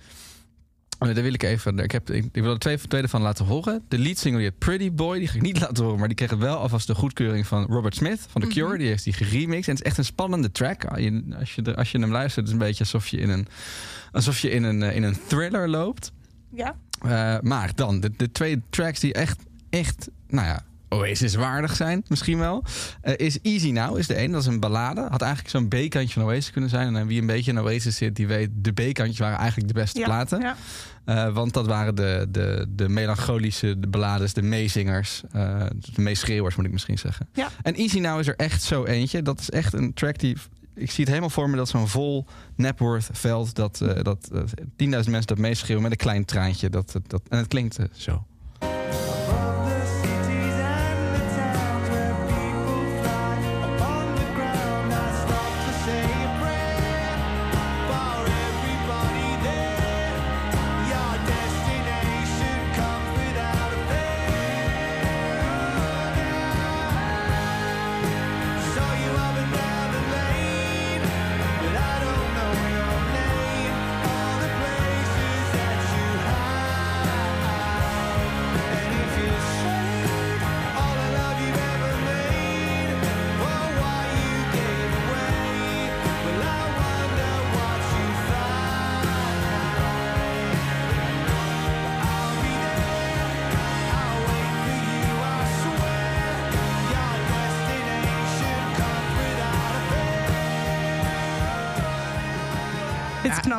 Eh, 1.00 1.14
daar 1.14 1.24
wil 1.24 1.34
ik 1.34 1.44
even. 1.44 1.80
Ik, 1.80 1.92
heb, 1.92 2.10
ik, 2.10 2.26
ik 2.32 2.42
wil 2.42 2.52
er 2.52 2.60
twee, 2.60 2.78
tweede 2.78 3.08
van 3.08 3.22
laten 3.22 3.46
horen. 3.46 3.84
De 3.88 3.98
lead 3.98 4.18
single 4.18 4.40
die 4.40 4.50
heet 4.50 4.60
Pretty 4.60 4.92
Boy. 4.92 5.18
Die 5.20 5.28
ga 5.28 5.36
ik 5.36 5.42
niet 5.42 5.60
laten 5.66 5.84
horen, 5.84 6.00
maar 6.00 6.08
die 6.08 6.18
kreeg 6.18 6.32
wel 6.40 6.58
alvast 6.58 6.88
de 6.88 6.96
goedkeuring 6.96 7.48
van 7.48 7.66
Robert 7.66 7.96
Smith 7.96 8.26
van 8.30 8.42
The 8.42 8.48
Cure. 8.48 8.68
Mhm. 8.70 8.78
Die 8.78 8.88
heeft 8.88 9.04
die 9.04 9.14
geremixed. 9.14 9.68
En 9.68 9.74
het 9.76 9.84
is 9.84 9.90
echt 9.90 9.98
een 9.98 10.06
spannende 10.06 10.52
track. 10.52 10.86
Ah, 10.86 10.92
Als 11.40 11.56
je, 11.56 11.76
als 11.76 11.92
je 11.92 12.00
hem 12.00 12.12
luistert, 12.12 12.46
is 12.46 12.52
het 12.52 12.62
een 12.62 12.68
beetje 12.68 12.84
alsof 12.84 13.08
je 13.08 13.18
in 13.18 13.30
een, 13.30 13.48
alsof 14.12 14.40
je 14.40 14.50
in 14.50 14.64
een, 14.64 14.84
eh, 14.84 14.96
in 14.96 15.04
een 15.04 15.18
thriller 15.28 15.70
loopt. 15.70 16.12
Ja. 16.52 16.76
Eh, 17.02 17.40
maar 17.42 17.72
dan, 17.76 18.00
de, 18.00 18.12
de 18.18 18.32
twee 18.32 18.62
tracks 18.70 19.00
die 19.00 19.14
echt, 19.14 19.40
echt, 19.70 20.10
nou 20.28 20.48
ja, 20.48 20.64
Oasis 20.96 21.36
waardig 21.36 21.76
zijn, 21.76 22.04
misschien 22.08 22.38
wel. 22.38 22.64
Eh, 23.02 23.14
is 23.18 23.42
Easy 23.42 23.72
Now, 23.72 23.98
is 23.98 24.08
de 24.08 24.22
een. 24.22 24.32
Dat 24.32 24.42
is 24.42 24.48
een 24.48 24.60
ballade. 24.60 25.02
Had 25.10 25.22
eigenlijk 25.22 25.52
zo'n 25.52 25.68
B-kantje 25.68 26.14
van 26.20 26.24
Oasis 26.24 26.52
kunnen 26.52 26.70
zijn. 26.70 26.96
En 26.96 27.08
wie 27.08 27.22
een 27.22 27.28
beetje 27.28 27.52
in 27.52 27.60
Oasis 27.60 27.96
zit, 27.98 28.16
die 28.16 28.28
weet... 28.28 28.50
de 28.54 28.72
B-kantjes 28.72 29.20
waren 29.20 29.38
eigenlijk 29.38 29.68
de 29.68 29.80
beste 29.80 30.00
Ja, 30.00 30.06
platen. 30.06 30.40
ja. 30.42 30.56
Eh, 31.06 31.34
want 31.34 31.54
dat 31.54 31.68
waren 31.68 31.96
de, 31.96 32.28
de, 32.30 32.66
de 32.70 32.90
melancholische 32.90 33.80
de 33.80 33.88
ballades, 33.88 34.34
de 34.34 34.42
meezingers. 34.42 35.24
eh, 35.32 35.66
de 35.94 36.02
meeschreeuwers, 36.02 36.56
moet 36.56 36.66
ik 36.66 36.72
misschien 36.72 36.98
zeggen. 36.98 37.28
Ja. 37.34 37.50
En 37.62 37.74
Easy 37.76 38.00
Now 38.00 38.20
is 38.20 38.28
er 38.28 38.36
echt 38.36 38.64
zo 38.64 38.84
eentje. 38.86 39.22
Dat 39.22 39.40
is 39.40 39.50
echt 39.50 39.74
een 39.74 39.94
track 39.94 40.18
die... 40.20 40.38
Ik 40.76 40.88
zie 40.92 41.00
het 41.00 41.08
helemaal 41.08 41.30
voor 41.30 41.50
me 41.50 41.56
dat 41.56 41.70
zo'n 41.70 41.88
vol 41.88 42.26
Napworth 42.56 43.10
veld... 43.12 43.56
dat, 43.56 43.82
eh, 43.82 44.04
dat 44.04 44.30
eh, 44.34 44.40
10.000 44.42 44.88
mensen 44.88 45.26
dat 45.26 45.38
meeschreeuwen 45.38 45.84
met 45.84 45.92
een 45.92 45.98
klein 45.98 46.26
traantje. 46.26 46.70
Dat, 46.70 46.96
dat, 47.08 47.22
en 47.30 47.38
het 47.38 47.48
klinkt 47.48 47.78
zo. 47.94 48.26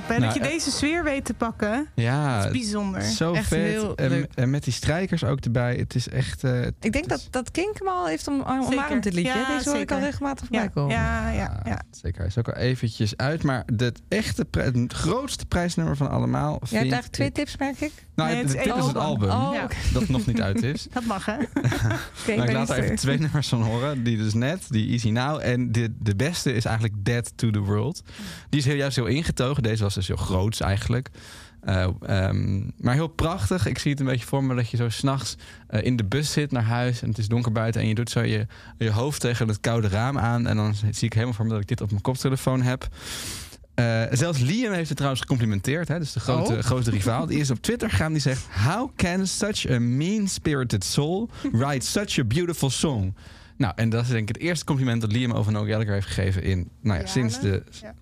Knap, 0.07 0.09
hè? 0.09 0.19
Nou, 0.19 0.33
dat 0.33 0.35
je 0.35 0.41
eh, 0.49 0.55
deze 0.57 0.71
sfeer 0.71 1.05
weet 1.05 1.25
te 1.25 1.35
pakken. 1.35 1.87
Ja, 1.95 2.37
Dat 2.37 2.45
is 2.55 2.61
bijzonder. 2.61 3.03
Zo 3.03 3.33
Echt 3.33 3.47
vet. 3.49 3.59
heel 3.59 3.97
en, 3.97 4.09
leuk. 4.09 4.27
en 4.35 4.51
met 4.51 4.65
die 4.65 4.73
strijkers 4.73 5.25
ook 5.25 5.41
erbij. 5.41 5.75
Het 5.77 5.95
is 5.95 6.09
echt... 6.09 6.45
eh, 6.45 6.53
het 6.53 6.75
Ik 6.81 6.93
denk 6.93 7.05
is- 7.05 7.11
dat, 7.11 7.27
dat 7.31 7.51
Kink 7.51 7.79
hem 7.79 7.89
al 7.89 8.07
heeft 8.07 8.29
om, 8.29 8.41
omarmd 8.41 8.69
Zeker. 8.69 9.01
dit 9.01 9.15
liedje. 9.15 9.33
Ja, 9.33 9.57
Deze 9.57 9.71
hoor 9.71 9.79
ik 9.79 9.93
al 9.93 9.99
regelmatig 9.99 10.47
Ja, 10.51 10.59
voorbij 10.61 10.69
komen. 10.75 10.97
ja, 10.97 11.31
ja, 11.31 11.61
ja. 11.65 11.81
Zeker, 11.91 12.19
hij 12.19 12.27
is 12.27 12.39
ook 12.39 12.49
al 12.49 12.55
eventjes 12.55 13.17
uit. 13.17 13.43
Maar 13.43 13.63
het 13.77 14.03
echte, 14.09 14.47
het 14.51 14.93
grootste 14.93 15.47
prijsnummer 15.47 15.97
van 15.97 16.11
allemaal 16.11 16.51
Jij 16.51 16.59
hebt 16.61 16.93
eigenlijk 16.93 17.13
twee 17.13 17.33
tips, 17.33 17.57
merk 17.57 17.81
ik. 17.81 17.93
Nou, 18.15 18.29
Nee, 18.31 18.39
de 18.43 18.47
het 18.49 18.57
is 18.57 18.63
tip 18.63 18.73
één 18.73 18.81
is 18.83 18.87
het 18.89 18.97
album. 18.97 19.31
Oh, 19.31 19.51
Ja. 19.55 19.69
Dat 19.93 20.09
nog 20.09 20.27
niet 20.27 20.41
uit 20.41 20.63
is. 20.63 20.87
Dat 20.93 21.05
mag, 21.05 21.25
hè? 21.27 21.35
Oké, 22.23 22.37
Maar 22.37 22.47
ik 22.49 22.53
laat 22.53 22.71
er 22.71 22.79
even 22.79 22.97
twee 22.97 23.19
nummers 23.19 23.49
van 23.49 23.63
horen. 23.63 24.03
Die 24.05 24.17
dus 24.17 24.35
net, 24.35 24.65
die 24.69 24.91
Easy 24.91 25.11
Now. 25.11 25.41
En 25.43 25.73
de, 25.73 25.95
de 25.99 26.17
beste 26.17 26.53
is 26.53 26.65
eigenlijk 26.65 27.05
Dead 27.05 27.33
to 27.37 27.51
the 27.51 27.59
World. 27.59 28.03
Die 28.49 28.61
is 28.61 28.67
heel, 28.67 28.75
juist 28.77 28.97
heel 28.97 29.07
ingetogen. 29.07 29.63
Deze 29.63 29.83
was 29.83 29.96
dus 29.97 30.07
heel 30.07 30.17
groots 30.17 30.61
eigenlijk. 30.61 31.09
Eh, 31.61 31.89
ehm, 32.01 32.61
maar 32.77 32.95
heel 32.95 33.07
prachtig. 33.09 33.67
Ik 33.67 33.79
zie 33.79 33.91
het 33.91 34.01
een 34.01 34.07
beetje 34.07 34.27
voor 34.27 34.45
me 34.45 34.55
dat 34.55 34.71
je 34.71 34.77
zo 34.77 34.89
s'nachts 34.89 35.37
uh, 35.71 35.83
in 35.83 35.97
de 35.97 36.05
bus 36.05 36.33
zit 36.33 36.53
naar 36.53 36.63
huis. 36.63 37.03
En 37.03 37.09
het 37.09 37.19
is 37.19 37.29
donker 37.29 37.53
buiten. 37.53 37.81
En 37.81 37.89
je 37.89 37.95
doet 37.95 38.11
zo 38.11 38.21
je, 38.21 38.47
je 38.79 38.91
hoofd 38.91 39.21
tegen 39.21 39.49
het 39.49 39.61
koude 39.61 39.89
raam 39.89 40.19
aan. 40.19 40.47
En 40.47 40.57
dan 40.57 40.75
zie 40.75 41.07
ik 41.07 41.13
helemaal 41.13 41.35
voor 41.35 41.45
me 41.45 41.51
dat 41.51 41.61
ik 41.61 41.69
dit 41.69 41.81
op 41.81 41.91
mijn 41.91 42.03
koptelefoon 42.03 42.63
heb. 42.63 42.89
Uh, 43.81 44.03
zelfs 44.11 44.39
Liam 44.41 44.73
heeft 44.73 44.87
het 44.89 44.97
trouwens 44.97 45.23
gecomplimenteerd. 45.23 45.89
Hè? 45.89 45.99
Dus 45.99 46.13
de 46.13 46.21
grote, 46.21 46.53
Oh. 46.53 46.59
grote 46.59 46.91
rivaal. 46.91 47.27
Die 47.27 47.39
is 47.39 47.51
op 47.51 47.61
Twitter 47.63 47.91
gaan. 47.91 48.13
Die 48.13 48.21
zegt... 48.21 48.47
How 48.67 48.91
can 48.97 49.27
such 49.27 49.71
a 49.71 49.79
mean-spirited 49.79 50.85
soul 50.85 51.31
write 51.53 51.87
such 51.87 52.19
a 52.19 52.25
beautiful 52.25 52.71
song? 52.71 53.15
Nou, 53.57 53.73
en 53.77 53.89
dat 53.89 54.03
is 54.03 54.09
denk 54.09 54.29
ik 54.29 54.35
het 54.35 54.45
eerste 54.45 54.65
compliment 54.65 55.01
dat 55.01 55.13
Liam 55.13 55.33
over 55.33 55.53
Noel 55.53 55.67
Gallagher 55.67 55.93
heeft 55.93 56.07
gegeven 56.07 56.43
in... 56.43 56.57
Nou 56.59 56.69
ja, 56.81 56.93
Jaren? 56.93 57.09
sinds 57.09 57.41
de... 57.41 57.63
Ja. 57.81 57.95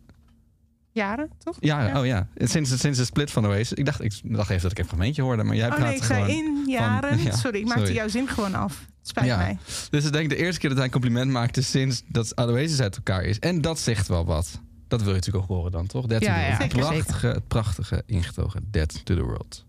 Jaren, 0.94 1.30
toch? 1.44 1.56
Ja, 1.60 1.86
Ja. 1.86 2.00
oh 2.00 2.06
ja. 2.06 2.28
Sinds, 2.36 2.80
sinds 2.80 2.98
de 2.98 3.04
split 3.04 3.30
van 3.30 3.46
Oasis. 3.46 3.72
Ik 3.72 3.84
dacht, 3.84 4.02
ik 4.02 4.20
dacht 4.22 4.50
even 4.50 4.62
dat 4.62 4.70
ik 4.70 4.78
een 4.78 4.84
fragmentje 4.84 5.22
hoorde, 5.22 5.42
maar 5.44 5.56
jij 5.56 5.68
Oh 5.68 5.74
praat 5.74 5.86
nee, 5.86 5.96
ik 5.96 6.02
gewoon... 6.02 6.24
zei 6.26 6.38
in 6.38 6.64
jaren. 6.66 7.22
ja, 7.22 7.36
sorry, 7.36 7.58
ik 7.58 7.64
maakte 7.64 7.80
sorry. 7.80 7.94
jouw 7.96 8.08
zin 8.08 8.28
gewoon 8.28 8.54
af. 8.54 8.84
Spijt 9.02 9.26
Ja. 9.26 9.36
mij. 9.36 9.58
Dus 9.64 9.84
het 9.90 10.04
is 10.04 10.10
denk 10.10 10.24
ik 10.24 10.30
de 10.30 10.36
eerste 10.44 10.60
keer 10.60 10.68
dat 10.68 10.78
hij 10.78 10.86
een 10.86 10.92
compliment 10.92 11.30
maakte 11.30 11.62
sinds 11.62 12.02
dat 12.06 12.36
Oasis 12.36 12.80
uit 12.80 12.96
elkaar 12.96 13.22
is. 13.24 13.38
En 13.38 13.60
dat 13.60 13.78
zegt 13.78 14.08
wel 14.08 14.24
wat. 14.24 14.60
Dat 14.88 15.00
wil 15.02 15.08
je 15.10 15.14
natuurlijk 15.16 15.44
ook 15.44 15.56
horen 15.56 15.72
dan, 15.72 15.86
toch? 15.86 16.06
Dead 16.06 16.22
Ja, 16.22 16.56
to 16.56 16.66
the 16.66 16.76
World. 16.76 16.92
prachtige, 16.94 17.42
prachtige 17.48 18.02
ingetogen 18.06 18.68
Dead 18.70 19.00
to 19.04 19.14
the 19.14 19.22
World. 19.22 19.64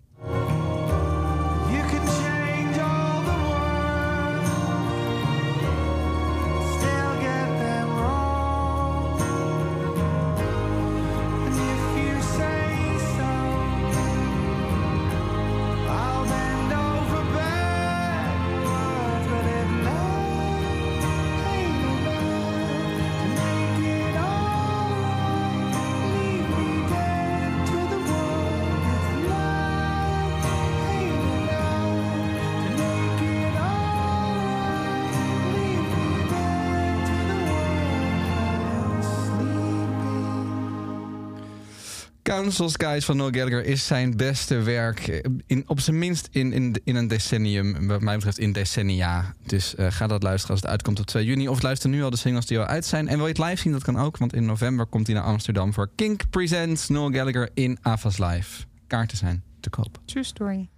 Council 42.36 42.70
Skies 42.70 43.06
van 43.06 43.18
Noel 43.18 43.30
Gallagher 43.32 43.66
is 43.66 43.88
zijn 43.88 44.18
beste 44.18 44.56
werk. 44.62 45.08
eh, 45.08 45.20
In, 45.48 45.64
op 45.68 45.80
zijn 45.80 45.98
minst 45.98 46.28
in, 46.32 46.54
in, 46.54 46.76
in 46.84 46.96
een 46.96 47.08
decennium. 47.08 47.88
Wat 47.88 48.02
mij 48.02 48.16
betreft 48.16 48.38
in 48.38 48.52
decennia. 48.52 49.34
Dus 49.46 49.76
eh, 49.76 49.88
ga 49.90 50.08
dat 50.08 50.24
luisteren 50.24 50.52
als 50.52 50.62
het 50.62 50.70
uitkomt 50.72 51.00
op 51.00 51.06
2 51.06 51.26
juni. 51.26 51.48
Of 51.48 51.62
luister 51.62 51.90
nu 51.90 52.04
al 52.04 52.10
de 52.10 52.18
singles 52.18 52.46
die 52.46 52.60
al 52.60 52.66
uit 52.66 52.86
zijn. 52.86 53.08
En 53.08 53.16
wil 53.18 53.28
je 53.28 53.34
het 53.34 53.42
live 53.44 53.56
zien, 53.62 53.72
dat 53.72 53.84
kan 53.84 53.98
ook. 53.98 54.18
Want 54.18 54.34
in 54.34 54.46
november 54.46 54.86
komt 54.86 55.08
hij 55.08 55.16
naar 55.16 55.26
Amsterdam 55.26 55.74
voor 55.74 55.90
Kink 55.96 56.30
Presents 56.30 56.88
Noel 56.90 57.12
Gallagher 57.12 57.50
in 57.54 57.78
Avas 57.82 58.18
Live. 58.18 58.64
Kaarten 58.88 59.18
zijn 59.18 59.44
te 59.60 59.70
koop. 59.70 60.00
True 60.06 60.24
story. 60.24 60.70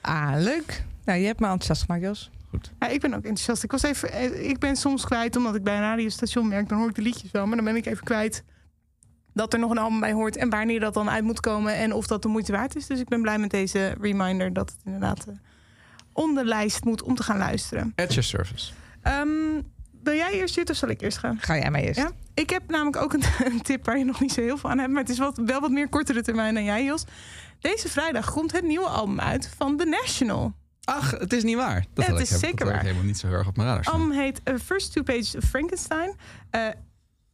Ah, 0.00 0.32
leuk. 0.36 0.84
Nou, 1.04 1.18
je 1.18 1.26
hebt 1.26 1.40
me 1.40 1.46
enthousiast 1.46 1.82
gemaakt, 1.82 2.02
Jos. 2.02 2.30
Ja, 2.78 2.88
ik 2.88 3.00
ben 3.00 3.10
ook 3.10 3.22
enthousiast. 3.22 3.62
Ik, 3.62 3.70
was 3.70 3.82
even, 3.82 4.12
eh, 4.12 4.48
ik 4.48 4.58
ben 4.58 4.76
soms 4.76 5.04
kwijt, 5.04 5.36
omdat 5.36 5.54
ik 5.54 5.62
bij 5.62 5.74
een 5.74 5.80
radiostation 5.80 6.50
werk, 6.50 6.68
dan 6.68 6.78
hoor 6.78 6.88
ik 6.88 6.94
de 6.94 7.02
liedjes 7.02 7.30
wel. 7.30 7.46
Maar 7.46 7.56
dan 7.56 7.64
ben 7.64 7.76
ik 7.76 7.86
even 7.86 8.04
kwijt 8.04 8.44
dat 9.38 9.52
er 9.52 9.58
nog 9.58 9.70
een 9.70 9.78
album 9.78 10.00
bij 10.00 10.12
hoort 10.12 10.36
en 10.36 10.50
wanneer 10.50 10.80
dat 10.80 10.94
dan 10.94 11.10
uit 11.10 11.24
moet 11.24 11.40
komen 11.40 11.74
en 11.74 11.92
of 11.92 12.06
dat 12.06 12.22
de 12.22 12.28
moeite 12.28 12.52
waard 12.52 12.76
is. 12.76 12.86
Dus 12.86 13.00
ik 13.00 13.08
ben 13.08 13.22
blij 13.22 13.38
met 13.38 13.50
deze 13.50 13.94
reminder 14.00 14.52
dat 14.52 14.70
het 14.70 14.78
inderdaad 14.84 15.26
eh, 15.26 15.34
on 16.12 16.34
de 16.34 16.44
lijst 16.44 16.84
moet 16.84 17.02
om 17.02 17.14
te 17.14 17.22
gaan 17.22 17.38
luisteren. 17.38 17.92
At 17.96 18.08
your 18.08 18.22
service. 18.22 18.72
Ehm, 19.02 19.26
wil 20.02 20.14
jij 20.14 20.32
eerst 20.32 20.54
zitten 20.54 20.74
of 20.74 20.80
zal 20.80 20.88
ik 20.88 21.00
eerst 21.00 21.18
gaan? 21.18 21.38
Ga 21.40 21.56
jij 21.56 21.70
maar 21.70 21.80
eerst. 21.80 22.00
Ja? 22.00 22.10
Ik 22.34 22.50
heb 22.50 22.62
namelijk 22.70 22.96
ook 22.96 23.12
een, 23.12 23.22
een 23.52 23.62
tip 23.62 23.84
waar 23.84 23.98
je 23.98 24.04
nog 24.04 24.20
niet 24.20 24.32
zo 24.32 24.40
heel 24.40 24.56
veel 24.58 24.70
aan 24.70 24.78
hebt, 24.78 24.90
maar 24.92 25.00
het 25.02 25.10
is 25.10 25.18
wat, 25.18 25.36
wel 25.44 25.60
wat 25.60 25.70
meer 25.70 25.88
kortere 25.88 26.22
termijn 26.22 26.54
dan 26.54 26.64
jij, 26.64 26.84
Jos. 26.84 27.04
Deze 27.60 27.88
vrijdag 27.88 28.32
komt 28.32 28.52
het 28.52 28.64
nieuwe 28.64 28.86
album 28.88 29.20
uit 29.20 29.50
van 29.56 29.76
The 29.76 29.84
National. 29.84 30.52
Ach, 30.84 31.10
het 31.10 31.32
is 31.32 31.42
niet 31.42 31.56
waar. 31.56 31.84
Dat 31.94 32.06
Het 32.06 32.20
is 32.20 32.30
heb- 32.30 32.38
zeker 32.38 32.56
dat 32.56 32.58
had 32.58 32.68
ik 32.68 32.74
waar. 32.74 32.84
helemaal 32.84 33.04
niet 33.06 33.18
zo 33.18 33.26
heel 33.26 33.36
erg 33.36 33.46
op 33.48 33.56
mijn 33.56 33.68
radar 33.68 33.84
staan. 33.84 33.94
album 34.00 34.10
heet 34.16 34.40
eh, 34.44 34.54
First 34.64 34.92
Two 34.92 35.02
Pages 35.02 35.36
of 35.36 35.44
Frankenstein. 35.44 36.14
Eh, 36.50 36.66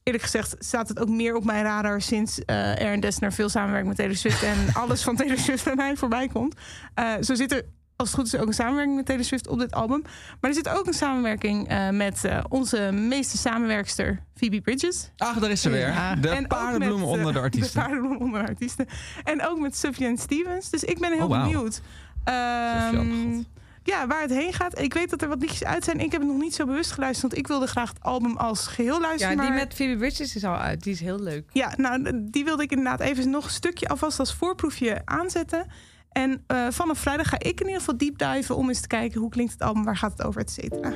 eerlijk 0.05 0.25
gezegd 0.25 0.55
staat 0.59 0.89
het 0.89 1.01
ook 1.01 1.09
meer 1.09 1.35
op 1.35 1.45
mijn 1.45 1.65
radar 1.65 2.01
sinds 2.01 2.45
eh 2.45 2.57
Aaron 2.73 3.01
Dessner 3.01 3.33
veel 3.33 3.49
samenwerkt 3.49 3.87
met 3.87 3.97
Taylor 3.97 4.17
Swift 4.17 4.43
en 4.43 4.57
alles 4.83 5.03
van 5.03 5.17
Taylor 5.17 5.39
Swift 5.39 5.65
bij 5.65 5.75
mij 5.75 5.97
voorbij 5.97 6.29
komt. 6.29 6.55
Eh, 6.95 7.13
zo 7.21 7.35
zit 7.35 7.53
er 7.53 7.63
als 7.97 8.09
het 8.09 8.17
goed 8.19 8.27
is 8.27 8.37
ook 8.41 8.47
een 8.47 8.53
samenwerking 8.55 8.97
met 8.97 9.07
Taylor 9.07 9.25
Swift 9.25 9.49
op 9.49 9.59
dit 9.59 9.73
album. 9.73 10.03
Maar 10.41 10.51
er 10.51 10.57
zit 10.57 10.69
ook 10.69 10.87
een 10.87 10.93
samenwerking 10.95 11.69
eh, 11.69 11.89
met 11.91 12.25
eh, 12.25 12.45
onze 12.49 12.91
meeste 12.93 13.37
samenwerkster 13.37 14.23
Phoebe 14.35 14.61
Bridges. 14.61 15.11
Ach, 15.17 15.39
daar 15.39 15.51
is 15.51 15.61
ze 15.61 15.71
weer. 15.71 15.89
Ja. 15.89 16.15
De 16.15 16.29
En 16.29 16.47
paardenbloemen 16.47 17.09
met, 17.09 17.19
onder 17.19 17.33
de 17.33 17.39
artiesten. 17.39 17.73
De 17.73 17.79
paardenbloemen 17.79 18.21
onder 18.21 18.43
de 18.43 18.49
artiesten. 18.49 18.87
En 19.25 19.47
ook 19.47 19.59
met 19.59 19.77
Sufjan 19.77 20.17
Stevens. 20.17 20.71
Dus 20.71 20.85
ik 20.85 20.99
ben 20.99 21.13
heel 21.13 21.23
Oh, 21.25 21.29
wauw. 21.31 21.43
benieuwd. 21.51 21.81
Ehm, 22.25 22.81
Sufjan, 22.85 23.35
God. 23.35 23.45
Ja, 23.85 24.07
waar 24.07 24.21
het 24.21 24.31
heen 24.31 24.53
gaat. 24.53 24.79
Ik 24.81 24.95
weet 24.95 25.11
dat 25.11 25.23
er 25.23 25.29
wat 25.29 25.41
liedjes 25.41 25.65
uit 25.65 25.85
zijn. 25.85 26.01
Ik 26.01 26.13
heb 26.13 26.21
het 26.21 26.31
nog 26.31 26.41
niet 26.41 26.55
zo 26.55 26.67
bewust 26.67 26.91
geluisterd. 26.91 27.23
Want 27.33 27.43
ik 27.43 27.47
wilde 27.49 27.67
graag 27.67 27.89
het 27.89 28.03
album 28.03 28.37
als 28.37 28.67
geheel 28.67 29.01
luisteren. 29.01 29.37
Ja, 29.37 29.43
die 29.43 29.51
maar... 29.51 29.59
met 29.59 29.75
Phoebe 29.75 29.97
Bridges 29.97 30.37
is 30.37 30.45
al 30.45 30.57
uit. 30.57 30.83
Die 30.83 30.93
is 30.93 31.01
heel 31.01 31.21
leuk. 31.21 31.51
Ja, 31.53 31.73
nou, 31.77 32.11
die 32.31 32.45
wilde 32.45 32.63
ik 32.63 32.71
inderdaad 32.71 33.01
even 33.01 33.31
nog 33.31 33.45
een 33.45 33.51
stukje 33.51 33.89
alvast 33.89 34.19
als 34.19 34.35
voorproefje 34.35 35.03
aanzetten. 35.05 35.67
En 36.13 36.45
eh, 36.47 36.67
vanaf 36.71 36.99
vrijdag 36.99 37.29
ga 37.29 37.39
ik 37.39 37.61
in 37.61 37.67
ieder 37.67 37.81
geval 37.81 37.97
deep 37.97 38.19
diven 38.19 38.57
om 38.57 38.69
eens 38.69 38.81
te 38.81 38.87
kijken 38.87 39.21
hoe 39.21 39.31
klinkt 39.31 39.53
het 39.53 39.63
album, 39.63 39.85
waar 39.85 39.97
gaat 39.97 40.13
het 40.13 40.23
over, 40.23 40.41
et 40.41 40.51
cetera. 40.51 40.93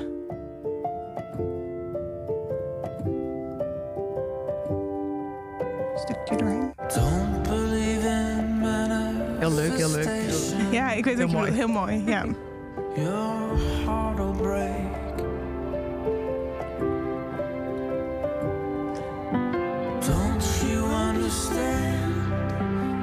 Stukje 5.96 6.36
doorheen. 6.36 6.72
Don't 6.94 7.42
believe 7.42 8.08
in 8.08 8.62
Heel 9.38 9.52
leuk, 9.52 9.76
heel 9.76 9.90
leuk. 9.90 10.08
Ja, 10.70 10.90
ik 10.92 11.04
weet 11.04 11.16
Heel 11.16 11.26
wat 11.26 11.30
je 11.30 11.36
mooi. 11.36 11.50
bedoelt. 11.50 11.54
Heel 11.54 11.68
mooi. 11.68 12.02
Ja. 12.06 12.24
Your 13.02 13.56
heart 13.84 14.18
will 14.18 14.32
break. 14.32 14.82
Don't 20.06 20.44
you 20.64 20.84
understand? 20.84 22.14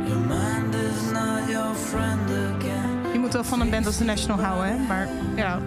Your 0.07 0.19
mind 0.19 0.75
is 0.75 1.11
not 1.11 1.49
your 1.49 1.73
friend 1.75 2.29
again. 2.29 3.13
Je 3.13 3.19
moet 3.19 3.33
wel 3.33 3.43
van 3.43 3.61
een 3.61 3.69
band 3.69 3.85
als 3.85 3.97
The 3.97 4.03
National 4.03 4.39
houden, 4.39 4.67
hè? 4.67 4.77
Maar 4.87 5.07
ja, 5.35 5.59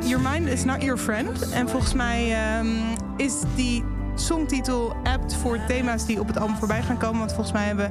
Your 0.00 0.20
Mind 0.20 0.48
is 0.48 0.64
Not 0.64 0.82
Your 0.82 0.98
Friend. 0.98 1.50
En 1.50 1.68
volgens 1.68 1.94
mij 1.94 2.32
ehm, 2.32 2.66
is 3.16 3.34
die 3.54 3.84
songtitel 4.14 4.96
apt 5.02 5.34
voor 5.34 5.58
thema's 5.68 6.06
die 6.06 6.20
op 6.20 6.26
het 6.26 6.38
album 6.38 6.56
voorbij 6.56 6.82
gaan 6.82 6.98
komen. 6.98 7.18
Want 7.18 7.32
volgens 7.32 7.52
mij 7.52 7.66
hebben, 7.66 7.90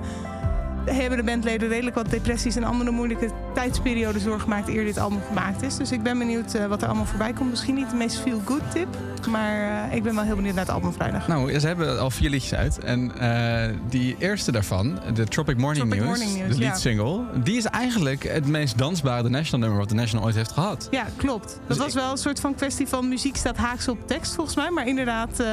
hebben 0.85 1.17
de 1.17 1.23
bandleden 1.23 1.69
redelijk 1.69 1.95
wat 1.95 2.09
depressies 2.09 2.55
en 2.55 2.63
andere 2.63 2.91
moeilijke 2.91 3.29
tijdsperiodes 3.53 4.23
doorgemaakt 4.23 4.67
eer 4.67 4.83
dit 4.83 4.97
album 4.97 5.19
gemaakt 5.27 5.61
is. 5.61 5.77
Dus 5.77 5.91
ik 5.91 6.03
ben 6.03 6.17
benieuwd 6.17 6.53
eh, 6.53 6.65
wat 6.65 6.81
er 6.81 6.87
allemaal 6.87 7.05
voorbij 7.05 7.33
komt. 7.33 7.49
Misschien 7.49 7.75
niet 7.75 7.89
de 7.89 7.95
meest 7.95 8.19
feel-good 8.19 8.71
tip, 8.71 8.87
maar 9.29 9.87
eh, 9.89 9.95
ik 9.95 10.03
ben 10.03 10.15
wel 10.15 10.23
heel 10.23 10.35
benieuwd 10.35 10.55
naar 10.55 10.65
het 10.65 10.73
album 10.73 10.93
vrijdag. 10.93 11.27
Nou, 11.27 11.51
ja, 11.51 11.59
ze 11.59 11.67
hebben 11.67 11.99
al 11.99 12.09
vier 12.09 12.29
liedjes 12.29 12.53
uit. 12.53 12.79
En 12.79 13.19
eh, 13.19 13.75
die 13.89 14.15
eerste 14.19 14.51
daarvan, 14.51 14.99
de 15.13 15.23
Tropic 15.23 15.57
Morning 15.57 15.89
Tropic 15.89 16.07
News, 16.07 16.19
Morning 16.19 16.39
News, 16.39 16.55
de 16.55 16.61
ja. 16.61 16.67
lead 16.67 16.79
single, 16.79 17.23
die 17.43 17.57
is 17.57 17.65
eigenlijk 17.65 18.23
het 18.23 18.47
meest 18.47 18.77
dansbare 18.77 19.23
The 19.23 19.29
National 19.29 19.59
nummer 19.59 19.79
wat 19.79 19.87
The 19.89 19.95
National 19.95 20.25
ooit 20.25 20.35
heeft 20.35 20.51
gehad. 20.51 20.87
Ja, 20.91 21.05
klopt. 21.15 21.59
Dat 21.67 21.77
was 21.77 21.93
wel 21.93 22.11
een 22.11 22.17
soort 22.17 22.39
van 22.39 22.55
kwestie 22.55 22.87
van 22.87 23.07
muziek 23.07 23.35
staat 23.35 23.57
haaks 23.57 23.87
op 23.87 24.07
tekst 24.07 24.35
volgens 24.35 24.55
mij. 24.55 24.69
Maar 24.69 24.87
inderdaad, 24.87 25.39
eh, 25.39 25.47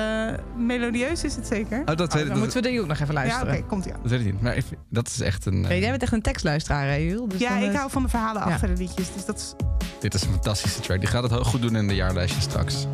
melodieus 0.56 1.24
is 1.24 1.36
het 1.36 1.46
zeker. 1.46 1.78
Oh, 1.80 1.86
dat, 1.86 1.98
weet, 1.98 2.10
Dan 2.10 2.28
dat, 2.28 2.38
moeten 2.38 2.62
we 2.62 2.68
die 2.68 2.80
ook 2.80 2.86
nog 2.86 2.98
even 2.98 3.14
Ja, 3.14 3.20
luisteren. 3.20 3.54
oké, 3.54 3.62
komt 3.66 3.84
ja. 3.84 3.92
dat 4.02 4.10
weet 4.10 4.20
ik 4.20 4.26
niet. 4.26 4.40
Maar 4.40 4.56
ik 4.56 4.64
dat 4.88 5.06
is 5.06 5.19
echt 5.20 5.46
een... 5.46 5.64
eh, 5.66 5.80
jij 5.80 5.90
bent 5.90 6.02
echt 6.02 6.12
een 6.12 6.22
tekstluisteraar, 6.22 6.86
hè, 6.86 6.94
Jules? 6.94 7.28
Dus 7.28 7.40
Ja, 7.40 7.56
ik 7.58 7.70
eh, 7.72 7.76
hou 7.78 7.90
van 7.90 8.02
de 8.02 8.08
verhalen 8.08 8.42
Ja. 8.46 8.52
achter 8.52 8.68
de 8.68 8.76
liedjes. 8.76 9.12
Dus 9.14 9.24
dat 9.24 9.36
is 9.36 9.52
Dit 10.00 10.14
is 10.14 10.22
een 10.22 10.30
fantastische 10.30 10.80
track. 10.80 11.00
Die 11.00 11.08
gaat 11.08 11.22
het 11.22 11.32
heel 11.32 11.44
goed 11.44 11.62
doen 11.62 11.76
in 11.76 11.88
de 11.88 11.94
jaarlijstje 11.94 12.40
straks. 12.40 12.86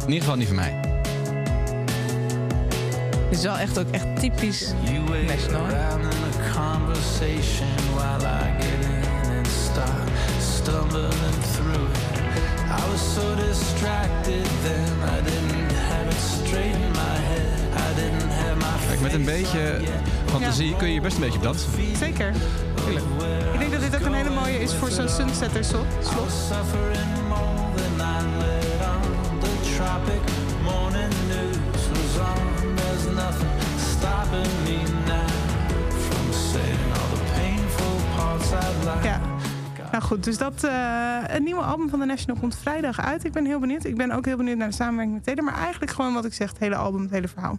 In 0.00 0.06
ieder 0.06 0.20
geval 0.20 0.36
niet 0.36 0.46
van 0.46 0.56
mij. 0.56 0.80
Het 3.28 3.38
is 3.38 3.42
wel 3.42 3.56
echt 3.58 3.78
ook 3.78 3.90
echt 3.90 4.20
typisch 4.20 4.72
National. 5.26 5.66
I 8.46 8.60
get 8.60 8.86
in 8.86 9.36
and 9.36 9.46
start 9.46 10.08
stumbling 10.40 11.34
through 11.54 11.90
it. 11.90 12.22
I 12.68 12.90
was 12.90 13.14
so 13.14 13.34
distracted 13.34 14.44
then, 14.62 14.92
I 15.16 15.22
didn't 15.24 15.72
have 15.72 16.06
it 16.08 16.20
straight 16.20 16.74
in 16.74 16.90
my 16.90 17.16
head. 17.30 17.48
I 17.76 17.94
didn't 18.00 18.30
have 18.32 18.56
my 18.56 18.86
Kijk, 18.88 19.00
met 19.00 19.12
een 19.12 19.24
beetje 19.24 19.80
fantasie 20.40 20.76
kun 20.76 20.88
je 20.88 21.00
best 21.00 21.14
een 21.14 21.22
beetje 21.22 21.38
op 21.38 21.44
dansen. 21.44 21.70
Zeker. 21.96 22.34
Ik 23.52 23.58
denk 23.58 23.72
dat 23.72 23.80
dit 23.80 23.94
ook 23.94 24.06
een 24.06 24.14
hele 24.14 24.30
mooie 24.30 24.60
is 24.60 24.74
voor 24.74 24.90
zo'n 24.90 25.08
sunsetter 25.08 25.64
slot. 25.64 25.86
Ja. 39.02 39.20
Nou 39.90 40.02
goed, 40.02 40.24
dus 40.24 40.38
dat 40.38 40.64
eh 40.64 41.22
een 41.26 41.42
nieuwe 41.42 41.62
album 41.62 41.88
van 41.88 41.98
The 41.98 42.04
National 42.04 42.40
komt 42.40 42.56
vrijdag 42.56 43.00
uit. 43.00 43.24
Ik 43.24 43.32
ben 43.32 43.44
heel 43.44 43.58
benieuwd. 43.58 43.84
Ik 43.84 43.96
ben 43.96 44.10
ook 44.10 44.24
heel 44.24 44.36
benieuwd 44.36 44.56
naar 44.56 44.68
de 44.68 44.74
samenwerking 44.74 45.14
met 45.14 45.24
Taylor. 45.24 45.44
Maar 45.44 45.54
eigenlijk 45.62 45.90
gewoon 45.92 46.14
wat 46.14 46.24
ik 46.24 46.34
zeg, 46.34 46.48
het 46.48 46.58
hele 46.58 46.76
album, 46.76 47.02
het 47.02 47.10
hele 47.10 47.28
verhaal. 47.28 47.58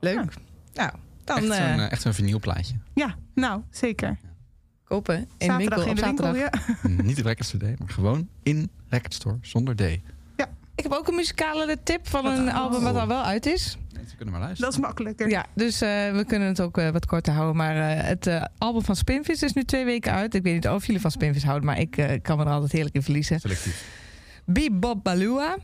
Leuk. 0.00 0.34
Nou, 0.74 0.90
dan 1.28 1.52
Echt 1.52 1.56
zo'n 1.56 1.80
echt 1.80 2.02
zo'n 2.02 2.12
vinylplaatje. 2.12 2.74
Ja, 2.94 3.16
nou, 3.34 3.62
zeker. 3.70 4.18
kopen 4.84 5.28
in 5.38 5.56
winkel 5.56 5.82
in 5.82 5.90
op 5.90 5.96
de 5.96 6.02
winkel, 6.02 6.24
zaterdag. 6.24 6.66
ja. 6.82 6.88
Niet 7.02 7.16
de 7.16 7.22
Record 7.22 7.46
Store, 7.46 7.74
maar 7.78 7.88
gewoon 7.88 8.28
in 8.42 8.70
Record 8.88 9.14
Store 9.14 9.38
zonder 9.40 9.76
D. 9.76 9.82
Ik 10.78 10.84
heb 10.84 10.92
ook 10.92 11.08
een 11.08 11.14
muzikale 11.14 11.78
tip 11.82 12.08
van 12.08 12.26
een 12.26 12.52
album 12.52 12.82
wat 12.82 12.94
al 12.94 13.06
wel 13.06 13.22
uit 13.22 13.46
is. 13.46 13.76
Ze 14.08 14.16
kunnen 14.16 14.34
maar 14.34 14.42
luisteren. 14.42 14.70
Dat 14.70 14.80
is 14.80 14.86
makkelijker. 14.86 15.28
Ja, 15.28 15.46
dus 15.54 15.80
eh, 15.80 15.88
we 15.88 16.24
kunnen 16.26 16.48
het 16.48 16.60
ook 16.60 16.76
wat 16.76 17.06
korter 17.06 17.32
houden. 17.32 17.56
Maar 17.56 17.76
eh, 17.76 18.04
het 18.04 18.26
eh, 18.26 18.44
album 18.58 18.82
van 18.82 18.96
Spinvis 18.96 19.42
is 19.42 19.52
nu 19.52 19.64
twee 19.64 19.84
weken 19.84 20.12
uit. 20.12 20.34
Ik 20.34 20.42
weet 20.42 20.54
niet 20.54 20.68
of 20.68 20.86
jullie 20.86 21.00
van 21.00 21.10
Spinvis 21.10 21.44
houden, 21.44 21.66
maar 21.66 21.80
ik 21.80 22.18
kan 22.22 22.36
me 22.36 22.44
er 22.44 22.50
altijd 22.50 22.72
heerlijk 22.72 22.94
in 22.94 23.02
verliezen. 23.02 23.40
Selectief. 23.40 23.84
Bebop 24.44 25.04
Balua. 25.04 25.56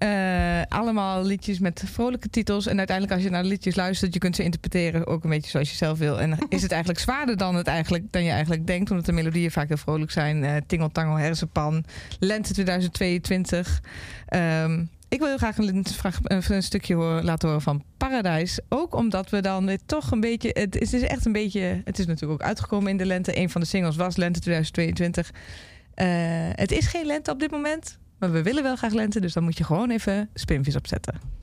Eh, 0.00 0.62
allemaal 0.68 1.24
liedjes 1.24 1.58
met 1.58 1.82
vrolijke 1.86 2.30
titels. 2.30 2.66
En 2.66 2.78
uiteindelijk 2.78 3.16
als 3.16 3.26
je 3.26 3.30
naar 3.30 3.42
de 3.42 3.48
liedjes 3.48 3.74
luistert, 3.74 4.12
je 4.12 4.18
kunt 4.18 4.36
ze 4.36 4.42
interpreteren 4.42 5.06
ook 5.06 5.24
een 5.24 5.30
beetje 5.30 5.50
zoals 5.50 5.70
je 5.70 5.76
zelf 5.76 5.98
wil. 5.98 6.20
En 6.20 6.38
is 6.48 6.62
het 6.62 6.70
eigenlijk 6.70 7.00
zwaarder 7.00 7.36
dan, 7.36 7.54
het 7.54 7.66
eigenlijk, 7.66 8.04
dan 8.10 8.24
je 8.24 8.30
eigenlijk 8.30 8.66
denkt, 8.66 8.90
omdat 8.90 9.06
de 9.06 9.12
melodieën 9.12 9.50
vaak 9.50 9.68
heel 9.68 9.76
vrolijk 9.76 10.10
zijn. 10.10 10.44
Eh 10.44 10.56
Tingle 10.66 10.92
Tangle 10.92 11.20
Hersenpan, 11.20 11.84
Lente 12.18 12.52
2022. 12.52 13.80
Ehm, 14.26 14.84
ik 15.08 15.18
wil 15.18 15.28
heel 15.28 15.36
graag 15.36 15.58
een, 15.58 15.84
een 16.28 16.62
stukje 16.62 16.96
laten 16.96 17.48
horen 17.48 17.62
van 17.62 17.82
Paradise. 17.96 18.62
Ook 18.68 18.94
omdat 18.94 19.30
we 19.30 19.40
dan 19.40 19.66
weer 19.66 19.80
toch 19.86 20.10
een 20.10 20.20
beetje. 20.20 20.50
Het 20.52 20.80
is 20.80 20.92
is 20.92 21.02
echt 21.02 21.26
een 21.26 21.32
beetje. 21.32 21.80
Het 21.84 21.98
is 21.98 22.06
natuurlijk 22.06 22.40
ook 22.40 22.48
uitgekomen 22.48 22.90
in 22.90 22.96
de 22.96 23.06
lente. 23.06 23.38
Een 23.38 23.50
van 23.50 23.60
de 23.60 23.66
singles 23.66 23.96
was 23.96 24.16
Lente 24.16 24.40
2022. 24.40 25.30
Eh, 25.94 26.06
het 26.52 26.72
is 26.72 26.86
geen 26.86 27.06
lente 27.06 27.30
op 27.30 27.40
dit 27.40 27.50
moment. 27.50 27.98
Maar 28.20 28.32
we 28.32 28.42
willen 28.42 28.62
wel 28.62 28.76
graag 28.76 28.92
lente. 28.92 29.20
Dus 29.20 29.32
dan 29.32 29.42
moet 29.42 29.58
je 29.58 29.64
gewoon 29.64 29.90
even 29.90 30.30
spinvis 30.34 30.76
opzetten. 30.76 31.39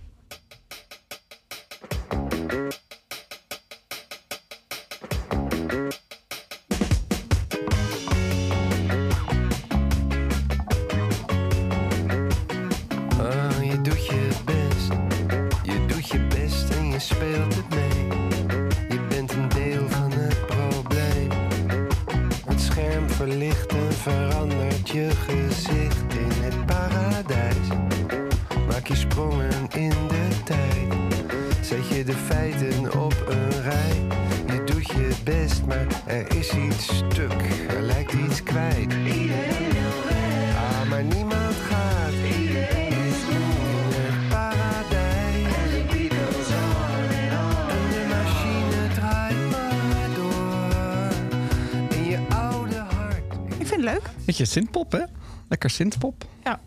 Beetje 54.37 54.53
synthpop, 54.53 54.91
hè? 54.91 55.03
Lekker 55.49 55.69
synthpop. 55.69 56.25
Ja, 56.43 56.59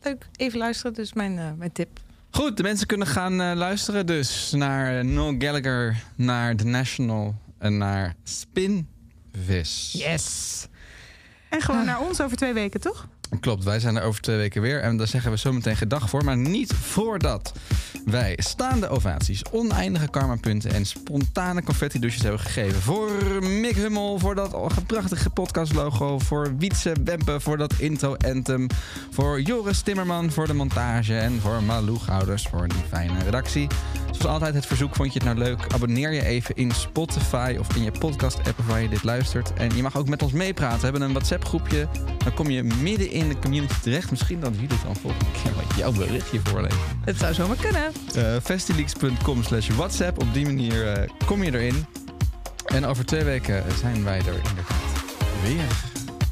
leuk. 0.00 0.28
Even 0.36 0.58
luisteren. 0.58 0.94
Dus 0.94 1.12
mijn, 1.12 1.38
eh, 1.38 1.52
mijn 1.56 1.72
tip. 1.72 2.00
Goed, 2.30 2.56
de 2.56 2.62
mensen 2.62 2.86
kunnen 2.86 3.06
gaan 3.06 3.40
eh, 3.40 3.52
luisteren 3.54 4.06
dus 4.06 4.50
naar 4.50 4.98
eh, 4.98 5.04
Noel 5.04 5.34
Gallagher, 5.38 6.02
naar 6.14 6.56
The 6.56 6.64
National 6.64 7.34
en 7.58 7.78
naar 7.78 8.14
Spinvis. 8.24 9.92
Yes. 9.92 10.66
En 11.48 11.60
gewoon 11.60 11.84
naar 11.84 12.00
ons 12.00 12.20
over 12.20 12.36
twee 12.36 12.52
weken, 12.52 12.80
toch? 12.80 13.08
Klopt, 13.40 13.64
wij 13.64 13.80
zijn 13.80 13.96
er 13.96 14.02
over 14.02 14.20
twee 14.20 14.36
weken 14.36 14.62
weer. 14.62 14.80
En 14.80 14.96
daar 14.96 15.06
zeggen 15.06 15.30
we 15.30 15.38
zo 15.38 15.52
meteen 15.52 15.76
gedag 15.76 16.10
voor. 16.10 16.24
Maar 16.24 16.36
niet 16.36 16.72
voordat 16.72 17.52
wij 18.04 18.38
staande 18.42 18.88
ovaties, 18.88 19.42
oneindige 19.50 20.08
karmapunten 20.08 20.72
en 20.72 20.84
spontane 20.84 21.62
confetti-douches 21.62 22.22
hebben 22.22 22.40
gegeven. 22.40 22.82
Voor 22.82 23.10
Mick 23.42 23.76
Hummel, 23.76 24.18
voor 24.18 24.34
dat 24.34 24.86
prachtige 24.86 25.30
podcastlogo. 25.30 26.18
Voor 26.18 26.56
Wietse 26.56 26.92
Wempe, 27.04 27.40
voor 27.40 27.56
dat 27.56 27.74
intro-anthem. 27.78 28.66
Voor 29.10 29.40
Joris 29.40 29.80
Timmerman, 29.80 30.30
voor 30.30 30.46
de 30.46 30.54
montage. 30.54 31.16
En 31.16 31.40
voor 31.40 31.62
Malou 31.62 31.98
Gouders, 31.98 32.42
voor 32.42 32.68
die 32.68 32.82
fijne 32.88 33.24
redactie. 33.24 33.66
Zoals 34.10 34.34
altijd 34.34 34.54
het 34.54 34.66
verzoek, 34.66 34.94
vond 34.94 35.12
je 35.12 35.18
het 35.18 35.28
nou 35.28 35.38
leuk? 35.38 35.72
Abonneer 35.74 36.12
je 36.12 36.24
even 36.24 36.54
in 36.54 36.70
Spotify 36.70 37.56
of 37.58 37.76
in 37.76 37.82
je 37.82 37.90
podcast-app 37.90 38.58
waar 38.66 38.82
je 38.82 38.88
dit 38.88 39.04
luistert. 39.04 39.52
En 39.52 39.76
je 39.76 39.82
mag 39.82 39.96
ook 39.96 40.08
met 40.08 40.22
ons 40.22 40.32
meepraten. 40.32 40.78
We 40.78 40.84
hebben 40.84 41.02
een 41.02 41.12
WhatsApp-groepje. 41.12 41.88
Dan 42.24 42.34
kom 42.34 42.50
je 42.50 42.62
midden 42.62 43.10
in 43.10 43.19
de 43.28 43.38
community 43.38 43.74
terecht. 43.82 44.10
Misschien 44.10 44.40
dat 44.40 44.54
jullie 44.54 44.68
dan 44.84 44.96
volgende 44.96 45.24
keer 45.42 45.54
wat 45.54 45.76
jouw 45.76 45.92
berichtje 45.92 46.40
voorlezen. 46.44 46.78
Het 47.04 47.16
zou 47.16 47.34
zomaar 47.34 47.56
kunnen. 47.56 47.92
Uh, 48.16 48.36
festileaks.com 48.42 49.42
slash 49.42 49.68
WhatsApp. 49.68 50.22
Op 50.22 50.34
die 50.34 50.44
manier 50.44 50.92
eh, 50.92 51.08
kom 51.26 51.42
je 51.42 51.52
erin. 51.52 51.86
En 52.66 52.84
over 52.84 53.06
twee 53.06 53.24
weken 53.24 53.64
zijn 53.80 54.04
wij 54.04 54.18
er 54.18 54.34
inderdaad 54.34 55.02
weer. 55.42 55.88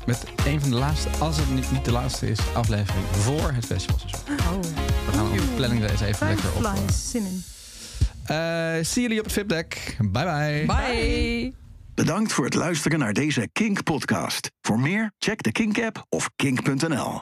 Met 0.07 0.25
een 0.47 0.61
van 0.61 0.71
de 0.71 0.77
laatste, 0.77 1.09
als 1.19 1.37
het 1.37 1.51
niet, 1.55 1.71
niet 1.73 1.85
de 1.85 1.93
laatste 1.93 2.31
is, 2.31 2.39
aflevering 2.55 3.07
voor 3.11 3.53
het 3.53 3.67
festivalseizoen. 3.67 4.21
Oh. 4.29 4.61
We 5.07 5.13
gaan 5.13 5.31
onze 5.31 5.45
planning 5.57 5.91
eens 5.91 6.01
even 6.01 6.27
lekker 6.27 6.57
op. 6.57 6.65
In. 7.13 7.45
Eh, 8.25 8.85
zie 8.85 9.03
jullie 9.03 9.19
op 9.19 9.25
het 9.25 9.33
VIP-deck. 9.35 9.97
Bye 9.99 10.25
bye. 10.25 10.67
Bye. 10.67 11.68
Bedankt 11.99 12.33
voor 12.33 12.45
het 12.45 12.55
luisteren 12.55 12.99
naar 12.99 13.13
deze 13.13 13.49
Kink 13.53 13.83
podcast. 13.83 14.51
Voor 14.61 14.81
meer, 14.81 15.13
check 15.19 15.43
de 15.43 15.53
Kink 15.53 15.83
app 15.83 16.05
of 16.09 16.31
kink.nl. 16.37 17.15